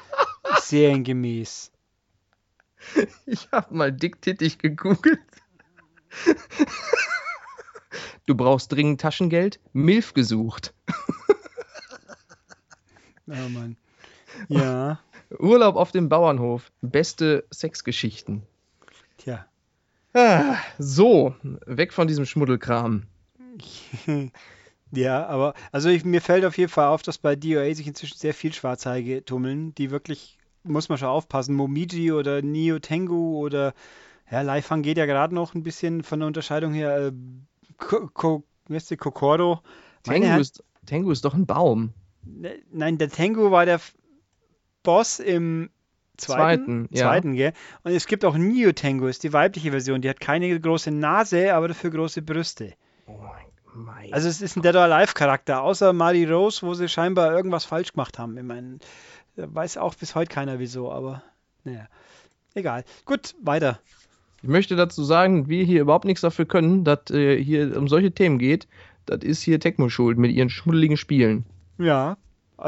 seriengemäß. 0.60 1.70
Ich 3.26 3.48
habe 3.52 3.74
mal 3.74 3.92
dicktittig 3.92 4.58
gegoogelt. 4.58 5.20
Du 8.26 8.34
brauchst 8.34 8.72
dringend 8.72 9.00
Taschengeld? 9.00 9.60
Milf 9.72 10.14
gesucht. 10.14 10.74
Oh 13.26 13.48
Mann. 13.48 13.76
Ja, 14.48 15.00
Urlaub 15.38 15.76
auf 15.76 15.92
dem 15.92 16.10
Bauernhof. 16.10 16.70
Beste 16.82 17.46
Sexgeschichten. 17.50 18.42
tja. 19.16 19.46
Ah, 20.12 20.56
so, 20.78 21.34
weg 21.64 21.94
von 21.94 22.06
diesem 22.06 22.26
Schmuddelkram. 22.26 23.04
Ja, 24.96 25.26
aber 25.26 25.54
also 25.72 25.88
ich, 25.88 26.04
mir 26.04 26.20
fällt 26.20 26.44
auf 26.44 26.56
jeden 26.56 26.70
Fall 26.70 26.86
auf, 26.86 27.02
dass 27.02 27.18
bei 27.18 27.34
DOA 27.34 27.74
sich 27.74 27.88
inzwischen 27.88 28.16
sehr 28.16 28.32
viel 28.34 28.52
Schwarzhaarige 28.52 29.24
tummeln, 29.24 29.74
die 29.74 29.90
wirklich, 29.90 30.38
muss 30.62 30.88
man 30.88 30.98
schon 30.98 31.08
aufpassen, 31.08 31.56
Momiji 31.56 32.12
oder 32.12 32.42
Neo 32.42 32.78
Tengu 32.78 33.38
oder 33.38 33.74
ja, 34.30 34.42
Laifang 34.42 34.82
geht 34.82 34.98
ja 34.98 35.06
gerade 35.06 35.34
noch 35.34 35.54
ein 35.54 35.62
bisschen 35.62 36.02
von 36.02 36.20
der 36.20 36.26
Unterscheidung 36.26 36.72
her. 36.72 36.96
Äh, 37.08 37.12
Ko, 37.76 38.08
Ko, 38.12 38.44
wie 38.68 38.74
heißt 38.74 38.90
die, 38.90 38.96
Kokoro. 38.96 39.60
Meine 40.06 40.26
Tengu 40.26 40.40
ist, 40.40 40.64
Tengu 40.86 41.10
ist 41.10 41.24
doch 41.24 41.34
ein 41.34 41.46
Baum. 41.46 41.92
Ne- 42.24 42.62
Nein, 42.70 42.98
der 42.98 43.10
Tengu 43.10 43.50
war 43.50 43.66
der 43.66 43.80
Boss 44.82 45.18
im 45.18 45.70
zweiten, 46.16 46.86
Zweiten, 46.86 46.88
ja. 46.92 47.06
zweiten, 47.06 47.34
gell? 47.34 47.52
Und 47.82 47.92
es 47.92 48.06
gibt 48.06 48.24
auch 48.24 48.36
Neo 48.36 48.72
Tengu, 48.72 49.06
ist 49.06 49.24
die 49.24 49.32
weibliche 49.32 49.70
Version. 49.72 50.00
Die 50.02 50.08
hat 50.08 50.20
keine 50.20 50.58
große 50.58 50.90
Nase, 50.90 51.54
aber 51.54 51.68
dafür 51.68 51.90
große 51.90 52.22
Brüste. 52.22 52.74
Oh 53.06 53.18
mein, 53.18 53.46
mein. 53.84 54.12
Also 54.12 54.28
es 54.28 54.40
ist 54.40 54.56
ein 54.56 54.62
Dead 54.62 54.74
or 54.76 54.82
Alive 54.82 55.14
Charakter, 55.14 55.62
außer 55.62 55.92
Mari 55.92 56.24
Rose, 56.24 56.64
wo 56.66 56.74
sie 56.74 56.88
scheinbar 56.88 57.32
irgendwas 57.34 57.64
falsch 57.64 57.92
gemacht 57.92 58.18
haben. 58.18 58.36
Ich 58.38 58.44
meine, 58.44 58.78
weiß 59.36 59.78
auch 59.78 59.94
bis 59.96 60.14
heute 60.14 60.32
keiner 60.32 60.58
wieso, 60.58 60.92
aber 60.92 61.22
naja. 61.64 61.88
Egal. 62.54 62.84
Gut, 63.04 63.34
weiter. 63.42 63.80
Ich 64.44 64.50
möchte 64.50 64.76
dazu 64.76 65.02
sagen, 65.04 65.48
wir 65.48 65.64
hier 65.64 65.80
überhaupt 65.80 66.04
nichts 66.04 66.20
dafür 66.20 66.44
können, 66.44 66.84
dass 66.84 67.10
äh, 67.10 67.42
hier 67.42 67.74
um 67.78 67.88
solche 67.88 68.12
Themen 68.12 68.38
geht. 68.38 68.68
Das 69.06 69.20
ist 69.22 69.40
hier 69.40 69.58
Tecmo 69.58 69.88
schuld 69.88 70.18
mit 70.18 70.32
ihren 70.32 70.50
schmuddeligen 70.50 70.98
Spielen. 70.98 71.46
Ja. 71.78 72.18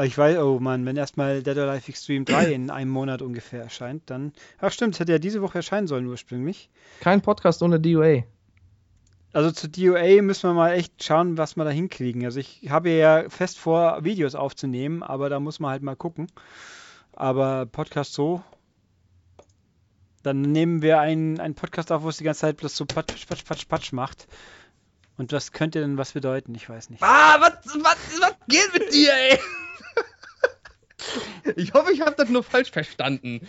Ich 0.01 0.17
weiß, 0.17 0.39
oh 0.39 0.59
Mann, 0.59 0.87
wenn 0.87 0.97
erstmal 0.97 1.43
Dead 1.43 1.55
or 1.55 1.69
Alive 1.69 1.87
Extreme 1.87 2.25
3 2.25 2.45
in 2.53 2.71
einem 2.71 2.89
Monat 2.89 3.21
ungefähr 3.21 3.61
erscheint, 3.61 4.01
dann. 4.07 4.33
Ach 4.59 4.71
stimmt, 4.71 4.95
es 4.95 4.99
hätte 4.99 5.11
ja 5.11 5.19
diese 5.19 5.43
Woche 5.43 5.59
erscheinen 5.59 5.85
sollen 5.85 6.07
ursprünglich. 6.07 6.71
Kein 6.99 7.21
Podcast 7.21 7.61
ohne 7.61 7.79
DOA. 7.79 8.23
Also 9.33 9.51
zu 9.51 9.69
DOA 9.69 10.23
müssen 10.23 10.49
wir 10.49 10.55
mal 10.55 10.71
echt 10.71 11.03
schauen, 11.03 11.37
was 11.37 11.57
wir 11.57 11.63
da 11.63 11.69
hinkriegen. 11.69 12.25
Also 12.25 12.39
ich 12.39 12.69
habe 12.69 12.89
ja 12.89 13.29
fest 13.29 13.59
vor, 13.59 14.03
Videos 14.03 14.33
aufzunehmen, 14.33 15.03
aber 15.03 15.29
da 15.29 15.39
muss 15.39 15.59
man 15.59 15.69
halt 15.69 15.83
mal 15.83 15.95
gucken. 15.95 16.25
Aber 17.13 17.67
Podcast 17.67 18.15
so. 18.15 18.41
Dann 20.23 20.41
nehmen 20.41 20.81
wir 20.81 20.99
einen, 20.99 21.39
einen 21.39 21.55
Podcast 21.55 21.91
auf, 21.91 22.03
wo 22.03 22.09
es 22.09 22.17
die 22.17 22.23
ganze 22.23 22.41
Zeit 22.41 22.57
bloß 22.57 22.75
so 22.75 22.85
Patsch, 22.85 23.27
Patsch, 23.27 23.45
Patsch, 23.45 23.67
Patsch 23.67 23.91
macht. 23.93 24.27
Und 25.17 25.31
was 25.31 25.51
könnte 25.51 25.79
denn 25.79 25.97
was 25.97 26.11
bedeuten? 26.11 26.53
Ich 26.55 26.69
weiß 26.69 26.89
nicht. 26.89 27.01
Ah, 27.01 27.39
was, 27.39 27.75
was, 27.83 28.21
was 28.21 28.35
geht 28.47 28.73
mit 28.73 28.93
dir, 28.93 29.13
ey? 29.13 29.39
Ich 31.55 31.73
hoffe, 31.73 31.93
ich 31.93 32.01
habe 32.01 32.15
das 32.17 32.27
nur 32.27 32.43
falsch 32.43 32.71
verstanden. 32.71 33.47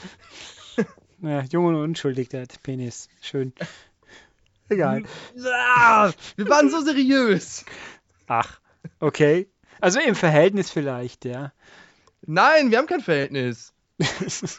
Ja, 1.21 1.43
jung 1.43 1.65
und 1.65 1.75
unschuldig, 1.75 2.29
der 2.29 2.47
Penis. 2.63 3.09
Schön. 3.21 3.53
Egal. 4.69 5.03
Ah, 5.45 6.13
wir 6.37 6.49
waren 6.49 6.71
so 6.71 6.81
seriös. 6.81 7.65
Ach, 8.29 8.61
okay. 9.01 9.51
Also 9.81 9.99
im 9.99 10.15
Verhältnis 10.15 10.71
vielleicht, 10.71 11.25
ja. 11.25 11.53
Nein, 12.23 12.71
wir 12.71 12.79
haben 12.79 12.87
kein 12.87 13.01
Verhältnis. 13.01 13.73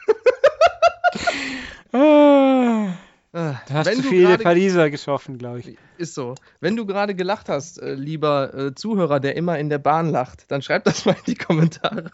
Ah, 1.92 2.94
Ah, 3.32 3.62
Da 3.68 3.74
hast 3.76 3.86
wenn 3.88 4.02
du 4.02 4.10
viele 4.10 4.38
Pariser 4.40 4.90
geschaffen, 4.90 5.38
glaube 5.38 5.60
ich. 5.60 5.78
Ist 5.98 6.16
so. 6.16 6.34
Wenn 6.62 6.76
du 6.76 6.86
gerade 6.88 7.14
gelacht 7.14 7.48
hast, 7.48 7.80
äh, 7.80 7.94
lieber 7.94 8.54
äh, 8.56 8.74
Zuhörer, 8.76 9.20
der 9.20 9.36
immer 9.36 9.60
in 9.60 9.70
der 9.70 9.78
Bahn 9.78 10.10
lacht, 10.10 10.50
dann 10.52 10.62
schreib 10.64 10.84
das 10.86 11.06
mal 11.06 11.14
in 11.14 11.24
die 11.28 11.36
Kommentare. 11.36 12.12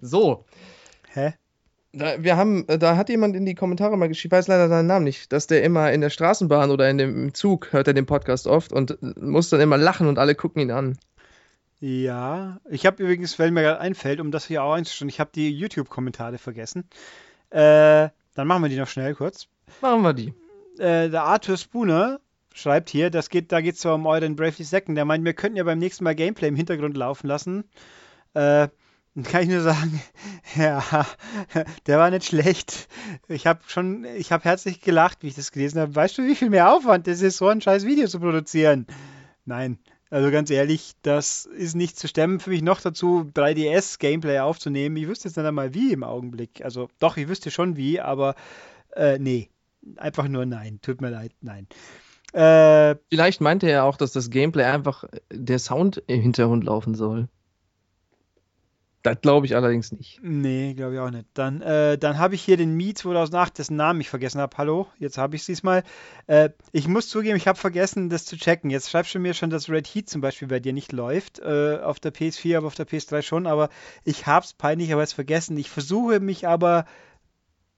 So, 0.00 0.44
Hä? 1.12 1.34
Da, 1.92 2.22
wir 2.22 2.36
haben, 2.36 2.68
äh, 2.68 2.78
da 2.78 2.96
hat 2.96 3.08
jemand 3.08 3.34
in 3.34 3.46
die 3.46 3.54
Kommentare 3.54 3.96
mal 3.96 4.06
geschrieben, 4.08 4.34
ich 4.34 4.38
weiß 4.38 4.48
leider 4.48 4.68
seinen 4.68 4.86
Namen 4.86 5.04
nicht, 5.04 5.32
dass 5.32 5.46
der 5.46 5.64
immer 5.64 5.90
in 5.92 6.02
der 6.02 6.10
Straßenbahn 6.10 6.70
oder 6.70 6.88
in 6.90 6.98
dem 6.98 7.34
Zug 7.34 7.72
hört 7.72 7.88
er 7.88 7.94
den 7.94 8.06
Podcast 8.06 8.46
oft 8.46 8.72
und 8.72 8.98
muss 9.20 9.48
dann 9.48 9.60
immer 9.60 9.78
lachen 9.78 10.06
und 10.06 10.18
alle 10.18 10.34
gucken 10.34 10.62
ihn 10.62 10.70
an. 10.70 10.98
Ja, 11.80 12.60
ich 12.70 12.86
habe 12.86 13.02
übrigens, 13.02 13.38
weil 13.38 13.50
mir 13.50 13.62
gerade 13.62 13.80
einfällt, 13.80 14.20
um 14.20 14.30
das 14.30 14.46
hier 14.46 14.62
auch 14.62 14.74
einzustellen, 14.74 15.08
ich 15.08 15.20
habe 15.20 15.30
die 15.34 15.50
YouTube-Kommentare 15.50 16.38
vergessen. 16.38 16.84
Äh, 17.50 18.08
dann 18.36 18.46
machen 18.46 18.62
wir 18.62 18.68
die 18.68 18.76
noch 18.76 18.88
schnell 18.88 19.14
kurz. 19.14 19.48
Machen 19.80 20.02
wir 20.02 20.12
die. 20.12 20.34
Äh, 20.78 21.08
der 21.08 21.24
Arthur 21.24 21.56
Spooner 21.56 22.20
schreibt 22.54 22.90
hier, 22.90 23.10
das 23.10 23.30
geht, 23.30 23.50
da 23.50 23.60
geht 23.60 23.74
es 23.74 23.80
zwar 23.80 23.94
um 23.94 24.06
euren 24.06 24.36
Bravely 24.36 24.64
Second, 24.64 24.96
der 24.96 25.04
meint, 25.04 25.24
wir 25.24 25.34
könnten 25.34 25.56
ja 25.56 25.64
beim 25.64 25.78
nächsten 25.78 26.04
Mal 26.04 26.14
Gameplay 26.14 26.48
im 26.48 26.56
Hintergrund 26.56 26.96
laufen 26.96 27.26
lassen. 27.26 27.64
Äh, 28.34 28.68
dann 29.14 29.24
kann 29.24 29.42
ich 29.42 29.48
nur 29.48 29.62
sagen, 29.62 30.00
ja, 30.56 30.84
der 31.86 31.98
war 31.98 32.10
nicht 32.10 32.26
schlecht. 32.26 32.88
Ich 33.26 33.46
habe 33.46 33.60
schon, 33.66 34.04
ich 34.04 34.32
habe 34.32 34.44
herzlich 34.44 34.82
gelacht, 34.82 35.22
wie 35.22 35.28
ich 35.28 35.34
das 35.34 35.50
gelesen 35.50 35.80
habe. 35.80 35.94
Weißt 35.94 36.18
du, 36.18 36.26
wie 36.26 36.36
viel 36.36 36.50
mehr 36.50 36.72
Aufwand 36.72 37.06
das 37.06 37.22
ist, 37.22 37.38
so 37.38 37.48
ein 37.48 37.62
scheiß 37.62 37.86
Video 37.86 38.06
zu 38.06 38.20
produzieren? 38.20 38.86
Nein, 39.46 39.78
also 40.10 40.30
ganz 40.30 40.50
ehrlich, 40.50 40.92
das 41.02 41.46
ist 41.46 41.74
nicht 41.74 41.98
zu 41.98 42.08
stemmen 42.08 42.40
für 42.40 42.50
mich 42.50 42.62
noch 42.62 42.80
dazu, 42.80 43.30
3DS-Gameplay 43.34 44.38
aufzunehmen. 44.38 44.96
Ich 44.96 45.08
wüsste 45.08 45.28
jetzt 45.28 45.36
nicht 45.36 45.46
einmal 45.46 45.74
wie 45.74 45.92
im 45.92 46.04
Augenblick. 46.04 46.64
Also 46.64 46.88
doch, 46.98 47.16
ich 47.16 47.28
wüsste 47.28 47.50
schon 47.50 47.76
wie, 47.76 48.00
aber 48.00 48.34
äh, 48.94 49.18
nee, 49.18 49.50
einfach 49.96 50.28
nur 50.28 50.46
nein. 50.46 50.78
Tut 50.82 51.00
mir 51.00 51.10
leid, 51.10 51.32
nein. 51.40 51.66
Äh, 52.32 52.96
Vielleicht 53.08 53.40
meinte 53.40 53.68
er 53.68 53.84
auch, 53.84 53.96
dass 53.96 54.12
das 54.12 54.30
Gameplay 54.30 54.64
einfach 54.64 55.04
der 55.32 55.58
Sound 55.58 56.02
im 56.06 56.20
Hintergrund 56.20 56.64
laufen 56.64 56.94
soll. 56.94 57.28
Das 59.06 59.20
glaube 59.20 59.46
ich 59.46 59.54
allerdings 59.54 59.92
nicht. 59.92 60.18
Nee, 60.20 60.74
glaube 60.74 60.94
ich 60.94 60.98
auch 60.98 61.12
nicht. 61.12 61.26
Dann, 61.34 61.62
äh, 61.62 61.96
dann 61.96 62.18
habe 62.18 62.34
ich 62.34 62.42
hier 62.42 62.56
den 62.56 62.74
Mi 62.74 62.92
2008, 62.92 63.56
dessen 63.56 63.76
Namen 63.76 64.00
ich 64.00 64.10
vergessen 64.10 64.40
habe. 64.40 64.56
Hallo, 64.58 64.88
jetzt 64.98 65.16
habe 65.16 65.36
ich 65.36 65.42
es 65.42 65.46
diesmal. 65.46 65.84
Äh, 66.26 66.50
ich 66.72 66.88
muss 66.88 67.08
zugeben, 67.08 67.36
ich 67.36 67.46
habe 67.46 67.56
vergessen, 67.56 68.10
das 68.10 68.24
zu 68.24 68.36
checken. 68.36 68.68
Jetzt 68.68 68.90
schreibst 68.90 69.14
du 69.14 69.20
mir 69.20 69.32
schon, 69.32 69.48
dass 69.48 69.70
Red 69.70 69.86
Heat 69.86 70.10
zum 70.10 70.22
Beispiel 70.22 70.48
bei 70.48 70.58
dir 70.58 70.72
nicht 70.72 70.90
läuft. 70.90 71.38
Äh, 71.38 71.78
auf 71.84 72.00
der 72.00 72.12
PS4, 72.12 72.56
aber 72.56 72.66
auf 72.66 72.74
der 72.74 72.88
PS3 72.88 73.22
schon. 73.22 73.46
Aber 73.46 73.68
ich 74.02 74.26
habe 74.26 74.44
es 74.44 74.54
peinlicherweise 74.54 75.14
vergessen. 75.14 75.56
Ich 75.56 75.70
versuche 75.70 76.18
mich 76.18 76.48
aber 76.48 76.84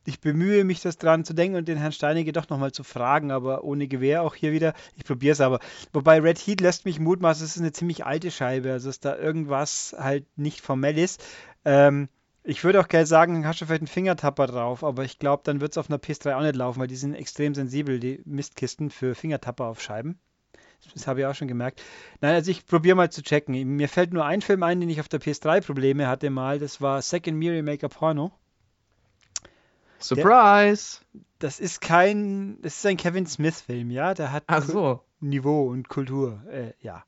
ich 0.09 0.20
bemühe 0.20 0.64
mich, 0.64 0.80
das 0.80 0.96
dran 0.96 1.26
zu 1.26 1.34
denken 1.34 1.59
und 1.59 1.68
den 1.68 1.76
Herrn 1.76 1.92
Steinige 1.92 2.32
doch 2.32 2.48
nochmal 2.48 2.72
zu 2.72 2.82
fragen, 2.82 3.30
aber 3.30 3.62
ohne 3.62 3.88
Gewehr 3.88 4.22
auch 4.22 4.34
hier 4.34 4.52
wieder. 4.52 4.72
Ich 4.96 5.04
probiere 5.04 5.32
es 5.32 5.42
aber. 5.42 5.61
Wobei 5.92 6.18
Red 6.20 6.38
Heat 6.38 6.62
lässt 6.62 6.86
mich 6.86 6.98
mutmaßen, 6.98 7.44
es 7.44 7.56
ist 7.56 7.61
eine 7.61 7.72
ziemlich 7.72 8.06
alte 8.06 8.30
Scheibe, 8.30 8.72
also 8.72 8.88
dass 8.88 9.00
da 9.00 9.16
irgendwas 9.18 9.94
halt 9.98 10.24
nicht 10.38 10.62
formell 10.62 10.96
ist. 10.96 11.22
Ähm, 11.66 12.09
ich 12.42 12.64
würde 12.64 12.80
auch 12.80 12.88
gerne 12.88 13.04
sagen, 13.04 13.46
hast 13.46 13.61
du 13.61 13.66
vielleicht 13.66 13.82
einen 13.82 13.88
Fingertapper 13.88 14.46
drauf, 14.46 14.82
aber 14.82 15.04
ich 15.04 15.18
glaube, 15.18 15.42
dann 15.44 15.61
wird 15.61 15.72
es 15.72 15.78
auf 15.78 15.90
einer 15.90 15.98
PS3 15.98 16.36
auch 16.36 16.42
nicht 16.42 16.56
laufen, 16.56 16.80
weil 16.80 16.86
die 16.86 16.96
sind 16.96 17.12
extrem 17.12 17.54
sensibel, 17.54 18.00
die 18.00 18.22
Mistkisten 18.24 18.88
für 18.88 19.14
Fingertapper 19.14 19.66
auf 19.66 19.82
Scheiben. 19.82 20.18
Das 20.94 21.06
habe 21.06 21.20
ich 21.20 21.26
auch 21.26 21.34
schon 21.34 21.48
gemerkt. 21.48 21.82
Nein, 22.22 22.34
also 22.34 22.50
ich 22.50 22.64
probiere 22.64 22.96
mal 22.96 23.11
zu 23.11 23.22
checken. 23.22 23.52
Mir 23.76 23.90
fällt 23.90 24.14
nur 24.14 24.24
ein 24.24 24.40
Film 24.40 24.62
ein, 24.62 24.80
den 24.80 24.88
ich 24.88 25.00
auf 25.00 25.09
der 25.09 25.20
PS3 25.20 25.66
Probleme 25.66 26.06
hatte 26.09 26.30
mal. 26.30 26.59
Das 26.59 26.80
war 26.80 27.02
Second 27.02 27.36
Mirror 27.36 27.62
Maker 27.62 27.90
Porno. 27.90 28.32
Surprise! 29.99 31.01
Der, 31.12 31.22
das 31.40 31.61
ist 31.61 31.80
kein, 31.80 32.61
das 32.62 32.78
ist 32.78 32.86
ein 32.86 32.96
Kevin 32.96 33.26
Smith-Film, 33.26 33.90
ja. 33.90 34.14
Der 34.14 34.32
hat 34.32 34.44
Ach 34.46 34.62
so. 34.62 35.01
Niveau 35.20 35.68
und 35.68 35.88
Kultur, 35.88 36.42
äh, 36.51 36.72
ja. 36.80 37.05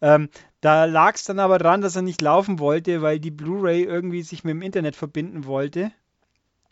Ähm, 0.00 0.28
da 0.60 0.84
lag 0.84 1.14
es 1.14 1.24
dann 1.24 1.38
aber 1.38 1.58
dran, 1.58 1.80
dass 1.80 1.96
er 1.96 2.02
nicht 2.02 2.20
laufen 2.20 2.58
wollte, 2.58 3.00
weil 3.02 3.18
die 3.18 3.30
Blu-ray 3.30 3.82
irgendwie 3.82 4.22
sich 4.22 4.44
mit 4.44 4.52
dem 4.52 4.62
Internet 4.62 4.96
verbinden 4.96 5.46
wollte. 5.46 5.90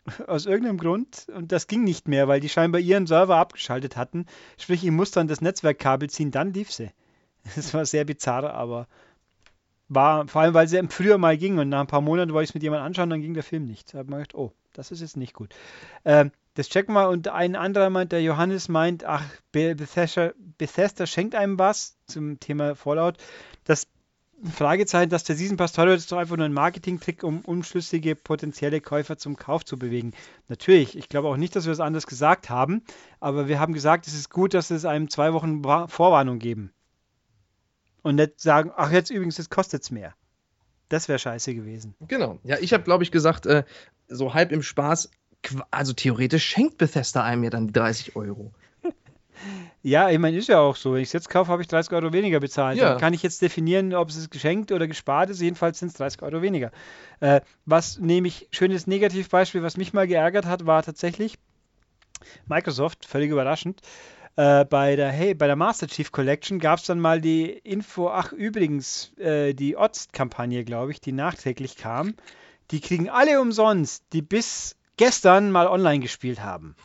Aus 0.27 0.45
irgendeinem 0.45 0.77
Grund. 0.77 1.27
Und 1.33 1.51
das 1.51 1.67
ging 1.67 1.83
nicht 1.83 2.07
mehr, 2.07 2.27
weil 2.27 2.39
die 2.39 2.49
scheinbar 2.49 2.81
ihren 2.81 3.07
Server 3.07 3.37
abgeschaltet 3.37 3.97
hatten. 3.97 4.25
Sprich, 4.57 4.83
ich 4.83 4.91
musste 4.91 5.19
dann 5.19 5.27
das 5.27 5.41
Netzwerkkabel 5.41 6.09
ziehen, 6.09 6.31
dann 6.31 6.53
lief 6.53 6.71
sie. 6.71 6.91
Das 7.55 7.75
war 7.75 7.85
sehr 7.85 8.05
bizarr, 8.05 8.55
aber 8.55 8.87
war, 9.87 10.27
vor 10.27 10.41
allem, 10.41 10.53
weil 10.53 10.67
sie 10.67 10.81
früher 10.89 11.17
mal 11.17 11.37
ging 11.37 11.57
und 11.59 11.69
nach 11.69 11.81
ein 11.81 11.87
paar 11.87 12.01
Monaten 12.01 12.33
wollte 12.33 12.45
ich 12.45 12.49
es 12.51 12.53
mit 12.53 12.63
jemandem 12.63 12.87
anschauen, 12.87 13.09
dann 13.09 13.21
ging 13.21 13.33
der 13.33 13.43
Film 13.43 13.65
nicht. 13.65 13.93
Da 13.93 13.99
habe 13.99 14.07
ich 14.07 14.09
mir 14.11 14.17
gedacht, 14.17 14.35
oh, 14.35 14.51
das 14.73 14.91
ist 14.91 15.01
jetzt 15.01 15.17
nicht 15.17 15.33
gut. 15.33 15.53
Ähm, 16.03 16.31
das 16.55 16.69
checken 16.69 16.93
wir 16.93 17.09
und 17.09 17.27
ein 17.27 17.55
anderer 17.55 17.89
meint, 17.89 18.11
der 18.11 18.21
Johannes 18.21 18.69
meint, 18.69 19.03
ach, 19.03 19.23
Bethesda, 19.51 20.31
Bethesda 20.57 21.05
schenkt 21.05 21.35
einem 21.35 21.59
was 21.59 21.97
zum 22.07 22.39
Thema 22.39 22.75
Fallout. 22.75 23.17
Das 23.65 23.87
Fragezeichen, 24.43 25.09
dass 25.09 25.23
der 25.23 25.35
Season 25.35 25.57
Pass 25.57 25.73
teuer 25.73 25.95
ist 25.95 26.11
doch 26.11 26.17
einfach 26.17 26.35
nur 26.35 26.45
ein 26.45 26.53
Marketing-Trick, 26.53 27.23
um 27.23 27.39
unschlüssige 27.41 28.15
potenzielle 28.15 28.81
Käufer 28.81 29.17
zum 29.17 29.37
Kauf 29.37 29.63
zu 29.63 29.77
bewegen. 29.77 30.11
Natürlich, 30.47 30.97
ich 30.97 31.09
glaube 31.09 31.29
auch 31.29 31.37
nicht, 31.37 31.55
dass 31.55 31.65
wir 31.65 31.71
es 31.71 31.77
das 31.77 31.85
anders 31.85 32.05
gesagt 32.05 32.49
haben, 32.49 32.83
aber 33.19 33.47
wir 33.47 33.59
haben 33.59 33.73
gesagt, 33.73 34.07
es 34.07 34.13
ist 34.13 34.29
gut, 34.29 34.53
dass 34.53 34.71
es 34.71 34.85
einem 34.85 35.09
zwei 35.09 35.33
Wochen 35.33 35.63
Vorwarnung 35.87 36.39
geben. 36.39 36.71
Und 38.05 38.17
nicht 38.17 38.39
sagen, 38.39 38.71
ach 38.77 38.91
jetzt 38.91 39.09
übrigens, 39.09 39.37
das 39.37 39.49
kostet 39.49 39.81
es 39.81 39.89
mehr. 39.89 40.13
Das 40.89 41.07
wäre 41.07 41.17
scheiße 41.17 41.55
gewesen. 41.55 41.95
Genau. 42.07 42.37
Ja, 42.43 42.57
ich 42.59 42.71
habe, 42.71 42.83
glaube 42.83 43.03
ich, 43.03 43.09
gesagt, 43.09 43.47
äh, 43.47 43.63
so 44.07 44.35
halb 44.35 44.51
im 44.51 44.61
Spaß, 44.61 45.09
also 45.71 45.93
theoretisch 45.93 46.45
schenkt 46.45 46.77
Bethesda 46.77 47.23
einem 47.23 47.43
ja 47.43 47.49
dann 47.49 47.65
die 47.65 47.73
30 47.73 48.15
Euro. 48.15 48.53
Ja, 49.83 50.09
ich 50.09 50.17
meine, 50.17 50.37
ist 50.37 50.47
ja 50.47 50.59
auch 50.59 50.77
so. 50.77 50.93
Wenn 50.93 51.01
ich 51.01 51.09
es 51.09 51.13
jetzt 51.13 51.29
kaufe, 51.29 51.51
habe 51.51 51.61
ich 51.61 51.67
30 51.67 51.91
Euro 51.91 52.13
weniger 52.13 52.39
bezahlt. 52.39 52.77
Ja. 52.77 52.91
Dann 52.91 52.99
kann 52.99 53.13
ich 53.13 53.21
jetzt 53.21 53.41
definieren, 53.41 53.93
ob 53.93 54.09
es 54.09 54.29
geschenkt 54.29 54.71
oder 54.71 54.87
gespart 54.87 55.29
ist. 55.29 55.41
Jedenfalls 55.41 55.77
sind 55.77 55.89
es 55.89 55.95
30 55.95 56.21
Euro 56.21 56.41
weniger. 56.41 56.71
Äh, 57.19 57.41
was 57.65 57.99
nämlich, 57.99 58.47
schönes 58.51 58.87
Negativbeispiel, 58.87 59.61
was 59.61 59.77
mich 59.77 59.93
mal 59.93 60.07
geärgert 60.07 60.45
hat, 60.45 60.65
war 60.65 60.81
tatsächlich 60.81 61.37
Microsoft, 62.47 63.05
völlig 63.05 63.29
überraschend. 63.29 63.81
Äh, 64.37 64.65
bei 64.65 64.95
der 64.95 65.11
hey, 65.11 65.33
bei 65.33 65.47
der 65.47 65.55
Master 65.55 65.87
Chief 65.87 66.11
Collection 66.11 66.59
gab 66.59 66.79
es 66.79 66.85
dann 66.85 66.99
mal 66.99 67.21
die 67.21 67.49
Info, 67.49 68.09
ach 68.09 68.31
übrigens, 68.33 69.13
äh, 69.17 69.53
die 69.53 69.77
Odds-Kampagne, 69.77 70.65
glaube 70.65 70.91
ich, 70.91 70.99
die 70.99 71.13
nachträglich 71.13 71.77
kam 71.77 72.15
die 72.71 72.81
kriegen 72.81 73.09
alle 73.09 73.41
umsonst, 73.41 74.03
die 74.13 74.21
bis 74.21 74.75
gestern 74.97 75.51
mal 75.51 75.67
online 75.67 75.99
gespielt 75.99 76.41
haben. 76.41 76.75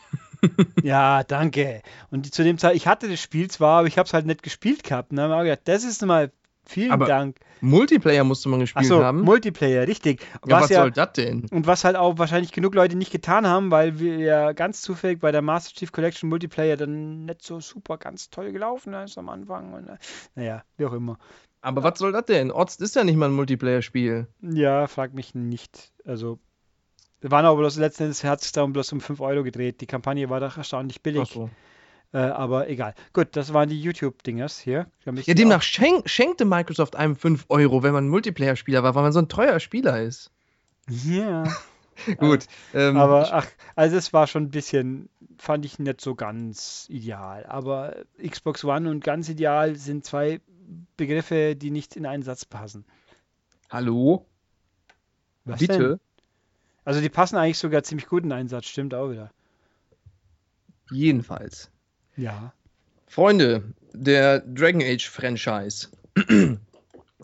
ja, 0.83 1.23
danke. 1.23 1.81
Und 2.09 2.33
zu 2.33 2.43
dem 2.43 2.57
Zeit, 2.57 2.75
ich 2.75 2.87
hatte 2.87 3.07
das 3.09 3.21
Spiel 3.21 3.49
zwar, 3.49 3.79
aber 3.79 3.87
ich 3.87 3.97
habe 3.97 4.07
es 4.07 4.13
halt 4.13 4.25
nicht 4.25 4.43
gespielt 4.43 4.83
gehabt. 4.83 5.11
Ne? 5.11 5.27
Gedacht, 5.27 5.61
das 5.65 5.83
ist 5.83 6.03
mal 6.05 6.31
vielen 6.65 6.91
aber 6.91 7.05
Dank. 7.05 7.37
Multiplayer 7.61 8.23
musste 8.23 8.49
man 8.49 8.59
gespielt 8.59 8.85
so, 8.85 9.03
haben. 9.03 9.21
Multiplayer, 9.21 9.87
richtig. 9.87 10.21
Ja, 10.21 10.37
was, 10.41 10.63
was 10.63 10.69
ja, 10.69 10.81
soll 10.81 10.91
das 10.91 11.13
denn? 11.13 11.45
Und 11.51 11.67
was 11.67 11.83
halt 11.83 11.95
auch 11.95 12.17
wahrscheinlich 12.17 12.51
genug 12.51 12.73
Leute 12.73 12.95
nicht 12.95 13.11
getan 13.11 13.45
haben, 13.45 13.69
weil 13.71 13.99
wir 13.99 14.17
ja 14.17 14.51
ganz 14.53 14.81
zufällig 14.81 15.19
bei 15.19 15.31
der 15.31 15.41
Master 15.41 15.73
Chief 15.75 15.91
Collection 15.91 16.29
Multiplayer 16.29 16.77
dann 16.77 17.25
nicht 17.25 17.43
so 17.43 17.59
super 17.59 17.97
ganz 17.97 18.29
toll 18.29 18.51
gelaufen 18.51 18.93
ist 18.93 19.17
am 19.17 19.29
Anfang. 19.29 19.73
Und, 19.73 19.87
äh, 19.89 19.97
naja, 20.35 20.63
wie 20.77 20.85
auch 20.85 20.93
immer. 20.93 21.17
Aber 21.61 21.83
was 21.83 21.99
soll 21.99 22.11
das 22.11 22.25
denn? 22.25 22.51
Ozt 22.51 22.81
ist 22.81 22.95
ja 22.95 23.03
nicht 23.03 23.15
mal 23.15 23.29
ein 23.29 23.35
Multiplayer-Spiel. 23.35 24.27
Ja, 24.41 24.87
frag 24.87 25.13
mich 25.13 25.35
nicht. 25.35 25.91
Also, 26.05 26.39
wir 27.21 27.29
waren 27.29 27.45
aber 27.45 27.57
bloß 27.57 27.77
letzten 27.77 28.03
Endes 28.03 28.23
hat 28.23 28.41
sich 28.41 28.51
darum 28.51 28.73
bloß 28.73 28.91
um 28.93 29.01
5 29.01 29.19
Euro 29.21 29.43
gedreht. 29.43 29.79
Die 29.81 29.85
Kampagne 29.85 30.29
war 30.31 30.39
doch 30.39 30.57
erstaunlich 30.57 31.03
billig. 31.03 31.21
Ach 31.23 31.31
so. 31.31 31.49
Äh, 32.13 32.17
aber 32.17 32.69
egal. 32.69 32.93
Gut, 33.13 33.29
das 33.31 33.53
waren 33.53 33.69
die 33.69 33.81
YouTube-Dingers 33.81 34.59
hier. 34.59 34.87
Ja, 35.05 35.33
demnach 35.33 35.61
schenk, 35.61 36.09
schenkte 36.09 36.43
Microsoft 36.43 36.95
einem 36.95 37.15
5 37.15 37.45
Euro, 37.47 37.83
wenn 37.83 37.93
man 37.93 38.09
Multiplayer-Spieler 38.09 38.83
war, 38.83 38.95
weil 38.95 39.03
man 39.03 39.13
so 39.13 39.19
ein 39.19 39.29
treuer 39.29 39.59
Spieler 39.59 40.01
ist. 40.01 40.31
Ja. 40.89 41.43
Gut. 42.17 42.47
Ähm, 42.73 42.97
aber 42.97 43.33
ach, 43.33 43.47
also 43.75 43.95
es 43.95 44.11
war 44.11 44.27
schon 44.27 44.43
ein 44.43 44.49
bisschen, 44.49 45.09
fand 45.37 45.65
ich 45.65 45.79
nicht 45.79 46.01
so 46.01 46.15
ganz 46.15 46.85
ideal. 46.89 47.45
Aber 47.45 47.95
Xbox 48.21 48.65
One 48.65 48.89
und 48.89 49.03
ganz 49.03 49.29
ideal 49.29 49.75
sind 49.75 50.05
zwei 50.05 50.41
Begriffe, 50.97 51.55
die 51.55 51.71
nicht 51.71 51.95
in 51.95 52.05
einen 52.05 52.23
Satz 52.23 52.43
passen. 52.43 52.85
Hallo? 53.69 54.25
Was 55.45 55.59
Bitte? 55.59 55.77
Denn? 55.77 55.99
Also 56.83 56.99
die 56.99 57.09
passen 57.09 57.37
eigentlich 57.37 57.57
sogar 57.57 57.83
ziemlich 57.83 58.07
gut 58.07 58.23
in 58.23 58.31
einen 58.31 58.49
Satz, 58.49 58.65
stimmt 58.65 58.93
auch 58.93 59.11
wieder. 59.11 59.31
Jedenfalls. 60.89 61.71
Ja. 62.21 62.53
Freunde, 63.07 63.63
der 63.93 64.39
Dragon 64.41 64.81
Age 64.81 65.09
Franchise. 65.09 65.87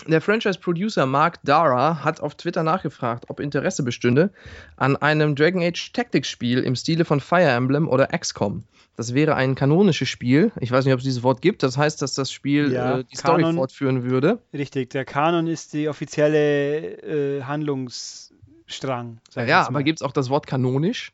Der 0.06 0.22
Franchise-Producer 0.22 1.08
Mark 1.08 1.40
Dara 1.44 2.04
hat 2.04 2.22
auf 2.22 2.36
Twitter 2.36 2.62
nachgefragt, 2.62 3.26
ob 3.30 3.40
Interesse 3.40 3.82
bestünde 3.82 4.30
an 4.76 4.96
einem 4.96 5.36
Dragon 5.36 5.64
Age 5.64 5.92
Tactics-Spiel 5.92 6.60
im 6.60 6.76
Stile 6.76 7.04
von 7.04 7.20
Fire 7.20 7.50
Emblem 7.50 7.88
oder 7.88 8.06
XCOM. 8.16 8.64
Das 8.96 9.16
wäre 9.16 9.34
ein 9.34 9.56
kanonisches 9.56 10.08
Spiel. 10.08 10.52
Ich 10.60 10.72
weiß 10.72 10.86
nicht, 10.86 10.94
ob 10.94 11.00
es 11.00 11.04
dieses 11.04 11.24
Wort 11.24 11.42
gibt. 11.42 11.64
Das 11.64 11.78
heißt, 11.78 12.00
dass 12.04 12.14
das 12.14 12.32
Spiel 12.32 12.72
ja, 12.72 13.00
äh, 13.00 13.04
die 13.06 13.16
Kanon, 13.16 13.40
Story 13.40 13.54
fortführen 13.56 14.04
würde. 14.04 14.40
Richtig, 14.54 14.92
der 14.92 15.04
Kanon 15.04 15.48
ist 15.48 15.74
die 15.74 15.90
offizielle 15.90 17.38
äh, 17.40 17.44
Handlungsstrang. 17.44 19.20
Ja, 19.36 19.68
aber 19.68 19.82
gibt 19.82 20.00
es 20.00 20.04
auch 20.04 20.12
das 20.12 20.30
Wort 20.30 20.46
kanonisch? 20.46 21.12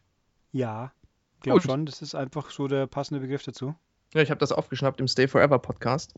Ja, 0.51 0.91
glaube 1.43 1.61
schon. 1.61 1.85
Das 1.85 2.01
ist 2.01 2.15
einfach 2.15 2.51
so 2.51 2.67
der 2.67 2.87
passende 2.87 3.21
Begriff 3.21 3.43
dazu. 3.43 3.75
Ja, 4.13 4.21
ich 4.21 4.29
habe 4.29 4.39
das 4.39 4.51
aufgeschnappt 4.51 4.99
im 4.99 5.07
Stay 5.07 5.27
Forever 5.27 5.59
Podcast. 5.59 6.13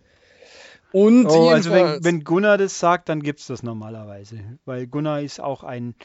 Und 0.91 1.27
oh, 1.27 1.49
also 1.49 1.71
wenn, 1.71 2.03
wenn, 2.03 2.23
Gunnar 2.23 2.57
das 2.57 2.79
sagt, 2.79 3.09
dann 3.09 3.21
gibt 3.21 3.41
es 3.41 3.47
das 3.47 3.63
normalerweise. 3.63 4.39
Weil 4.65 4.87
Gunnar 4.87 5.21
ist 5.21 5.41
auch 5.41 5.63
ein 5.63 5.95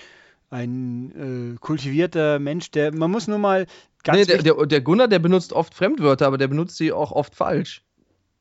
ein 0.50 1.54
äh, 1.54 1.58
kultivierter 1.58 2.38
Mensch, 2.38 2.70
der, 2.72 2.92
man 2.92 3.10
muss 3.10 3.28
nur 3.28 3.38
mal 3.38 3.66
ganz. 4.02 4.18
Nee, 4.18 4.24
der, 4.24 4.42
der, 4.42 4.66
der 4.66 4.80
Gunnar, 4.80 5.08
der 5.08 5.20
benutzt 5.20 5.52
oft 5.52 5.74
Fremdwörter, 5.74 6.26
aber 6.26 6.38
der 6.38 6.48
benutzt 6.48 6.76
sie 6.76 6.92
auch 6.92 7.12
oft 7.12 7.34
falsch. 7.34 7.84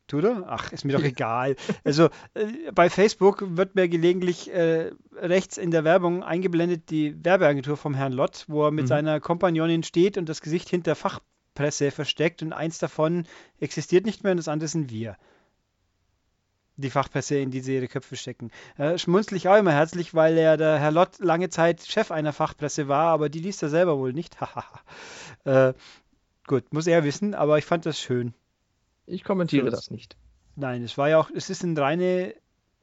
Tut 0.09 0.23
er? 0.23 0.43
Ach, 0.47 0.71
ist 0.73 0.83
mir 0.85 0.93
doch 0.93 1.03
egal. 1.03 1.55
Also 1.83 2.05
äh, 2.33 2.71
bei 2.73 2.89
Facebook 2.89 3.43
wird 3.55 3.75
mir 3.75 3.87
gelegentlich 3.87 4.51
äh, 4.51 4.91
rechts 5.15 5.57
in 5.57 5.71
der 5.71 5.83
Werbung 5.83 6.23
eingeblendet 6.23 6.89
die 6.89 7.15
Werbeagentur 7.23 7.77
vom 7.77 7.93
Herrn 7.93 8.11
Lott, 8.11 8.45
wo 8.47 8.65
er 8.65 8.71
mit 8.71 8.85
mhm. 8.85 8.89
seiner 8.89 9.19
Kompagnonin 9.19 9.83
steht 9.83 10.17
und 10.17 10.27
das 10.27 10.41
Gesicht 10.41 10.67
hinter 10.67 10.95
Fachpresse 10.95 11.91
versteckt 11.91 12.41
und 12.41 12.53
eins 12.53 12.79
davon 12.79 13.25
existiert 13.59 14.05
nicht 14.05 14.23
mehr 14.23 14.31
und 14.31 14.37
das 14.37 14.47
andere 14.47 14.67
sind 14.67 14.91
wir 14.91 15.15
die 16.79 16.89
Fachpresse, 16.89 17.37
in 17.37 17.51
die 17.51 17.59
sie 17.59 17.75
ihre 17.75 17.87
Köpfe 17.87 18.15
stecken. 18.15 18.51
Äh, 18.77 18.97
schmunzel 18.97 19.35
ich 19.37 19.47
auch 19.49 19.57
immer 19.57 19.73
herzlich, 19.73 20.13
weil 20.13 20.37
er 20.37 20.55
der 20.57 20.79
Herr 20.79 20.91
Lott 20.91 21.19
lange 21.19 21.49
Zeit 21.49 21.85
Chef 21.85 22.09
einer 22.09 22.33
Fachpresse 22.33 22.87
war, 22.87 23.07
aber 23.07 23.29
die 23.29 23.39
liest 23.39 23.61
er 23.61 23.69
selber 23.69 23.97
wohl 23.97 24.13
nicht. 24.13 24.37
äh, 25.43 25.73
gut, 26.47 26.73
muss 26.73 26.87
er 26.87 27.03
wissen, 27.03 27.35
aber 27.35 27.57
ich 27.57 27.65
fand 27.65 27.85
das 27.85 27.99
schön. 27.99 28.33
Ich 29.09 29.23
kommentiere 29.23 29.69
das 29.69 29.89
nicht. 29.89 30.15
Nein, 30.55 30.83
es 30.83 30.97
war 30.97 31.09
ja 31.09 31.19
auch, 31.19 31.29
es 31.33 31.49
ist 31.49 31.63
eine 31.63 31.79
reine 31.79 32.35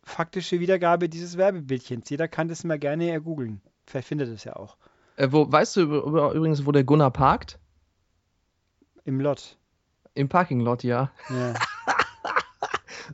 faktische 0.03 0.61
Wiedergabe 0.61 1.09
dieses 1.09 1.37
Werbebildchens. 1.37 2.11
Jeder 2.11 2.29
kann 2.29 2.49
das 2.49 2.65
mal 2.65 2.79
gerne 2.79 3.11
ergoogeln. 3.11 3.61
Vielleicht 3.87 4.09
findet 4.09 4.29
es 4.29 4.45
ja 4.45 4.57
auch. 4.57 4.77
Äh, 5.17 5.29
wo, 5.31 5.51
weißt 5.51 5.77
du 5.77 5.81
übrigens, 5.83 6.67
wo 6.67 6.73
der 6.73 6.85
Gunnar 6.85 7.11
parkt? 7.11 7.59
Im 9.05 9.21
Lot. 9.21 9.57
Im 10.15 10.29
Parking-Lot, 10.29 10.83
ja. 10.83 11.13
ja. 11.31 11.55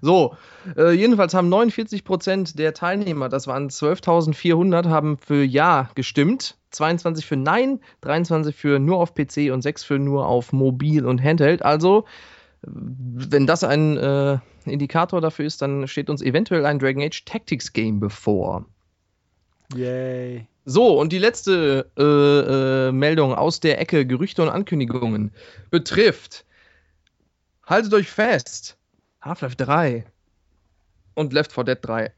So, 0.00 0.36
äh, 0.76 0.92
jedenfalls 0.92 1.34
haben 1.34 1.48
49 1.48 2.04
Prozent 2.04 2.58
der 2.58 2.72
Teilnehmer, 2.72 3.28
das 3.28 3.46
waren 3.46 3.68
12.400, 3.68 4.88
haben 4.88 5.18
für 5.18 5.44
Ja 5.44 5.90
gestimmt. 5.94 6.56
22 6.70 7.26
für 7.26 7.36
Nein, 7.36 7.80
23 8.00 8.56
für 8.56 8.78
nur 8.78 8.96
auf 8.96 9.14
PC 9.14 9.52
und 9.52 9.60
6 9.60 9.84
für 9.84 9.98
nur 9.98 10.26
auf 10.26 10.52
Mobil 10.52 11.04
und 11.04 11.22
Handheld. 11.22 11.62
Also, 11.62 12.06
wenn 12.62 13.46
das 13.46 13.64
ein 13.64 13.96
äh, 13.96 14.38
Indikator 14.64 15.20
dafür 15.20 15.46
ist, 15.46 15.62
dann 15.62 15.88
steht 15.88 16.08
uns 16.08 16.22
eventuell 16.22 16.64
ein 16.66 16.78
Dragon 16.78 17.02
Age 17.02 17.24
Tactics 17.24 17.72
Game 17.72 18.00
bevor. 18.00 18.64
Yay. 19.74 20.46
So, 20.64 21.00
und 21.00 21.12
die 21.12 21.18
letzte 21.18 21.90
äh, 21.98 22.88
äh, 22.88 22.92
Meldung 22.92 23.34
aus 23.34 23.58
der 23.58 23.80
Ecke 23.80 24.06
Gerüchte 24.06 24.42
und 24.42 24.48
Ankündigungen 24.48 25.32
betrifft. 25.70 26.44
Haltet 27.66 27.92
euch 27.94 28.08
fest, 28.08 28.76
Half-Life 29.22 29.56
3 29.56 30.04
und 31.14 31.32
Left 31.32 31.52
4 31.52 31.64
Dead 31.64 31.78
3. 31.80 32.12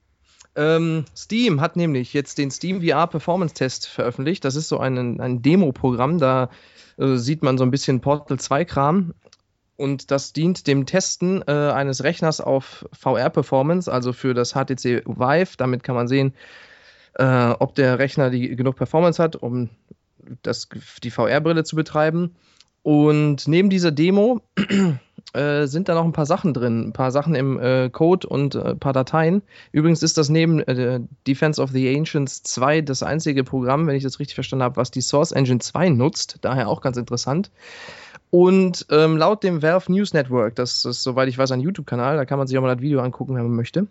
Ähm, 0.57 1.05
Steam 1.17 1.61
hat 1.61 1.77
nämlich 1.77 2.13
jetzt 2.13 2.39
den 2.39 2.51
Steam 2.51 2.83
VR 2.83 3.07
Performance 3.07 3.55
Test 3.55 3.89
veröffentlicht. 3.89 4.45
Das 4.45 4.57
ist 4.57 4.69
so 4.69 4.79
ein, 4.79 5.21
ein 5.21 5.43
Demo-Programm, 5.43 6.19
da 6.19 6.51
äh, 6.99 7.17
sieht 7.17 7.43
man 7.43 7.59
so 7.59 7.65
ein 7.65 7.71
bisschen 7.71 8.01
Portal 8.01 8.39
2 8.39 8.65
Kram. 8.65 9.15
Und 9.77 10.11
das 10.11 10.33
dient 10.33 10.67
dem 10.67 10.87
Testen 10.87 11.43
äh, 11.47 11.53
eines 11.53 12.05
Rechners 12.05 12.41
auf 12.41 12.87
VR-Performance, 12.93 13.91
also 13.91 14.13
für 14.13 14.35
das 14.35 14.53
HTC 14.53 15.05
Vive. 15.07 15.57
Damit 15.57 15.83
kann 15.83 15.97
man 15.97 16.07
sehen, 16.07 16.35
äh, 17.15 17.51
ob 17.51 17.75
der 17.75 17.99
Rechner 17.99 18.31
die, 18.31 18.55
genug 18.55 18.77
Performance 18.77 19.23
hat, 19.23 19.37
um 19.37 19.71
das, 20.43 20.69
die 21.03 21.11
VR-Brille 21.11 21.65
zu 21.65 21.77
betreiben. 21.77 22.37
Und 22.83 23.49
neben 23.49 23.71
dieser 23.71 23.91
Demo 23.91 24.43
äh, 25.33 25.67
sind 25.67 25.89
da 25.89 25.95
noch 25.95 26.05
ein 26.05 26.13
paar 26.13 26.27
Sachen 26.27 26.55
drin, 26.55 26.89
ein 26.89 26.93
paar 26.93 27.11
Sachen 27.11 27.35
im 27.35 27.59
äh, 27.59 27.89
Code 27.91 28.29
und 28.29 28.55
äh, 28.55 28.63
ein 28.63 28.79
paar 28.79 28.93
Dateien. 28.93 29.43
Übrigens 29.73 30.03
ist 30.03 30.19
das 30.19 30.29
neben 30.29 30.61
äh, 30.61 31.01
Defense 31.27 31.61
of 31.61 31.71
the 31.71 31.97
Ancients 31.97 32.43
2 32.43 32.83
das 32.83 33.03
einzige 33.03 33.43
Programm, 33.43 33.87
wenn 33.87 33.97
ich 33.97 34.03
das 34.03 34.21
richtig 34.21 34.35
verstanden 34.35 34.65
habe, 34.65 34.77
was 34.77 34.91
die 34.91 35.01
Source 35.01 35.33
Engine 35.33 35.59
2 35.59 35.89
nutzt. 35.89 36.39
Daher 36.43 36.69
auch 36.69 36.81
ganz 36.81 36.97
interessant. 36.97 37.51
Und 38.35 38.87
ähm, 38.91 39.17
laut 39.17 39.45
dem 39.45 39.63
Valve 39.63 39.93
News 39.93 40.13
Network, 40.13 40.57
das 40.57 40.85
ist, 40.85 41.05
soweit 41.05 41.29
ich 41.29 41.39
weiß, 41.39 41.53
ein 41.53 41.61
YouTube-Kanal, 41.61 42.17
da 42.17 42.25
kann 42.25 42.37
man 42.37 42.49
sich 42.49 42.59
auch 42.59 42.63
mal 42.63 42.75
das 42.75 42.83
Video 42.83 42.99
angucken, 42.99 43.37
wenn 43.37 43.45
man 43.45 43.55
möchte, 43.55 43.87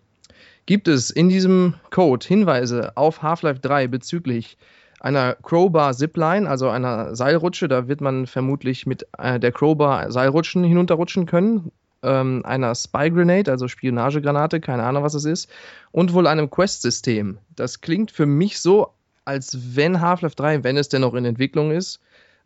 gibt 0.66 0.90
es 0.90 1.12
in 1.12 1.30
diesem 1.30 1.76
Code 1.92 2.28
Hinweise 2.28 2.92
auf 2.98 3.22
Half-Life 3.22 3.62
3 3.62 3.88
bezüglich 3.88 4.58
einer 5.00 5.36
Crowbar 5.36 5.94
Zipline, 5.94 6.50
also 6.50 6.68
einer 6.68 7.16
Seilrutsche. 7.16 7.70
Da 7.70 7.88
wird 7.88 8.02
man 8.02 8.28
vermutlich 8.28 8.86
mit 8.86 9.08
äh, 9.18 9.40
der 9.40 9.54
Crowbar 9.54 10.12
Seilrutschen 10.12 10.66
hinunterrutschen 10.66 11.26
können. 11.26 11.72
Ähm, 12.02 12.42
einer 12.44 12.76
Spy 12.76 13.12
Grenade, 13.12 13.50
also 13.50 13.70
Spionagegranate, 13.70 14.60
keine 14.60 14.84
Ahnung, 14.84 15.04
was 15.04 15.14
es 15.14 15.24
ist. 15.24 15.50
Und 15.94 16.12
wohl 16.12 16.28
einem 16.28 16.50
Quest-System. 16.50 17.38
Das 17.56 17.80
klingt 17.80 18.12
für 18.12 18.26
mich 18.26 18.60
so, 18.60 18.90
als 19.24 19.58
wenn 19.74 20.02
Half-Life 20.02 20.36
3, 20.36 20.66
wenn 20.66 20.76
es 20.76 20.90
denn 20.90 21.00
noch 21.00 21.14
in 21.14 21.24
Entwicklung 21.24 21.72
ist, 21.72 22.02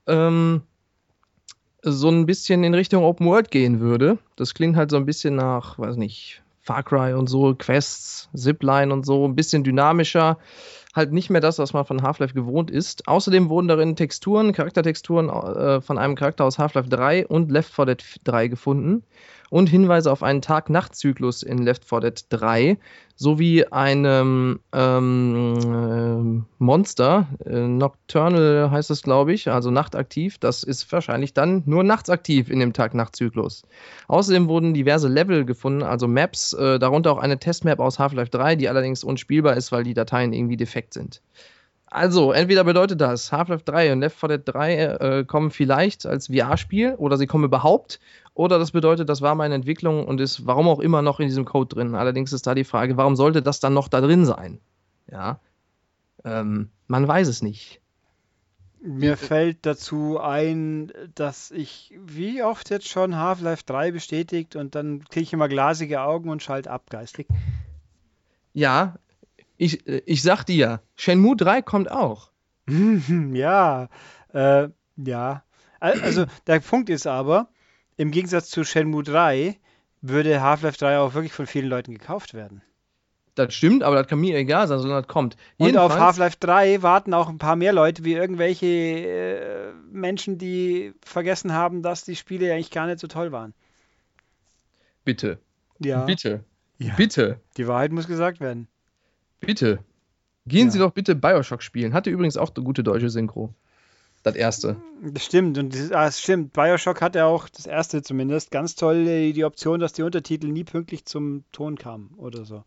ähm, 0.05 0.61
so 1.81 2.09
ein 2.09 2.25
bisschen 2.25 2.63
in 2.63 2.73
Richtung 2.73 3.03
Open 3.03 3.27
World 3.27 3.51
gehen 3.51 3.79
würde. 3.79 4.17
Das 4.35 4.53
klingt 4.53 4.75
halt 4.75 4.91
so 4.91 4.97
ein 4.97 5.05
bisschen 5.05 5.35
nach, 5.35 5.77
weiß 5.79 5.95
nicht, 5.95 6.41
Far 6.61 6.83
Cry 6.83 7.13
und 7.13 7.27
so, 7.27 7.55
Quests, 7.55 8.29
Zipline 8.35 8.91
und 8.91 9.05
so, 9.05 9.25
ein 9.25 9.35
bisschen 9.35 9.63
dynamischer 9.63 10.37
halt 10.97 11.13
nicht 11.13 11.29
mehr 11.29 11.39
das, 11.39 11.59
was 11.59 11.73
man 11.73 11.85
von 11.85 12.01
Half-Life 12.01 12.33
gewohnt 12.33 12.71
ist. 12.71 13.07
Außerdem 13.07 13.49
wurden 13.49 13.67
darin 13.69 13.95
Texturen, 13.95 14.51
Charaktertexturen 14.51 15.29
äh, 15.29 15.79
von 15.79 15.97
einem 15.97 16.15
Charakter 16.15 16.43
aus 16.43 16.59
Half-Life 16.59 16.89
3 16.89 17.27
und 17.27 17.51
Left 17.51 17.73
4 17.73 17.85
Dead 17.85 18.03
3 18.25 18.47
gefunden 18.47 19.03
und 19.49 19.69
Hinweise 19.69 20.11
auf 20.11 20.23
einen 20.23 20.41
Tag-Nacht-Zyklus 20.41 21.43
in 21.43 21.59
Left 21.59 21.85
4 21.85 21.99
Dead 22.01 22.25
3 22.29 22.77
sowie 23.15 23.65
einem 23.65 24.59
ähm, 24.73 25.57
äh, 25.63 26.63
Monster, 26.63 27.27
äh, 27.45 27.67
Nocturnal 27.67 28.69
heißt 28.69 28.91
es, 28.91 29.01
glaube 29.01 29.33
ich, 29.33 29.49
also 29.49 29.71
nachtaktiv. 29.71 30.37
Das 30.37 30.63
ist 30.63 30.91
wahrscheinlich 30.91 31.33
dann 31.33 31.63
nur 31.65 31.83
nachts 31.83 32.09
aktiv 32.09 32.49
in 32.49 32.59
dem 32.59 32.73
Tag-Nacht-Zyklus. 32.73 33.63
Außerdem 34.07 34.47
wurden 34.47 34.75
diverse 34.75 35.07
Level 35.07 35.45
gefunden, 35.45 35.81
also 35.81 36.07
Maps, 36.07 36.53
äh, 36.53 36.77
darunter 36.77 37.11
auch 37.11 37.17
eine 37.17 37.39
Testmap 37.39 37.79
aus 37.79 37.97
Half-Life 37.97 38.29
3, 38.29 38.55
die 38.55 38.69
allerdings 38.69 39.03
unspielbar 39.03 39.57
ist, 39.57 39.71
weil 39.71 39.83
die 39.83 39.95
Dateien 39.95 40.31
irgendwie 40.33 40.57
defekt 40.57 40.93
sind. 40.93 41.21
Also, 41.89 42.33
entweder 42.33 42.65
bedeutet 42.65 42.99
das, 42.99 43.31
Half-Life 43.31 43.63
3 43.63 43.93
und 43.93 44.01
Left 44.01 44.19
4 44.19 44.29
Dead 44.29 44.41
3 44.45 44.75
äh, 44.75 45.25
kommen 45.25 45.51
vielleicht 45.51 46.05
als 46.05 46.27
VR-Spiel 46.27 46.95
oder 46.95 47.17
sie 47.17 47.27
kommen 47.27 47.45
überhaupt. 47.45 47.99
Oder 48.33 48.59
das 48.59 48.71
bedeutet, 48.71 49.07
das 49.09 49.21
war 49.21 49.35
meine 49.35 49.55
Entwicklung 49.55 50.05
und 50.05 50.19
ist 50.19 50.45
warum 50.45 50.67
auch 50.67 50.79
immer 50.79 51.01
noch 51.01 51.19
in 51.19 51.27
diesem 51.27 51.45
Code 51.45 51.73
drin. 51.73 51.95
Allerdings 51.95 52.33
ist 52.33 52.45
da 52.45 52.53
die 52.55 52.65
Frage, 52.65 52.97
warum 52.97 53.15
sollte 53.15 53.41
das 53.41 53.61
dann 53.61 53.73
noch 53.73 53.87
da 53.87 54.01
drin 54.01 54.25
sein? 54.25 54.59
Ja. 55.09 55.39
Ähm, 56.25 56.69
man 56.87 57.07
weiß 57.07 57.29
es 57.29 57.41
nicht. 57.41 57.81
Mir 58.81 59.17
fällt 59.17 59.65
dazu 59.65 60.19
ein, 60.19 60.91
dass 61.15 61.51
ich 61.51 61.97
wie 62.05 62.43
oft 62.43 62.69
jetzt 62.69 62.87
schon 62.87 63.15
Half-Life 63.15 63.63
3 63.65 63.91
bestätigt 63.91 64.55
und 64.55 64.75
dann 64.75 65.03
kriege 65.05 65.23
ich 65.23 65.33
immer 65.33 65.47
glasige 65.47 66.01
Augen 66.01 66.29
und 66.29 66.43
schalte 66.43 66.69
ab, 66.69 66.89
geistig. 66.89 67.27
Ja, 68.53 68.95
ich, 69.57 69.87
ich 69.87 70.21
sag 70.21 70.43
dir, 70.43 70.81
Shenmue 70.95 71.35
3 71.35 71.61
kommt 71.61 71.91
auch. 71.91 72.31
ja, 73.33 73.89
äh, 74.33 74.69
ja. 74.97 75.43
Also 75.79 76.25
der 76.47 76.59
Punkt 76.59 76.89
ist 76.89 77.07
aber, 77.07 77.49
im 77.97 78.11
Gegensatz 78.11 78.49
zu 78.49 78.63
Shenmue 78.63 79.03
3 79.03 79.57
würde 80.01 80.41
Half-Life 80.41 80.77
3 80.77 80.99
auch 80.99 81.13
wirklich 81.13 81.33
von 81.33 81.47
vielen 81.47 81.67
Leuten 81.67 81.93
gekauft 81.93 82.33
werden. 82.33 82.61
Das 83.35 83.53
stimmt, 83.53 83.83
aber 83.83 83.95
das 83.95 84.07
kann 84.07 84.19
mir 84.19 84.35
egal 84.35 84.67
sein, 84.67 84.79
sondern 84.79 85.03
das 85.03 85.07
kommt. 85.07 85.37
Und 85.57 85.77
auf 85.77 85.97
Half-Life 85.97 86.37
3 86.39 86.81
warten 86.81 87.13
auch 87.13 87.29
ein 87.29 87.37
paar 87.37 87.55
mehr 87.55 87.71
Leute, 87.71 88.03
wie 88.03 88.13
irgendwelche 88.13 88.65
äh, 88.65 89.73
Menschen, 89.91 90.39
die 90.39 90.93
vergessen 91.03 91.53
haben, 91.53 91.83
dass 91.83 92.03
die 92.03 92.15
Spiele 92.15 92.51
eigentlich 92.51 92.71
gar 92.71 92.87
nicht 92.87 92.99
so 92.99 93.07
toll 93.07 93.31
waren. 93.31 93.53
Bitte. 95.05 95.39
Ja. 95.79 96.03
Bitte. 96.05 96.43
Ja. 96.79 96.95
Bitte. 96.95 97.39
Die 97.57 97.67
Wahrheit 97.67 97.91
muss 97.91 98.07
gesagt 98.07 98.39
werden. 98.39 98.67
Bitte. 99.39 99.79
Gehen 100.45 100.67
ja. 100.67 100.71
Sie 100.71 100.79
doch 100.79 100.91
bitte 100.91 101.15
Bioshock 101.15 101.61
spielen. 101.61 101.93
Hatte 101.93 102.09
übrigens 102.09 102.37
auch 102.37 102.51
eine 102.55 102.63
gute 102.63 102.83
deutsche 102.83 103.09
Synchro. 103.09 103.53
Das 104.23 104.35
erste. 104.35 104.77
Das 105.01 105.23
stimmt. 105.23 105.57
Und 105.57 105.73
das, 105.73 105.91
ah, 105.91 106.11
stimmt. 106.11 106.53
Bioshock 106.53 107.01
hatte 107.01 107.25
auch, 107.25 107.49
das 107.49 107.65
erste 107.65 108.01
zumindest, 108.01 108.51
ganz 108.51 108.75
toll 108.75 109.05
die, 109.05 109.33
die 109.33 109.45
Option, 109.45 109.79
dass 109.79 109.93
die 109.93 110.03
Untertitel 110.03 110.47
nie 110.47 110.63
pünktlich 110.63 111.05
zum 111.05 111.43
Ton 111.51 111.77
kamen 111.77 112.13
oder 112.17 112.45
so. 112.45 112.63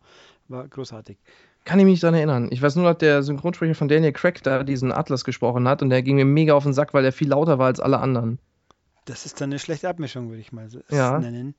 War 0.47 0.67
großartig. 0.67 1.17
Kann 1.63 1.79
ich 1.79 1.85
mich 1.85 1.99
daran 1.99 2.15
erinnern. 2.15 2.47
Ich 2.51 2.61
weiß 2.61 2.75
nur, 2.75 2.85
dass 2.85 2.97
der 2.97 3.21
Synchronsprecher 3.21 3.75
von 3.75 3.87
Daniel 3.87 4.13
Craig 4.13 4.41
da 4.41 4.63
diesen 4.63 4.91
Atlas 4.91 5.23
gesprochen 5.23 5.67
hat 5.67 5.83
und 5.83 5.89
der 5.89 6.01
ging 6.01 6.15
mir 6.15 6.25
mega 6.25 6.53
auf 6.53 6.63
den 6.63 6.73
Sack, 6.73 6.93
weil 6.93 7.05
er 7.05 7.11
viel 7.11 7.29
lauter 7.29 7.59
war 7.59 7.67
als 7.67 7.79
alle 7.79 7.99
anderen. 7.99 8.39
Das 9.05 9.25
ist 9.25 9.41
dann 9.41 9.49
eine 9.49 9.59
schlechte 9.59 9.87
Abmischung, 9.87 10.29
würde 10.29 10.41
ich 10.41 10.51
mal 10.51 10.67
ja. 10.89 11.19
nennen. 11.19 11.55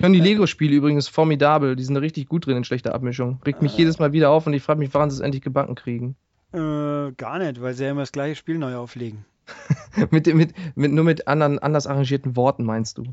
Können 0.00 0.14
die 0.14 0.20
Lego-Spiele 0.20 0.74
übrigens 0.74 1.08
formidabel. 1.08 1.76
Die 1.76 1.84
sind 1.84 1.94
da 1.94 2.00
richtig 2.00 2.26
gut 2.26 2.46
drin 2.46 2.56
in 2.56 2.64
schlechter 2.64 2.94
Abmischung. 2.94 3.38
Regt 3.44 3.60
mich 3.60 3.74
äh, 3.74 3.78
jedes 3.78 3.98
Mal 3.98 4.14
wieder 4.14 4.30
auf 4.30 4.46
und 4.46 4.54
ich 4.54 4.62
frage 4.62 4.78
mich, 4.78 4.94
wann 4.94 5.10
sie 5.10 5.16
es 5.16 5.20
endlich 5.20 5.42
gebacken 5.42 5.74
kriegen. 5.74 6.16
Äh, 6.52 7.12
gar 7.12 7.38
nicht, 7.38 7.60
weil 7.60 7.74
sie 7.74 7.84
ja 7.84 7.90
immer 7.90 8.00
das 8.00 8.12
gleiche 8.12 8.34
Spiel 8.34 8.56
neu 8.56 8.76
auflegen. 8.76 9.26
mit, 10.10 10.26
mit, 10.34 10.54
mit, 10.74 10.92
nur 10.92 11.04
mit 11.04 11.28
anderen, 11.28 11.58
anders 11.58 11.86
arrangierten 11.86 12.34
Worten, 12.34 12.64
meinst 12.64 12.96
du? 12.96 13.04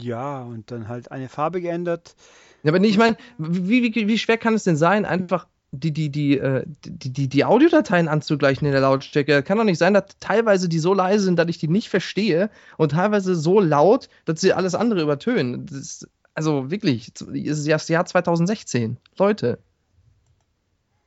Ja, 0.00 0.42
und 0.42 0.70
dann 0.70 0.88
halt 0.88 1.12
eine 1.12 1.28
Farbe 1.28 1.60
geändert. 1.60 2.16
Ja, 2.62 2.70
aber 2.70 2.78
nee, 2.78 2.88
ich 2.88 2.98
meine, 2.98 3.18
wie, 3.36 3.82
wie, 3.82 4.08
wie 4.08 4.18
schwer 4.18 4.38
kann 4.38 4.54
es 4.54 4.64
denn 4.64 4.76
sein, 4.76 5.04
einfach 5.04 5.46
die, 5.72 5.92
die, 5.92 6.10
die, 6.10 6.38
äh, 6.38 6.64
die, 6.84 7.12
die, 7.12 7.28
die 7.28 7.44
Audiodateien 7.44 8.08
anzugleichen 8.08 8.66
in 8.66 8.72
der 8.72 8.80
Lautstärke. 8.80 9.42
Kann 9.42 9.58
doch 9.58 9.64
nicht 9.64 9.78
sein, 9.78 9.94
dass 9.94 10.04
teilweise 10.20 10.68
die 10.68 10.78
so 10.78 10.94
leise 10.94 11.24
sind, 11.24 11.38
dass 11.38 11.48
ich 11.48 11.58
die 11.58 11.68
nicht 11.68 11.88
verstehe 11.88 12.50
und 12.76 12.92
teilweise 12.92 13.34
so 13.34 13.60
laut, 13.60 14.08
dass 14.24 14.40
sie 14.40 14.52
alles 14.52 14.74
andere 14.74 15.02
übertönen. 15.02 15.66
Ist, 15.66 16.08
also 16.34 16.70
wirklich, 16.70 17.12
es 17.18 17.58
ist 17.58 17.68
das 17.68 17.88
Jahr 17.88 18.06
2016. 18.06 18.96
Leute. 19.18 19.58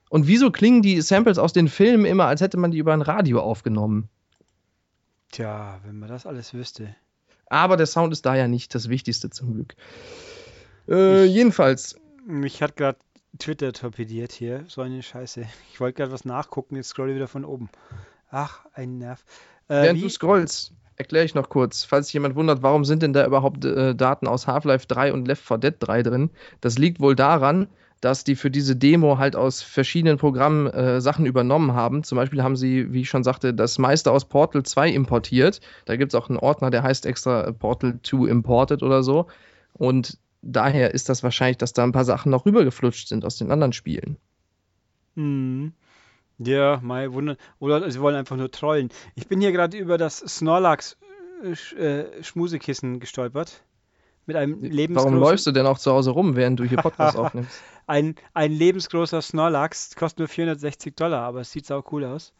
Und 0.09 0.27
wieso 0.27 0.51
klingen 0.51 0.81
die 0.81 1.01
Samples 1.01 1.37
aus 1.37 1.53
den 1.53 1.67
Filmen 1.67 2.05
immer, 2.05 2.25
als 2.25 2.41
hätte 2.41 2.57
man 2.57 2.71
die 2.71 2.79
über 2.79 2.93
ein 2.93 3.03
Radio 3.03 3.41
aufgenommen? 3.41 4.09
Tja, 5.31 5.79
wenn 5.85 5.99
man 5.99 6.09
das 6.09 6.25
alles 6.25 6.53
wüsste. 6.53 6.95
Aber 7.45 7.77
der 7.77 7.85
Sound 7.85 8.11
ist 8.13 8.25
da 8.25 8.35
ja 8.35 8.47
nicht 8.47 8.73
das 8.73 8.89
Wichtigste 8.89 9.29
zum 9.29 9.53
Glück. 9.53 9.75
Äh, 10.87 11.25
ich, 11.25 11.33
jedenfalls. 11.33 11.95
Mich 12.25 12.61
hat 12.61 12.75
gerade 12.75 12.97
Twitter 13.37 13.73
torpediert 13.73 14.31
hier. 14.31 14.65
So 14.67 14.81
eine 14.81 15.03
Scheiße. 15.03 15.45
Ich 15.71 15.79
wollte 15.79 15.97
gerade 15.97 16.11
was 16.11 16.25
nachgucken, 16.25 16.75
jetzt 16.75 16.89
scroll 16.89 17.09
ich 17.09 17.15
wieder 17.15 17.27
von 17.27 17.45
oben. 17.45 17.69
Ach, 18.31 18.65
ein 18.73 18.97
Nerv. 18.97 19.23
Äh, 19.67 19.83
Während 19.83 19.99
wie? 19.99 20.03
du 20.03 20.09
scrollst, 20.09 20.73
erkläre 20.95 21.25
ich 21.25 21.35
noch 21.35 21.49
kurz, 21.49 21.83
falls 21.83 22.07
sich 22.07 22.13
jemand 22.13 22.35
wundert, 22.35 22.61
warum 22.61 22.85
sind 22.85 23.01
denn 23.01 23.13
da 23.13 23.25
überhaupt 23.25 23.63
äh, 23.65 23.95
Daten 23.95 24.27
aus 24.27 24.47
Half-Life 24.47 24.87
3 24.87 25.13
und 25.13 25.27
Left 25.27 25.43
4 25.43 25.57
Dead 25.57 25.75
3 25.79 26.03
drin? 26.03 26.29
Das 26.61 26.77
liegt 26.77 26.99
wohl 26.99 27.15
daran, 27.15 27.67
dass 28.01 28.23
die 28.23 28.35
für 28.35 28.51
diese 28.51 28.75
Demo 28.75 29.17
halt 29.17 29.35
aus 29.35 29.61
verschiedenen 29.61 30.17
Programmen 30.17 30.67
äh, 30.67 31.01
Sachen 31.01 31.25
übernommen 31.25 31.73
haben. 31.73 32.03
Zum 32.03 32.15
Beispiel 32.17 32.43
haben 32.43 32.55
sie, 32.55 32.93
wie 32.93 33.01
ich 33.01 33.09
schon 33.09 33.23
sagte, 33.23 33.53
das 33.53 33.77
meiste 33.77 34.11
aus 34.11 34.25
Portal 34.25 34.63
2 34.63 34.89
importiert. 34.89 35.59
Da 35.85 35.95
gibt 35.95 36.13
es 36.13 36.19
auch 36.19 36.29
einen 36.29 36.39
Ordner, 36.39 36.69
der 36.69 36.83
heißt 36.83 37.05
extra 37.05 37.51
Portal 37.51 37.99
2 38.03 38.29
Imported 38.29 38.83
oder 38.83 39.03
so. 39.03 39.27
Und 39.73 40.17
daher 40.41 40.93
ist 40.93 41.09
das 41.09 41.23
wahrscheinlich, 41.23 41.57
dass 41.57 41.73
da 41.73 41.83
ein 41.83 41.91
paar 41.91 42.05
Sachen 42.05 42.31
noch 42.31 42.45
rübergeflutscht 42.45 43.07
sind 43.07 43.25
aus 43.25 43.37
den 43.37 43.51
anderen 43.51 43.73
Spielen. 43.73 44.17
Hm. 45.15 45.73
Ja, 46.37 46.79
mal 46.81 47.11
wundern. 47.13 47.37
Oder 47.59 47.89
sie 47.91 47.99
wollen 47.99 48.15
einfach 48.15 48.37
nur 48.37 48.49
trollen. 48.49 48.89
Ich 49.15 49.27
bin 49.27 49.41
hier 49.41 49.51
gerade 49.51 49.77
über 49.77 49.97
das 49.97 50.19
Snorlax 50.19 50.97
äh, 51.43 51.83
äh 51.83 52.23
Schmusekissen 52.23 52.99
gestolpert. 52.99 53.63
Mit 54.25 54.35
einem 54.35 54.61
lebensgroßen. 54.61 55.11
Warum 55.11 55.27
läufst 55.27 55.47
du 55.47 55.51
denn 55.51 55.65
auch 55.65 55.79
zu 55.79 55.91
Hause 55.91 56.11
rum, 56.11 56.35
während 56.35 56.59
du 56.59 56.63
hier 56.63 56.77
Podcast 56.77 57.17
aufnimmst? 57.17 57.61
ein, 57.87 58.15
ein 58.33 58.51
lebensgroßer 58.51 59.21
Snorlax 59.21 59.95
kostet 59.95 60.19
nur 60.19 60.27
460 60.27 60.95
Dollar, 60.95 61.23
aber 61.23 61.41
es 61.41 61.51
sieht 61.51 61.65
sau 61.65 61.83
cool 61.91 62.05
aus. 62.05 62.33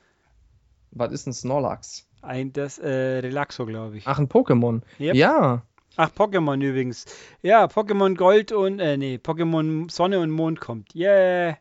Was 0.92 1.12
ist 1.12 1.28
ein 1.28 1.34
Snorlax? 1.34 2.08
Ein 2.22 2.54
das 2.54 2.78
äh, 2.78 3.20
Relaxo, 3.20 3.66
glaube 3.66 3.98
ich. 3.98 4.08
Ach, 4.08 4.20
ein 4.20 4.28
Pokémon. 4.28 4.82
Yep. 5.00 5.16
Ja. 5.16 5.64
Ach, 6.02 6.12
Pokémon 6.16 6.62
übrigens. 6.64 7.04
Ja, 7.42 7.66
Pokémon 7.66 8.16
Gold 8.16 8.54
und, 8.54 8.80
äh, 8.80 8.96
nee, 8.96 9.20
Pokémon 9.22 9.92
Sonne 9.92 10.22
und 10.22 10.32
Mond 10.32 10.62
kommt. 10.62 10.96
Yeah. 10.96 11.58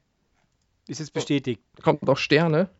Ist 0.86 1.00
jetzt 1.00 1.12
bestätigt. 1.12 1.60
Kommt 1.82 2.04
noch 2.04 2.18
Sterne? 2.18 2.70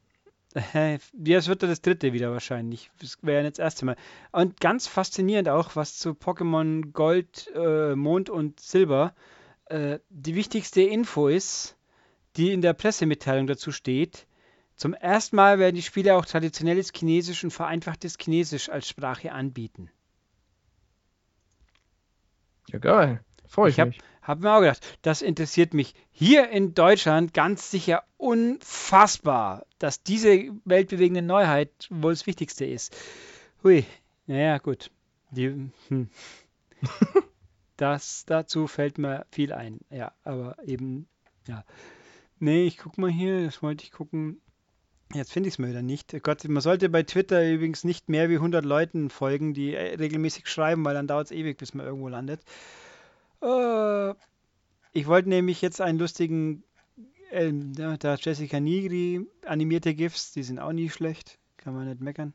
Ja, 0.72 1.38
es 1.38 1.48
wird 1.48 1.64
das 1.64 1.82
dritte 1.82 2.12
wieder 2.12 2.30
wahrscheinlich. 2.30 2.92
Das 3.00 3.18
wäre 3.22 3.42
ja 3.42 3.50
das 3.50 3.58
erste 3.58 3.86
Mal. 3.86 3.96
Und 4.30 4.60
ganz 4.60 4.86
faszinierend 4.86 5.48
auch, 5.48 5.74
was 5.74 5.98
zu 5.98 6.10
Pokémon 6.10 6.92
Gold, 6.92 7.50
äh, 7.56 7.96
Mond 7.96 8.30
und 8.30 8.60
Silber 8.60 9.12
äh, 9.66 9.98
die 10.10 10.36
wichtigste 10.36 10.82
Info 10.82 11.26
ist, 11.26 11.76
die 12.36 12.52
in 12.52 12.62
der 12.62 12.72
Pressemitteilung 12.72 13.48
dazu 13.48 13.72
steht. 13.72 14.28
Zum 14.76 14.94
ersten 14.94 15.34
Mal 15.34 15.58
werden 15.58 15.74
die 15.74 15.82
Spiele 15.82 16.14
auch 16.14 16.24
traditionelles 16.24 16.92
Chinesisch 16.94 17.42
und 17.42 17.50
vereinfachtes 17.50 18.16
Chinesisch 18.16 18.68
als 18.68 18.88
Sprache 18.88 19.32
anbieten. 19.32 19.90
Ja, 22.68 22.78
geil. 22.78 23.20
Freue 23.46 23.70
ich, 23.70 23.78
ich 23.78 23.84
mich. 23.84 23.98
Hab 24.22 24.40
mir 24.40 24.52
auch 24.52 24.60
gedacht, 24.60 24.98
das 25.00 25.22
interessiert 25.22 25.72
mich 25.72 25.94
hier 26.10 26.50
in 26.50 26.74
Deutschland 26.74 27.32
ganz 27.32 27.70
sicher 27.70 28.04
unfassbar, 28.18 29.64
dass 29.78 30.02
diese 30.02 30.50
weltbewegende 30.66 31.22
Neuheit 31.22 31.70
wohl 31.88 32.12
das 32.12 32.26
Wichtigste 32.26 32.66
ist. 32.66 32.94
Hui, 33.62 33.86
naja, 34.26 34.58
gut. 34.58 34.90
Die, 35.30 35.70
hm. 35.88 36.10
das, 37.78 38.26
dazu 38.26 38.66
fällt 38.66 38.98
mir 38.98 39.24
viel 39.30 39.54
ein. 39.54 39.80
Ja, 39.88 40.12
aber 40.24 40.56
eben, 40.62 41.08
ja. 41.46 41.64
Nee, 42.38 42.66
ich 42.66 42.76
guck 42.76 42.98
mal 42.98 43.10
hier, 43.10 43.46
das 43.46 43.62
wollte 43.62 43.84
ich 43.84 43.92
gucken. 43.92 44.42
Jetzt 45.14 45.32
finde 45.32 45.48
ich 45.48 45.54
es 45.54 45.58
mir 45.58 45.68
wieder 45.68 45.82
nicht. 45.82 46.22
Gott, 46.22 46.44
man 46.44 46.60
sollte 46.60 46.90
bei 46.90 47.02
Twitter 47.02 47.48
übrigens 47.50 47.82
nicht 47.82 48.10
mehr 48.10 48.28
wie 48.28 48.34
100 48.34 48.64
Leuten 48.64 49.08
folgen, 49.08 49.54
die 49.54 49.74
äh, 49.74 49.94
regelmäßig 49.94 50.46
schreiben, 50.48 50.84
weil 50.84 50.94
dann 50.94 51.06
dauert 51.06 51.26
es 51.26 51.32
ewig, 51.32 51.56
bis 51.56 51.72
man 51.72 51.86
irgendwo 51.86 52.08
landet. 52.08 52.42
Äh, 53.42 54.10
ich 54.92 55.06
wollte 55.06 55.30
nämlich 55.30 55.62
jetzt 55.62 55.80
einen 55.80 55.98
lustigen, 55.98 56.62
äh, 57.30 57.52
da 57.52 58.16
Jessica 58.16 58.60
Nigri 58.60 59.26
animierte 59.46 59.94
GIFs, 59.94 60.32
die 60.32 60.42
sind 60.42 60.58
auch 60.58 60.72
nie 60.72 60.90
schlecht, 60.90 61.38
kann 61.56 61.74
man 61.74 61.88
nicht 61.88 62.00
meckern. 62.00 62.34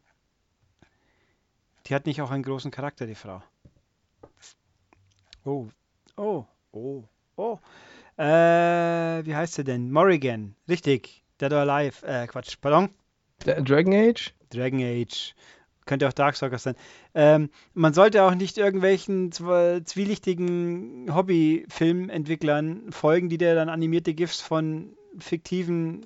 Die 1.86 1.94
hat 1.94 2.08
nicht 2.08 2.22
auch 2.22 2.32
einen 2.32 2.44
großen 2.44 2.72
Charakter, 2.72 3.06
die 3.06 3.16
Frau. 3.16 3.44
Oh, 5.46 5.68
oh, 6.16 6.46
oh, 6.72 7.04
oh. 7.36 7.60
Äh, 8.18 8.24
wie 9.26 9.36
heißt 9.36 9.56
sie 9.56 9.64
denn? 9.64 9.92
Morrigan, 9.92 10.56
richtig. 10.68 11.23
Dead 11.44 11.52
or 11.52 11.70
Alive, 11.70 12.06
äh, 12.08 12.26
Quatsch, 12.26 12.56
pardon? 12.62 12.90
Dragon 13.46 13.94
Age? 13.94 14.34
Dragon 14.50 14.82
Age 14.82 15.36
könnte 15.86 16.08
auch 16.08 16.14
Darkstalkers 16.14 16.64
sein. 16.64 16.76
Ähm, 17.14 17.50
man 17.74 17.94
sollte 17.94 18.24
auch 18.24 18.36
nicht 18.36 18.58
irgendwelchen 18.58 19.34
zwielichtigen 19.34 21.14
Hobby-Filmentwicklern 21.14 22.92
folgen, 22.94 23.28
die 23.28 23.38
dir 23.38 23.56
dann 23.56 23.68
animierte 23.68 24.14
GIFs 24.14 24.40
von 24.40 24.96
fiktiven 25.20 26.06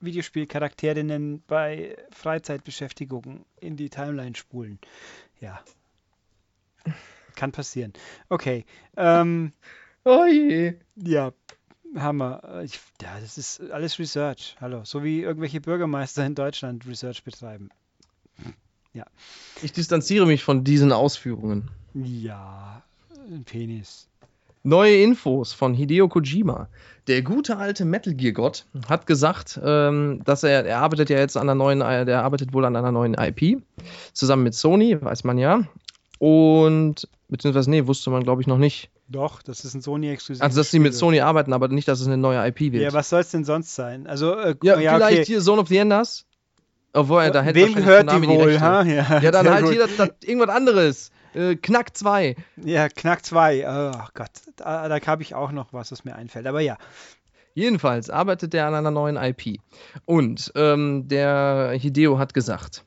Videospielcharakterinnen 0.00 1.42
bei 1.46 1.96
Freizeitbeschäftigungen 2.10 3.44
in 3.60 3.76
die 3.76 3.90
Timeline 3.90 4.34
spulen. 4.34 4.78
Ja. 5.40 5.62
Kann 7.36 7.52
passieren. 7.52 7.92
Okay. 8.30 8.64
Ähm, 8.96 9.52
oh 10.04 10.24
je. 10.24 10.74
Ja, 10.96 11.32
Hammer. 11.96 12.62
Ich, 12.64 12.80
ja, 13.02 13.18
das 13.20 13.38
ist 13.38 13.60
alles 13.70 13.98
Research. 13.98 14.56
Hallo. 14.60 14.82
So 14.84 15.02
wie 15.02 15.22
irgendwelche 15.22 15.60
Bürgermeister 15.60 16.24
in 16.24 16.34
Deutschland 16.34 16.86
Research 16.86 17.24
betreiben. 17.24 17.70
Ja. 18.92 19.04
Ich 19.62 19.72
distanziere 19.72 20.26
mich 20.26 20.42
von 20.42 20.64
diesen 20.64 20.92
Ausführungen. 20.92 21.70
Ja, 21.94 22.82
Penis. 23.44 24.08
Neue 24.62 25.02
Infos 25.02 25.52
von 25.52 25.72
Hideo 25.72 26.08
Kojima. 26.08 26.68
Der 27.06 27.22
gute 27.22 27.56
alte 27.56 27.84
Metal 27.84 28.12
Gear 28.12 28.32
Gott 28.32 28.66
hat 28.88 29.06
gesagt, 29.06 29.58
ähm, 29.64 30.20
dass 30.24 30.42
er, 30.42 30.66
er 30.66 30.80
arbeitet 30.80 31.08
ja 31.08 31.18
jetzt 31.18 31.36
an 31.36 31.48
einer 31.48 31.54
neuen, 31.54 31.80
äh, 31.80 32.04
der 32.04 32.22
arbeitet 32.22 32.52
wohl 32.52 32.66
an 32.66 32.76
einer 32.76 32.92
neuen 32.92 33.14
IP, 33.14 33.62
zusammen 34.12 34.42
mit 34.42 34.54
Sony, 34.54 35.00
weiß 35.00 35.24
man 35.24 35.38
ja. 35.38 35.62
Und, 36.18 37.08
beziehungsweise, 37.28 37.70
nee, 37.70 37.86
wusste 37.86 38.10
man 38.10 38.22
glaube 38.22 38.42
ich 38.42 38.46
noch 38.46 38.58
nicht. 38.58 38.90
Doch, 39.10 39.42
das 39.42 39.64
ist 39.64 39.74
ein 39.74 39.82
Sony-Exklusiv. 39.82 40.40
Also, 40.40 40.60
dass 40.60 40.70
sie 40.70 40.78
mit 40.78 40.94
Sony 40.94 41.20
arbeiten, 41.20 41.52
aber 41.52 41.66
nicht, 41.66 41.88
dass 41.88 42.00
es 42.00 42.06
eine 42.06 42.16
neue 42.16 42.46
IP 42.46 42.60
wird. 42.72 42.84
Ja, 42.84 42.92
was 42.92 43.10
soll 43.10 43.20
es 43.20 43.30
denn 43.30 43.44
sonst 43.44 43.74
sein? 43.74 44.06
Also, 44.06 44.34
äh, 44.34 44.54
ja, 44.62 44.78
ja, 44.78 44.94
vielleicht 44.94 45.22
okay. 45.22 45.24
hier 45.26 45.40
Zone 45.40 45.60
of 45.60 45.68
the 45.68 45.78
Enders. 45.78 46.26
Obwohl, 46.92 47.30
da 47.32 47.42
hätte 47.42 47.58
Wem 47.58 47.74
gehört 47.74 48.10
die 48.12 48.28
wohl? 48.28 48.52
Die 48.52 48.60
ha? 48.60 48.82
Ja, 48.82 49.20
ja 49.20 49.30
dann 49.32 49.48
halt 49.50 49.64
gut. 49.64 49.72
hier 49.72 49.86
das, 49.86 49.96
das, 49.96 50.10
irgendwas 50.22 50.54
anderes. 50.54 51.10
Äh, 51.34 51.56
Knack 51.56 51.96
2. 51.96 52.36
Ja, 52.64 52.88
Knack 52.88 53.24
2. 53.24 53.66
Oh 53.68 54.08
Gott, 54.14 54.30
da, 54.56 54.88
da 54.88 55.06
habe 55.06 55.22
ich 55.22 55.34
auch 55.34 55.50
noch 55.50 55.72
was, 55.72 55.90
was 55.90 56.04
mir 56.04 56.14
einfällt. 56.14 56.46
Aber 56.46 56.60
ja. 56.60 56.76
Jedenfalls 57.54 58.10
arbeitet 58.10 58.54
er 58.54 58.68
an 58.68 58.74
einer 58.74 58.92
neuen 58.92 59.16
IP. 59.16 59.60
Und 60.04 60.52
ähm, 60.54 61.08
der 61.08 61.72
Hideo 61.76 62.18
hat 62.18 62.32
gesagt, 62.32 62.84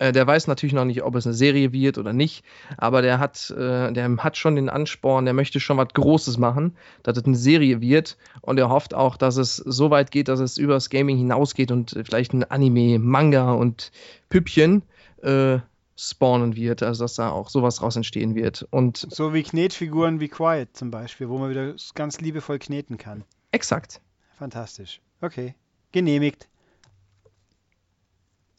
der 0.00 0.26
weiß 0.26 0.46
natürlich 0.46 0.72
noch 0.72 0.84
nicht, 0.84 1.02
ob 1.02 1.14
es 1.14 1.26
eine 1.26 1.34
Serie 1.34 1.72
wird 1.72 1.98
oder 1.98 2.12
nicht, 2.12 2.44
aber 2.76 3.02
der 3.02 3.18
hat, 3.18 3.50
äh, 3.50 3.92
der 3.92 4.16
hat 4.18 4.36
schon 4.36 4.56
den 4.56 4.68
Ansporn, 4.68 5.24
der 5.24 5.34
möchte 5.34 5.60
schon 5.60 5.76
was 5.76 5.92
Großes 5.92 6.38
machen, 6.38 6.76
dass 7.02 7.18
es 7.18 7.24
eine 7.24 7.36
Serie 7.36 7.80
wird 7.80 8.16
und 8.40 8.58
er 8.58 8.70
hofft 8.70 8.94
auch, 8.94 9.16
dass 9.16 9.36
es 9.36 9.56
so 9.56 9.90
weit 9.90 10.10
geht, 10.10 10.28
dass 10.28 10.40
es 10.40 10.56
über 10.56 10.74
das 10.74 10.90
Gaming 10.90 11.18
hinausgeht 11.18 11.70
und 11.70 11.98
vielleicht 12.04 12.32
ein 12.32 12.44
Anime, 12.44 12.98
Manga 12.98 13.52
und 13.52 13.92
Püppchen 14.28 14.82
äh, 15.22 15.58
spawnen 15.96 16.56
wird, 16.56 16.82
also 16.82 17.04
dass 17.04 17.14
da 17.14 17.30
auch 17.30 17.48
sowas 17.48 17.82
raus 17.82 17.96
entstehen 17.96 18.34
wird. 18.34 18.66
Und 18.70 19.06
so 19.10 19.34
wie 19.34 19.42
Knetfiguren 19.42 20.20
wie 20.20 20.28
Quiet 20.28 20.76
zum 20.76 20.90
Beispiel, 20.90 21.28
wo 21.28 21.38
man 21.38 21.50
wieder 21.50 21.74
ganz 21.94 22.20
liebevoll 22.20 22.58
kneten 22.58 22.98
kann. 22.98 23.24
Exakt. 23.52 24.00
Fantastisch. 24.36 25.00
Okay. 25.20 25.54
Genehmigt. 25.92 26.48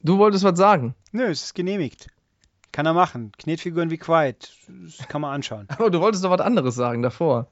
Du 0.03 0.17
wolltest 0.17 0.43
was 0.43 0.57
sagen? 0.57 0.95
Nö, 1.11 1.25
es 1.25 1.43
ist 1.43 1.55
genehmigt. 1.55 2.07
Kann 2.73 2.85
er 2.85 2.93
machen. 2.93 3.31
Knetfiguren 3.37 3.89
wie 3.89 3.97
Quiet. 3.97 4.51
Das 4.67 5.07
kann 5.07 5.21
man 5.21 5.33
anschauen. 5.33 5.67
Aber 5.69 5.89
du 5.89 6.01
wolltest 6.01 6.23
doch 6.25 6.31
was 6.31 6.41
anderes 6.41 6.75
sagen 6.75 7.01
davor. 7.01 7.47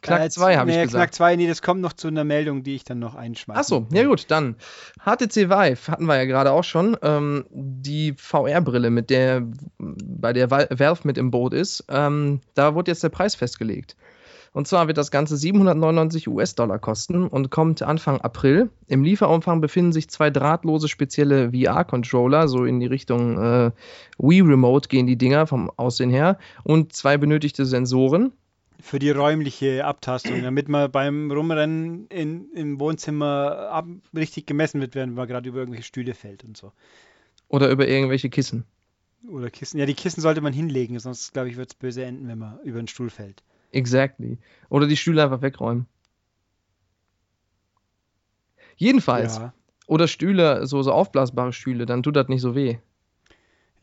Knack 0.00 0.30
2 0.30 0.52
äh, 0.52 0.56
habe 0.56 0.70
nee, 0.70 0.76
ich 0.76 0.82
gesagt. 0.84 1.02
Knack 1.02 1.14
2, 1.14 1.36
nee, 1.36 1.46
das 1.46 1.62
kommt 1.62 1.80
noch 1.80 1.92
zu 1.92 2.08
einer 2.08 2.24
Meldung, 2.24 2.62
die 2.62 2.74
ich 2.74 2.84
dann 2.84 2.98
noch 2.98 3.14
einschmeiße. 3.14 3.58
Achso, 3.58 3.86
ja 3.92 4.04
gut, 4.04 4.30
dann. 4.30 4.56
HTC 5.04 5.50
Vive 5.50 5.88
hatten 5.88 6.06
wir 6.06 6.16
ja 6.16 6.24
gerade 6.24 6.52
auch 6.52 6.64
schon. 6.64 6.96
Ähm, 7.02 7.44
die 7.50 8.14
VR-Brille, 8.16 8.90
mit 8.90 9.10
der 9.10 9.42
bei 9.78 10.32
der 10.32 10.50
Valve 10.50 11.00
mit 11.04 11.18
im 11.18 11.30
Boot 11.30 11.52
ist, 11.52 11.84
ähm, 11.88 12.40
da 12.54 12.74
wurde 12.74 12.92
jetzt 12.92 13.02
der 13.02 13.08
Preis 13.08 13.34
festgelegt. 13.34 13.96
Und 14.56 14.66
zwar 14.66 14.86
wird 14.86 14.96
das 14.96 15.10
Ganze 15.10 15.36
799 15.36 16.28
US-Dollar 16.28 16.78
kosten 16.78 17.28
und 17.28 17.50
kommt 17.50 17.82
Anfang 17.82 18.22
April. 18.22 18.70
Im 18.86 19.04
Lieferumfang 19.04 19.60
befinden 19.60 19.92
sich 19.92 20.08
zwei 20.08 20.30
drahtlose 20.30 20.88
spezielle 20.88 21.50
VR-Controller, 21.50 22.48
so 22.48 22.64
in 22.64 22.80
die 22.80 22.86
Richtung 22.86 23.36
äh, 23.36 23.70
Wii 24.16 24.40
Remote 24.40 24.88
gehen 24.88 25.06
die 25.06 25.18
Dinger 25.18 25.46
vom 25.46 25.70
Aussehen 25.76 26.08
her, 26.08 26.38
und 26.64 26.94
zwei 26.94 27.18
benötigte 27.18 27.66
Sensoren. 27.66 28.32
Für 28.80 28.98
die 28.98 29.10
räumliche 29.10 29.84
Abtastung, 29.84 30.42
damit 30.42 30.70
man 30.70 30.90
beim 30.90 31.30
Rumrennen 31.30 32.06
in, 32.06 32.50
im 32.54 32.80
Wohnzimmer 32.80 33.68
ab, 33.70 33.84
richtig 34.16 34.46
gemessen 34.46 34.80
wird, 34.80 34.94
wenn 34.94 35.12
man 35.12 35.28
gerade 35.28 35.50
über 35.50 35.58
irgendwelche 35.58 35.84
Stühle 35.84 36.14
fällt 36.14 36.44
und 36.44 36.56
so. 36.56 36.72
Oder 37.48 37.68
über 37.68 37.86
irgendwelche 37.86 38.30
Kissen. 38.30 38.64
Oder 39.28 39.50
Kissen. 39.50 39.78
Ja, 39.78 39.84
die 39.84 39.92
Kissen 39.92 40.22
sollte 40.22 40.40
man 40.40 40.54
hinlegen, 40.54 40.98
sonst 40.98 41.34
glaube 41.34 41.50
ich, 41.50 41.58
wird 41.58 41.72
es 41.72 41.74
böse 41.74 42.06
enden, 42.06 42.26
wenn 42.26 42.38
man 42.38 42.58
über 42.64 42.78
den 42.78 42.88
Stuhl 42.88 43.10
fällt. 43.10 43.42
Exactly. 43.76 44.38
Oder 44.70 44.86
die 44.86 44.96
Stühle 44.96 45.22
einfach 45.22 45.42
wegräumen. 45.42 45.86
Jedenfalls. 48.76 49.36
Ja. 49.36 49.52
Oder 49.86 50.08
Stühle, 50.08 50.66
so, 50.66 50.82
so 50.82 50.92
aufblasbare 50.92 51.52
Stühle, 51.52 51.86
dann 51.86 52.02
tut 52.02 52.16
das 52.16 52.28
nicht 52.28 52.40
so 52.40 52.54
weh. 52.54 52.78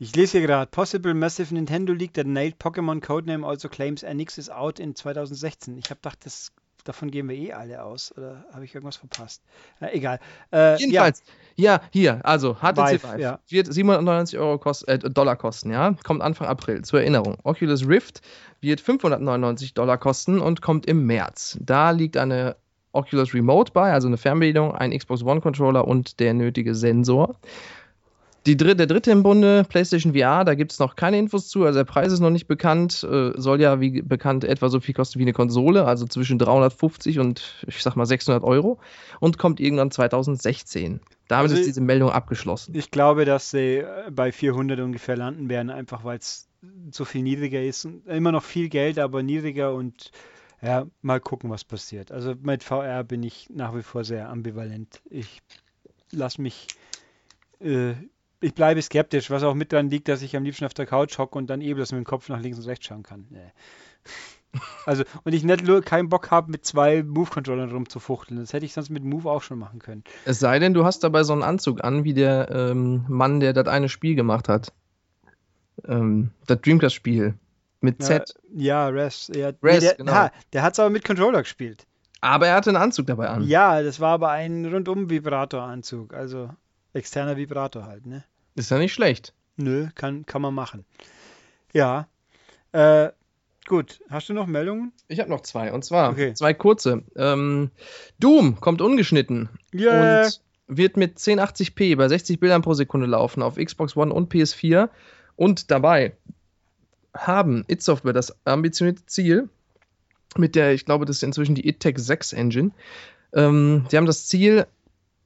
Ich 0.00 0.14
lese 0.16 0.38
hier 0.38 0.46
gerade, 0.46 0.70
Possible 0.70 1.14
Massive 1.14 1.54
Nintendo 1.54 1.92
Leak 1.92 2.14
that 2.14 2.26
nailed 2.26 2.56
Pokémon 2.58 3.00
Codename 3.00 3.46
also 3.46 3.68
claims 3.68 4.02
NX 4.02 4.38
is 4.38 4.50
out 4.50 4.80
in 4.80 4.96
2016. 4.96 5.78
Ich 5.78 5.90
habe 5.90 6.00
gedacht, 6.02 6.26
das, 6.26 6.52
davon 6.84 7.10
gehen 7.10 7.28
wir 7.28 7.36
eh 7.36 7.52
alle 7.52 7.82
aus. 7.82 8.16
Oder 8.16 8.44
habe 8.52 8.64
ich 8.64 8.74
irgendwas 8.74 8.96
verpasst? 8.96 9.42
Äh, 9.80 9.96
egal. 9.96 10.20
Äh, 10.52 10.76
Jedenfalls, 10.78 11.22
ja. 11.56 11.80
hier, 11.90 12.20
also 12.24 12.54
HTC 12.54 13.02
Vive, 13.02 13.20
ja. 13.20 13.38
wird 13.48 13.72
799 13.72 14.38
Euro 14.38 14.58
kost, 14.58 14.86
äh, 14.88 14.98
Dollar 14.98 15.36
kosten, 15.36 15.70
ja, 15.70 15.94
kommt 16.04 16.22
Anfang 16.22 16.46
April, 16.46 16.82
zur 16.82 17.00
Erinnerung. 17.00 17.36
Oculus 17.42 17.86
Rift 17.86 18.20
wird 18.60 18.80
599 18.80 19.74
Dollar 19.74 19.98
kosten 19.98 20.40
und 20.40 20.62
kommt 20.62 20.86
im 20.86 21.06
März. 21.06 21.58
Da 21.60 21.90
liegt 21.90 22.16
eine 22.16 22.56
Oculus 22.92 23.34
Remote 23.34 23.72
bei, 23.72 23.92
also 23.92 24.08
eine 24.08 24.16
Fernbedienung, 24.16 24.72
ein 24.72 24.96
Xbox 24.96 25.22
One 25.22 25.40
Controller 25.40 25.86
und 25.86 26.20
der 26.20 26.34
nötige 26.34 26.74
Sensor. 26.74 27.36
Die 28.46 28.56
dritte, 28.58 28.76
der 28.76 28.86
dritte 28.86 29.10
im 29.10 29.22
Bunde, 29.22 29.64
PlayStation 29.66 30.12
VR, 30.12 30.44
da 30.44 30.54
gibt 30.54 30.72
es 30.72 30.78
noch 30.78 30.96
keine 30.96 31.18
Infos 31.18 31.48
zu, 31.48 31.64
also 31.64 31.78
der 31.78 31.84
Preis 31.84 32.12
ist 32.12 32.20
noch 32.20 32.30
nicht 32.30 32.46
bekannt, 32.46 33.02
äh, 33.02 33.32
soll 33.36 33.60
ja 33.60 33.80
wie 33.80 34.02
bekannt 34.02 34.44
etwa 34.44 34.68
so 34.68 34.80
viel 34.80 34.94
kosten 34.94 35.18
wie 35.18 35.24
eine 35.24 35.32
Konsole, 35.32 35.86
also 35.86 36.06
zwischen 36.06 36.38
350 36.38 37.18
und 37.20 37.64
ich 37.66 37.82
sag 37.82 37.96
mal 37.96 38.04
600 38.04 38.44
Euro 38.44 38.78
und 39.20 39.38
kommt 39.38 39.60
irgendwann 39.60 39.90
2016. 39.90 41.00
Damit 41.28 41.50
Also 41.50 41.56
ist 41.56 41.66
diese 41.66 41.80
Meldung 41.80 42.10
abgeschlossen. 42.10 42.74
Ich 42.74 42.90
glaube, 42.90 43.24
dass 43.24 43.50
sie 43.50 43.78
äh, 43.78 44.10
bei 44.10 44.30
400 44.30 44.78
ungefähr 44.80 45.16
landen 45.16 45.48
werden, 45.48 45.70
einfach 45.70 46.04
weil 46.04 46.18
es 46.18 46.48
so 46.90 47.04
viel 47.04 47.22
niedriger 47.22 47.62
ist. 47.62 47.86
Und 47.86 48.06
Immer 48.06 48.32
noch 48.32 48.42
viel 48.42 48.68
Geld, 48.68 48.98
aber 48.98 49.22
niedriger 49.22 49.74
und 49.74 50.10
ja, 50.62 50.86
mal 51.02 51.20
gucken, 51.20 51.50
was 51.50 51.64
passiert. 51.64 52.10
Also 52.12 52.34
mit 52.42 52.62
VR 52.62 53.04
bin 53.04 53.22
ich 53.22 53.48
nach 53.50 53.74
wie 53.76 53.82
vor 53.82 54.04
sehr 54.04 54.28
ambivalent. 54.28 55.02
Ich 55.10 55.42
lasse 56.10 56.40
mich, 56.40 56.68
äh, 57.60 57.94
ich 58.44 58.54
bleibe 58.54 58.82
skeptisch, 58.82 59.30
was 59.30 59.42
auch 59.42 59.54
mit 59.54 59.72
dran 59.72 59.90
liegt, 59.90 60.08
dass 60.08 60.22
ich 60.22 60.36
am 60.36 60.44
liebsten 60.44 60.66
auf 60.66 60.74
der 60.74 60.86
Couch 60.86 61.18
hocke 61.18 61.38
und 61.38 61.48
dann 61.48 61.60
eh 61.62 61.72
bloß 61.72 61.92
mit 61.92 61.98
dem 62.00 62.04
Kopf 62.04 62.28
nach 62.28 62.40
links 62.40 62.58
und 62.58 62.66
rechts 62.66 62.86
schauen 62.86 63.02
kann. 63.02 63.26
Nee. 63.30 63.52
Also, 64.86 65.02
und 65.24 65.32
ich 65.32 65.42
nicht 65.42 65.66
nur 65.66 65.82
keinen 65.82 66.08
Bock 66.08 66.30
habe, 66.30 66.48
mit 66.48 66.64
zwei 66.64 67.02
Move-Controllern 67.02 67.72
rumzufuchteln. 67.72 68.38
Das 68.38 68.52
hätte 68.52 68.64
ich 68.64 68.72
sonst 68.72 68.88
mit 68.88 69.02
Move 69.02 69.28
auch 69.28 69.42
schon 69.42 69.58
machen 69.58 69.80
können. 69.80 70.04
Es 70.26 70.38
sei 70.38 70.60
denn, 70.60 70.74
du 70.74 70.84
hast 70.84 71.02
dabei 71.02 71.24
so 71.24 71.32
einen 71.32 71.42
Anzug 71.42 71.82
an, 71.82 72.04
wie 72.04 72.14
der 72.14 72.48
ähm, 72.52 73.04
Mann, 73.08 73.40
der 73.40 73.52
das 73.52 73.66
eine 73.66 73.88
Spiel 73.88 74.14
gemacht 74.14 74.48
hat. 74.48 74.72
Ähm, 75.88 76.30
das 76.46 76.60
Dreamcast-Spiel. 76.60 77.34
Mit 77.80 78.00
Ja, 78.00 78.06
Z. 78.06 78.34
ja, 78.54 78.86
Res. 78.86 79.28
Ja, 79.34 79.50
nee, 79.50 79.56
Res, 79.60 79.80
der, 79.80 79.94
genau. 79.94 80.12
ha, 80.12 80.30
der 80.52 80.62
hat 80.62 80.74
es 80.74 80.78
aber 80.78 80.90
mit 80.90 81.04
Controller 81.04 81.42
gespielt. 81.42 81.84
Aber 82.20 82.46
er 82.46 82.54
hatte 82.54 82.70
einen 82.70 82.76
Anzug 82.76 83.08
dabei 83.08 83.30
an. 83.30 83.42
Ja, 83.42 83.82
das 83.82 83.98
war 83.98 84.12
aber 84.12 84.30
ein 84.30 84.64
rundum-Vibrator-Anzug. 84.64 86.14
Also 86.14 86.50
externer 86.92 87.36
Vibrator 87.36 87.86
halt, 87.86 88.06
ne? 88.06 88.22
Ist 88.54 88.70
ja 88.70 88.78
nicht 88.78 88.92
schlecht. 88.94 89.32
Nö, 89.56 89.88
kann, 89.94 90.26
kann 90.26 90.42
man 90.42 90.54
machen. 90.54 90.84
Ja. 91.72 92.08
Äh, 92.72 93.10
gut. 93.66 94.00
Hast 94.10 94.28
du 94.28 94.32
noch 94.32 94.46
Meldungen? 94.46 94.92
Ich 95.08 95.20
habe 95.20 95.30
noch 95.30 95.40
zwei. 95.42 95.72
Und 95.72 95.84
zwar 95.84 96.10
Okay. 96.10 96.34
zwei 96.34 96.54
kurze. 96.54 97.02
Ähm, 97.16 97.70
Doom 98.18 98.60
kommt 98.60 98.80
ungeschnitten. 98.80 99.48
Yeah. 99.74 100.22
und 100.24 100.40
wird 100.66 100.96
mit 100.96 101.18
1080p 101.18 101.96
bei 101.96 102.08
60 102.08 102.40
Bildern 102.40 102.62
pro 102.62 102.74
Sekunde 102.74 103.06
laufen 103.06 103.42
auf 103.42 103.56
Xbox 103.56 103.96
One 103.96 104.12
und 104.14 104.32
PS4 104.32 104.88
und 105.36 105.70
dabei 105.70 106.16
haben 107.14 107.64
It 107.68 107.82
Software 107.82 108.14
das 108.14 108.34
ambitionierte 108.46 109.04
Ziel 109.06 109.50
mit 110.36 110.54
der, 110.56 110.72
ich 110.72 110.84
glaube, 110.86 111.04
das 111.04 111.16
ist 111.16 111.22
inzwischen 111.22 111.54
die 111.54 111.68
ITEC 111.68 111.98
6 111.98 112.32
Engine. 112.32 112.70
Ähm, 113.34 113.84
sie 113.88 113.96
haben 113.96 114.06
das 114.06 114.26
Ziel, 114.26 114.66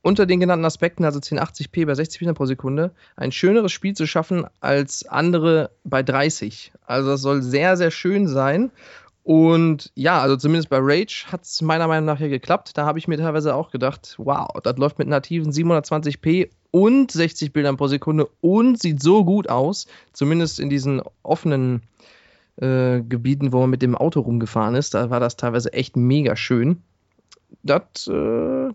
unter 0.02 0.26
den 0.26 0.40
genannten 0.40 0.64
Aspekten, 0.64 1.04
also 1.04 1.18
1080p 1.18 1.86
bei 1.86 1.94
60 1.94 2.20
Bildern 2.20 2.34
pro 2.34 2.46
Sekunde, 2.46 2.92
ein 3.16 3.32
schöneres 3.32 3.72
Spiel 3.72 3.94
zu 3.94 4.06
schaffen 4.06 4.46
als 4.60 5.06
andere 5.06 5.70
bei 5.84 6.02
30. 6.02 6.72
Also 6.86 7.10
das 7.10 7.20
soll 7.20 7.42
sehr, 7.42 7.76
sehr 7.76 7.90
schön 7.90 8.28
sein. 8.28 8.70
Und 9.28 9.92
ja, 9.94 10.22
also 10.22 10.36
zumindest 10.36 10.70
bei 10.70 10.78
Rage 10.80 11.26
hat 11.30 11.42
es 11.42 11.60
meiner 11.60 11.86
Meinung 11.86 12.06
nach 12.06 12.18
ja 12.18 12.28
geklappt. 12.28 12.78
Da 12.78 12.86
habe 12.86 12.98
ich 12.98 13.08
mir 13.08 13.18
teilweise 13.18 13.54
auch 13.54 13.70
gedacht, 13.70 14.14
wow, 14.16 14.48
das 14.62 14.78
läuft 14.78 14.98
mit 14.98 15.06
nativen 15.06 15.52
720p 15.52 16.48
und 16.70 17.10
60 17.10 17.52
Bildern 17.52 17.76
pro 17.76 17.88
Sekunde 17.88 18.28
und 18.40 18.80
sieht 18.80 19.02
so 19.02 19.26
gut 19.26 19.50
aus. 19.50 19.86
Zumindest 20.14 20.60
in 20.60 20.70
diesen 20.70 21.02
offenen 21.22 21.82
äh, 22.56 23.02
Gebieten, 23.02 23.52
wo 23.52 23.60
man 23.60 23.68
mit 23.68 23.82
dem 23.82 23.94
Auto 23.94 24.20
rumgefahren 24.20 24.74
ist. 24.74 24.94
Da 24.94 25.10
war 25.10 25.20
das 25.20 25.36
teilweise 25.36 25.74
echt 25.74 25.94
mega 25.96 26.34
schön. 26.34 26.82
Das 27.62 28.06
äh, 28.06 28.70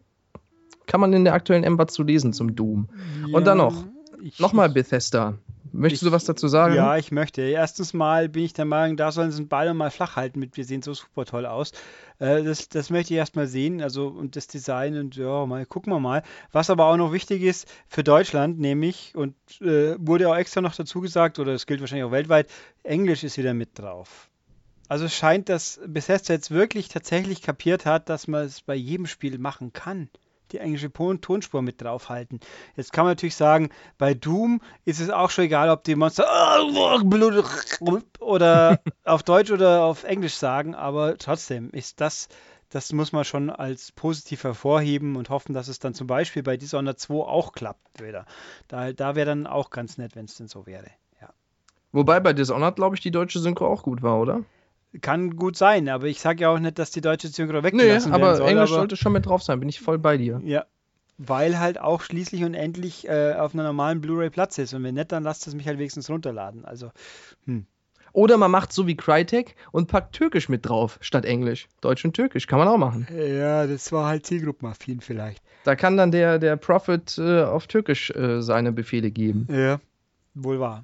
kann 0.87 0.99
man 1.01 1.13
in 1.13 1.23
der 1.23 1.33
aktuellen 1.33 1.63
Ember 1.63 1.87
zu 1.87 2.03
lesen 2.03 2.33
zum 2.33 2.55
Doom. 2.55 2.89
Und 3.31 3.45
dann 3.45 3.57
noch, 3.57 3.85
Nochmal 4.39 4.69
Bethesda. 4.69 5.37
Möchtest 5.73 6.03
ich- 6.03 6.07
du 6.07 6.13
was 6.13 6.23
dazu 6.23 6.47
sagen? 6.47 6.75
Ja, 6.75 6.95
ich 6.97 7.11
möchte. 7.11 7.41
Erstens 7.41 7.93
mal 7.93 8.29
bin 8.29 8.43
ich 8.43 8.53
der 8.53 8.63
Meinung, 8.65 8.95
da 8.95 9.11
sollen 9.11 9.31
sie 9.31 9.41
den 9.41 9.47
Ball 9.49 9.73
mal 9.73 9.89
flach 9.89 10.15
halten 10.15 10.39
mit, 10.39 10.55
wir 10.55 10.63
sehen 10.65 10.81
so 10.83 10.93
super 10.93 11.25
toll 11.25 11.45
aus. 11.45 11.71
Äh, 12.19 12.43
das, 12.43 12.69
das 12.69 12.89
möchte 12.89 13.13
ich 13.13 13.17
erstmal 13.17 13.47
sehen, 13.47 13.81
also 13.81 14.07
und 14.07 14.35
das 14.35 14.47
Design 14.47 14.97
und 14.97 15.15
ja, 15.15 15.45
mal 15.45 15.65
gucken 15.65 15.91
wir 15.91 15.99
mal. 15.99 16.21
Was 16.51 16.69
aber 16.69 16.85
auch 16.85 16.95
noch 16.95 17.11
wichtig 17.11 17.41
ist 17.41 17.67
für 17.87 18.03
Deutschland, 18.03 18.59
nämlich, 18.59 19.13
und 19.15 19.35
äh, 19.61 19.95
wurde 19.97 20.29
auch 20.29 20.35
extra 20.37 20.61
noch 20.61 20.75
dazu 20.75 21.01
gesagt, 21.01 21.39
oder 21.39 21.53
es 21.53 21.65
gilt 21.65 21.81
wahrscheinlich 21.81 22.05
auch 22.05 22.11
weltweit, 22.11 22.49
Englisch 22.83 23.23
ist 23.23 23.37
wieder 23.37 23.53
mit 23.55 23.77
drauf. 23.79 24.29
Also 24.87 25.05
es 25.05 25.15
scheint, 25.15 25.49
dass 25.49 25.81
Bethesda 25.87 26.33
jetzt 26.33 26.51
wirklich 26.51 26.87
tatsächlich 26.87 27.41
kapiert 27.41 27.85
hat, 27.87 28.09
dass 28.09 28.27
man 28.27 28.45
es 28.45 28.61
bei 28.61 28.75
jedem 28.75 29.07
Spiel 29.07 29.39
machen 29.39 29.73
kann. 29.73 30.09
Die 30.53 30.59
englische 30.59 30.93
Ton- 30.93 31.19
Tonspur 31.19 31.63
mit 31.63 31.81
draufhalten. 31.81 32.39
Jetzt 32.75 32.93
kann 32.93 33.05
man 33.05 33.11
natürlich 33.11 33.35
sagen, 33.35 33.69
bei 33.97 34.13
Doom 34.13 34.61
ist 34.85 34.99
es 34.99 35.09
auch 35.09 35.31
schon 35.31 35.45
egal, 35.45 35.69
ob 35.71 35.83
die 35.83 35.95
Monster 35.95 36.27
oder 38.19 38.79
auf 39.03 39.23
Deutsch 39.23 39.49
oder 39.49 39.83
auf 39.83 40.03
Englisch 40.03 40.35
sagen, 40.35 40.75
aber 40.75 41.17
trotzdem 41.17 41.71
ist 41.71 41.99
das, 42.01 42.29
das 42.69 42.93
muss 42.93 43.11
man 43.11 43.23
schon 43.23 43.49
als 43.49 43.91
positiv 43.91 44.43
hervorheben 44.43 45.15
und 45.15 45.31
hoffen, 45.31 45.53
dass 45.53 45.67
es 45.67 45.79
dann 45.79 45.95
zum 45.95 46.05
Beispiel 46.05 46.43
bei 46.43 46.55
Dishonored 46.55 46.99
2 46.99 47.15
auch 47.15 47.51
klappt 47.53 48.03
wieder. 48.03 48.25
Da, 48.67 48.93
da 48.93 49.15
wäre 49.15 49.25
dann 49.25 49.47
auch 49.47 49.71
ganz 49.71 49.97
nett, 49.97 50.15
wenn 50.15 50.25
es 50.25 50.35
denn 50.35 50.47
so 50.47 50.67
wäre. 50.67 50.87
Ja. 51.19 51.29
Wobei 51.91 52.19
bei 52.19 52.33
Dishonored, 52.33 52.75
glaube 52.75 52.95
ich, 52.95 53.01
die 53.01 53.11
deutsche 53.11 53.39
Synchro 53.39 53.65
auch 53.67 53.81
gut 53.81 54.03
war, 54.03 54.19
oder? 54.19 54.43
Kann 55.01 55.35
gut 55.35 55.57
sein, 55.57 55.89
aber 55.89 56.05
ich 56.05 56.21
sage 56.21 56.43
ja 56.43 56.49
auch 56.49 56.59
nicht, 56.59 56.77
dass 56.77 56.91
die 56.91 57.01
deutsche 57.01 57.27
Synchro 57.27 57.57
Nee, 57.57 57.63
weggelassen 57.63 58.11
werden 58.11 58.23
aber 58.23 58.35
soll. 58.35 58.47
Englisch 58.47 58.69
aber, 58.69 58.79
sollte 58.79 58.95
schon 58.95 59.13
mit 59.13 59.25
drauf 59.25 59.41
sein, 59.41 59.59
bin 59.59 59.69
ich 59.69 59.79
voll 59.79 59.97
bei 59.97 60.17
dir. 60.17 60.39
Ja, 60.45 60.65
weil 61.17 61.59
halt 61.59 61.79
auch 61.79 62.01
schließlich 62.01 62.43
und 62.43 62.53
endlich 62.53 63.07
äh, 63.07 63.33
auf 63.33 63.53
einer 63.53 63.63
normalen 63.63 64.01
Blu-ray 64.01 64.29
Platz 64.29 64.57
ist. 64.57 64.73
Und 64.73 64.83
wenn 64.83 64.95
nicht, 64.95 65.11
dann 65.11 65.23
lasst 65.23 65.47
es 65.47 65.55
mich 65.55 65.67
halt 65.67 65.79
wenigstens 65.79 66.09
runterladen. 66.09 66.65
Also, 66.65 66.91
Oder 68.11 68.37
man 68.37 68.51
macht 68.51 68.71
so 68.71 68.85
wie 68.85 68.95
Crytek 68.95 69.55
und 69.71 69.87
packt 69.87 70.13
Türkisch 70.15 70.47
mit 70.47 70.67
drauf, 70.67 70.99
statt 71.01 71.25
Englisch. 71.25 71.67
Deutsch 71.81 72.05
und 72.05 72.13
Türkisch, 72.13 72.45
kann 72.45 72.59
man 72.59 72.67
auch 72.67 72.77
machen. 72.77 73.07
ja, 73.15 73.65
das 73.65 73.91
war 73.91 74.07
halt 74.07 74.25
Zielgruppenaffin 74.25 75.01
vielleicht. 75.01 75.41
Da 75.63 75.75
kann 75.75 75.97
dann 75.97 76.11
der, 76.11 76.37
der 76.39 76.55
Prophet 76.57 77.17
äh, 77.17 77.43
auf 77.43 77.65
Türkisch 77.67 78.11
äh, 78.11 78.41
seine 78.41 78.71
Befehle 78.71 79.09
geben. 79.09 79.47
Ja, 79.49 79.79
wohl 80.35 80.59
wahr. 80.59 80.83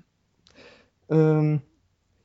Ähm, 1.09 1.61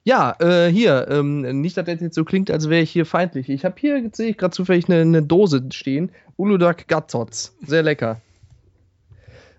ja, 0.04 0.36
äh, 0.38 0.70
hier, 0.70 1.08
ähm, 1.10 1.60
nicht, 1.60 1.76
dass 1.76 1.86
das 1.86 2.00
jetzt 2.00 2.14
so 2.14 2.24
klingt, 2.24 2.50
als 2.50 2.68
wäre 2.68 2.82
ich 2.82 2.90
hier 2.90 3.06
feindlich. 3.06 3.48
Ich 3.48 3.64
habe 3.64 3.74
hier, 3.78 4.10
sehe 4.12 4.28
ich 4.30 4.38
gerade 4.38 4.54
zufällig 4.54 4.88
eine, 4.88 5.00
eine 5.00 5.22
Dose 5.22 5.66
stehen. 5.72 6.12
Uludag 6.36 6.86
Gatzots. 6.88 7.56
Sehr 7.66 7.82
lecker. 7.82 8.20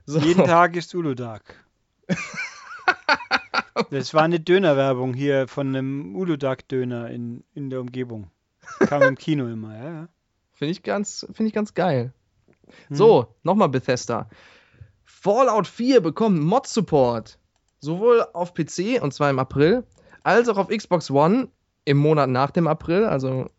So. 0.06 0.20
Jeden 0.20 0.44
Tag 0.46 0.76
ist 0.76 0.94
Uludag. 0.94 1.42
Das 3.90 4.14
war 4.14 4.24
eine 4.24 4.40
Dönerwerbung 4.40 5.14
hier 5.14 5.48
von 5.48 5.68
einem 5.76 6.16
Uludag-Döner 6.16 7.10
in, 7.10 7.44
in 7.54 7.70
der 7.70 7.82
Umgebung. 7.82 8.30
Kam 8.80 9.02
im 9.02 9.18
Kino 9.18 9.48
immer, 9.48 9.76
ja. 9.76 9.84
ja. 9.84 10.08
Finde 10.54 10.72
ich, 10.72 10.84
ganz- 10.84 11.26
finde 11.34 11.48
ich 11.48 11.54
ganz 11.54 11.74
geil. 11.74 12.14
Hm. 12.88 12.96
So, 12.96 13.36
nochmal 13.44 13.70
Bethesda. 13.70 14.30
Fallout 15.04 15.68
4 15.68 16.02
bekommt 16.02 16.40
Mod-Support. 16.40 17.38
Sowohl 17.80 18.26
auf 18.34 18.54
PC, 18.54 19.02
und 19.02 19.14
zwar 19.14 19.30
im 19.30 19.40
April, 19.40 19.84
als 20.26 20.50
auch 20.50 20.58
auf 20.58 20.68
Xbox 20.70 21.10
One 21.12 21.48
im 21.86 21.98
Monat 21.98 22.30
nach 22.30 22.52
dem 22.52 22.68
April, 22.68 23.06
also 23.06 23.50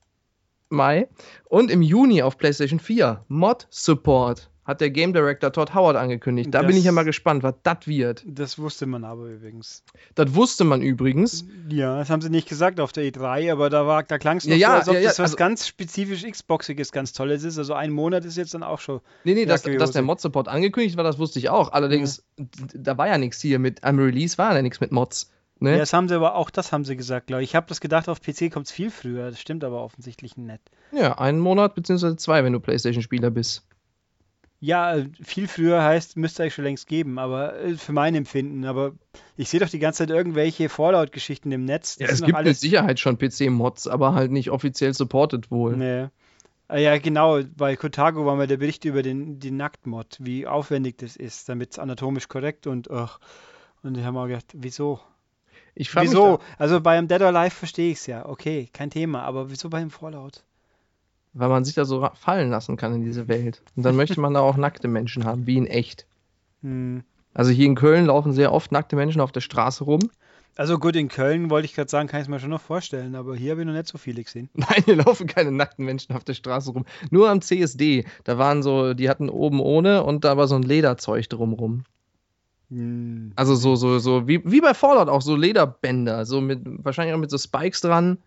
Mai. 0.68 1.08
Und 1.44 1.70
im 1.70 1.80
Juni 1.80 2.22
auf 2.22 2.38
PlayStation 2.38 2.80
4 2.80 3.24
Mod 3.28 3.66
Support 3.70 4.50
hat 4.64 4.80
der 4.80 4.90
Game 4.90 5.12
Director 5.12 5.52
Todd 5.52 5.74
Howard 5.76 5.94
angekündigt. 5.94 6.52
Da 6.52 6.58
Das- 6.62 6.66
bin 6.66 6.76
ich 6.76 6.82
ja 6.82 6.90
mal 6.90 7.04
gespannt, 7.04 7.44
was 7.44 7.54
das 7.62 7.86
wird. 7.86 8.24
Das 8.26 8.58
wusste 8.58 8.86
man 8.86 9.04
aber 9.04 9.26
übrigens. 9.28 9.84
Das 10.16 10.34
wusste 10.34 10.64
man 10.64 10.82
übrigens. 10.82 11.44
Ja, 11.68 11.98
das 11.98 12.10
haben 12.10 12.20
sie 12.20 12.30
nicht 12.30 12.48
gesagt 12.48 12.80
auf 12.80 12.90
der 12.90 13.04
E3, 13.04 13.52
aber 13.52 13.70
da, 13.70 13.86
war, 13.86 14.02
da 14.02 14.18
klang 14.18 14.38
es 14.38 14.44
noch 14.48 14.56
Ja, 14.56 14.70
so, 14.70 14.74
als 14.74 14.88
ob 14.88 14.94
ja, 14.94 15.00
ja, 15.02 15.08
das 15.10 15.20
was 15.20 15.24
also- 15.26 15.36
ganz 15.36 15.68
spezifisch 15.68 16.24
Xboxiges, 16.28 16.90
ganz 16.90 17.12
Tolles 17.12 17.44
ist. 17.44 17.58
Also 17.58 17.74
ein 17.74 17.92
Monat 17.92 18.24
ist 18.24 18.36
jetzt 18.36 18.54
dann 18.54 18.64
auch 18.64 18.80
schon. 18.80 19.00
Nee, 19.22 19.34
nee, 19.34 19.46
dass, 19.46 19.62
dass 19.62 19.92
der. 19.92 20.02
Mod-Support 20.02 20.48
angekündigt 20.48 20.96
war, 20.96 21.04
das 21.04 21.20
wusste 21.20 21.38
ich 21.38 21.48
auch. 21.48 21.70
Allerdings, 21.70 22.24
da 22.74 22.98
war 22.98 23.06
ja 23.06 23.18
nichts 23.18 23.40
hier 23.40 23.60
mit, 23.60 23.84
am 23.84 24.00
Release 24.00 24.36
war 24.36 24.52
ja 24.52 24.62
nichts 24.62 24.80
mit 24.80 24.90
Mods. 24.90 25.30
Ja, 25.60 25.70
Ne? 25.72 25.78
das 25.78 25.92
haben 25.94 26.06
sie 26.08 26.14
aber 26.14 26.34
auch 26.34 26.50
das 26.50 26.70
haben 26.72 26.84
sie 26.84 26.96
gesagt, 26.96 27.28
glaube 27.28 27.42
ich. 27.42 27.50
Ich 27.50 27.54
habe 27.56 27.66
das 27.68 27.80
gedaht, 27.80 28.08
auf 28.10 28.20
PC 28.20 28.50
kommt 28.52 28.66
es 28.66 28.72
viel 28.72 28.90
früher. 28.90 29.30
Das 29.30 29.40
stimmt 29.40 29.64
aber 29.64 29.82
offensichtlich 29.82 30.36
nicht. 30.36 30.60
Ja, 30.92 31.18
einen 31.18 31.38
Monat 31.40 31.74
beziehungsweise 31.74 32.16
zwei, 32.16 32.44
wenn 32.44 32.52
du 32.52 32.60
PlayStation-Spieler 32.60 33.30
bist. 33.30 33.66
Ja, 34.60 34.96
äh, 34.96 35.06
viel 35.22 35.48
früher 35.48 35.82
heißt, 35.82 36.16
müsste 36.16 36.42
eigentlich 36.42 36.54
schon 36.54 36.64
längst 36.64 36.86
geben, 36.86 37.18
aber 37.18 37.58
äh, 37.58 37.74
für 37.74 37.92
mein 37.92 38.14
Empfinden. 38.14 38.64
Aber 38.64 38.92
ich 39.36 39.48
sehe 39.48 39.60
doch 39.60 39.68
die 39.68 39.78
ganze 39.78 39.98
Zeit 39.98 40.10
irgendwelche 40.10 40.68
Fallout-Geschichten 40.68 41.52
im 41.52 41.64
Netz. 41.64 41.96
Ja, 41.98 42.08
es 42.08 42.22
gibt 42.22 42.42
mit. 42.42 42.56
Sicherheit 42.56 42.98
schon 42.98 43.18
PC-Mods, 43.18 43.86
aber 43.86 44.14
halt 44.14 44.30
nicht 44.32 44.50
offiziell 44.50 44.94
supported 44.94 45.50
wohl. 45.50 45.76
Nee. 45.76 46.06
Ah, 46.68 46.78
Ja, 46.78 46.98
genau. 46.98 47.40
Bei 47.56 47.76
Kotaku 47.76 48.24
war 48.24 48.34
mal 48.36 48.46
der 48.46 48.56
Bericht 48.56 48.84
über 48.86 49.02
den, 49.02 49.38
den 49.40 49.56
Nacktmod, 49.56 50.16
wie 50.20 50.46
aufwendig 50.46 50.98
das 50.98 51.16
ist, 51.16 51.48
damit 51.48 51.72
es 51.72 51.78
anatomisch 51.78 52.28
korrekt 52.28 52.66
und 52.66 52.90
ach. 52.90 53.20
Und 53.82 53.96
ich 53.96 54.04
habe 54.04 54.14
mal 54.14 54.26
gedacht, 54.26 54.46
wieso? 54.54 55.00
Ich 55.76 55.94
Wieso? 55.94 56.40
Also 56.58 56.80
beim 56.80 57.06
Dead 57.06 57.20
or 57.20 57.28
Alive 57.28 57.54
verstehe 57.54 57.92
ich 57.92 57.98
es 57.98 58.06
ja. 58.06 58.26
Okay, 58.26 58.68
kein 58.72 58.90
Thema. 58.90 59.22
Aber 59.22 59.50
wieso 59.50 59.70
beim 59.70 59.90
Fallout? 59.90 60.42
weil 61.36 61.48
man 61.50 61.64
sich 61.64 61.74
da 61.74 61.84
so 61.84 62.08
fallen 62.14 62.50
lassen 62.50 62.76
kann 62.76 62.94
in 62.94 63.04
diese 63.04 63.28
Welt. 63.28 63.62
Und 63.76 63.84
dann 63.84 63.94
möchte 63.94 64.20
man 64.20 64.34
da 64.34 64.40
auch 64.40 64.56
nackte 64.56 64.88
Menschen 64.88 65.24
haben, 65.24 65.46
wie 65.46 65.58
in 65.58 65.66
echt. 65.66 66.06
Hm. 66.62 67.04
Also 67.34 67.50
hier 67.50 67.66
in 67.66 67.74
Köln 67.74 68.06
laufen 68.06 68.32
sehr 68.32 68.52
oft 68.52 68.72
nackte 68.72 68.96
Menschen 68.96 69.20
auf 69.20 69.32
der 69.32 69.42
Straße 69.42 69.84
rum. 69.84 70.00
Also 70.56 70.78
gut, 70.78 70.96
in 70.96 71.08
Köln 71.08 71.50
wollte 71.50 71.66
ich 71.66 71.74
gerade 71.74 71.90
sagen, 71.90 72.08
kann 72.08 72.20
ich 72.20 72.24
es 72.24 72.30
mir 72.30 72.40
schon 72.40 72.48
noch 72.48 72.62
vorstellen, 72.62 73.14
aber 73.14 73.36
hier 73.36 73.50
habe 73.50 73.60
ich 73.60 73.66
noch 73.66 73.74
nicht 73.74 73.88
so 73.88 73.98
viele 73.98 74.24
gesehen. 74.24 74.48
Nein, 74.54 74.82
hier 74.86 74.96
laufen 74.96 75.26
keine 75.26 75.52
nackten 75.52 75.84
Menschen 75.84 76.16
auf 76.16 76.24
der 76.24 76.32
Straße 76.32 76.72
rum. 76.72 76.86
Nur 77.10 77.28
am 77.28 77.42
CSD. 77.42 78.06
Da 78.24 78.38
waren 78.38 78.62
so, 78.62 78.94
die 78.94 79.10
hatten 79.10 79.28
oben 79.28 79.60
ohne 79.60 80.04
und 80.04 80.24
da 80.24 80.38
war 80.38 80.48
so 80.48 80.54
ein 80.54 80.62
Lederzeug 80.62 81.28
drumrum. 81.28 81.84
Hm. 82.70 83.32
Also 83.36 83.54
so, 83.54 83.76
so, 83.76 83.98
so, 83.98 84.26
wie, 84.26 84.42
wie 84.44 84.60
bei 84.60 84.74
Fallout 84.74 85.08
auch, 85.08 85.22
so 85.22 85.36
Lederbänder. 85.36 86.26
So 86.26 86.40
mit, 86.40 86.60
wahrscheinlich 86.64 87.14
auch 87.14 87.20
mit 87.20 87.30
so 87.30 87.38
Spikes 87.38 87.80
dran. 87.80 88.18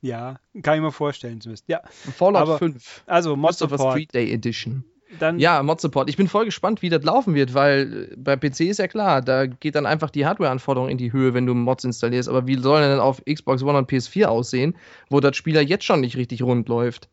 Ja, 0.00 0.38
kann 0.62 0.76
ich 0.76 0.80
mir 0.80 0.92
vorstellen 0.92 1.40
zumindest. 1.40 1.64
Ja, 1.68 1.80
Fallout 2.16 2.42
Aber 2.42 2.58
5. 2.58 3.02
also 3.06 3.36
Mod 3.36 3.54
Support. 3.54 3.92
Street 3.92 4.14
Day 4.14 4.32
Edition. 4.32 4.84
Dann, 5.18 5.38
Ja, 5.38 5.62
Mod 5.62 5.80
Support. 5.80 6.10
Ich 6.10 6.16
bin 6.16 6.28
voll 6.28 6.44
gespannt, 6.44 6.82
wie 6.82 6.90
das 6.90 7.02
laufen 7.02 7.34
wird, 7.34 7.54
weil 7.54 8.10
äh, 8.12 8.16
bei 8.16 8.36
PC 8.36 8.60
ist 8.60 8.78
ja 8.78 8.88
klar, 8.88 9.22
da 9.22 9.46
geht 9.46 9.74
dann 9.74 9.86
einfach 9.86 10.10
die 10.10 10.26
Hardware-Anforderung 10.26 10.88
in 10.88 10.98
die 10.98 11.12
Höhe, 11.12 11.34
wenn 11.34 11.46
du 11.46 11.54
Mods 11.54 11.84
installierst. 11.84 12.28
Aber 12.28 12.46
wie 12.46 12.56
soll 12.56 12.82
denn 12.82 13.00
auf 13.00 13.22
Xbox 13.24 13.62
One 13.62 13.78
und 13.78 13.90
PS4 13.90 14.26
aussehen, 14.26 14.76
wo 15.08 15.20
das 15.20 15.36
Spieler 15.36 15.62
jetzt 15.62 15.84
schon 15.84 16.00
nicht 16.00 16.16
richtig 16.16 16.42
rund 16.42 16.68
läuft? 16.68 17.08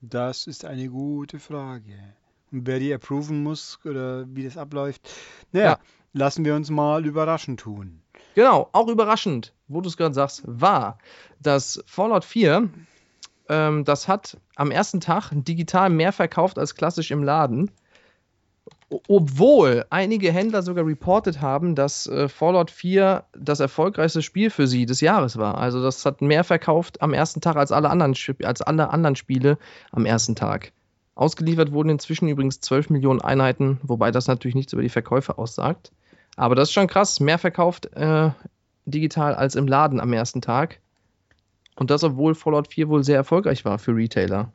das 0.00 0.46
ist 0.46 0.64
eine 0.64 0.88
gute 0.88 1.38
Frage. 1.38 2.14
Und 2.52 2.66
wer 2.66 2.78
die 2.78 2.92
approven 2.94 3.42
muss 3.42 3.78
oder 3.84 4.24
wie 4.34 4.44
das 4.44 4.56
abläuft, 4.56 5.08
naja, 5.52 5.72
Ja. 5.72 5.78
lassen 6.12 6.44
wir 6.44 6.54
uns 6.54 6.70
mal 6.70 7.04
überraschen 7.06 7.56
tun. 7.56 8.00
Genau, 8.34 8.68
auch 8.72 8.88
überraschend, 8.88 9.52
wo 9.66 9.80
du 9.80 9.88
es 9.88 9.96
gerade 9.96 10.14
sagst, 10.14 10.42
war, 10.46 10.98
dass 11.40 11.82
Fallout 11.86 12.24
4, 12.24 12.68
ähm, 13.48 13.84
das 13.84 14.08
hat 14.08 14.38
am 14.56 14.70
ersten 14.70 15.00
Tag 15.00 15.30
digital 15.32 15.90
mehr 15.90 16.12
verkauft 16.12 16.58
als 16.58 16.74
klassisch 16.74 17.10
im 17.10 17.22
Laden. 17.22 17.70
Obwohl 19.08 19.84
einige 19.90 20.32
Händler 20.32 20.62
sogar 20.62 20.86
reported 20.86 21.42
haben, 21.42 21.74
dass 21.74 22.06
äh, 22.06 22.26
Fallout 22.28 22.70
4 22.70 23.24
das 23.36 23.60
erfolgreichste 23.60 24.22
Spiel 24.22 24.48
für 24.48 24.66
sie 24.66 24.86
des 24.86 25.02
Jahres 25.02 25.36
war. 25.36 25.58
Also 25.58 25.82
das 25.82 26.06
hat 26.06 26.22
mehr 26.22 26.42
verkauft 26.42 27.02
am 27.02 27.12
ersten 27.12 27.42
Tag 27.42 27.56
als 27.56 27.70
alle 27.70 27.90
anderen, 27.90 28.14
als 28.44 28.62
alle 28.62 28.88
anderen 28.88 29.16
Spiele 29.16 29.58
am 29.92 30.06
ersten 30.06 30.36
Tag. 30.36 30.72
Ausgeliefert 31.18 31.72
wurden 31.72 31.88
inzwischen 31.88 32.28
übrigens 32.28 32.60
12 32.60 32.90
Millionen 32.90 33.20
Einheiten, 33.20 33.80
wobei 33.82 34.12
das 34.12 34.28
natürlich 34.28 34.54
nichts 34.54 34.72
über 34.72 34.82
die 34.82 34.88
Verkäufe 34.88 35.36
aussagt. 35.36 35.90
Aber 36.36 36.54
das 36.54 36.68
ist 36.68 36.74
schon 36.74 36.86
krass, 36.86 37.18
mehr 37.18 37.38
verkauft 37.38 37.86
äh, 37.96 38.30
digital 38.86 39.34
als 39.34 39.56
im 39.56 39.66
Laden 39.66 39.98
am 39.98 40.12
ersten 40.12 40.42
Tag. 40.42 40.78
Und 41.74 41.90
das, 41.90 42.04
obwohl 42.04 42.36
Fallout 42.36 42.68
4 42.68 42.88
wohl 42.88 43.02
sehr 43.02 43.16
erfolgreich 43.16 43.64
war 43.64 43.80
für 43.80 43.96
Retailer. 43.96 44.52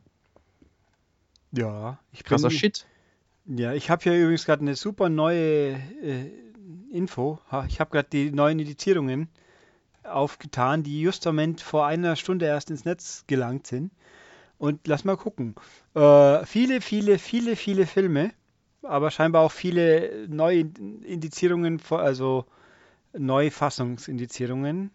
Ja, 1.52 1.98
ich 2.12 2.24
Krasser 2.24 2.48
bin, 2.48 2.56
Shit. 2.56 2.86
Ja, 3.44 3.74
ich 3.74 3.90
habe 3.90 4.02
hier 4.02 4.18
übrigens 4.18 4.46
gerade 4.46 4.62
eine 4.62 4.74
super 4.74 5.10
neue 5.10 5.74
äh, 5.74 6.30
Info. 6.90 7.40
Ich 7.68 7.78
habe 7.78 7.90
gerade 7.90 8.08
die 8.10 8.30
neuen 8.30 8.58
Editierungen 8.58 9.28
aufgetan, 10.02 10.82
die 10.82 11.02
just 11.02 11.26
im 11.26 11.34
Moment 11.34 11.60
vor 11.60 11.84
einer 11.84 12.16
Stunde 12.16 12.46
erst 12.46 12.70
ins 12.70 12.86
Netz 12.86 13.24
gelangt 13.26 13.66
sind. 13.66 13.90
Und 14.64 14.86
lass 14.86 15.04
mal 15.04 15.18
gucken. 15.18 15.54
Äh, 15.92 16.46
viele, 16.46 16.80
viele, 16.80 17.18
viele, 17.18 17.54
viele 17.54 17.84
Filme, 17.84 18.32
aber 18.82 19.10
scheinbar 19.10 19.42
auch 19.42 19.52
viele 19.52 20.26
neue 20.26 20.60
Indizierungen, 20.60 21.82
also 21.90 22.46
Neufassungsindizierungen. 23.12 24.90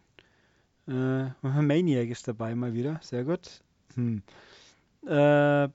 Äh, 0.88 1.30
Maniac 1.44 2.10
ist 2.10 2.28
dabei 2.28 2.56
mal 2.56 2.74
wieder, 2.74 3.00
sehr 3.04 3.24
gut. 3.24 3.62
Hm. 3.94 4.24
Äh, 5.06 5.70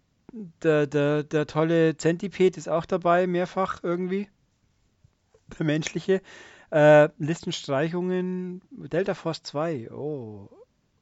der, 0.65 0.87
der, 0.89 1.23
der 1.23 1.47
tolle 1.47 1.97
Centipede 1.97 2.59
ist 2.59 2.69
auch 2.69 2.87
dabei, 2.87 3.29
mehrfach 3.29 3.85
irgendwie. 3.85 4.29
Der 5.57 5.67
menschliche. 5.67 6.21
Äh, 6.73 7.11
Listenstreichungen, 7.19 8.61
Delta 8.73 9.15
Force 9.15 9.45
2. 9.45 9.89
Oh. 9.93 10.49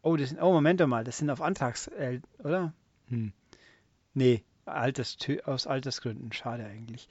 Oh, 0.02 0.16
das 0.16 0.28
sind, 0.28 0.42
oh, 0.42 0.52
Moment 0.52 0.86
mal, 0.86 1.04
das 1.04 1.16
sind 1.16 1.30
auf 1.30 1.40
Antrags, 1.40 1.86
äh, 1.86 2.20
oder? 2.44 2.74
Hm. 3.12 3.32
Nee, 4.14 4.42
Alters, 4.64 5.16
aus 5.44 5.66
Altersgründen. 5.66 6.32
Schade 6.32 6.64
eigentlich. 6.64 7.08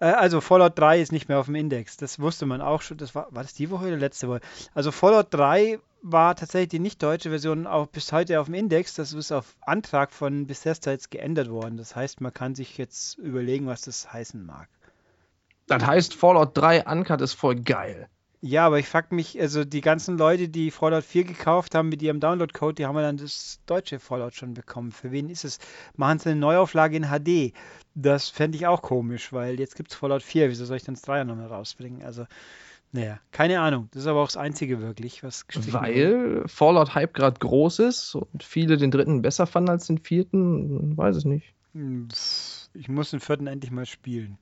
Äh, 0.00 0.06
also 0.06 0.40
Fallout 0.40 0.78
3 0.78 1.00
ist 1.00 1.12
nicht 1.12 1.28
mehr 1.28 1.38
auf 1.38 1.46
dem 1.46 1.54
Index. 1.54 1.96
Das 1.96 2.18
wusste 2.18 2.44
man 2.46 2.60
auch 2.60 2.82
schon. 2.82 2.96
Das 2.96 3.14
war, 3.14 3.28
war 3.30 3.42
das 3.42 3.54
die 3.54 3.70
Woche 3.70 3.86
oder 3.86 3.96
letzte 3.96 4.28
Woche? 4.28 4.40
Also 4.74 4.90
Fallout 4.90 5.28
3 5.30 5.78
war 6.02 6.34
tatsächlich 6.34 6.70
die 6.70 6.78
nicht 6.80 7.02
deutsche 7.02 7.30
Version 7.30 7.66
auch 7.66 7.86
bis 7.86 8.12
heute 8.12 8.40
auf 8.40 8.46
dem 8.46 8.54
Index. 8.54 8.94
Das 8.94 9.12
ist 9.12 9.32
auf 9.32 9.56
Antrag 9.60 10.12
von 10.12 10.46
Bethesda 10.46 10.90
jetzt 10.90 11.10
geändert 11.10 11.50
worden. 11.50 11.76
Das 11.76 11.94
heißt, 11.94 12.20
man 12.20 12.34
kann 12.34 12.54
sich 12.54 12.76
jetzt 12.78 13.18
überlegen, 13.18 13.66
was 13.66 13.82
das 13.82 14.12
heißen 14.12 14.44
mag. 14.44 14.68
Das 15.66 15.86
heißt, 15.86 16.14
Fallout 16.14 16.56
3 16.56 16.84
Uncut 16.84 17.20
ist 17.20 17.34
voll 17.34 17.56
geil. 17.56 18.08
Ja, 18.46 18.66
aber 18.66 18.78
ich 18.78 18.86
frag 18.86 19.10
mich, 19.10 19.40
also 19.40 19.64
die 19.64 19.80
ganzen 19.80 20.18
Leute, 20.18 20.50
die 20.50 20.70
Fallout 20.70 21.04
4 21.04 21.24
gekauft 21.24 21.74
haben 21.74 21.88
mit 21.88 22.02
ihrem 22.02 22.20
Download-Code, 22.20 22.74
die 22.74 22.84
haben 22.84 22.94
ja 22.96 23.00
dann 23.00 23.16
das 23.16 23.58
deutsche 23.64 23.98
Fallout 23.98 24.34
schon 24.34 24.52
bekommen. 24.52 24.92
Für 24.92 25.12
wen 25.12 25.30
ist 25.30 25.46
es? 25.46 25.58
Machen 25.96 26.18
sie 26.18 26.28
eine 26.28 26.40
Neuauflage 26.40 26.94
in 26.94 27.04
HD? 27.04 27.54
Das 27.94 28.28
fände 28.28 28.58
ich 28.58 28.66
auch 28.66 28.82
komisch, 28.82 29.32
weil 29.32 29.58
jetzt 29.58 29.76
gibt 29.76 29.92
es 29.92 29.96
Fallout 29.96 30.22
4. 30.22 30.50
Wieso 30.50 30.66
soll 30.66 30.76
ich 30.76 30.82
dann 30.82 30.94
das 30.94 31.00
3 31.00 31.24
nochmal 31.24 31.46
rausbringen? 31.46 32.02
Also, 32.02 32.26
naja, 32.92 33.18
keine 33.32 33.60
Ahnung. 33.60 33.88
Das 33.92 34.02
ist 34.02 34.08
aber 34.08 34.20
auch 34.20 34.28
das 34.28 34.36
Einzige 34.36 34.82
wirklich, 34.82 35.22
was. 35.22 35.46
Weil 35.68 36.42
Fallout 36.46 36.94
Hype 36.94 37.14
gerade 37.14 37.38
groß 37.38 37.78
ist 37.78 38.14
und 38.14 38.42
viele 38.42 38.76
den 38.76 38.90
dritten 38.90 39.22
besser 39.22 39.46
fanden 39.46 39.70
als 39.70 39.86
den 39.86 39.96
vierten, 39.96 40.94
weiß 40.98 41.16
ich 41.16 41.24
nicht. 41.24 41.54
Hm, 41.72 42.08
Ich 42.74 42.90
muss 42.90 43.10
den 43.10 43.20
vierten 43.20 43.46
endlich 43.46 43.70
mal 43.70 43.86
spielen. 43.86 44.36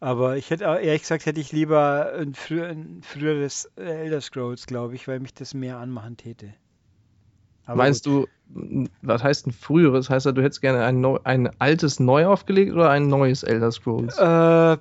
Aber 0.00 0.36
ich 0.38 0.48
hätte, 0.50 0.68
auch- 0.70 0.78
ehrlich 0.78 1.02
gesagt, 1.02 1.26
hätte 1.26 1.40
ich 1.40 1.52
lieber 1.52 2.12
ein, 2.18 2.34
früher, 2.34 2.68
ein 2.68 3.02
früheres 3.02 3.66
Elder 3.76 4.20
Scrolls, 4.20 4.66
glaube 4.66 4.94
ich, 4.94 5.06
weil 5.06 5.20
mich 5.20 5.34
das 5.34 5.52
mehr 5.54 5.76
anmachen 5.78 6.16
täte. 6.16 6.54
Aber 7.66 7.76
Meinst 7.76 8.06
du, 8.06 8.26
was 9.02 9.22
heißt 9.22 9.46
ein 9.46 9.52
früheres? 9.52 10.10
Heißt 10.10 10.26
das, 10.26 10.34
du 10.34 10.42
hättest 10.42 10.60
gerne 10.62 10.84
ein, 10.84 11.00
neu, 11.00 11.18
ein 11.24 11.50
altes 11.60 12.00
neu 12.00 12.26
aufgelegt 12.26 12.72
oder 12.72 12.90
ein 12.90 13.06
neues 13.08 13.42
Elder 13.42 13.70
Scrolls? 13.70 14.16
Äh, 14.18 14.78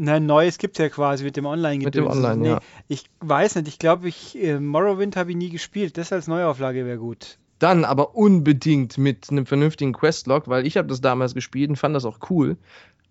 na, 0.00 0.20
neues 0.20 0.58
gibt 0.58 0.78
es 0.78 0.82
ja 0.82 0.88
quasi 0.90 1.24
mit 1.24 1.36
dem 1.36 1.46
online 1.46 1.82
Mit 1.84 1.94
dem 1.94 2.04
Gedöns. 2.04 2.16
Online, 2.24 2.36
nee, 2.42 2.48
ja. 2.48 2.60
Ich 2.88 3.04
weiß 3.20 3.54
nicht, 3.56 3.68
ich 3.68 3.78
glaube, 3.78 4.08
ich, 4.08 4.36
äh, 4.42 4.60
Morrowind 4.60 5.16
habe 5.16 5.30
ich 5.30 5.36
nie 5.36 5.50
gespielt. 5.50 5.96
Das 5.96 6.12
als 6.12 6.26
Neuauflage 6.26 6.84
wäre 6.84 6.98
gut. 6.98 7.38
Dann 7.60 7.84
aber 7.84 8.14
unbedingt 8.14 8.98
mit 8.98 9.30
einem 9.30 9.46
vernünftigen 9.46 9.92
Questlog, 9.92 10.48
weil 10.48 10.66
ich 10.66 10.76
habe 10.76 10.86
das 10.88 11.00
damals 11.00 11.34
gespielt 11.34 11.70
und 11.70 11.76
fand 11.76 11.96
das 11.96 12.04
auch 12.04 12.18
cool. 12.30 12.56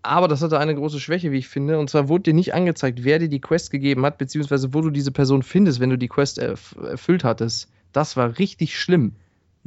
Aber 0.02 0.28
das 0.28 0.42
hatte 0.42 0.60
eine 0.60 0.76
große 0.76 1.00
Schwäche, 1.00 1.32
wie 1.32 1.40
ich 1.40 1.48
finde. 1.48 1.80
Und 1.80 1.90
zwar 1.90 2.08
wurde 2.08 2.24
dir 2.24 2.34
nicht 2.34 2.54
angezeigt, 2.54 3.04
wer 3.04 3.20
dir 3.20 3.30
die 3.30 3.42
Quest 3.42 3.72
gegeben 3.72 4.06
hat, 4.06 4.18
beziehungsweise 4.18 4.74
wo 4.74 4.82
du 4.82 4.90
diese 4.90 5.12
Person 5.12 5.44
findest, 5.44 5.80
wenn 5.80 5.90
du 5.90 5.98
die 5.98 6.08
Quest 6.08 6.38
erf 6.38 6.76
erfüllt 6.82 7.24
hattest. 7.24 7.70
Das 7.92 8.16
war 8.16 8.38
richtig 8.40 8.80
schlimm. 8.80 9.14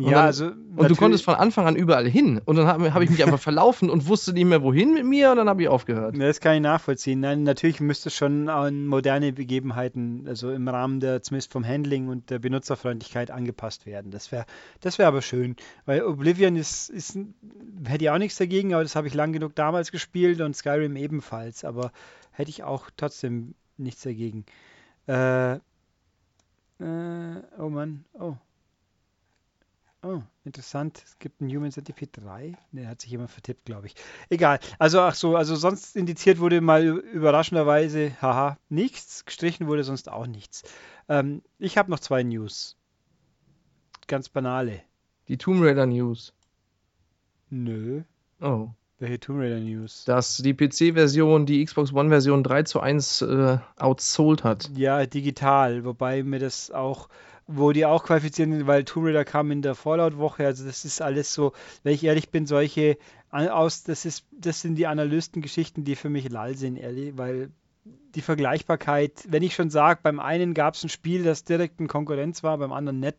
Ja, 0.05 0.11
dann, 0.11 0.27
also. 0.27 0.47
Und 0.77 0.91
du 0.91 0.97
konntest 0.97 1.25
von 1.25 1.35
Anfang 1.35 1.67
an 1.67 1.77
überall 1.77 2.09
hin. 2.09 2.41
Und 2.45 2.57
dann 2.57 2.67
habe 2.67 2.95
hab 2.95 3.03
ich 3.03 3.11
mich 3.11 3.23
einfach 3.25 3.41
verlaufen 3.41 3.91
und 3.91 4.09
wusste 4.09 4.33
nicht 4.33 4.45
mehr, 4.45 4.63
wohin 4.63 4.95
mit 4.95 5.05
mir. 5.05 5.31
Und 5.31 5.37
dann 5.37 5.49
habe 5.49 5.63
ich 5.63 5.69
aufgehört. 5.69 6.17
Das 6.19 6.41
kann 6.41 6.55
ich 6.55 6.63
nachvollziehen. 6.63 7.21
Nein, 7.21 7.43
natürlich 7.43 7.81
müsste 7.81 8.09
es 8.09 8.15
schon 8.15 8.49
an 8.49 8.87
moderne 8.87 9.33
Begebenheiten, 9.33 10.25
also 10.27 10.51
im 10.51 10.69
Rahmen 10.69 11.01
der, 11.01 11.23
zumindest 11.23 11.53
vom 11.53 11.67
Handling 11.67 12.09
und 12.09 12.31
der 12.31 12.39
Benutzerfreundlichkeit 12.39 13.31
angepasst 13.31 13.87
werden. 13.87 14.11
Das 14.11 14.33
wäre 14.33 14.47
das 14.81 14.99
wär 14.99 15.09
aber 15.09 15.23
schön. 15.23 15.57
Weil 15.87 16.03
Oblivion 16.03 16.57
ist, 16.57 16.89
ist, 16.89 17.19
hätte 17.87 18.05
ich 18.05 18.11
auch 18.11 18.19
nichts 18.19 18.39
dagegen, 18.39 18.75
aber 18.75 18.83
das 18.83 18.97
habe 18.97 19.07
ich 19.07 19.15
lang 19.15 19.33
genug 19.33 19.55
damals 19.55 19.91
gespielt 19.93 20.41
und 20.41 20.57
Skyrim 20.57 20.97
ebenfalls. 20.97 21.65
Aber 21.65 21.93
hätte 22.33 22.51
ich 22.51 22.63
auch 22.63 22.91
trotzdem 22.97 23.55
nichts 23.77 24.03
dagegen. 24.03 24.45
Äh, 25.07 25.55
äh, 25.55 27.43
oh 27.59 27.69
Mann, 27.69 28.05
oh. 28.15 28.37
Oh, 30.03 30.23
interessant. 30.45 31.03
Es 31.05 31.19
gibt 31.19 31.41
einen 31.41 31.51
Human 31.55 31.71
Centipede 31.71 32.23
3. 32.23 32.57
Der 32.73 32.89
hat 32.89 33.03
sich 33.03 33.11
jemand 33.11 33.31
vertippt, 33.31 33.67
glaube 33.67 33.87
ich. 33.87 33.95
Egal. 34.31 34.59
Also, 34.79 35.01
ach 35.01 35.15
so, 35.15 35.37
also 35.37 35.57
sonst 35.57 35.95
indiziert 35.95 36.39
wurde 36.39 36.63
mal 36.63 36.87
überraschenderweise, 36.87 38.13
haha, 38.23 38.57
nichts. 38.71 39.27
Gestrichen 39.27 39.67
wurde 39.67 39.85
sonst 39.85 40.11
auch 40.11 40.27
nichts. 40.27 40.63
Ähm, 41.09 41.43
ich 41.59 41.77
habe 41.77 41.91
noch 41.91 42.01
zwei 42.01 42.23
News. 42.23 42.79
Ganz 44.07 44.31
banale. 44.31 44.81
Die 45.29 45.37
Tomb 45.37 45.63
Raider 45.63 45.87
News. 45.87 46.33
Nö. 47.51 48.03
Oh. 48.41 48.71
Welche 48.99 49.21
Tomb 49.21 49.41
Raider 49.41 49.61
News? 49.61 50.05
Dass 50.05 50.39
die 50.39 50.55
PC-Version 50.55 51.45
die 51.45 51.65
Xbox 51.65 51.93
One-Version 51.93 52.43
3 52.43 52.63
zu 52.63 52.81
1 52.81 53.23
äh, 53.23 53.59
outsold 53.77 54.45
hat. 54.45 54.71
Ja, 54.75 55.05
digital. 55.05 55.85
Wobei 55.85 56.23
mir 56.23 56.39
das 56.39 56.71
auch 56.71 57.09
wo 57.53 57.73
die 57.73 57.85
auch 57.85 58.05
qualifizieren, 58.05 58.67
weil 58.67 58.85
Tomb 58.85 59.07
Raider 59.07 59.25
kam 59.25 59.51
in 59.51 59.63
der 59.63 59.75
Fallout-Woche. 59.75 60.47
Also 60.47 60.65
das 60.65 60.85
ist 60.85 61.03
alles 61.03 61.35
so, 61.35 61.53
wenn 61.83 61.95
ich 61.95 62.05
ehrlich 62.05 62.31
bin, 62.31 62.47
solche 62.47 62.97
aus, 63.31 63.85
das 63.85 64.05
ist, 64.05 64.25
das 64.33 64.61
sind 64.61 64.77
die 64.77 64.87
Analystengeschichten, 64.87 65.85
die 65.85 65.97
für 65.97 66.11
mich 66.11 66.29
lall 66.31 66.57
sind, 66.57 66.77
ehrlich, 66.77 67.17
weil 67.17 67.51
die 68.15 68.23
Vergleichbarkeit, 68.23 69.25
wenn 69.29 69.43
ich 69.43 69.55
schon 69.55 69.71
sage, 69.71 70.01
beim 70.03 70.19
einen 70.21 70.55
gab 70.55 70.75
es 70.75 70.83
ein 70.83 70.89
Spiel, 70.89 71.23
das 71.23 71.45
direkt 71.45 71.81
ein 71.81 71.89
Konkurrenz 71.89 72.43
war, 72.43 72.59
beim 72.59 72.73
anderen 72.73 73.01
nicht. 73.01 73.17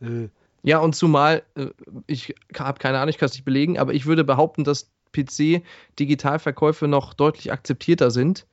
Äh. 0.00 0.28
Ja, 0.64 0.78
und 0.78 0.94
zumal, 0.94 1.42
äh, 1.54 1.66
ich 2.06 2.34
habe 2.56 2.78
keine 2.78 2.98
Ahnung, 2.98 3.10
ich 3.10 3.18
kann 3.18 3.26
es 3.26 3.34
nicht 3.34 3.44
belegen, 3.44 3.78
aber 3.78 3.94
ich 3.94 4.06
würde 4.06 4.24
behaupten, 4.24 4.64
dass 4.64 4.90
PC-Digitalverkäufe 5.12 6.88
noch 6.88 7.14
deutlich 7.14 7.52
akzeptierter 7.52 8.10
sind 8.10 8.46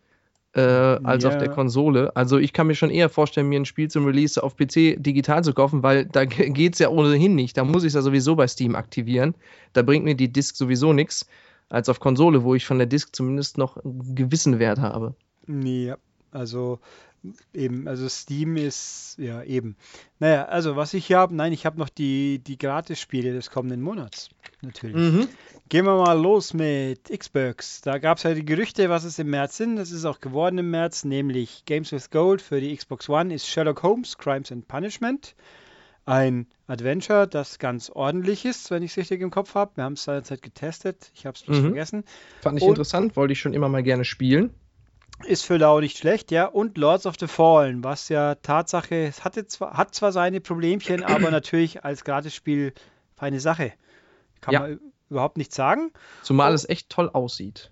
äh, 0.54 0.62
als 0.62 1.24
ja. 1.24 1.30
auf 1.30 1.38
der 1.38 1.50
Konsole. 1.50 2.16
Also 2.16 2.38
ich 2.38 2.54
kann 2.54 2.68
mir 2.68 2.76
schon 2.76 2.90
eher 2.90 3.10
vorstellen, 3.10 3.50
mir 3.50 3.60
ein 3.60 3.66
Spiel 3.66 3.90
zum 3.90 4.06
Release 4.06 4.42
auf 4.42 4.56
PC 4.56 4.96
digital 4.98 5.44
zu 5.44 5.54
kaufen, 5.54 5.84
weil 5.84 6.06
da 6.06 6.26
geht 6.26 6.74
es 6.74 6.80
ja 6.80 6.90
ohnehin 6.90 7.36
nicht. 7.36 7.58
Da 7.58 7.64
muss 7.64 7.84
ich 7.84 7.90
es 7.90 7.94
ja 7.94 8.02
sowieso 8.02 8.36
bei 8.36 8.48
Steam 8.48 8.76
aktivieren. 8.76 9.36
Da 9.74 9.82
bringt 9.82 10.06
mir 10.06 10.16
die 10.16 10.32
Disk 10.32 10.56
sowieso 10.56 10.94
nichts, 10.94 11.28
als 11.70 11.90
auf 11.90 12.00
Konsole, 12.00 12.44
wo 12.44 12.56
ich 12.56 12.66
von 12.66 12.78
der 12.80 12.88
Disk 12.88 13.16
zumindest 13.16 13.58
noch 13.58 13.78
einen 13.78 14.16
gewissen 14.16 14.60
Wert 14.60 14.80
habe. 14.80 15.14
Ja, 15.48 15.98
also 16.32 16.80
eben, 17.54 17.88
also 17.88 18.08
Steam 18.08 18.58
ist 18.58 19.16
ja 19.18 19.44
eben. 19.44 19.76
Naja, 20.20 20.46
also 20.46 20.76
was 20.76 20.94
ich 20.94 21.06
hier 21.06 21.18
habe, 21.18 21.36
nein, 21.36 21.54
ich 21.54 21.66
habe 21.66 21.80
noch 21.80 21.90
die, 21.90 22.40
die 22.40 22.58
Gratis-Spiele 22.58 23.34
des 23.34 23.50
kommenden 23.50 23.82
Monats. 23.82 24.30
Natürlich. 24.62 24.96
Mhm. 24.96 25.28
Gehen 25.70 25.86
wir 25.86 25.96
mal 25.96 26.20
los 26.20 26.54
mit 26.54 27.10
Xbox. 27.10 27.82
Da 27.82 27.98
gab 28.00 28.18
es 28.18 28.24
ja 28.24 28.34
die 28.34 28.44
Gerüchte, 28.46 28.90
was 28.90 29.04
es 29.04 29.20
im 29.20 29.30
März 29.30 29.58
sind. 29.58 29.76
Das 29.76 29.92
ist 29.92 30.06
auch 30.06 30.20
geworden 30.20 30.58
im 30.58 30.72
März, 30.72 31.06
nämlich 31.06 31.64
Games 31.66 31.92
with 31.92 32.10
Gold 32.10 32.42
für 32.42 32.60
die 32.60 32.76
Xbox 32.76 33.08
One 33.08 33.34
ist 33.34 33.48
Sherlock 33.48 33.84
Holmes, 33.84 34.18
Crimes 34.18 34.52
and 34.52 34.68
Punishment. 34.68 35.36
Ein 36.06 36.48
Adventure, 36.66 37.28
das 37.28 37.60
ganz 37.60 37.92
ordentlich 37.92 38.44
ist, 38.46 38.72
wenn 38.72 38.82
ich 38.82 38.92
es 38.92 38.98
richtig 38.98 39.22
im 39.22 39.30
Kopf 39.30 39.54
habe. 39.54 39.72
Wir 39.76 39.84
haben 39.84 39.94
es 39.94 40.04
seinerzeit 40.04 40.42
getestet. 40.42 41.12
Ich 41.14 41.26
habe 41.28 41.36
es 41.36 41.44
bloß 41.44 41.58
mhm. 41.60 41.66
vergessen. 41.66 42.04
Fand 42.42 42.58
ich 42.58 42.64
Und 42.64 42.70
interessant, 42.70 43.16
wollte 43.16 43.34
ich 43.34 43.40
schon 43.40 43.54
immer 43.54 43.70
mal 43.70 43.84
gerne 43.84 44.06
spielen. 44.06 44.52
Ist 45.26 45.46
für 45.46 45.58
Lau 45.58 45.80
nicht 45.80 45.98
schlecht, 45.98 46.32
ja. 46.32 46.46
Und 46.46 46.78
Lords 46.78 47.06
of 47.06 47.16
the 47.20 47.28
Fallen, 47.28 47.84
was 47.84 48.10
ja 48.10 48.36
Tatsache, 48.36 49.08
es 49.08 49.24
hatte 49.24 49.48
zwar, 49.48 49.76
hat 49.78 49.94
zwar 49.94 50.12
seine 50.12 50.42
Problemchen, 50.42 51.04
aber 51.04 51.32
natürlich 51.32 51.84
als 51.84 52.04
Gratisspiel 52.04 52.74
feine 53.16 53.40
Sache. 53.40 53.74
Kann 54.42 54.54
ja. 54.54 54.60
man 54.62 54.80
überhaupt 55.10 55.38
nichts 55.38 55.56
sagen. 55.56 55.92
Zumal 56.24 56.52
oh. 56.52 56.56
es 56.56 56.68
echt 56.68 56.90
toll 56.90 57.10
aussieht. 57.10 57.72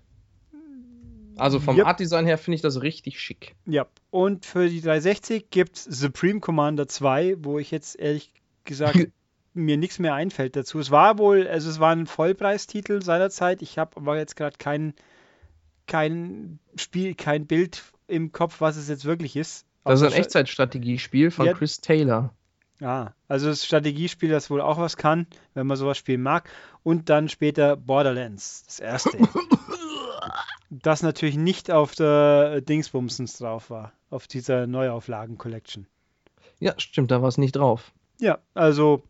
Also 1.38 1.60
vom 1.60 1.76
yep. 1.76 1.86
Artdesign 1.86 2.26
her 2.26 2.36
finde 2.36 2.56
ich 2.56 2.62
das 2.62 2.82
richtig 2.82 3.20
schick. 3.20 3.54
Ja, 3.64 3.86
und 4.10 4.44
für 4.44 4.68
die 4.68 4.80
360 4.80 5.50
gibt 5.50 5.76
es 5.76 5.84
Supreme 5.84 6.40
Commander 6.40 6.88
2, 6.88 7.36
wo 7.38 7.58
ich 7.58 7.70
jetzt 7.70 7.98
ehrlich 7.98 8.32
gesagt 8.64 8.98
mir 9.54 9.76
nichts 9.76 10.00
mehr 10.00 10.14
einfällt 10.14 10.56
dazu. 10.56 10.80
Es 10.80 10.90
war 10.90 11.18
wohl, 11.18 11.46
also 11.46 11.70
es 11.70 11.78
war 11.78 11.94
ein 11.94 12.06
Vollpreistitel 12.06 13.02
seinerzeit. 13.02 13.62
Ich 13.62 13.78
habe 13.78 13.96
aber 13.96 14.18
jetzt 14.18 14.36
gerade 14.36 14.56
kein, 14.58 14.94
kein 15.88 16.60
Spiel, 16.76 17.14
kein 17.16 17.46
Bild 17.46 17.82
im 18.06 18.30
Kopf, 18.30 18.60
was 18.60 18.76
es 18.76 18.88
jetzt 18.88 19.04
wirklich 19.04 19.34
ist. 19.34 19.66
Das 19.84 20.00
ist 20.00 20.12
ein 20.12 20.20
Echtzeitstrategiespiel 20.20 21.30
von 21.30 21.46
ja, 21.46 21.54
Chris 21.54 21.80
Taylor. 21.80 22.32
Ah, 22.80 23.10
also 23.26 23.48
das 23.48 23.64
Strategiespiel, 23.64 24.28
das 24.28 24.50
wohl 24.50 24.60
auch 24.60 24.78
was 24.78 24.96
kann, 24.96 25.26
wenn 25.54 25.66
man 25.66 25.76
sowas 25.76 25.98
spielen 25.98 26.22
mag. 26.22 26.48
Und 26.84 27.08
dann 27.08 27.28
später 27.28 27.76
Borderlands, 27.76 28.64
das 28.66 28.78
erste. 28.78 29.10
das 30.70 31.02
natürlich 31.02 31.36
nicht 31.36 31.70
auf 31.70 31.94
der 31.94 32.60
Dingsbumsens 32.60 33.38
drauf 33.38 33.70
war, 33.70 33.92
auf 34.10 34.26
dieser 34.28 34.66
Neuauflagen-Collection. 34.66 35.86
Ja, 36.60 36.74
stimmt, 36.78 37.10
da 37.10 37.20
war 37.20 37.28
es 37.28 37.38
nicht 37.38 37.56
drauf. 37.56 37.92
Ja, 38.20 38.38
also 38.54 39.02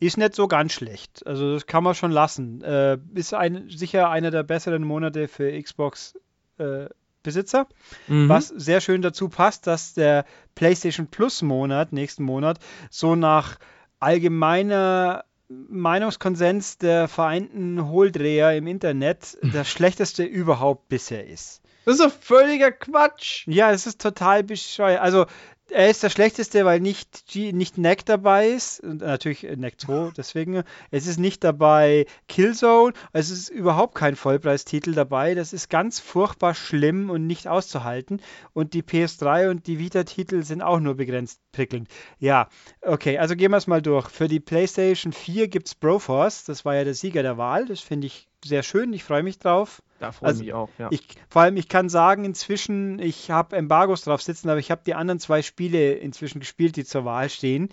ist 0.00 0.18
nicht 0.18 0.34
so 0.34 0.48
ganz 0.48 0.72
schlecht. 0.72 1.26
Also 1.26 1.54
das 1.54 1.66
kann 1.66 1.84
man 1.84 1.94
schon 1.94 2.10
lassen. 2.10 2.62
Äh, 2.62 2.98
ist 3.14 3.34
ein, 3.34 3.68
sicher 3.70 4.10
einer 4.10 4.30
der 4.30 4.42
besseren 4.42 4.84
Monate 4.84 5.28
für 5.28 5.60
Xbox 5.60 6.18
äh, 6.58 6.86
Besitzer. 7.22 7.66
Mhm. 8.06 8.28
Was 8.28 8.48
sehr 8.48 8.80
schön 8.80 9.02
dazu 9.02 9.28
passt, 9.28 9.66
dass 9.66 9.94
der 9.94 10.24
PlayStation 10.54 11.08
Plus 11.08 11.42
Monat, 11.42 11.92
nächsten 11.92 12.22
Monat, 12.22 12.58
so 12.90 13.16
nach 13.16 13.58
allgemeiner 14.00 15.24
Meinungskonsens 15.48 16.78
der 16.78 17.08
vereinten 17.08 17.88
Hohldreher 17.88 18.56
im 18.56 18.66
Internet 18.66 19.38
das 19.52 19.68
schlechteste 19.68 20.24
überhaupt 20.24 20.88
bisher 20.88 21.26
ist. 21.26 21.62
Das 21.84 21.98
ist 21.98 22.04
doch 22.04 22.12
völliger 22.12 22.70
Quatsch. 22.70 23.46
Ja, 23.46 23.72
es 23.72 23.86
ist 23.86 24.00
total 24.00 24.44
bescheuert. 24.44 25.00
Also 25.00 25.26
er 25.70 25.90
ist 25.90 26.02
der 26.02 26.10
schlechteste, 26.10 26.64
weil 26.64 26.80
nicht, 26.80 27.34
nicht 27.34 27.78
Neck 27.78 28.04
dabei 28.06 28.48
ist. 28.48 28.80
Und 28.80 29.02
natürlich 29.02 29.44
äh, 29.44 29.56
Neck 29.56 29.80
2, 29.80 30.12
deswegen. 30.16 30.62
Es 30.90 31.06
ist 31.06 31.18
nicht 31.18 31.44
dabei 31.44 32.06
Killzone. 32.28 32.92
Es 33.12 33.30
ist 33.30 33.48
überhaupt 33.48 33.94
kein 33.94 34.16
Vollpreistitel 34.16 34.92
dabei. 34.92 35.34
Das 35.34 35.52
ist 35.52 35.68
ganz 35.68 36.00
furchtbar 36.00 36.54
schlimm 36.54 37.10
und 37.10 37.26
nicht 37.26 37.48
auszuhalten. 37.48 38.20
Und 38.52 38.74
die 38.74 38.82
PS3 38.82 39.50
und 39.50 39.66
die 39.66 39.78
Vita-Titel 39.78 40.42
sind 40.42 40.62
auch 40.62 40.80
nur 40.80 40.94
begrenzt 40.94 41.40
prickelnd. 41.52 41.88
Ja, 42.18 42.48
okay, 42.82 43.18
also 43.18 43.36
gehen 43.36 43.50
wir 43.50 43.58
es 43.58 43.66
mal 43.66 43.82
durch. 43.82 44.08
Für 44.08 44.28
die 44.28 44.40
PlayStation 44.40 45.12
4 45.12 45.48
gibt 45.48 45.68
es 45.68 45.74
Broforce. 45.74 46.44
Das 46.44 46.64
war 46.64 46.74
ja 46.74 46.84
der 46.84 46.94
Sieger 46.94 47.22
der 47.22 47.38
Wahl. 47.38 47.66
Das 47.66 47.80
finde 47.80 48.06
ich 48.06 48.28
sehr 48.44 48.62
schön. 48.62 48.92
Ich 48.92 49.04
freue 49.04 49.22
mich 49.22 49.38
drauf. 49.38 49.82
Da 49.98 50.12
freue 50.12 50.28
also, 50.28 50.42
mich 50.42 50.52
auch, 50.52 50.68
ja. 50.78 50.88
Ich, 50.90 51.06
vor 51.28 51.42
allem, 51.42 51.56
ich 51.56 51.68
kann 51.68 51.88
sagen, 51.88 52.24
inzwischen, 52.24 52.98
ich 53.00 53.30
habe 53.30 53.56
Embargos 53.56 54.02
drauf 54.02 54.22
sitzen, 54.22 54.48
aber 54.48 54.60
ich 54.60 54.70
habe 54.70 54.82
die 54.86 54.94
anderen 54.94 55.18
zwei 55.18 55.42
Spiele 55.42 55.94
inzwischen 55.94 56.38
gespielt, 56.40 56.76
die 56.76 56.84
zur 56.84 57.04
Wahl 57.04 57.28
stehen. 57.28 57.68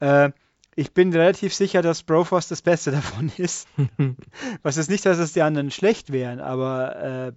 Äh, 0.00 0.30
ich 0.74 0.92
bin 0.92 1.12
relativ 1.12 1.54
sicher, 1.54 1.82
dass 1.82 2.02
Broforce 2.02 2.48
das 2.48 2.62
Beste 2.62 2.90
davon 2.92 3.30
ist. 3.36 3.68
Was 4.62 4.76
ist 4.76 4.90
nicht, 4.90 5.06
dass 5.06 5.18
es 5.18 5.32
die 5.32 5.42
anderen 5.42 5.70
schlecht 5.70 6.12
wären, 6.12 6.40
aber, 6.40 6.96
äh, 6.96 7.32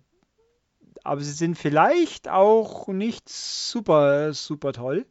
aber 1.04 1.22
sie 1.22 1.32
sind 1.32 1.58
vielleicht 1.58 2.28
auch 2.28 2.88
nicht 2.88 3.30
super, 3.30 4.34
super 4.34 4.74
toll. 4.74 5.06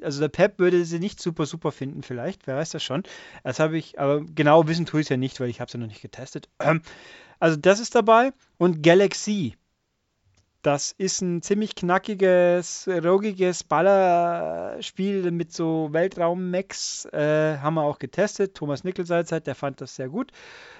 Also 0.00 0.20
der 0.20 0.28
Pep 0.28 0.58
würde 0.58 0.86
sie 0.86 0.98
nicht 0.98 1.20
super, 1.20 1.44
super 1.44 1.70
finden, 1.70 2.02
vielleicht, 2.02 2.46
wer 2.46 2.56
weiß 2.56 2.70
das 2.70 2.82
schon. 2.82 3.02
Das 3.44 3.58
habe 3.58 3.76
ich, 3.76 3.98
aber 4.00 4.22
genau 4.22 4.66
wissen 4.66 4.86
tue 4.86 5.00
ich 5.00 5.06
es 5.06 5.10
ja 5.10 5.18
nicht, 5.18 5.38
weil 5.40 5.50
ich 5.50 5.60
habe 5.60 5.66
es 5.66 5.74
ja 5.74 5.80
noch 5.80 5.86
nicht 5.86 6.00
getestet. 6.00 6.48
Ähm, 6.58 6.80
also 7.42 7.56
das 7.56 7.80
ist 7.80 7.96
dabei 7.96 8.32
und 8.56 8.84
Galaxy. 8.84 9.56
Das 10.62 10.92
ist 10.92 11.22
ein 11.22 11.42
ziemlich 11.42 11.74
knackiges, 11.74 12.86
rogiges 12.86 13.64
Ballerspiel 13.64 15.28
mit 15.32 15.52
so 15.52 15.88
Weltraum-Mechs. 15.90 17.06
Äh, 17.06 17.58
haben 17.58 17.74
wir 17.74 17.82
auch 17.82 17.98
getestet. 17.98 18.54
Thomas 18.54 18.84
Nickel 18.84 19.06
seinerzeit, 19.06 19.48
der 19.48 19.56
fand 19.56 19.80
das 19.80 19.96
sehr 19.96 20.08
gut. 20.08 20.30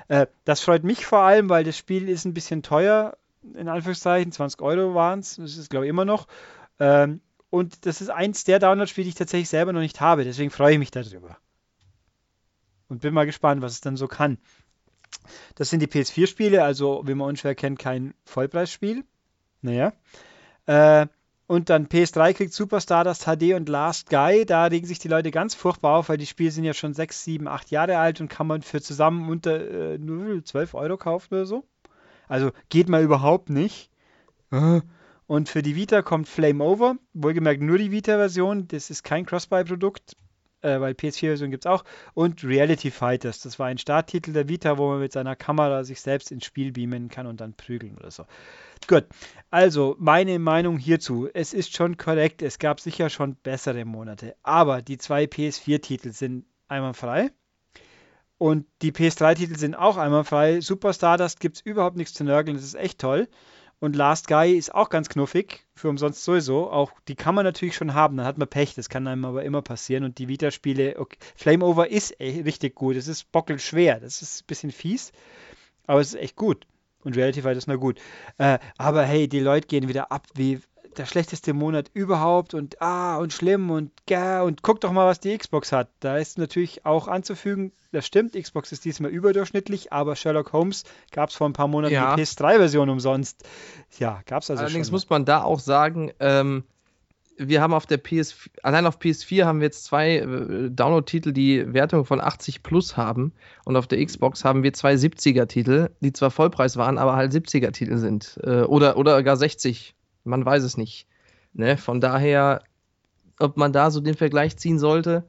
Äh, 0.07 0.29
das 0.45 0.61
freut 0.61 0.85
mich 0.85 1.05
vor 1.05 1.23
allem, 1.23 1.49
weil 1.49 1.65
das 1.65 1.77
Spiel 1.77 2.09
ist 2.09 2.27
ein 2.27 2.35
bisschen 2.35 2.63
teuer. 2.63 3.17
In 3.55 3.67
Anführungszeichen, 3.67 4.31
20 4.31 4.63
Euro 4.63 4.95
waren 4.95 5.19
es. 5.19 5.35
Das 5.35 5.57
ist, 5.57 5.69
glaube 5.69 5.87
ich, 5.87 5.91
immer 5.91 6.05
noch. 6.05 6.29
Ähm, 6.79 7.23
und 7.51 7.87
das 7.87 8.01
ist 8.01 8.11
eins 8.11 8.45
der 8.45 8.61
Download-Spiele, 8.61 9.07
die 9.07 9.11
ich 9.11 9.15
tatsächlich 9.17 9.49
selber 9.49 9.73
noch 9.73 9.81
nicht 9.81 10.01
habe. 10.01 10.23
Deswegen 10.23 10.53
freue 10.53 10.75
ich 10.75 10.79
mich 10.79 10.93
darüber. 10.93 11.39
Und 12.89 13.01
bin 13.01 13.13
mal 13.15 13.27
gespannt, 13.27 13.63
was 13.63 13.73
es 13.73 13.81
dann 13.81 13.97
so 13.97 14.07
kann. 14.07 14.39
Das 15.55 15.71
sind 15.71 15.81
die 15.81 15.87
PS4-Spiele, 15.87 16.63
also 16.63 17.03
wie 17.07 17.15
man 17.15 17.29
unschwer 17.29 17.55
kennt, 17.55 17.79
kein 17.79 18.15
Vollpreisspiel. 18.25 19.05
Naja. 19.61 19.93
Äh, 20.67 21.07
Und 21.47 21.69
dann 21.69 21.87
PS3 21.89 22.33
kriegt 22.33 22.53
Superstar 22.55 23.05
das 23.05 23.25
HD 23.25 23.55
und 23.55 23.69
Last 23.69 24.09
Guy. 24.09 24.47
Da 24.47 24.65
regen 24.67 24.87
sich 24.87 24.99
die 25.01 25.09
Leute 25.09 25.31
ganz 25.31 25.55
furchtbar 25.55 25.99
auf, 25.99 26.09
weil 26.09 26.17
die 26.17 26.27
Spiele 26.27 26.51
sind 26.51 26.65
ja 26.65 26.73
schon 26.73 26.95
6, 26.95 27.25
7, 27.25 27.47
8 27.49 27.71
Jahre 27.71 27.99
alt 27.99 28.21
und 28.21 28.29
kann 28.29 28.47
man 28.47 28.63
für 28.63 28.81
zusammen 28.81 29.29
unter 29.29 29.61
äh, 29.95 29.99
12 30.43 30.75
Euro 30.75 30.97
kaufen 30.97 31.35
oder 31.35 31.47
so. 31.47 31.65
Also 32.29 32.53
geht 32.71 32.89
mal 32.89 33.03
überhaupt 33.03 33.51
nicht. 33.51 33.91
Und 35.27 35.49
für 35.49 35.63
die 35.63 35.77
Vita 35.77 36.03
kommt 36.03 36.29
Flame 36.29 36.63
Over. 36.65 36.97
Wohlgemerkt 37.13 37.61
nur 37.63 37.79
die 37.79 37.91
Vita-Version. 37.91 38.69
Das 38.69 38.89
ist 38.91 39.03
kein 39.03 39.27
Cross-Buy-Produkt 39.27 40.17
äh, 40.63 40.81
weil 40.81 40.95
PS4-Version 40.95 41.51
gibt 41.51 41.67
es 41.67 41.71
auch. 41.71 41.85
Und 42.15 42.43
Reality 42.45 42.91
Fighters, 42.91 43.41
das 43.41 43.59
war 43.59 43.67
ein 43.67 43.79
Starttitel 43.79 44.33
der 44.33 44.49
Vita, 44.49 44.79
wo 44.79 44.89
man 44.89 45.01
mit 45.01 45.13
seiner 45.13 45.37
Kamera 45.37 45.85
sich 45.85 46.01
selbst 46.01 46.33
ins 46.33 46.45
Spiel 46.45 46.73
beamen 46.73 47.09
kann 47.09 47.27
und 47.27 47.41
dann 47.41 47.55
prügeln 47.55 47.97
oder 47.99 48.11
so. 48.11 48.25
Gut, 48.89 49.05
also 49.51 49.97
meine 49.99 50.39
Meinung 50.39 50.79
hierzu. 50.79 51.29
Es 51.33 51.53
ist 51.53 51.77
schon 51.77 51.97
korrekt, 51.97 52.43
es 52.43 52.59
gab 52.59 52.81
sicher 52.81 53.11
schon 53.11 53.37
bessere 53.37 53.85
Monate, 53.85 54.35
aber 54.43 54.83
die 54.83 54.99
zwei 54.99 55.25
PS4-Titel 55.25 56.13
sind 56.13 56.47
einmal 56.69 56.95
frei. 56.95 57.31
Und 58.39 58.67
die 58.83 58.91
PS3-Titel 58.91 59.57
sind 59.57 59.77
auch 59.77 59.97
einmal 59.97 60.25
frei. 60.25 60.61
Super 60.61 60.93
Stardust 60.93 61.39
gibt 61.39 61.59
es 61.59 61.63
überhaupt 61.63 61.97
nichts 61.97 62.15
zu 62.15 62.25
nörgeln, 62.25 62.57
das 62.57 62.65
ist 62.65 62.75
echt 62.75 62.99
toll. 62.99 63.29
Und 63.83 63.97
Last 63.97 64.29
Guy 64.29 64.57
ist 64.57 64.73
auch 64.73 64.91
ganz 64.91 65.09
knuffig, 65.09 65.67
für 65.75 65.89
umsonst 65.89 66.23
sowieso. 66.23 66.71
Auch 66.71 66.93
die 67.09 67.17
kann 67.17 67.35
man 67.35 67.45
natürlich 67.45 67.75
schon 67.75 67.95
haben, 67.95 68.17
dann 68.17 68.27
hat 68.27 68.39
man 68.39 68.47
Pech, 68.47 68.77
das 68.77 68.89
kann 68.89 69.09
einem 69.09 69.25
aber 69.25 69.43
immer 69.43 69.61
passieren. 69.61 70.05
Und 70.05 70.19
die 70.19 70.29
Vita-Spiele, 70.29 71.01
okay, 71.01 71.19
Flame 71.35 71.65
Over 71.65 71.91
ist 71.91 72.21
echt 72.21 72.45
richtig 72.45 72.77
gut. 72.77 72.95
Es 72.95 73.09
ist 73.09 73.33
bockelnd 73.33 73.61
schwer, 73.61 73.99
das 73.99 74.23
ist 74.23 74.43
ein 74.43 74.47
bisschen 74.47 74.71
fies, 74.71 75.11
aber 75.89 76.01
es 76.01 76.15
ist 76.15 76.21
echt 76.21 76.37
gut. 76.37 76.65
Und 77.03 77.17
Reality 77.17 77.43
Fight 77.43 77.57
ist 77.57 77.67
nur 77.67 77.79
gut. 77.79 77.99
Äh, 78.39 78.61
aber 78.79 79.03
hey, 79.03 79.27
die 79.27 79.41
Leute 79.41 79.67
gehen 79.67 79.89
wieder 79.89 80.13
ab 80.13 80.29
wie 80.37 80.61
der 80.97 81.07
schlechteste 81.07 81.53
Monat 81.53 81.91
überhaupt 81.95 82.55
und 82.55 82.81
ah 82.81 83.17
und 83.17 83.33
schlimm 83.33 83.71
und 83.71 83.91
gah 84.07 84.43
und 84.43 84.63
guck 84.63 84.81
doch 84.81 84.93
mal, 84.93 85.07
was 85.07 85.21
die 85.21 85.37
Xbox 85.37 85.73
hat. 85.73 85.89
Da 86.01 86.19
ist 86.19 86.39
natürlich 86.39 86.85
auch 86.85 87.09
anzufügen, 87.09 87.73
das 87.93 88.07
stimmt, 88.07 88.35
Xbox 88.35 88.73
ist 88.73 88.85
diesmal 88.85 89.11
überdurchschnittlich, 89.11 89.93
aber 89.93 90.17
Sherlock 90.17 90.53
Holmes 90.53 90.85
gab 91.11 91.31
es 91.31 91.37
vor 91.37 91.49
ein 91.49 91.53
paar 91.53 91.69
Monaten 91.69 91.95
ja. 91.95 92.17
die 92.17 92.23
PS3-Version 92.23 92.89
umsonst. 92.89 93.45
Ja, 93.99 94.23
gab 94.27 94.43
es 94.43 94.51
also 94.51 94.63
Allerdings 94.63 94.89
schon. 94.89 94.95
muss 94.95 95.11
man 95.11 95.25
da 95.25 95.43
auch 95.43 95.61
sagen, 95.61 96.13
ähm, 96.21 96.65
wir 97.37 97.61
haben 97.61 97.75
auf 97.75 97.87
der 97.87 97.99
PS, 97.99 98.49
allein 98.63 98.87
auf 98.87 98.99
PS4 98.99 99.45
haben 99.45 99.61
wir 99.61 99.67
jetzt 99.67 99.85
zwei 99.85 100.19
äh, 100.19 100.71
Download-Titel, 100.71 101.33
die 101.33 101.73
Wertung 101.73 102.05
von 102.05 102.21
80 102.21 102.63
plus 102.63 102.97
haben. 102.97 103.33
Und 103.65 103.77
auf 103.77 103.87
der 103.87 104.05
Xbox 104.05 104.45
haben 104.45 104.63
wir 104.63 104.73
zwei 104.73 104.95
70er-Titel, 104.95 105.91
die 106.01 106.13
zwar 106.13 106.31
Vollpreis 106.31 106.77
waren, 106.77 106.99
aber 106.99 107.17
halt 107.17 107.33
70er-Titel 107.33 107.97
sind. 107.97 108.39
Äh, 108.43 108.63
oder, 108.63 108.97
oder 108.97 109.23
gar 109.23 109.37
60 109.37 109.95
man 110.25 110.45
weiß 110.45 110.63
es 110.63 110.77
nicht. 110.77 111.07
Ne? 111.53 111.77
Von 111.77 112.01
daher, 112.01 112.63
ob 113.39 113.57
man 113.57 113.73
da 113.73 113.91
so 113.91 114.01
den 114.01 114.15
Vergleich 114.15 114.57
ziehen 114.57 114.79
sollte. 114.79 115.25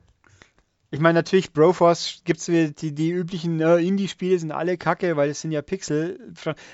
Ich 0.94 1.00
meine, 1.00 1.18
natürlich, 1.18 1.54
Broforce 1.54 2.22
gibt 2.24 2.40
es 2.40 2.76
die, 2.76 2.94
die 2.94 3.10
üblichen 3.10 3.60
äh, 3.62 3.78
Indie-Spiele, 3.78 4.38
sind 4.38 4.52
alle 4.52 4.78
kacke, 4.78 5.18
weil 5.18 5.32
es 5.32 5.42
sind 5.42 5.52
ja 5.52 5.64
Pixel. 5.64 6.20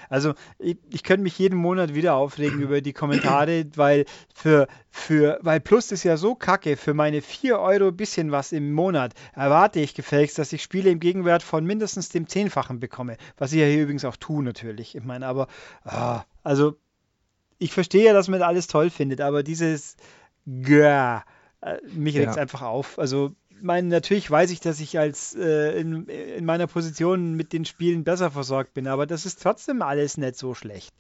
Also, 0.09 0.33
ich, 0.57 0.77
ich 0.89 1.03
könnte 1.03 1.23
mich 1.23 1.39
jeden 1.39 1.57
Monat 1.57 1.95
wieder 1.95 2.15
aufregen 2.15 2.59
über 2.59 2.81
die 2.81 2.91
Kommentare, 2.91 3.63
weil 3.77 4.03
für, 4.35 4.67
für, 4.89 5.39
weil 5.41 5.61
Plus 5.61 5.93
ist 5.93 6.03
ja 6.03 6.17
so 6.17 6.35
kacke, 6.35 6.75
für 6.75 6.93
meine 6.93 7.21
4 7.21 7.59
Euro 7.59 7.93
bisschen 7.93 8.29
was 8.29 8.51
im 8.51 8.73
Monat 8.73 9.13
erwarte 9.35 9.79
ich 9.79 9.93
gefälligst, 9.93 10.37
dass 10.37 10.51
ich 10.51 10.63
Spiele 10.63 10.89
im 10.89 10.99
Gegenwert 10.99 11.41
von 11.41 11.63
mindestens 11.63 12.09
dem 12.09 12.27
Zehnfachen 12.27 12.81
bekomme. 12.81 13.15
Was 13.37 13.53
ich 13.53 13.61
ja 13.61 13.67
hier 13.67 13.83
übrigens 13.83 14.03
auch 14.03 14.17
tue, 14.17 14.43
natürlich. 14.43 14.95
Ich 14.95 15.03
meine, 15.05 15.27
aber, 15.27 15.47
ah, 15.85 16.25
also 16.43 16.75
ich 17.59 17.73
verstehe 17.73 18.05
ja, 18.05 18.13
dass 18.13 18.29
man 18.29 18.41
alles 18.41 18.67
toll 18.67 18.89
findet, 18.89 19.21
aber 19.21 19.43
dieses 19.43 19.97
Gah, 20.45 21.23
äh, 21.61 21.77
mich 21.93 22.15
regt 22.15 22.29
es 22.29 22.35
ja. 22.37 22.41
einfach 22.41 22.61
auf. 22.61 22.97
Also, 22.97 23.35
mein, 23.61 23.89
natürlich 23.89 24.31
weiß 24.31 24.51
ich, 24.51 24.61
dass 24.61 24.79
ich 24.79 24.97
als 24.97 25.35
äh, 25.35 25.79
in, 25.79 26.07
in, 26.07 26.45
meiner 26.45 26.67
Position 26.67 27.33
mit 27.33 27.51
den 27.51 27.65
Spielen 27.65 28.05
besser 28.05 28.31
versorgt 28.31 28.73
bin, 28.73 28.87
aber 28.87 29.05
das 29.05 29.25
ist 29.25 29.43
trotzdem 29.43 29.81
alles 29.81 30.17
nicht 30.17 30.37
so 30.37 30.55
schlecht. 30.55 30.95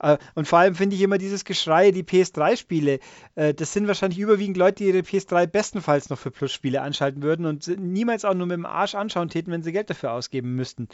Äh, 0.00 0.18
und 0.34 0.48
vor 0.48 0.58
allem 0.58 0.74
finde 0.74 0.96
ich 0.96 1.02
immer 1.02 1.18
dieses 1.18 1.44
Geschrei, 1.44 1.92
die 1.92 2.02
PS3-Spiele, 2.02 2.98
äh, 3.36 3.54
das 3.54 3.72
sind 3.72 3.86
wahrscheinlich 3.86 4.18
überwiegend 4.18 4.56
Leute, 4.56 4.82
die 4.82 4.90
ihre 4.90 4.98
PS3 4.98 5.46
bestenfalls 5.46 6.10
noch 6.10 6.18
für 6.18 6.32
Plus-Spiele 6.32 6.82
anschalten 6.82 7.22
würden 7.22 7.46
und 7.46 7.68
niemals 7.78 8.24
auch 8.24 8.34
nur 8.34 8.48
mit 8.48 8.56
dem 8.56 8.66
Arsch 8.66 8.96
anschauen 8.96 9.28
täten, 9.28 9.52
wenn 9.52 9.62
sie 9.62 9.72
Geld 9.72 9.88
dafür 9.88 10.12
ausgeben 10.12 10.56
müssten. 10.56 10.88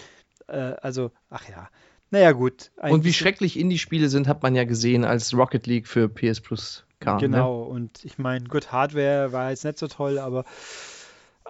Also, 0.46 1.12
ach 1.30 1.48
ja. 1.48 1.70
Naja, 2.12 2.32
gut. 2.32 2.70
Und 2.76 3.04
wie 3.04 3.12
schrecklich 3.14 3.58
Indie-Spiele 3.58 4.10
sind, 4.10 4.28
hat 4.28 4.42
man 4.42 4.54
ja 4.54 4.64
gesehen, 4.64 5.04
als 5.04 5.34
Rocket 5.34 5.66
League 5.66 5.88
für 5.88 6.10
PS 6.10 6.40
Plus 6.40 6.84
kam. 7.00 7.16
Ne? 7.16 7.22
Genau, 7.22 7.64
ne? 7.64 7.70
und 7.70 8.04
ich 8.04 8.18
meine, 8.18 8.44
gut, 8.44 8.70
Hardware 8.70 9.32
war 9.32 9.48
jetzt 9.48 9.64
nicht 9.64 9.78
so 9.78 9.88
toll, 9.88 10.18
aber. 10.18 10.44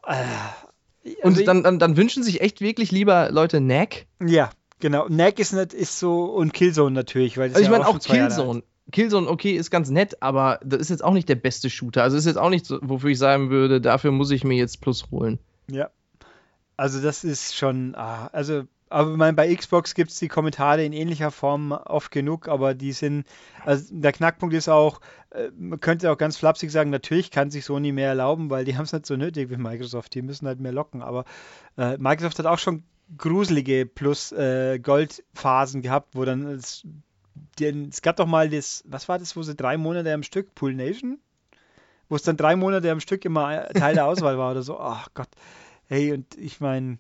Äh, 0.07 0.15
also 1.23 1.41
und 1.41 1.49
dann, 1.49 1.65
dann, 1.65 1.79
dann, 1.81 1.97
wünschen 1.97 2.23
sich 2.23 2.41
echt 2.41 2.61
wirklich 2.61 2.93
lieber 2.93 3.33
Leute 3.33 3.59
Knack? 3.59 4.07
Ja, 4.25 4.51
genau. 4.79 5.07
Knack 5.07 5.41
ist, 5.41 5.53
nicht, 5.53 5.75
ist 5.75 5.99
so. 5.99 6.27
Und 6.27 6.55
Killzone 6.55 6.95
natürlich. 6.95 7.37
Weil 7.39 7.49
also 7.49 7.59
ich 7.59 7.67
ja 7.67 7.73
meine 7.73 7.85
auch, 7.85 7.97
auch 7.97 8.01
Killzone. 8.01 8.63
Killzone, 8.93 9.29
okay, 9.29 9.57
ist 9.57 9.73
ganz 9.73 9.91
nett, 9.91 10.23
aber 10.23 10.61
das 10.65 10.81
ist 10.81 10.91
jetzt 10.91 11.03
auch 11.03 11.13
nicht 11.13 11.29
der 11.29 11.35
beste 11.35 11.71
Shooter. 11.71 12.05
Also 12.05 12.17
ist 12.17 12.27
jetzt 12.27 12.39
auch 12.39 12.51
nicht 12.51 12.67
so, 12.67 12.79
wofür 12.83 13.11
ich 13.11 13.19
sagen 13.19 13.51
würde, 13.51 13.81
dafür 13.81 14.13
muss 14.13 14.31
ich 14.31 14.45
mir 14.45 14.57
jetzt 14.57 14.81
Plus 14.81 15.11
holen. 15.11 15.41
Ja. 15.69 15.91
Also 16.77 17.01
das 17.01 17.25
ist 17.25 17.57
schon, 17.57 17.97
ah, 17.97 18.29
also 18.33 18.65
aber 18.93 19.17
mein, 19.17 19.35
bei 19.35 19.55
Xbox 19.55 19.95
gibt 19.95 20.11
es 20.11 20.19
die 20.19 20.29
Kommentare 20.29 20.85
in 20.85 20.93
ähnlicher 20.93 21.31
Form 21.31 21.73
oft 21.73 22.11
genug, 22.11 22.49
aber 22.49 22.75
die 22.75 22.93
sind, 22.93 23.27
also 23.65 23.87
der 23.91 24.13
Knackpunkt 24.13 24.55
ist 24.55 24.69
auch, 24.69 25.01
äh, 25.31 25.49
man 25.57 25.81
könnte 25.81 26.11
auch 26.11 26.19
ganz 26.19 26.37
flapsig 26.37 26.71
sagen, 26.71 26.91
natürlich 26.91 27.31
kann 27.31 27.51
sich 27.51 27.65
Sony 27.65 27.93
mehr 27.93 28.09
erlauben, 28.09 28.51
weil 28.51 28.65
die 28.65 28.77
haben 28.77 28.85
es 28.85 28.93
nicht 28.93 29.07
so 29.07 29.17
nötig 29.17 29.51
wie 29.51 29.57
Microsoft, 29.57 30.15
die 30.15 30.23
müssen 30.23 30.47
halt 30.47 30.61
mehr 30.61 30.73
locken, 30.73 31.03
aber 31.03 31.25
äh, 31.79 31.97
Microsoft 31.97 32.39
hat 32.39 32.47
auch 32.47 32.59
schon 32.59 32.85
gruselige 33.17 33.87
plus 33.87 34.33
äh, 34.33 34.79
Goldphasen 34.79 35.83
gehabt, 35.83 36.15
wo 36.15 36.25
dann 36.25 36.47
es, 36.47 36.87
die, 37.59 37.89
es 37.91 38.03
gab 38.03 38.17
doch 38.17 38.27
mal 38.27 38.49
das, 38.49 38.85
was 38.87 39.09
war 39.09 39.19
das, 39.19 39.37
wo 39.37 39.43
sie 39.43 39.55
drei 39.55 39.77
Monate 39.77 40.13
am 40.13 40.23
Stück, 40.23 40.55
Pool 40.55 40.75
Nation? 40.75 41.19
Wo 42.09 42.17
es 42.17 42.23
dann 42.23 42.37
drei 42.37 42.57
Monate 42.57 42.91
am 42.91 43.01
Stück 43.01 43.25
immer 43.25 43.69
Teil 43.69 43.95
der 43.95 44.07
Auswahl 44.07 44.37
war 44.37 44.51
oder 44.51 44.63
so, 44.63 44.79
ach 44.79 45.09
Gott. 45.15 45.29
Hey, 45.87 46.13
und 46.13 46.37
ich 46.37 46.61
meine, 46.61 46.99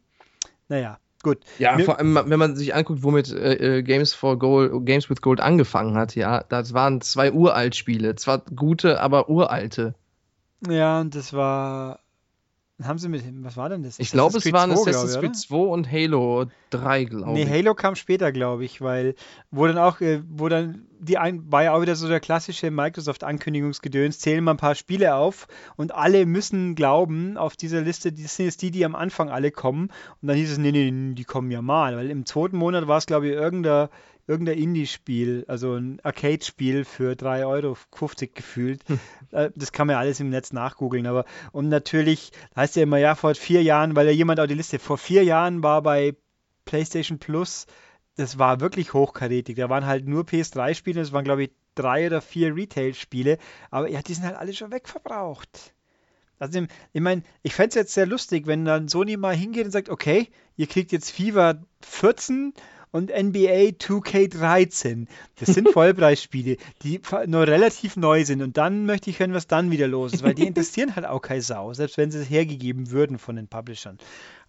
naja, 0.68 0.98
Gut. 1.22 1.38
Ja, 1.58 1.76
Mir 1.76 1.84
vor 1.84 1.98
allem, 1.98 2.14
wenn 2.14 2.38
man 2.38 2.56
sich 2.56 2.74
anguckt, 2.74 3.02
womit 3.02 3.32
äh, 3.32 3.78
äh, 3.78 3.82
Games 3.82 4.12
for 4.12 4.38
Gold, 4.38 4.86
Games 4.86 5.08
with 5.08 5.22
Gold 5.22 5.40
angefangen 5.40 5.96
hat, 5.96 6.16
ja, 6.16 6.44
das 6.48 6.74
waren 6.74 7.00
zwei 7.00 7.32
Uralt-Spiele. 7.32 8.16
Zwar 8.16 8.38
gute, 8.38 9.00
aber 9.00 9.28
uralte. 9.28 9.94
Ja, 10.68 11.00
und 11.00 11.14
das 11.14 11.32
war 11.32 12.00
haben 12.86 12.98
sie 12.98 13.08
mit, 13.08 13.22
was 13.42 13.56
war 13.56 13.68
denn 13.68 13.82
das? 13.82 13.98
Ich 13.98 14.10
glaube, 14.10 14.38
es 14.38 14.52
waren 14.52 14.70
Assassin's 14.70 15.18
Creed 15.18 15.36
2 15.36 15.56
und 15.56 15.90
Halo 15.90 16.46
3, 16.70 17.04
glaube 17.04 17.38
ich. 17.38 17.46
Nee, 17.46 17.58
Halo 17.58 17.74
kam 17.74 17.94
später, 17.94 18.32
glaube 18.32 18.64
ich, 18.64 18.80
weil, 18.80 19.14
wo 19.50 19.66
dann 19.66 19.78
auch, 19.78 20.00
äh, 20.00 20.22
wo 20.28 20.48
dann, 20.48 20.86
die 20.98 21.18
ein, 21.18 21.50
war 21.50 21.64
ja 21.64 21.74
auch 21.74 21.82
wieder 21.82 21.96
so 21.96 22.08
der 22.08 22.20
klassische 22.20 22.70
Microsoft-Ankündigungsgedöns, 22.70 24.18
zählen 24.18 24.44
mal 24.44 24.52
ein 24.52 24.56
paar 24.56 24.74
Spiele 24.74 25.14
auf 25.14 25.48
und 25.76 25.92
alle 25.94 26.26
müssen 26.26 26.74
glauben, 26.74 27.36
auf 27.36 27.56
dieser 27.56 27.80
Liste, 27.80 28.12
das 28.12 28.36
sind 28.36 28.46
jetzt 28.46 28.62
die, 28.62 28.70
die 28.70 28.84
am 28.84 28.94
Anfang 28.94 29.28
alle 29.30 29.50
kommen. 29.50 29.90
Und 30.20 30.28
dann 30.28 30.36
hieß 30.36 30.52
es, 30.52 30.58
nee, 30.58 30.72
nee, 30.72 31.14
die 31.14 31.24
kommen 31.24 31.50
ja 31.50 31.62
mal, 31.62 31.96
weil 31.96 32.10
im 32.10 32.26
zweiten 32.26 32.56
Monat 32.56 32.86
war 32.86 32.98
es, 32.98 33.06
glaube 33.06 33.28
ich, 33.28 33.32
irgendein 33.34 33.88
irgendein 34.26 34.58
Indie-Spiel, 34.58 35.44
also 35.48 35.74
ein 35.74 36.00
Arcade-Spiel 36.02 36.84
für 36.84 37.12
3,50 37.12 37.46
Euro 37.46 37.76
gefühlt. 38.34 38.88
Hm. 38.88 39.00
Äh, 39.32 39.50
das 39.56 39.72
kann 39.72 39.86
man 39.86 39.94
ja 39.94 40.00
alles 40.00 40.20
im 40.20 40.28
Netz 40.28 40.52
nachgoogeln. 40.52 41.06
Aber 41.06 41.24
und 41.52 41.68
natürlich 41.70 42.32
heißt 42.54 42.76
ja 42.76 42.82
immer, 42.82 42.98
ja, 42.98 43.14
vor 43.14 43.34
vier 43.34 43.62
Jahren, 43.62 43.96
weil 43.96 44.06
ja 44.06 44.12
jemand 44.12 44.40
auch 44.40 44.46
die 44.46 44.54
Liste, 44.54 44.78
vor 44.78 44.98
vier 44.98 45.24
Jahren 45.24 45.62
war 45.62 45.80
bei 45.80 46.14
PlayStation 46.66 47.18
Plus, 47.18 47.66
das 48.16 48.38
war 48.38 48.60
wirklich 48.60 48.92
hochkarätig. 48.92 49.56
Da 49.56 49.70
waren 49.70 49.86
halt 49.86 50.06
nur 50.06 50.24
PS3-Spiele, 50.24 51.00
das 51.00 51.12
waren, 51.12 51.24
glaube 51.24 51.44
ich, 51.44 51.50
drei 51.74 52.06
oder 52.06 52.20
vier 52.20 52.54
Retail-Spiele, 52.54 53.38
aber 53.70 53.88
ja, 53.88 54.02
die 54.02 54.14
sind 54.14 54.24
halt 54.24 54.36
alle 54.36 54.52
schon 54.52 54.72
wegverbraucht. 54.72 55.72
Also, 56.38 56.66
ich 56.92 57.00
meine, 57.00 57.22
ich 57.42 57.54
fände 57.54 57.68
es 57.68 57.74
jetzt 57.76 57.94
sehr 57.94 58.06
lustig, 58.06 58.46
wenn 58.46 58.64
dann 58.64 58.88
Sony 58.88 59.16
mal 59.16 59.34
hingeht 59.34 59.64
und 59.64 59.70
sagt, 59.70 59.88
okay, 59.88 60.28
ihr 60.56 60.66
kriegt 60.66 60.92
jetzt 60.92 61.10
FIFA 61.10 61.62
14 61.80 62.52
und 62.92 63.10
NBA 63.10 63.72
2K13. 63.80 65.06
Das 65.36 65.48
sind 65.48 65.68
Vollpreisspiele, 65.72 66.58
die 66.82 67.00
nur 67.26 67.46
relativ 67.46 67.96
neu 67.96 68.24
sind. 68.24 68.42
Und 68.42 68.56
dann 68.56 68.86
möchte 68.86 69.10
ich 69.10 69.18
hören, 69.18 69.34
was 69.34 69.48
dann 69.48 69.70
wieder 69.70 69.88
los 69.88 70.12
ist, 70.12 70.22
weil 70.22 70.34
die 70.34 70.46
interessieren 70.46 70.94
halt 70.94 71.06
auch 71.06 71.20
keine 71.20 71.42
Sau, 71.42 71.72
selbst 71.72 71.96
wenn 71.96 72.12
sie 72.12 72.20
es 72.20 72.30
hergegeben 72.30 72.90
würden 72.90 73.18
von 73.18 73.34
den 73.34 73.48
Publishern. 73.48 73.98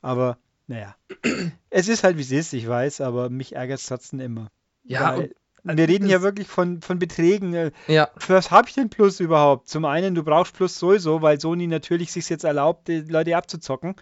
Aber 0.02 0.38
naja, 0.68 0.96
es 1.72 1.88
ist 1.88 2.04
halt 2.04 2.18
wie 2.18 2.22
es 2.22 2.32
ist, 2.32 2.54
ich 2.54 2.68
weiß, 2.68 3.02
aber 3.02 3.30
mich 3.30 3.56
ärgert 3.56 3.80
es 3.80 3.88
trotzdem 3.88 4.20
immer. 4.20 4.50
Ja, 4.84 5.18
weil, 5.18 5.34
wir 5.64 5.88
reden 5.88 6.10
ja 6.10 6.22
wirklich 6.22 6.48
von, 6.48 6.82
von 6.82 7.00
Beträgen. 7.00 7.54
Äh, 7.54 7.72
ja. 7.88 8.10
Für 8.18 8.34
was 8.34 8.52
habe 8.52 8.68
ich 8.68 8.76
denn 8.76 8.90
Plus 8.90 9.22
überhaupt? 9.22 9.70
Zum 9.70 9.86
einen, 9.86 10.14
du 10.14 10.24
brauchst 10.24 10.54
Plus 10.54 10.78
sowieso, 10.78 11.22
weil 11.22 11.40
Sony 11.40 11.68
natürlich 11.68 12.12
sich 12.12 12.28
jetzt 12.28 12.44
erlaubt, 12.44 12.90
die 12.90 13.00
Leute 13.00 13.38
abzuzocken 13.38 13.96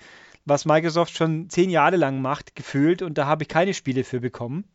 was 0.46 0.66
Microsoft 0.66 1.16
schon 1.16 1.50
zehn 1.50 1.70
Jahre 1.70 1.98
lang 1.98 2.22
macht, 2.22 2.56
gefühlt, 2.56 3.02
und 3.02 3.18
da 3.18 3.26
habe 3.26 3.44
ich 3.44 3.50
keine 3.50 3.74
Spiele 3.74 4.04
für 4.04 4.20
bekommen. 4.20 4.66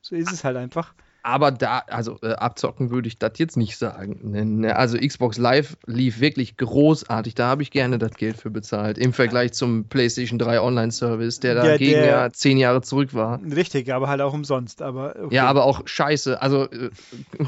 So 0.00 0.16
ist 0.16 0.32
es 0.32 0.44
halt 0.44 0.56
einfach. 0.56 0.94
aber 1.22 1.50
da, 1.50 1.80
also 1.88 2.18
äh, 2.22 2.32
abzocken 2.32 2.90
würde 2.90 3.08
ich 3.08 3.18
das 3.18 3.32
jetzt 3.36 3.56
nicht 3.56 3.76
sagen. 3.76 4.18
Ne, 4.22 4.44
ne, 4.44 4.76
also 4.76 4.96
Xbox 4.96 5.36
Live 5.36 5.76
lief 5.86 6.20
wirklich 6.20 6.56
großartig. 6.56 7.34
Da 7.34 7.48
habe 7.48 7.62
ich 7.62 7.70
gerne 7.70 7.98
das 7.98 8.12
Geld 8.12 8.38
für 8.38 8.50
bezahlt. 8.50 8.96
Im 8.96 9.12
Vergleich 9.12 9.52
zum 9.52 9.88
PlayStation 9.88 10.38
3 10.38 10.60
Online-Service, 10.60 11.40
der 11.40 11.56
dagegen 11.56 11.92
der, 11.92 12.06
ja 12.06 12.30
zehn 12.30 12.56
Jahre 12.56 12.80
zurück 12.80 13.12
war. 13.12 13.40
Richtig, 13.42 13.92
aber 13.92 14.08
halt 14.08 14.20
auch 14.20 14.32
umsonst. 14.32 14.80
Aber 14.80 15.16
okay. 15.20 15.34
Ja, 15.34 15.46
aber 15.46 15.64
auch 15.64 15.82
scheiße. 15.86 16.40
Also 16.40 16.70
äh, 16.70 16.90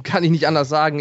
kann 0.03 0.25
ich 0.25 0.31
nicht 0.31 0.47
anders 0.47 0.69
sagen. 0.69 1.01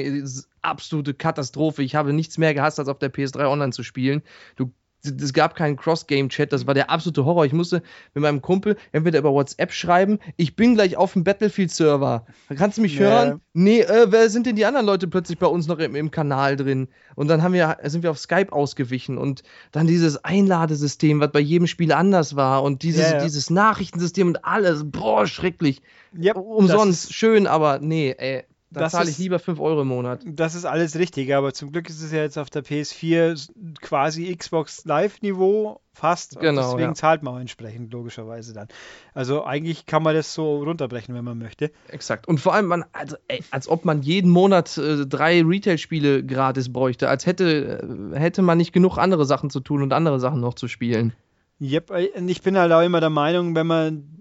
Absolute 0.62 1.14
Katastrophe. 1.14 1.84
Ich 1.84 1.96
habe 1.96 2.14
nichts 2.14 2.38
mehr 2.38 2.54
gehasst, 2.54 2.80
als 2.80 2.88
auf 2.88 3.00
der 3.00 3.12
PS3 3.12 3.50
Online 3.50 3.72
zu 3.72 3.84
spielen. 3.84 4.22
Du 4.56 4.72
es 5.04 5.34
gab 5.34 5.56
keinen 5.56 5.78
Cross-Game-Chat, 5.78 6.52
das 6.52 6.68
war 6.68 6.74
der 6.74 6.90
absolute 6.90 7.26
Horror. 7.26 7.46
Ich 7.46 7.54
musste 7.54 7.82
mit 8.14 8.22
meinem 8.22 8.42
Kumpel 8.42 8.78
entweder 8.92 9.20
über 9.20 9.32
WhatsApp 9.32 9.72
schreiben, 9.72 10.20
ich 10.36 10.56
bin 10.56 10.76
gleich 10.76 10.98
auf 10.98 11.14
dem 11.14 11.24
Battlefield-Server. 11.24 12.26
Kannst 12.56 12.78
du 12.78 12.82
mich 12.82 12.96
nee. 12.96 13.06
hören? 13.06 13.42
Nee, 13.54 13.82
äh, 13.82 14.08
wer 14.10 14.30
sind 14.30 14.46
denn 14.46 14.56
die 14.56 14.66
anderen 14.66 14.86
Leute 14.86 15.08
plötzlich 15.08 15.40
bei 15.40 15.48
uns 15.48 15.68
noch 15.68 15.80
im, 15.80 15.96
im, 15.96 16.12
Kanal 16.12 16.56
drin? 16.56 16.90
Und 17.16 17.30
dann 17.30 17.42
haben 17.42 17.54
wir, 17.54 17.78
sind 17.84 18.04
wir 18.04 18.12
auf 18.12 18.20
Skype 18.20 18.52
ausgewichen 18.52 19.18
und 19.18 19.44
dann 19.72 19.88
dieses 19.88 20.24
Einladesystem, 20.24 21.20
was 21.20 21.32
bei 21.32 21.40
jedem 21.40 21.68
Spiel 21.68 21.92
anders 21.92 22.36
war 22.36 22.64
und 22.64 22.84
dieses, 22.84 23.12
yeah. 23.12 23.24
dieses 23.24 23.50
Nachrichtensystem 23.50 24.28
und 24.28 24.46
alles, 24.46 24.84
boah, 24.86 25.26
schrecklich. 25.26 25.82
Yep, 26.18 26.38
Umsonst, 26.38 27.14
schön, 27.14 27.48
aber 27.48 27.80
nee, 27.80 28.16
ey. 28.18 28.44
Da 28.72 28.88
zahle 28.88 29.10
ich 29.10 29.18
lieber 29.18 29.40
5 29.40 29.60
Euro 29.60 29.82
im 29.82 29.88
Monat. 29.88 30.22
Das 30.26 30.54
ist 30.54 30.66
alles 30.66 30.96
richtig, 30.96 31.34
aber 31.34 31.54
zum 31.54 31.72
Glück 31.72 31.90
ist 31.90 32.04
es 32.04 32.12
ja 32.12 32.20
jetzt 32.20 32.38
auf 32.38 32.52
der 32.52 32.64
PS4 32.64 33.50
quasi 33.82 34.36
Xbox 34.36 34.86
Live-Niveau 34.86 35.82
fast. 35.92 36.40
Genau, 36.40 36.62
deswegen 36.62 36.90
ja. 36.90 36.94
zahlt 36.94 37.24
man 37.24 37.34
auch 37.34 37.40
entsprechend, 37.40 37.92
logischerweise 37.92 38.54
dann. 38.54 38.68
Also 39.16 39.44
eigentlich 39.44 39.88
kann 39.88 40.04
man 40.04 40.14
das 40.14 40.34
so 40.36 40.64
runterbrechen, 40.64 41.16
wenn 41.16 41.26
man 41.26 41.40
möchte. 41.40 41.72
Exakt. 41.88 42.28
Und 42.28 42.40
vor 42.40 42.54
allem, 42.54 42.68
man, 42.68 42.86
also, 42.94 43.16
ey, 43.28 43.44
als 43.50 43.68
ob 43.68 43.86
man 43.86 44.04
jeden 44.04 44.30
Monat 44.30 44.78
äh, 44.78 45.08
drei 45.08 45.42
Retail-Spiele 45.42 46.24
gratis 46.24 46.72
bräuchte, 46.72 47.10
als 47.10 47.26
hätte, 47.26 48.14
äh, 48.14 48.20
hätte 48.20 48.44
man 48.44 48.60
nicht 48.60 48.72
genug 48.72 48.98
andere 48.98 49.26
Sachen 49.26 49.50
zu 49.50 49.62
tun 49.62 49.82
und 49.82 49.94
andere 49.94 50.20
Sachen 50.20 50.42
noch 50.42 50.54
zu 50.54 50.68
spielen. 50.68 51.14
Yep, 51.62 51.92
ich 52.28 52.42
bin 52.42 52.58
halt 52.58 52.72
auch 52.72 52.82
immer 52.82 53.02
der 53.02 53.10
Meinung, 53.10 53.54
wenn 53.54 53.68
man 53.68 54.19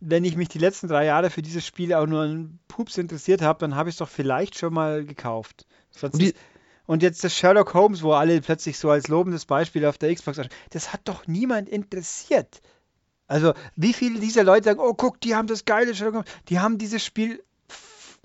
wenn 0.00 0.24
ich 0.24 0.36
mich 0.36 0.48
die 0.48 0.58
letzten 0.58 0.88
drei 0.88 1.04
Jahre 1.04 1.30
für 1.30 1.42
dieses 1.42 1.64
Spiel 1.64 1.92
auch 1.92 2.06
nur 2.06 2.22
einen 2.22 2.58
Pups 2.68 2.98
interessiert 2.98 3.42
habe, 3.42 3.58
dann 3.60 3.76
habe 3.76 3.90
ich 3.90 3.94
es 3.94 3.98
doch 3.98 4.08
vielleicht 4.08 4.58
schon 4.58 4.72
mal 4.72 5.04
gekauft. 5.04 5.66
Und, 6.00 6.34
und, 6.86 7.02
jetzt 7.02 7.22
das 7.22 7.36
Sherlock 7.36 7.74
Holmes, 7.74 8.02
wo 8.02 8.12
alle 8.12 8.40
plötzlich 8.40 8.78
so 8.78 8.90
als 8.90 9.08
lobendes 9.08 9.44
Beispiel 9.44 9.84
auf 9.84 9.98
der 9.98 10.14
Xbox, 10.14 10.40
das 10.70 10.92
hat 10.92 11.02
doch 11.04 11.26
niemand 11.26 11.68
interessiert. 11.68 12.62
Also, 13.26 13.52
wie 13.76 13.92
viele 13.92 14.18
dieser 14.18 14.42
Leute 14.42 14.64
sagen, 14.64 14.80
oh, 14.80 14.94
guck, 14.94 15.20
die 15.20 15.34
haben 15.34 15.46
das 15.46 15.64
geile 15.64 15.94
Sherlock 15.94 16.14
Holmes, 16.14 16.30
die 16.48 16.58
haben 16.58 16.78
dieses 16.78 17.04
Spiel 17.04 17.42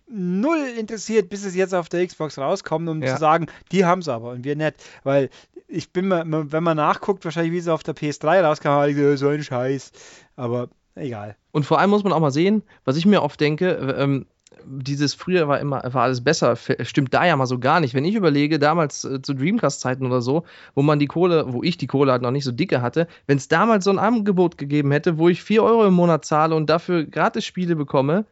null 0.07 0.59
interessiert, 0.77 1.29
bis 1.29 1.45
es 1.45 1.55
jetzt 1.55 1.73
auf 1.73 1.89
der 1.89 2.05
Xbox 2.05 2.37
rauskommt, 2.37 2.87
um 2.87 3.01
ja. 3.01 3.15
zu 3.15 3.19
sagen, 3.19 3.47
die 3.71 3.85
haben 3.85 3.99
es 3.99 4.07
aber 4.07 4.31
und 4.31 4.43
wir 4.43 4.55
nicht. 4.55 4.75
Weil 5.03 5.29
ich 5.67 5.91
bin 5.91 6.07
mal, 6.07 6.23
wenn 6.25 6.63
man 6.63 6.77
nachguckt, 6.77 7.25
wahrscheinlich 7.25 7.53
wie 7.53 7.57
es 7.57 7.67
auf 7.67 7.83
der 7.83 7.95
PS3 7.95 8.41
rauskam, 8.41 8.87
ich 8.87 9.19
so 9.19 9.29
ein 9.29 9.43
Scheiß. 9.43 9.91
Aber 10.35 10.69
egal. 10.95 11.35
Und 11.51 11.65
vor 11.65 11.79
allem 11.79 11.89
muss 11.89 12.03
man 12.03 12.13
auch 12.13 12.19
mal 12.19 12.31
sehen, 12.31 12.63
was 12.83 12.97
ich 12.97 13.05
mir 13.05 13.21
oft 13.21 13.39
denke, 13.39 13.95
ähm, 13.97 14.25
dieses 14.65 15.13
früher 15.13 15.47
war 15.47 15.59
immer 15.59 15.83
war 15.93 16.03
alles 16.03 16.23
besser, 16.23 16.55
stimmt 16.55 17.13
da 17.13 17.25
ja 17.25 17.35
mal 17.35 17.45
so 17.45 17.59
gar 17.59 17.79
nicht. 17.79 17.93
Wenn 17.93 18.05
ich 18.05 18.15
überlege, 18.15 18.59
damals 18.59 19.03
äh, 19.03 19.21
zu 19.21 19.33
Dreamcast-Zeiten 19.33 20.05
oder 20.05 20.21
so, 20.21 20.43
wo 20.73 20.81
man 20.81 20.99
die 20.99 21.07
Kohle, 21.07 21.53
wo 21.53 21.63
ich 21.63 21.77
die 21.77 21.87
Kohle 21.87 22.11
halt 22.11 22.21
noch 22.21 22.31
nicht 22.31 22.45
so 22.45 22.51
dicke 22.51 22.81
hatte, 22.81 23.07
wenn 23.27 23.37
es 23.37 23.47
damals 23.47 23.85
so 23.85 23.91
ein 23.91 23.99
Angebot 23.99 24.57
gegeben 24.57 24.91
hätte, 24.91 25.17
wo 25.17 25.29
ich 25.29 25.43
4 25.43 25.63
Euro 25.63 25.85
im 25.85 25.93
Monat 25.93 26.25
zahle 26.25 26.55
und 26.55 26.69
dafür 26.69 27.05
gratis 27.05 27.45
Spiele 27.45 27.75
bekomme, 27.75 28.25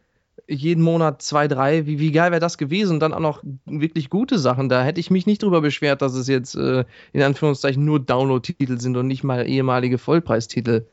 jeden 0.48 0.84
Monat 0.84 1.22
zwei, 1.22 1.48
drei, 1.48 1.86
wie, 1.86 2.00
wie 2.00 2.12
geil 2.12 2.32
wäre 2.32 2.42
das 2.42 2.58
gewesen? 2.58 2.96
Und 2.96 3.00
dann 3.00 3.14
auch 3.14 3.20
noch 3.20 3.44
wirklich 3.66 4.10
gute 4.10 4.40
Sachen. 4.40 4.68
Da 4.68 4.84
hätte 4.84 5.00
ich 5.00 5.12
mich 5.12 5.26
nicht 5.26 5.44
drüber 5.44 5.62
beschwert, 5.62 6.02
dass 6.02 6.16
es 6.16 6.28
jetzt 6.28 6.56
äh, 6.56 6.86
in 7.14 7.22
Anführungszeichen 7.22 7.86
nur 7.86 8.00
Download-Titel 8.00 8.80
sind 8.80 8.98
und 8.98 9.08
nicht 9.08 9.24
mal 9.24 9.48
ehemalige 9.48 9.98
Vollpreistitel. 9.98 10.88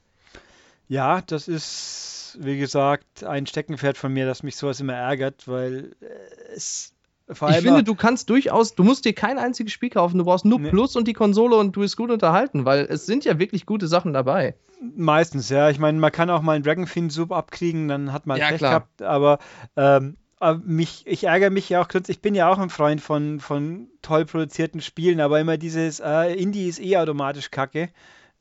Ja, 0.91 1.21
das 1.21 1.47
ist, 1.47 2.37
wie 2.41 2.59
gesagt, 2.59 3.23
ein 3.23 3.47
Steckenpferd 3.47 3.97
von 3.97 4.13
mir, 4.13 4.27
das 4.27 4.43
mich 4.43 4.57
sowas 4.57 4.81
immer 4.81 4.95
ärgert, 4.95 5.47
weil 5.47 5.93
äh, 6.01 6.53
es 6.53 6.93
ich 7.29 7.39
finde, 7.39 7.85
du 7.85 7.95
kannst 7.95 8.29
durchaus, 8.29 8.75
du 8.75 8.83
musst 8.83 9.05
dir 9.05 9.13
kein 9.13 9.39
einziges 9.39 9.73
Spiel 9.73 9.91
kaufen, 9.91 10.19
du 10.19 10.25
brauchst 10.25 10.45
nur 10.45 10.59
nee. 10.59 10.69
Plus 10.71 10.97
und 10.97 11.07
die 11.07 11.13
Konsole 11.13 11.55
und 11.55 11.77
du 11.77 11.83
bist 11.83 11.97
gut 11.97 12.11
unterhalten, 12.11 12.65
weil 12.65 12.89
es 12.91 13.07
sind 13.07 13.25
ja 13.25 13.39
wirklich 13.39 13.67
gute 13.67 13.87
Sachen 13.87 14.13
dabei. 14.13 14.57
Meistens, 14.97 15.49
ja. 15.49 15.71
Ich 15.71 15.79
meine, 15.79 15.97
man 16.01 16.11
kann 16.11 16.29
auch 16.29 16.43
mal 16.43 16.55
einen 16.55 16.65
Dragonfin 16.65 17.09
Sub 17.09 17.31
abkriegen, 17.31 17.87
dann 17.87 18.13
hat 18.13 18.27
man 18.27 18.41
ja, 18.41 18.49
Pech 18.49 18.59
gehabt, 18.59 19.01
aber, 19.01 19.39
ähm, 19.77 20.17
aber 20.41 20.59
mich, 20.65 21.07
ich 21.07 21.23
ärgere 21.23 21.51
mich 21.51 21.69
ja 21.69 21.81
auch, 21.81 21.89
ich 22.09 22.21
bin 22.21 22.35
ja 22.35 22.51
auch 22.51 22.59
ein 22.59 22.69
Freund 22.69 23.01
von, 23.01 23.39
von 23.39 23.87
toll 24.03 24.25
produzierten 24.25 24.81
Spielen, 24.81 25.21
aber 25.21 25.39
immer 25.39 25.57
dieses 25.57 26.01
äh, 26.01 26.35
Indie 26.35 26.67
ist 26.67 26.81
eh 26.81 26.97
automatisch 26.97 27.53
kacke. 27.53 27.91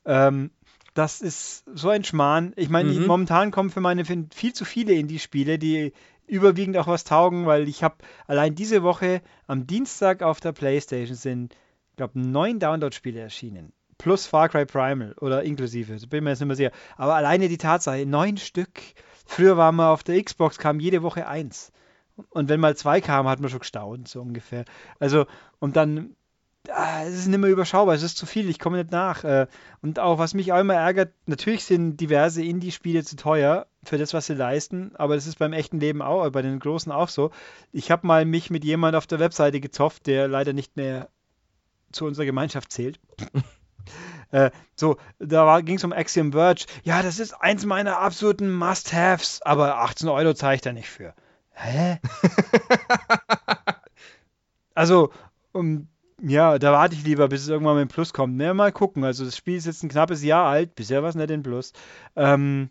Ähm, 0.04 0.50
das 0.94 1.22
ist 1.22 1.64
so 1.74 1.90
ein 1.90 2.04
Schmarrn. 2.04 2.54
Ich 2.56 2.70
meine, 2.70 2.92
mhm. 2.92 3.08
momentan 3.08 3.52
kommen 3.52 3.70
für 3.70 3.82
meine 3.82 4.06
viel 4.06 4.54
zu 4.54 4.66
viele 4.66 4.94
Indie-Spiele, 4.94 5.60
die 5.60 5.94
überwiegend 6.28 6.78
auch 6.78 6.88
was 6.88 7.04
taugen, 7.04 7.46
weil 7.46 7.68
ich 7.68 7.84
habe 7.84 7.96
allein 8.28 8.56
diese 8.56 8.84
Woche 8.84 9.22
am 9.48 9.68
Dienstag 9.68 10.22
auf 10.22 10.40
der 10.40 10.52
PlayStation 10.52 11.16
sind, 11.16 11.56
ich 11.92 11.98
glaube, 11.98 12.20
neun 12.20 12.60
Download-Spiele 12.60 13.20
erschienen. 13.20 13.74
Plus 13.98 14.28
Far 14.28 14.48
Cry 14.48 14.66
Primal 14.66 15.14
oder 15.20 15.44
inklusive, 15.44 16.08
bin 16.08 16.24
mir 16.24 16.30
jetzt 16.30 16.40
nicht 16.40 16.48
mehr 16.48 16.56
sicher. 16.56 16.72
Aber 16.96 17.16
alleine 17.16 17.50
die 17.50 17.58
Tatsache, 17.58 18.06
neun 18.06 18.38
Stück. 18.38 18.80
Früher 19.26 19.58
war 19.58 19.72
man 19.72 19.88
auf 19.88 20.04
der 20.04 20.24
Xbox, 20.24 20.58
kam 20.58 20.80
jede 20.80 21.04
Woche 21.04 21.28
eins. 21.28 21.72
Und 22.30 22.50
wenn 22.50 22.60
mal 22.60 22.76
zwei 22.76 23.02
kamen, 23.02 23.28
hat 23.28 23.40
man 23.40 23.50
schon 23.50 23.60
gestaunt, 23.60 24.08
so 24.08 24.22
ungefähr. 24.22 24.66
Also, 25.00 25.26
und 25.60 25.76
dann 25.76 26.16
es 26.68 27.14
ist 27.14 27.28
nicht 27.28 27.40
mehr 27.40 27.50
überschaubar, 27.50 27.96
es 27.96 28.04
ist 28.04 28.18
zu 28.18 28.26
viel, 28.26 28.50
ich 28.50 28.60
komme 28.60 28.78
nicht 28.78 28.92
nach. 28.92 29.24
Äh, 29.24 29.48
und 29.82 30.00
auch, 30.00 30.20
was 30.20 30.34
mich 30.34 30.52
auch 30.52 30.60
immer 30.60 30.76
ärgert, 30.76 31.14
natürlich 31.26 31.64
sind 31.64 31.98
diverse 31.98 32.44
Indie-Spiele 32.44 33.04
zu 33.04 33.16
teuer 33.16 33.68
für 33.84 33.98
das, 33.98 34.14
was 34.14 34.28
sie 34.28 34.34
leisten, 34.34 34.92
aber 34.96 35.16
das 35.16 35.26
ist 35.26 35.40
beim 35.40 35.54
echten 35.54 35.80
Leben 35.80 36.02
auch, 36.02 36.30
bei 36.32 36.42
den 36.42 36.60
großen 36.60 36.92
auch 36.92 37.10
so. 37.10 37.32
Ich 37.72 37.92
habe 37.92 38.06
mal 38.06 38.26
mich 38.26 38.50
mit 38.50 38.66
jemand 38.66 38.96
auf 38.96 39.08
der 39.08 39.20
Webseite 39.20 39.62
gezofft, 39.62 40.06
der 40.08 40.28
leider 40.28 40.54
nicht 40.54 40.76
mehr 40.76 41.10
zu 41.92 42.06
unserer 42.06 42.26
Gemeinschaft 42.26 42.72
zählt. 42.72 43.00
äh, 44.32 44.52
so, 44.76 44.98
da 45.18 45.62
ging 45.62 45.78
es 45.78 45.84
um 45.84 45.94
Axiom 45.94 46.34
Verge. 46.34 46.66
Ja, 46.84 47.02
das 47.02 47.20
ist 47.20 47.34
eins 47.34 47.66
meiner 47.66 48.00
absoluten 48.00 48.52
Must-Haves, 48.52 49.42
aber 49.44 49.78
18 49.78 50.10
Euro 50.10 50.34
zahle 50.34 50.56
ich 50.56 50.62
da 50.62 50.74
nicht 50.74 50.90
für. 50.90 51.14
Hä? 51.54 52.00
also, 54.76 55.12
um 55.52 55.88
ja, 56.22 56.60
da 56.60 56.72
warte 56.72 56.96
ich 56.96 57.04
lieber, 57.04 57.28
bis 57.28 57.42
es 57.42 57.50
irgendwann 57.50 57.76
mit 57.76 57.90
dem 57.90 57.94
Plus 57.94 58.14
kommt. 58.14 58.36
Ne, 58.36 58.54
mal 58.54 58.72
gucken. 58.72 59.04
Also 59.04 59.26
das 59.26 59.38
Spiel 59.38 59.58
ist 59.58 59.66
jetzt 59.66 59.84
ein 59.84 59.90
knappes 59.90 60.24
Jahr 60.24 60.48
alt, 60.48 60.76
bisher 60.76 61.02
war 61.02 61.10
es 61.10 61.16
nicht 61.16 61.32
in 61.32 61.44
Plus. 61.44 61.74
Ähm, 62.16 62.70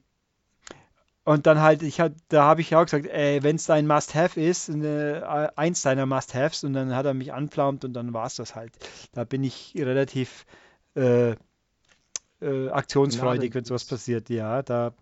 und 1.24 1.46
dann 1.46 1.60
halt, 1.60 1.82
ich 1.82 2.00
hab, 2.00 2.12
da 2.28 2.44
habe 2.44 2.62
ich 2.62 2.70
ja 2.70 2.80
auch 2.80 2.84
gesagt, 2.84 3.06
ey, 3.06 3.42
wenn 3.42 3.56
es 3.56 3.66
dein 3.66 3.86
Must-Have 3.86 4.40
ist, 4.40 4.70
eine, 4.70 5.52
eins 5.56 5.82
deiner 5.82 6.06
Must-Haves, 6.06 6.64
und 6.64 6.72
dann 6.72 6.94
hat 6.94 7.04
er 7.04 7.12
mich 7.12 7.34
anpflaumt 7.34 7.84
und 7.84 7.92
dann 7.92 8.14
war 8.14 8.26
es 8.26 8.36
das 8.36 8.54
halt. 8.54 8.72
Da 9.12 9.24
bin 9.24 9.44
ich 9.44 9.74
relativ 9.76 10.46
äh, 10.96 11.32
äh, 12.40 12.70
aktionsfreudig, 12.70 13.54
wenn 13.54 13.64
sowas 13.64 13.84
passiert. 13.84 14.30
Ja, 14.30 14.62
da 14.62 14.94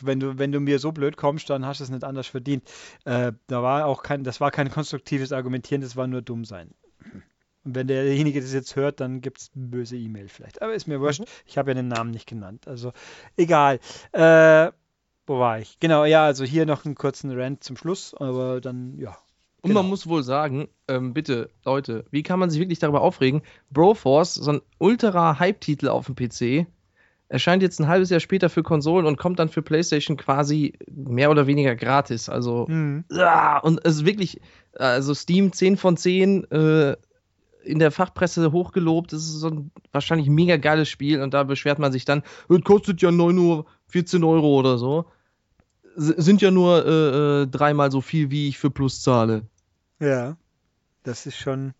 wenn 0.00 0.18
du, 0.18 0.38
wenn 0.38 0.50
du 0.50 0.60
mir 0.60 0.80
so 0.80 0.90
blöd 0.92 1.16
kommst, 1.16 1.48
dann 1.50 1.64
hast 1.64 1.78
du 1.78 1.84
es 1.84 1.90
nicht 1.90 2.04
anders 2.04 2.26
verdient. 2.26 2.68
Äh, 3.04 3.32
da 3.46 3.62
war 3.62 3.86
auch 3.86 4.02
kein, 4.02 4.24
das 4.24 4.40
war 4.40 4.50
kein 4.50 4.70
konstruktives 4.70 5.32
Argumentieren, 5.32 5.80
das 5.80 5.94
war 5.94 6.08
nur 6.08 6.22
dumm 6.22 6.44
sein. 6.44 6.74
Und 7.64 7.74
wenn 7.74 7.86
derjenige 7.86 8.40
das 8.40 8.52
jetzt 8.52 8.76
hört, 8.76 9.00
dann 9.00 9.20
gibt 9.20 9.38
es 9.38 9.50
eine 9.56 9.66
böse 9.66 9.96
E-Mail 9.96 10.28
vielleicht. 10.28 10.62
Aber 10.62 10.74
ist 10.74 10.86
mir 10.86 11.00
wurscht. 11.00 11.20
Mhm. 11.20 11.26
Ich 11.46 11.58
habe 11.58 11.70
ja 11.70 11.74
den 11.74 11.88
Namen 11.88 12.10
nicht 12.10 12.28
genannt. 12.28 12.68
Also 12.68 12.92
egal. 13.36 13.80
Äh, 14.12 14.70
wo 15.26 15.38
war 15.38 15.58
ich? 15.58 15.78
Genau, 15.80 16.04
ja, 16.04 16.24
also 16.24 16.44
hier 16.44 16.66
noch 16.66 16.84
einen 16.84 16.94
kurzen 16.94 17.30
Rant 17.30 17.64
zum 17.64 17.76
Schluss, 17.76 18.14
aber 18.14 18.60
dann, 18.60 18.98
ja. 18.98 19.16
Und 19.62 19.70
genau. 19.70 19.82
man 19.82 19.88
muss 19.88 20.06
wohl 20.06 20.22
sagen, 20.22 20.68
ähm, 20.88 21.14
bitte, 21.14 21.48
Leute, 21.64 22.04
wie 22.10 22.22
kann 22.22 22.38
man 22.38 22.50
sich 22.50 22.60
wirklich 22.60 22.78
darüber 22.78 23.00
aufregen? 23.00 23.40
Broforce, 23.70 24.34
so 24.34 24.52
ein 24.52 24.60
ultra-Hype-Titel 24.78 25.88
auf 25.88 26.04
dem 26.04 26.14
PC, 26.14 26.66
erscheint 27.28 27.62
jetzt 27.62 27.80
ein 27.80 27.88
halbes 27.88 28.10
Jahr 28.10 28.20
später 28.20 28.50
für 28.50 28.62
Konsolen 28.62 29.06
und 29.06 29.16
kommt 29.16 29.38
dann 29.38 29.48
für 29.48 29.62
PlayStation 29.62 30.18
quasi 30.18 30.74
mehr 30.90 31.30
oder 31.30 31.46
weniger 31.46 31.74
gratis. 31.74 32.28
Also, 32.28 32.66
mhm. 32.68 33.04
ja, 33.10 33.58
und 33.58 33.80
es 33.84 33.96
ist 33.96 34.04
wirklich, 34.04 34.42
also 34.74 35.14
Steam 35.14 35.52
10 35.52 35.78
von 35.78 35.96
10, 35.96 36.44
äh, 36.50 36.96
in 37.64 37.78
der 37.78 37.90
Fachpresse 37.90 38.52
hochgelobt. 38.52 39.12
Das 39.12 39.22
ist 39.22 39.40
so 39.40 39.48
ein 39.48 39.70
wahrscheinlich 39.92 40.28
mega 40.28 40.56
geiles 40.56 40.88
Spiel 40.88 41.22
und 41.22 41.34
da 41.34 41.42
beschwert 41.42 41.78
man 41.78 41.92
sich 41.92 42.04
dann, 42.04 42.22
es 42.48 42.62
kostet 42.62 43.02
ja 43.02 43.10
9 43.10 43.36
Uhr 43.38 43.66
14 43.88 44.24
Euro 44.24 44.58
oder 44.58 44.78
so. 44.78 45.06
S 45.96 46.08
sind 46.08 46.42
ja 46.42 46.50
nur 46.50 46.84
äh, 46.84 47.42
äh, 47.42 47.46
dreimal 47.46 47.90
so 47.90 48.00
viel, 48.00 48.30
wie 48.30 48.48
ich 48.48 48.58
für 48.58 48.70
Plus 48.70 49.02
zahle. 49.02 49.42
Ja, 50.00 50.36
das 51.04 51.26
ist 51.26 51.36
schon, 51.36 51.74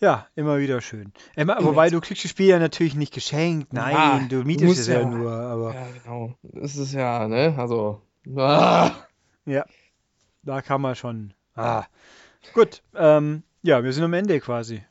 ja, 0.00 0.26
immer 0.34 0.58
wieder 0.58 0.80
schön. 0.80 1.12
Immer, 1.36 1.62
wobei 1.62 1.88
du 1.88 2.00
kriegst 2.00 2.24
das 2.24 2.30
Spiel 2.30 2.46
ja 2.46 2.58
natürlich 2.58 2.94
nicht 2.94 3.14
geschenkt. 3.14 3.72
Nein, 3.72 3.94
ja, 3.94 4.26
du 4.28 4.44
mietest 4.44 4.80
es 4.80 4.86
ja, 4.88 5.00
ja, 5.00 5.08
nur. 5.08 5.32
Aber 5.32 5.74
ja, 5.74 5.86
genau. 6.02 6.34
Das 6.42 6.76
ist 6.76 6.92
ja, 6.92 7.26
ne, 7.28 7.54
also. 7.56 8.02
Ah. 8.36 8.90
Ja. 9.46 9.64
Da 10.42 10.60
kann 10.62 10.80
man 10.80 10.94
schon. 10.94 11.32
Ah. 11.54 11.84
Gut, 12.52 12.82
ähm, 12.94 13.42
ja, 13.62 13.82
wir 13.82 13.92
sind 13.92 14.04
am 14.04 14.12
Ende 14.12 14.38
quasi. 14.40 14.84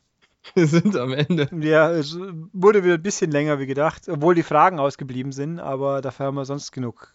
Wir 0.54 0.66
sind 0.66 0.96
am 0.96 1.12
Ende. 1.12 1.48
Ja, 1.60 1.90
es 1.90 2.16
wurde 2.52 2.84
wieder 2.84 2.94
ein 2.94 3.02
bisschen 3.02 3.30
länger 3.30 3.58
wie 3.58 3.66
gedacht, 3.66 4.08
obwohl 4.08 4.34
die 4.34 4.42
Fragen 4.42 4.78
ausgeblieben 4.78 5.32
sind, 5.32 5.58
aber 5.60 6.00
dafür 6.00 6.26
haben 6.26 6.36
wir 6.36 6.44
sonst 6.44 6.72
genug 6.72 7.12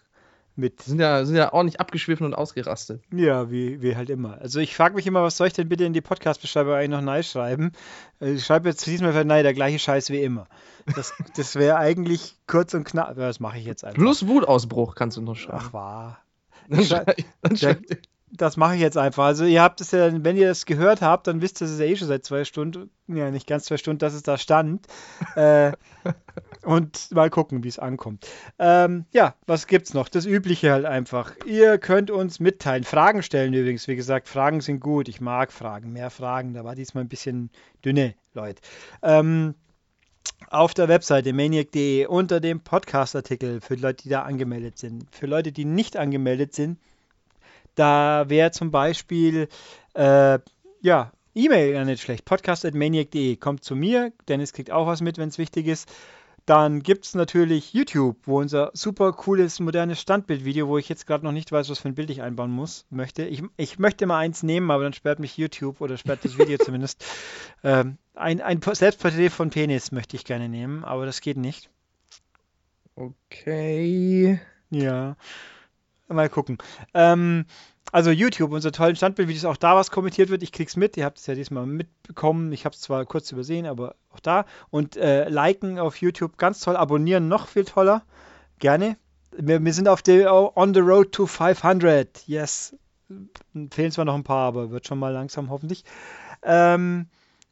mit. 0.55 0.81
Sind 0.81 0.99
ja, 0.99 1.23
sind 1.25 1.35
ja 1.37 1.53
ordentlich 1.53 1.79
abgeschwiffen 1.79 2.25
und 2.25 2.33
ausgerastet. 2.33 3.01
Ja, 3.13 3.49
wie, 3.49 3.81
wie 3.81 3.95
halt 3.95 4.09
immer. 4.09 4.37
Also 4.41 4.59
ich 4.59 4.75
frage 4.75 4.95
mich 4.95 5.07
immer, 5.07 5.23
was 5.23 5.37
soll 5.37 5.47
ich 5.47 5.53
denn 5.53 5.69
bitte 5.69 5.85
in 5.85 5.93
die 5.93 6.01
Podcast-Beschreibung 6.01 6.73
eigentlich 6.73 6.89
noch 6.89 7.01
neu 7.01 7.23
schreiben? 7.23 7.71
Äh, 8.19 8.33
Ich 8.33 8.45
schreibe 8.45 8.67
jetzt 8.69 8.85
diesmal 8.85 9.13
für 9.13 9.23
nein, 9.23 9.43
der 9.43 9.53
gleiche 9.53 9.79
Scheiß 9.79 10.09
wie 10.09 10.21
immer. 10.21 10.47
Das, 10.95 11.13
das 11.37 11.55
wäre 11.55 11.77
eigentlich 11.77 12.35
kurz 12.47 12.73
und 12.73 12.83
knapp. 12.83 13.15
Das 13.15 13.39
mache 13.39 13.59
ich 13.59 13.65
jetzt 13.65 13.85
einfach. 13.85 13.97
Plus 13.97 14.27
Wutausbruch 14.27 14.95
kannst 14.95 15.15
du 15.17 15.21
noch 15.21 15.35
schreiben. 15.35 15.59
Ach, 15.61 15.73
wahr. 15.73 16.19
Dann 16.67 16.83
schrei- 16.83 17.05
schrei- 17.55 17.73
dann 17.75 17.81
dir- 17.83 17.97
Das 18.33 18.55
mache 18.55 18.75
ich 18.75 18.81
jetzt 18.81 18.97
einfach. 18.97 19.25
Also 19.25 19.45
ihr 19.45 19.61
habt 19.61 19.81
es 19.81 19.91
ja, 19.91 20.09
wenn 20.23 20.37
ihr 20.37 20.47
das 20.47 20.65
gehört 20.65 21.01
habt, 21.01 21.27
dann 21.27 21.41
wisst 21.41 21.61
ihr 21.61 21.67
es 21.67 21.79
ja 21.79 21.85
eh 21.85 21.95
schon 21.95 22.07
seit 22.07 22.25
zwei 22.25 22.45
Stunden, 22.45 22.89
ja 23.07 23.29
nicht 23.29 23.45
ganz 23.45 23.65
zwei 23.65 23.77
Stunden, 23.77 23.99
dass 23.99 24.13
es 24.13 24.23
da 24.23 24.37
stand. 24.37 24.87
äh, 25.35 25.73
und 26.63 27.11
mal 27.11 27.29
gucken, 27.29 27.63
wie 27.63 27.67
es 27.67 27.79
ankommt. 27.79 28.27
Ähm, 28.57 29.05
ja, 29.11 29.35
was 29.47 29.67
gibt's 29.67 29.93
noch? 29.93 30.07
Das 30.07 30.25
Übliche 30.25 30.71
halt 30.71 30.85
einfach. 30.85 31.33
Ihr 31.45 31.77
könnt 31.77 32.09
uns 32.09 32.39
mitteilen. 32.39 32.83
Fragen 32.83 33.23
stellen 33.23 33.53
übrigens. 33.53 33.87
Wie 33.87 33.95
gesagt, 33.95 34.29
Fragen 34.29 34.61
sind 34.61 34.79
gut. 34.79 35.09
Ich 35.09 35.19
mag 35.19 35.51
Fragen. 35.51 35.91
Mehr 35.91 36.09
Fragen. 36.09 36.53
Da 36.53 36.63
war 36.63 36.75
diesmal 36.75 37.03
ein 37.03 37.09
bisschen 37.09 37.49
dünne, 37.83 38.15
Leute. 38.33 38.61
Ähm, 39.01 39.55
auf 40.49 40.73
der 40.73 40.87
Webseite 40.87 41.33
maniac.de 41.33 42.05
unter 42.07 42.39
dem 42.39 42.61
Podcast-Artikel 42.61 43.61
für 43.61 43.75
die 43.75 43.81
Leute, 43.81 44.03
die 44.03 44.09
da 44.09 44.23
angemeldet 44.23 44.77
sind. 44.77 45.05
Für 45.11 45.25
Leute, 45.25 45.51
die 45.51 45.65
nicht 45.65 45.97
angemeldet 45.97 46.53
sind, 46.53 46.79
da 47.75 48.25
wäre 48.27 48.51
zum 48.51 48.71
Beispiel, 48.71 49.47
äh, 49.93 50.39
ja, 50.81 51.11
E-Mail 51.33 51.73
ja 51.73 51.85
nicht 51.85 52.01
schlecht. 52.01 52.25
Podcast.maniac.de 52.25 53.37
kommt 53.37 53.63
zu 53.63 53.75
mir. 53.75 54.11
Dennis 54.27 54.51
kriegt 54.51 54.71
auch 54.71 54.87
was 54.87 55.01
mit, 55.01 55.17
wenn 55.17 55.29
es 55.29 55.37
wichtig 55.37 55.67
ist. 55.67 55.89
Dann 56.45 56.81
gibt 56.81 57.05
es 57.05 57.13
natürlich 57.13 57.73
YouTube, 57.73 58.17
wo 58.25 58.39
unser 58.39 58.71
super 58.73 59.13
cooles, 59.13 59.59
modernes 59.59 60.01
Standbildvideo, 60.01 60.67
wo 60.67 60.77
ich 60.77 60.89
jetzt 60.89 61.05
gerade 61.05 61.23
noch 61.23 61.31
nicht 61.31 61.51
weiß, 61.51 61.69
was 61.69 61.79
für 61.79 61.87
ein 61.87 61.95
Bild 61.95 62.09
ich 62.09 62.21
einbauen 62.21 62.51
muss, 62.51 62.85
möchte. 62.89 63.23
Ich, 63.23 63.43
ich 63.57 63.79
möchte 63.79 64.07
mal 64.07 64.17
eins 64.17 64.41
nehmen, 64.41 64.71
aber 64.71 64.83
dann 64.83 64.93
sperrt 64.93 65.19
mich 65.19 65.37
YouTube 65.37 65.79
oder 65.81 65.97
sperrt 65.97 66.25
das 66.25 66.37
Video 66.37 66.57
zumindest. 66.63 67.05
Ähm, 67.63 67.97
ein, 68.15 68.41
ein 68.41 68.59
Selbstporträt 68.61 69.29
von 69.29 69.51
Penis 69.51 69.91
möchte 69.91 70.17
ich 70.17 70.25
gerne 70.25 70.49
nehmen, 70.49 70.83
aber 70.83 71.05
das 71.05 71.21
geht 71.21 71.37
nicht. 71.37 71.69
Okay. 72.95 74.41
Ja. 74.71 75.15
Mal 76.13 76.29
gucken. 76.29 76.57
Ähm, 76.93 77.45
also 77.91 78.11
YouTube, 78.11 78.51
unsere 78.51 78.71
tollen 78.71 78.95
Standbildvideos, 78.95 79.45
auch 79.45 79.57
da 79.57 79.75
was 79.75 79.91
kommentiert 79.91 80.29
wird. 80.29 80.43
Ich 80.43 80.51
krieg's 80.51 80.77
mit. 80.77 80.95
Ihr 80.95 81.05
habt 81.05 81.17
es 81.17 81.27
ja 81.27 81.35
diesmal 81.35 81.65
mitbekommen. 81.65 82.51
Ich 82.53 82.65
habe 82.65 82.73
es 82.73 82.81
zwar 82.81 83.05
kurz 83.05 83.31
übersehen, 83.31 83.65
aber 83.65 83.95
auch 84.11 84.19
da. 84.19 84.45
Und 84.69 84.95
äh, 84.95 85.27
liken 85.27 85.79
auf 85.79 85.97
YouTube, 85.97 86.37
ganz 86.37 86.61
toll. 86.61 86.77
Abonnieren 86.77 87.27
noch 87.27 87.47
viel 87.47 87.65
toller. 87.65 88.03
Gerne. 88.59 88.97
Wir, 89.35 89.63
wir 89.63 89.73
sind 89.73 89.87
auf 89.87 90.01
der 90.01 90.57
on 90.57 90.73
the 90.73 90.79
road 90.79 91.11
to 91.11 91.25
500. 91.25 92.27
Yes. 92.27 92.75
Fehlen 93.71 93.91
zwar 93.91 94.05
noch 94.05 94.15
ein 94.15 94.23
paar, 94.23 94.47
aber 94.47 94.71
wird 94.71 94.87
schon 94.87 94.99
mal 94.99 95.11
langsam 95.11 95.49
hoffentlich. 95.49 95.83
Ähm, 96.43 97.07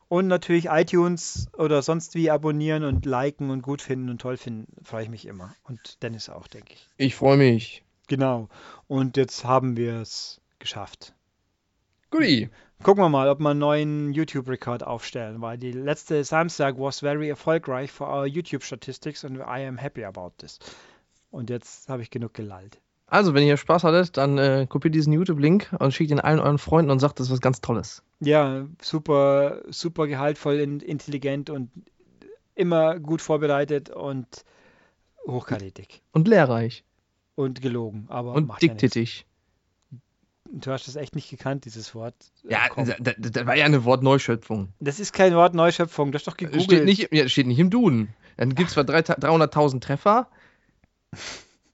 und 0.08 0.28
natürlich 0.28 0.66
iTunes 0.66 1.48
oder 1.58 1.82
sonst 1.82 2.16
wie 2.16 2.32
abonnieren 2.32 2.84
und 2.84 3.06
liken 3.06 3.50
und 3.50 3.62
gut 3.62 3.82
finden 3.82 4.10
und 4.10 4.22
toll 4.22 4.38
finden. 4.38 4.68
Freue 4.84 5.04
ich 5.04 5.10
mich 5.10 5.28
immer. 5.28 5.54
Und 5.64 6.02
Dennis 6.02 6.30
auch, 6.30 6.48
denke 6.48 6.74
ich. 6.74 6.90
Ich 6.98 7.16
freue 7.16 7.38
mich. 7.38 7.84
Genau. 8.10 8.50
Und 8.88 9.16
jetzt 9.16 9.46
haben 9.46 9.78
wir 9.78 10.02
es 10.02 10.42
geschafft. 10.60 11.14
Guti. 12.12 12.50
Gucken 12.82 13.04
wir 13.04 13.10
mal, 13.10 13.28
ob 13.30 13.40
wir 13.40 13.50
einen 13.50 13.60
neuen 13.60 14.14
YouTube-Rekord 14.14 14.84
aufstellen, 14.86 15.42
weil 15.42 15.58
die 15.58 15.72
letzte 15.74 16.24
Samstag 16.24 16.78
was 16.80 17.02
very 17.02 17.30
erfolgreich 17.30 17.92
for 17.92 18.08
our 18.08 18.26
YouTube 18.26 18.64
statistics 18.64 19.24
and 19.26 19.38
I 19.38 19.66
am 19.68 19.78
happy 19.78 20.04
about 20.06 20.32
this. 20.38 20.60
Und 21.30 21.50
jetzt 21.50 21.90
habe 21.90 22.02
ich 22.02 22.10
genug 22.10 22.34
gelallt. 22.34 22.80
Also, 23.06 23.34
wenn 23.34 23.44
ihr 23.46 23.58
Spaß 23.58 23.84
hattet, 23.84 24.18
dann 24.18 24.38
äh, 24.38 24.66
kopiert 24.70 24.96
diesen 24.96 25.12
YouTube-Link 25.14 25.76
und 25.80 25.94
schickt 25.94 26.12
ihn 26.12 26.20
allen 26.20 26.40
euren 26.40 26.58
Freunden 26.58 26.90
und 26.92 27.00
sagt, 27.00 27.20
das 27.20 27.28
ist 27.28 27.34
was 27.34 27.42
ganz 27.42 27.60
Tolles. 27.60 28.02
Ja, 28.22 28.66
super, 28.82 29.62
super 29.70 30.08
gehaltvoll, 30.08 30.56
in- 30.60 30.80
intelligent 30.80 31.50
und 31.50 31.70
immer 32.56 33.00
gut 33.00 33.22
vorbereitet 33.22 33.90
und 33.90 34.46
hochkarätig. 35.28 36.02
Und 36.12 36.28
lehrreich. 36.28 36.84
Und 37.40 37.62
gelogen, 37.62 38.06
aber 38.10 38.34
Und 38.34 38.48
macht 38.48 38.62
ja. 38.64 38.74
Du 40.52 40.72
hast 40.72 40.88
das 40.88 40.96
echt 40.96 41.16
nicht 41.16 41.30
gekannt, 41.30 41.66
dieses 41.66 41.94
Wort. 41.96 42.16
Äh, 42.48 42.54
Ja, 42.54 42.60
das, 42.76 42.96
das, 43.00 43.32
das 43.32 43.46
war 43.46 43.56
ja 43.56 43.66
eine 43.66 43.86
Wortneuschöpfung. 43.86 44.70
Das 44.80 45.00
ist 45.00 45.14
kein 45.14 45.34
Wort 45.36 45.54
Neuschöpfung, 45.54 46.12
das 46.12 46.24
ist 46.24 46.28
doch 46.28 46.34
Steht 46.34 46.52
gegoogelt. 46.52 46.86
nicht, 46.86 47.14
ja, 47.14 47.30
steht 47.30 47.48
nicht 47.48 47.60
im 47.60 47.70
Duden. 47.70 48.10
Dann 48.36 48.56
gibt 48.56 48.68
es 48.70 48.74
zwar 48.74 48.84
drei- 48.84 49.02
300.000 49.02 49.80
Treffer, 49.80 50.28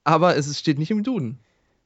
aber 0.03 0.35
es 0.35 0.59
steht 0.59 0.77
nicht 0.77 0.91
im 0.91 1.03
Duden. 1.03 1.39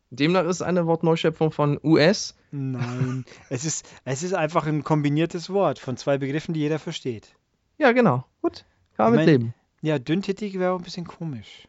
Demnach 0.10 0.46
ist 0.46 0.62
eine 0.64 0.88
Wortneuschöpfung 0.88 1.52
von 1.52 1.80
US. 1.84 2.36
Nein, 2.52 3.24
es 3.50 3.64
ist, 3.64 3.86
es 4.04 4.24
ist 4.24 4.34
einfach 4.34 4.66
ein 4.66 4.84
kombiniertes 4.84 5.50
Wort 5.52 5.80
von 5.80 5.96
zwei 5.96 6.18
Begriffen, 6.18 6.54
die 6.54 6.60
jeder 6.62 6.80
versteht. 6.80 7.36
Ja, 7.78 7.92
genau. 7.94 8.26
Gut. 8.42 8.66
Kann 8.98 9.12
man 9.12 9.20
Ich 9.22 9.26
mit 9.26 9.28
mein- 9.28 9.42
leben. 9.42 9.54
Ja, 9.82 10.00
dünntätig 10.00 10.60
wäre 10.60 10.74
auch 10.74 10.80
ein 10.80 10.84
bisschen 10.84 11.06
komisch. 11.08 11.69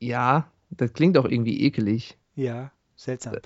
Ja, 0.00 0.50
das 0.70 0.92
klingt 0.92 1.16
auch 1.16 1.24
irgendwie 1.24 1.60
ekelig. 1.62 2.18
Ja, 2.34 2.72
seltsam. 2.96 3.36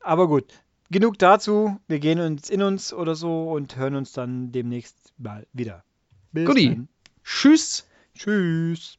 Aber 0.00 0.28
gut, 0.28 0.52
genug 0.90 1.18
dazu. 1.18 1.78
Wir 1.88 1.98
gehen 1.98 2.20
uns 2.20 2.50
in 2.50 2.62
uns 2.62 2.92
oder 2.92 3.14
so 3.14 3.50
und 3.50 3.76
hören 3.76 3.96
uns 3.96 4.12
dann 4.12 4.52
demnächst 4.52 5.12
mal 5.18 5.46
wieder. 5.52 5.84
Bis 6.32 6.46
dann. 6.54 6.88
Tschüss. 7.24 7.86
Tschüss. 8.14 8.98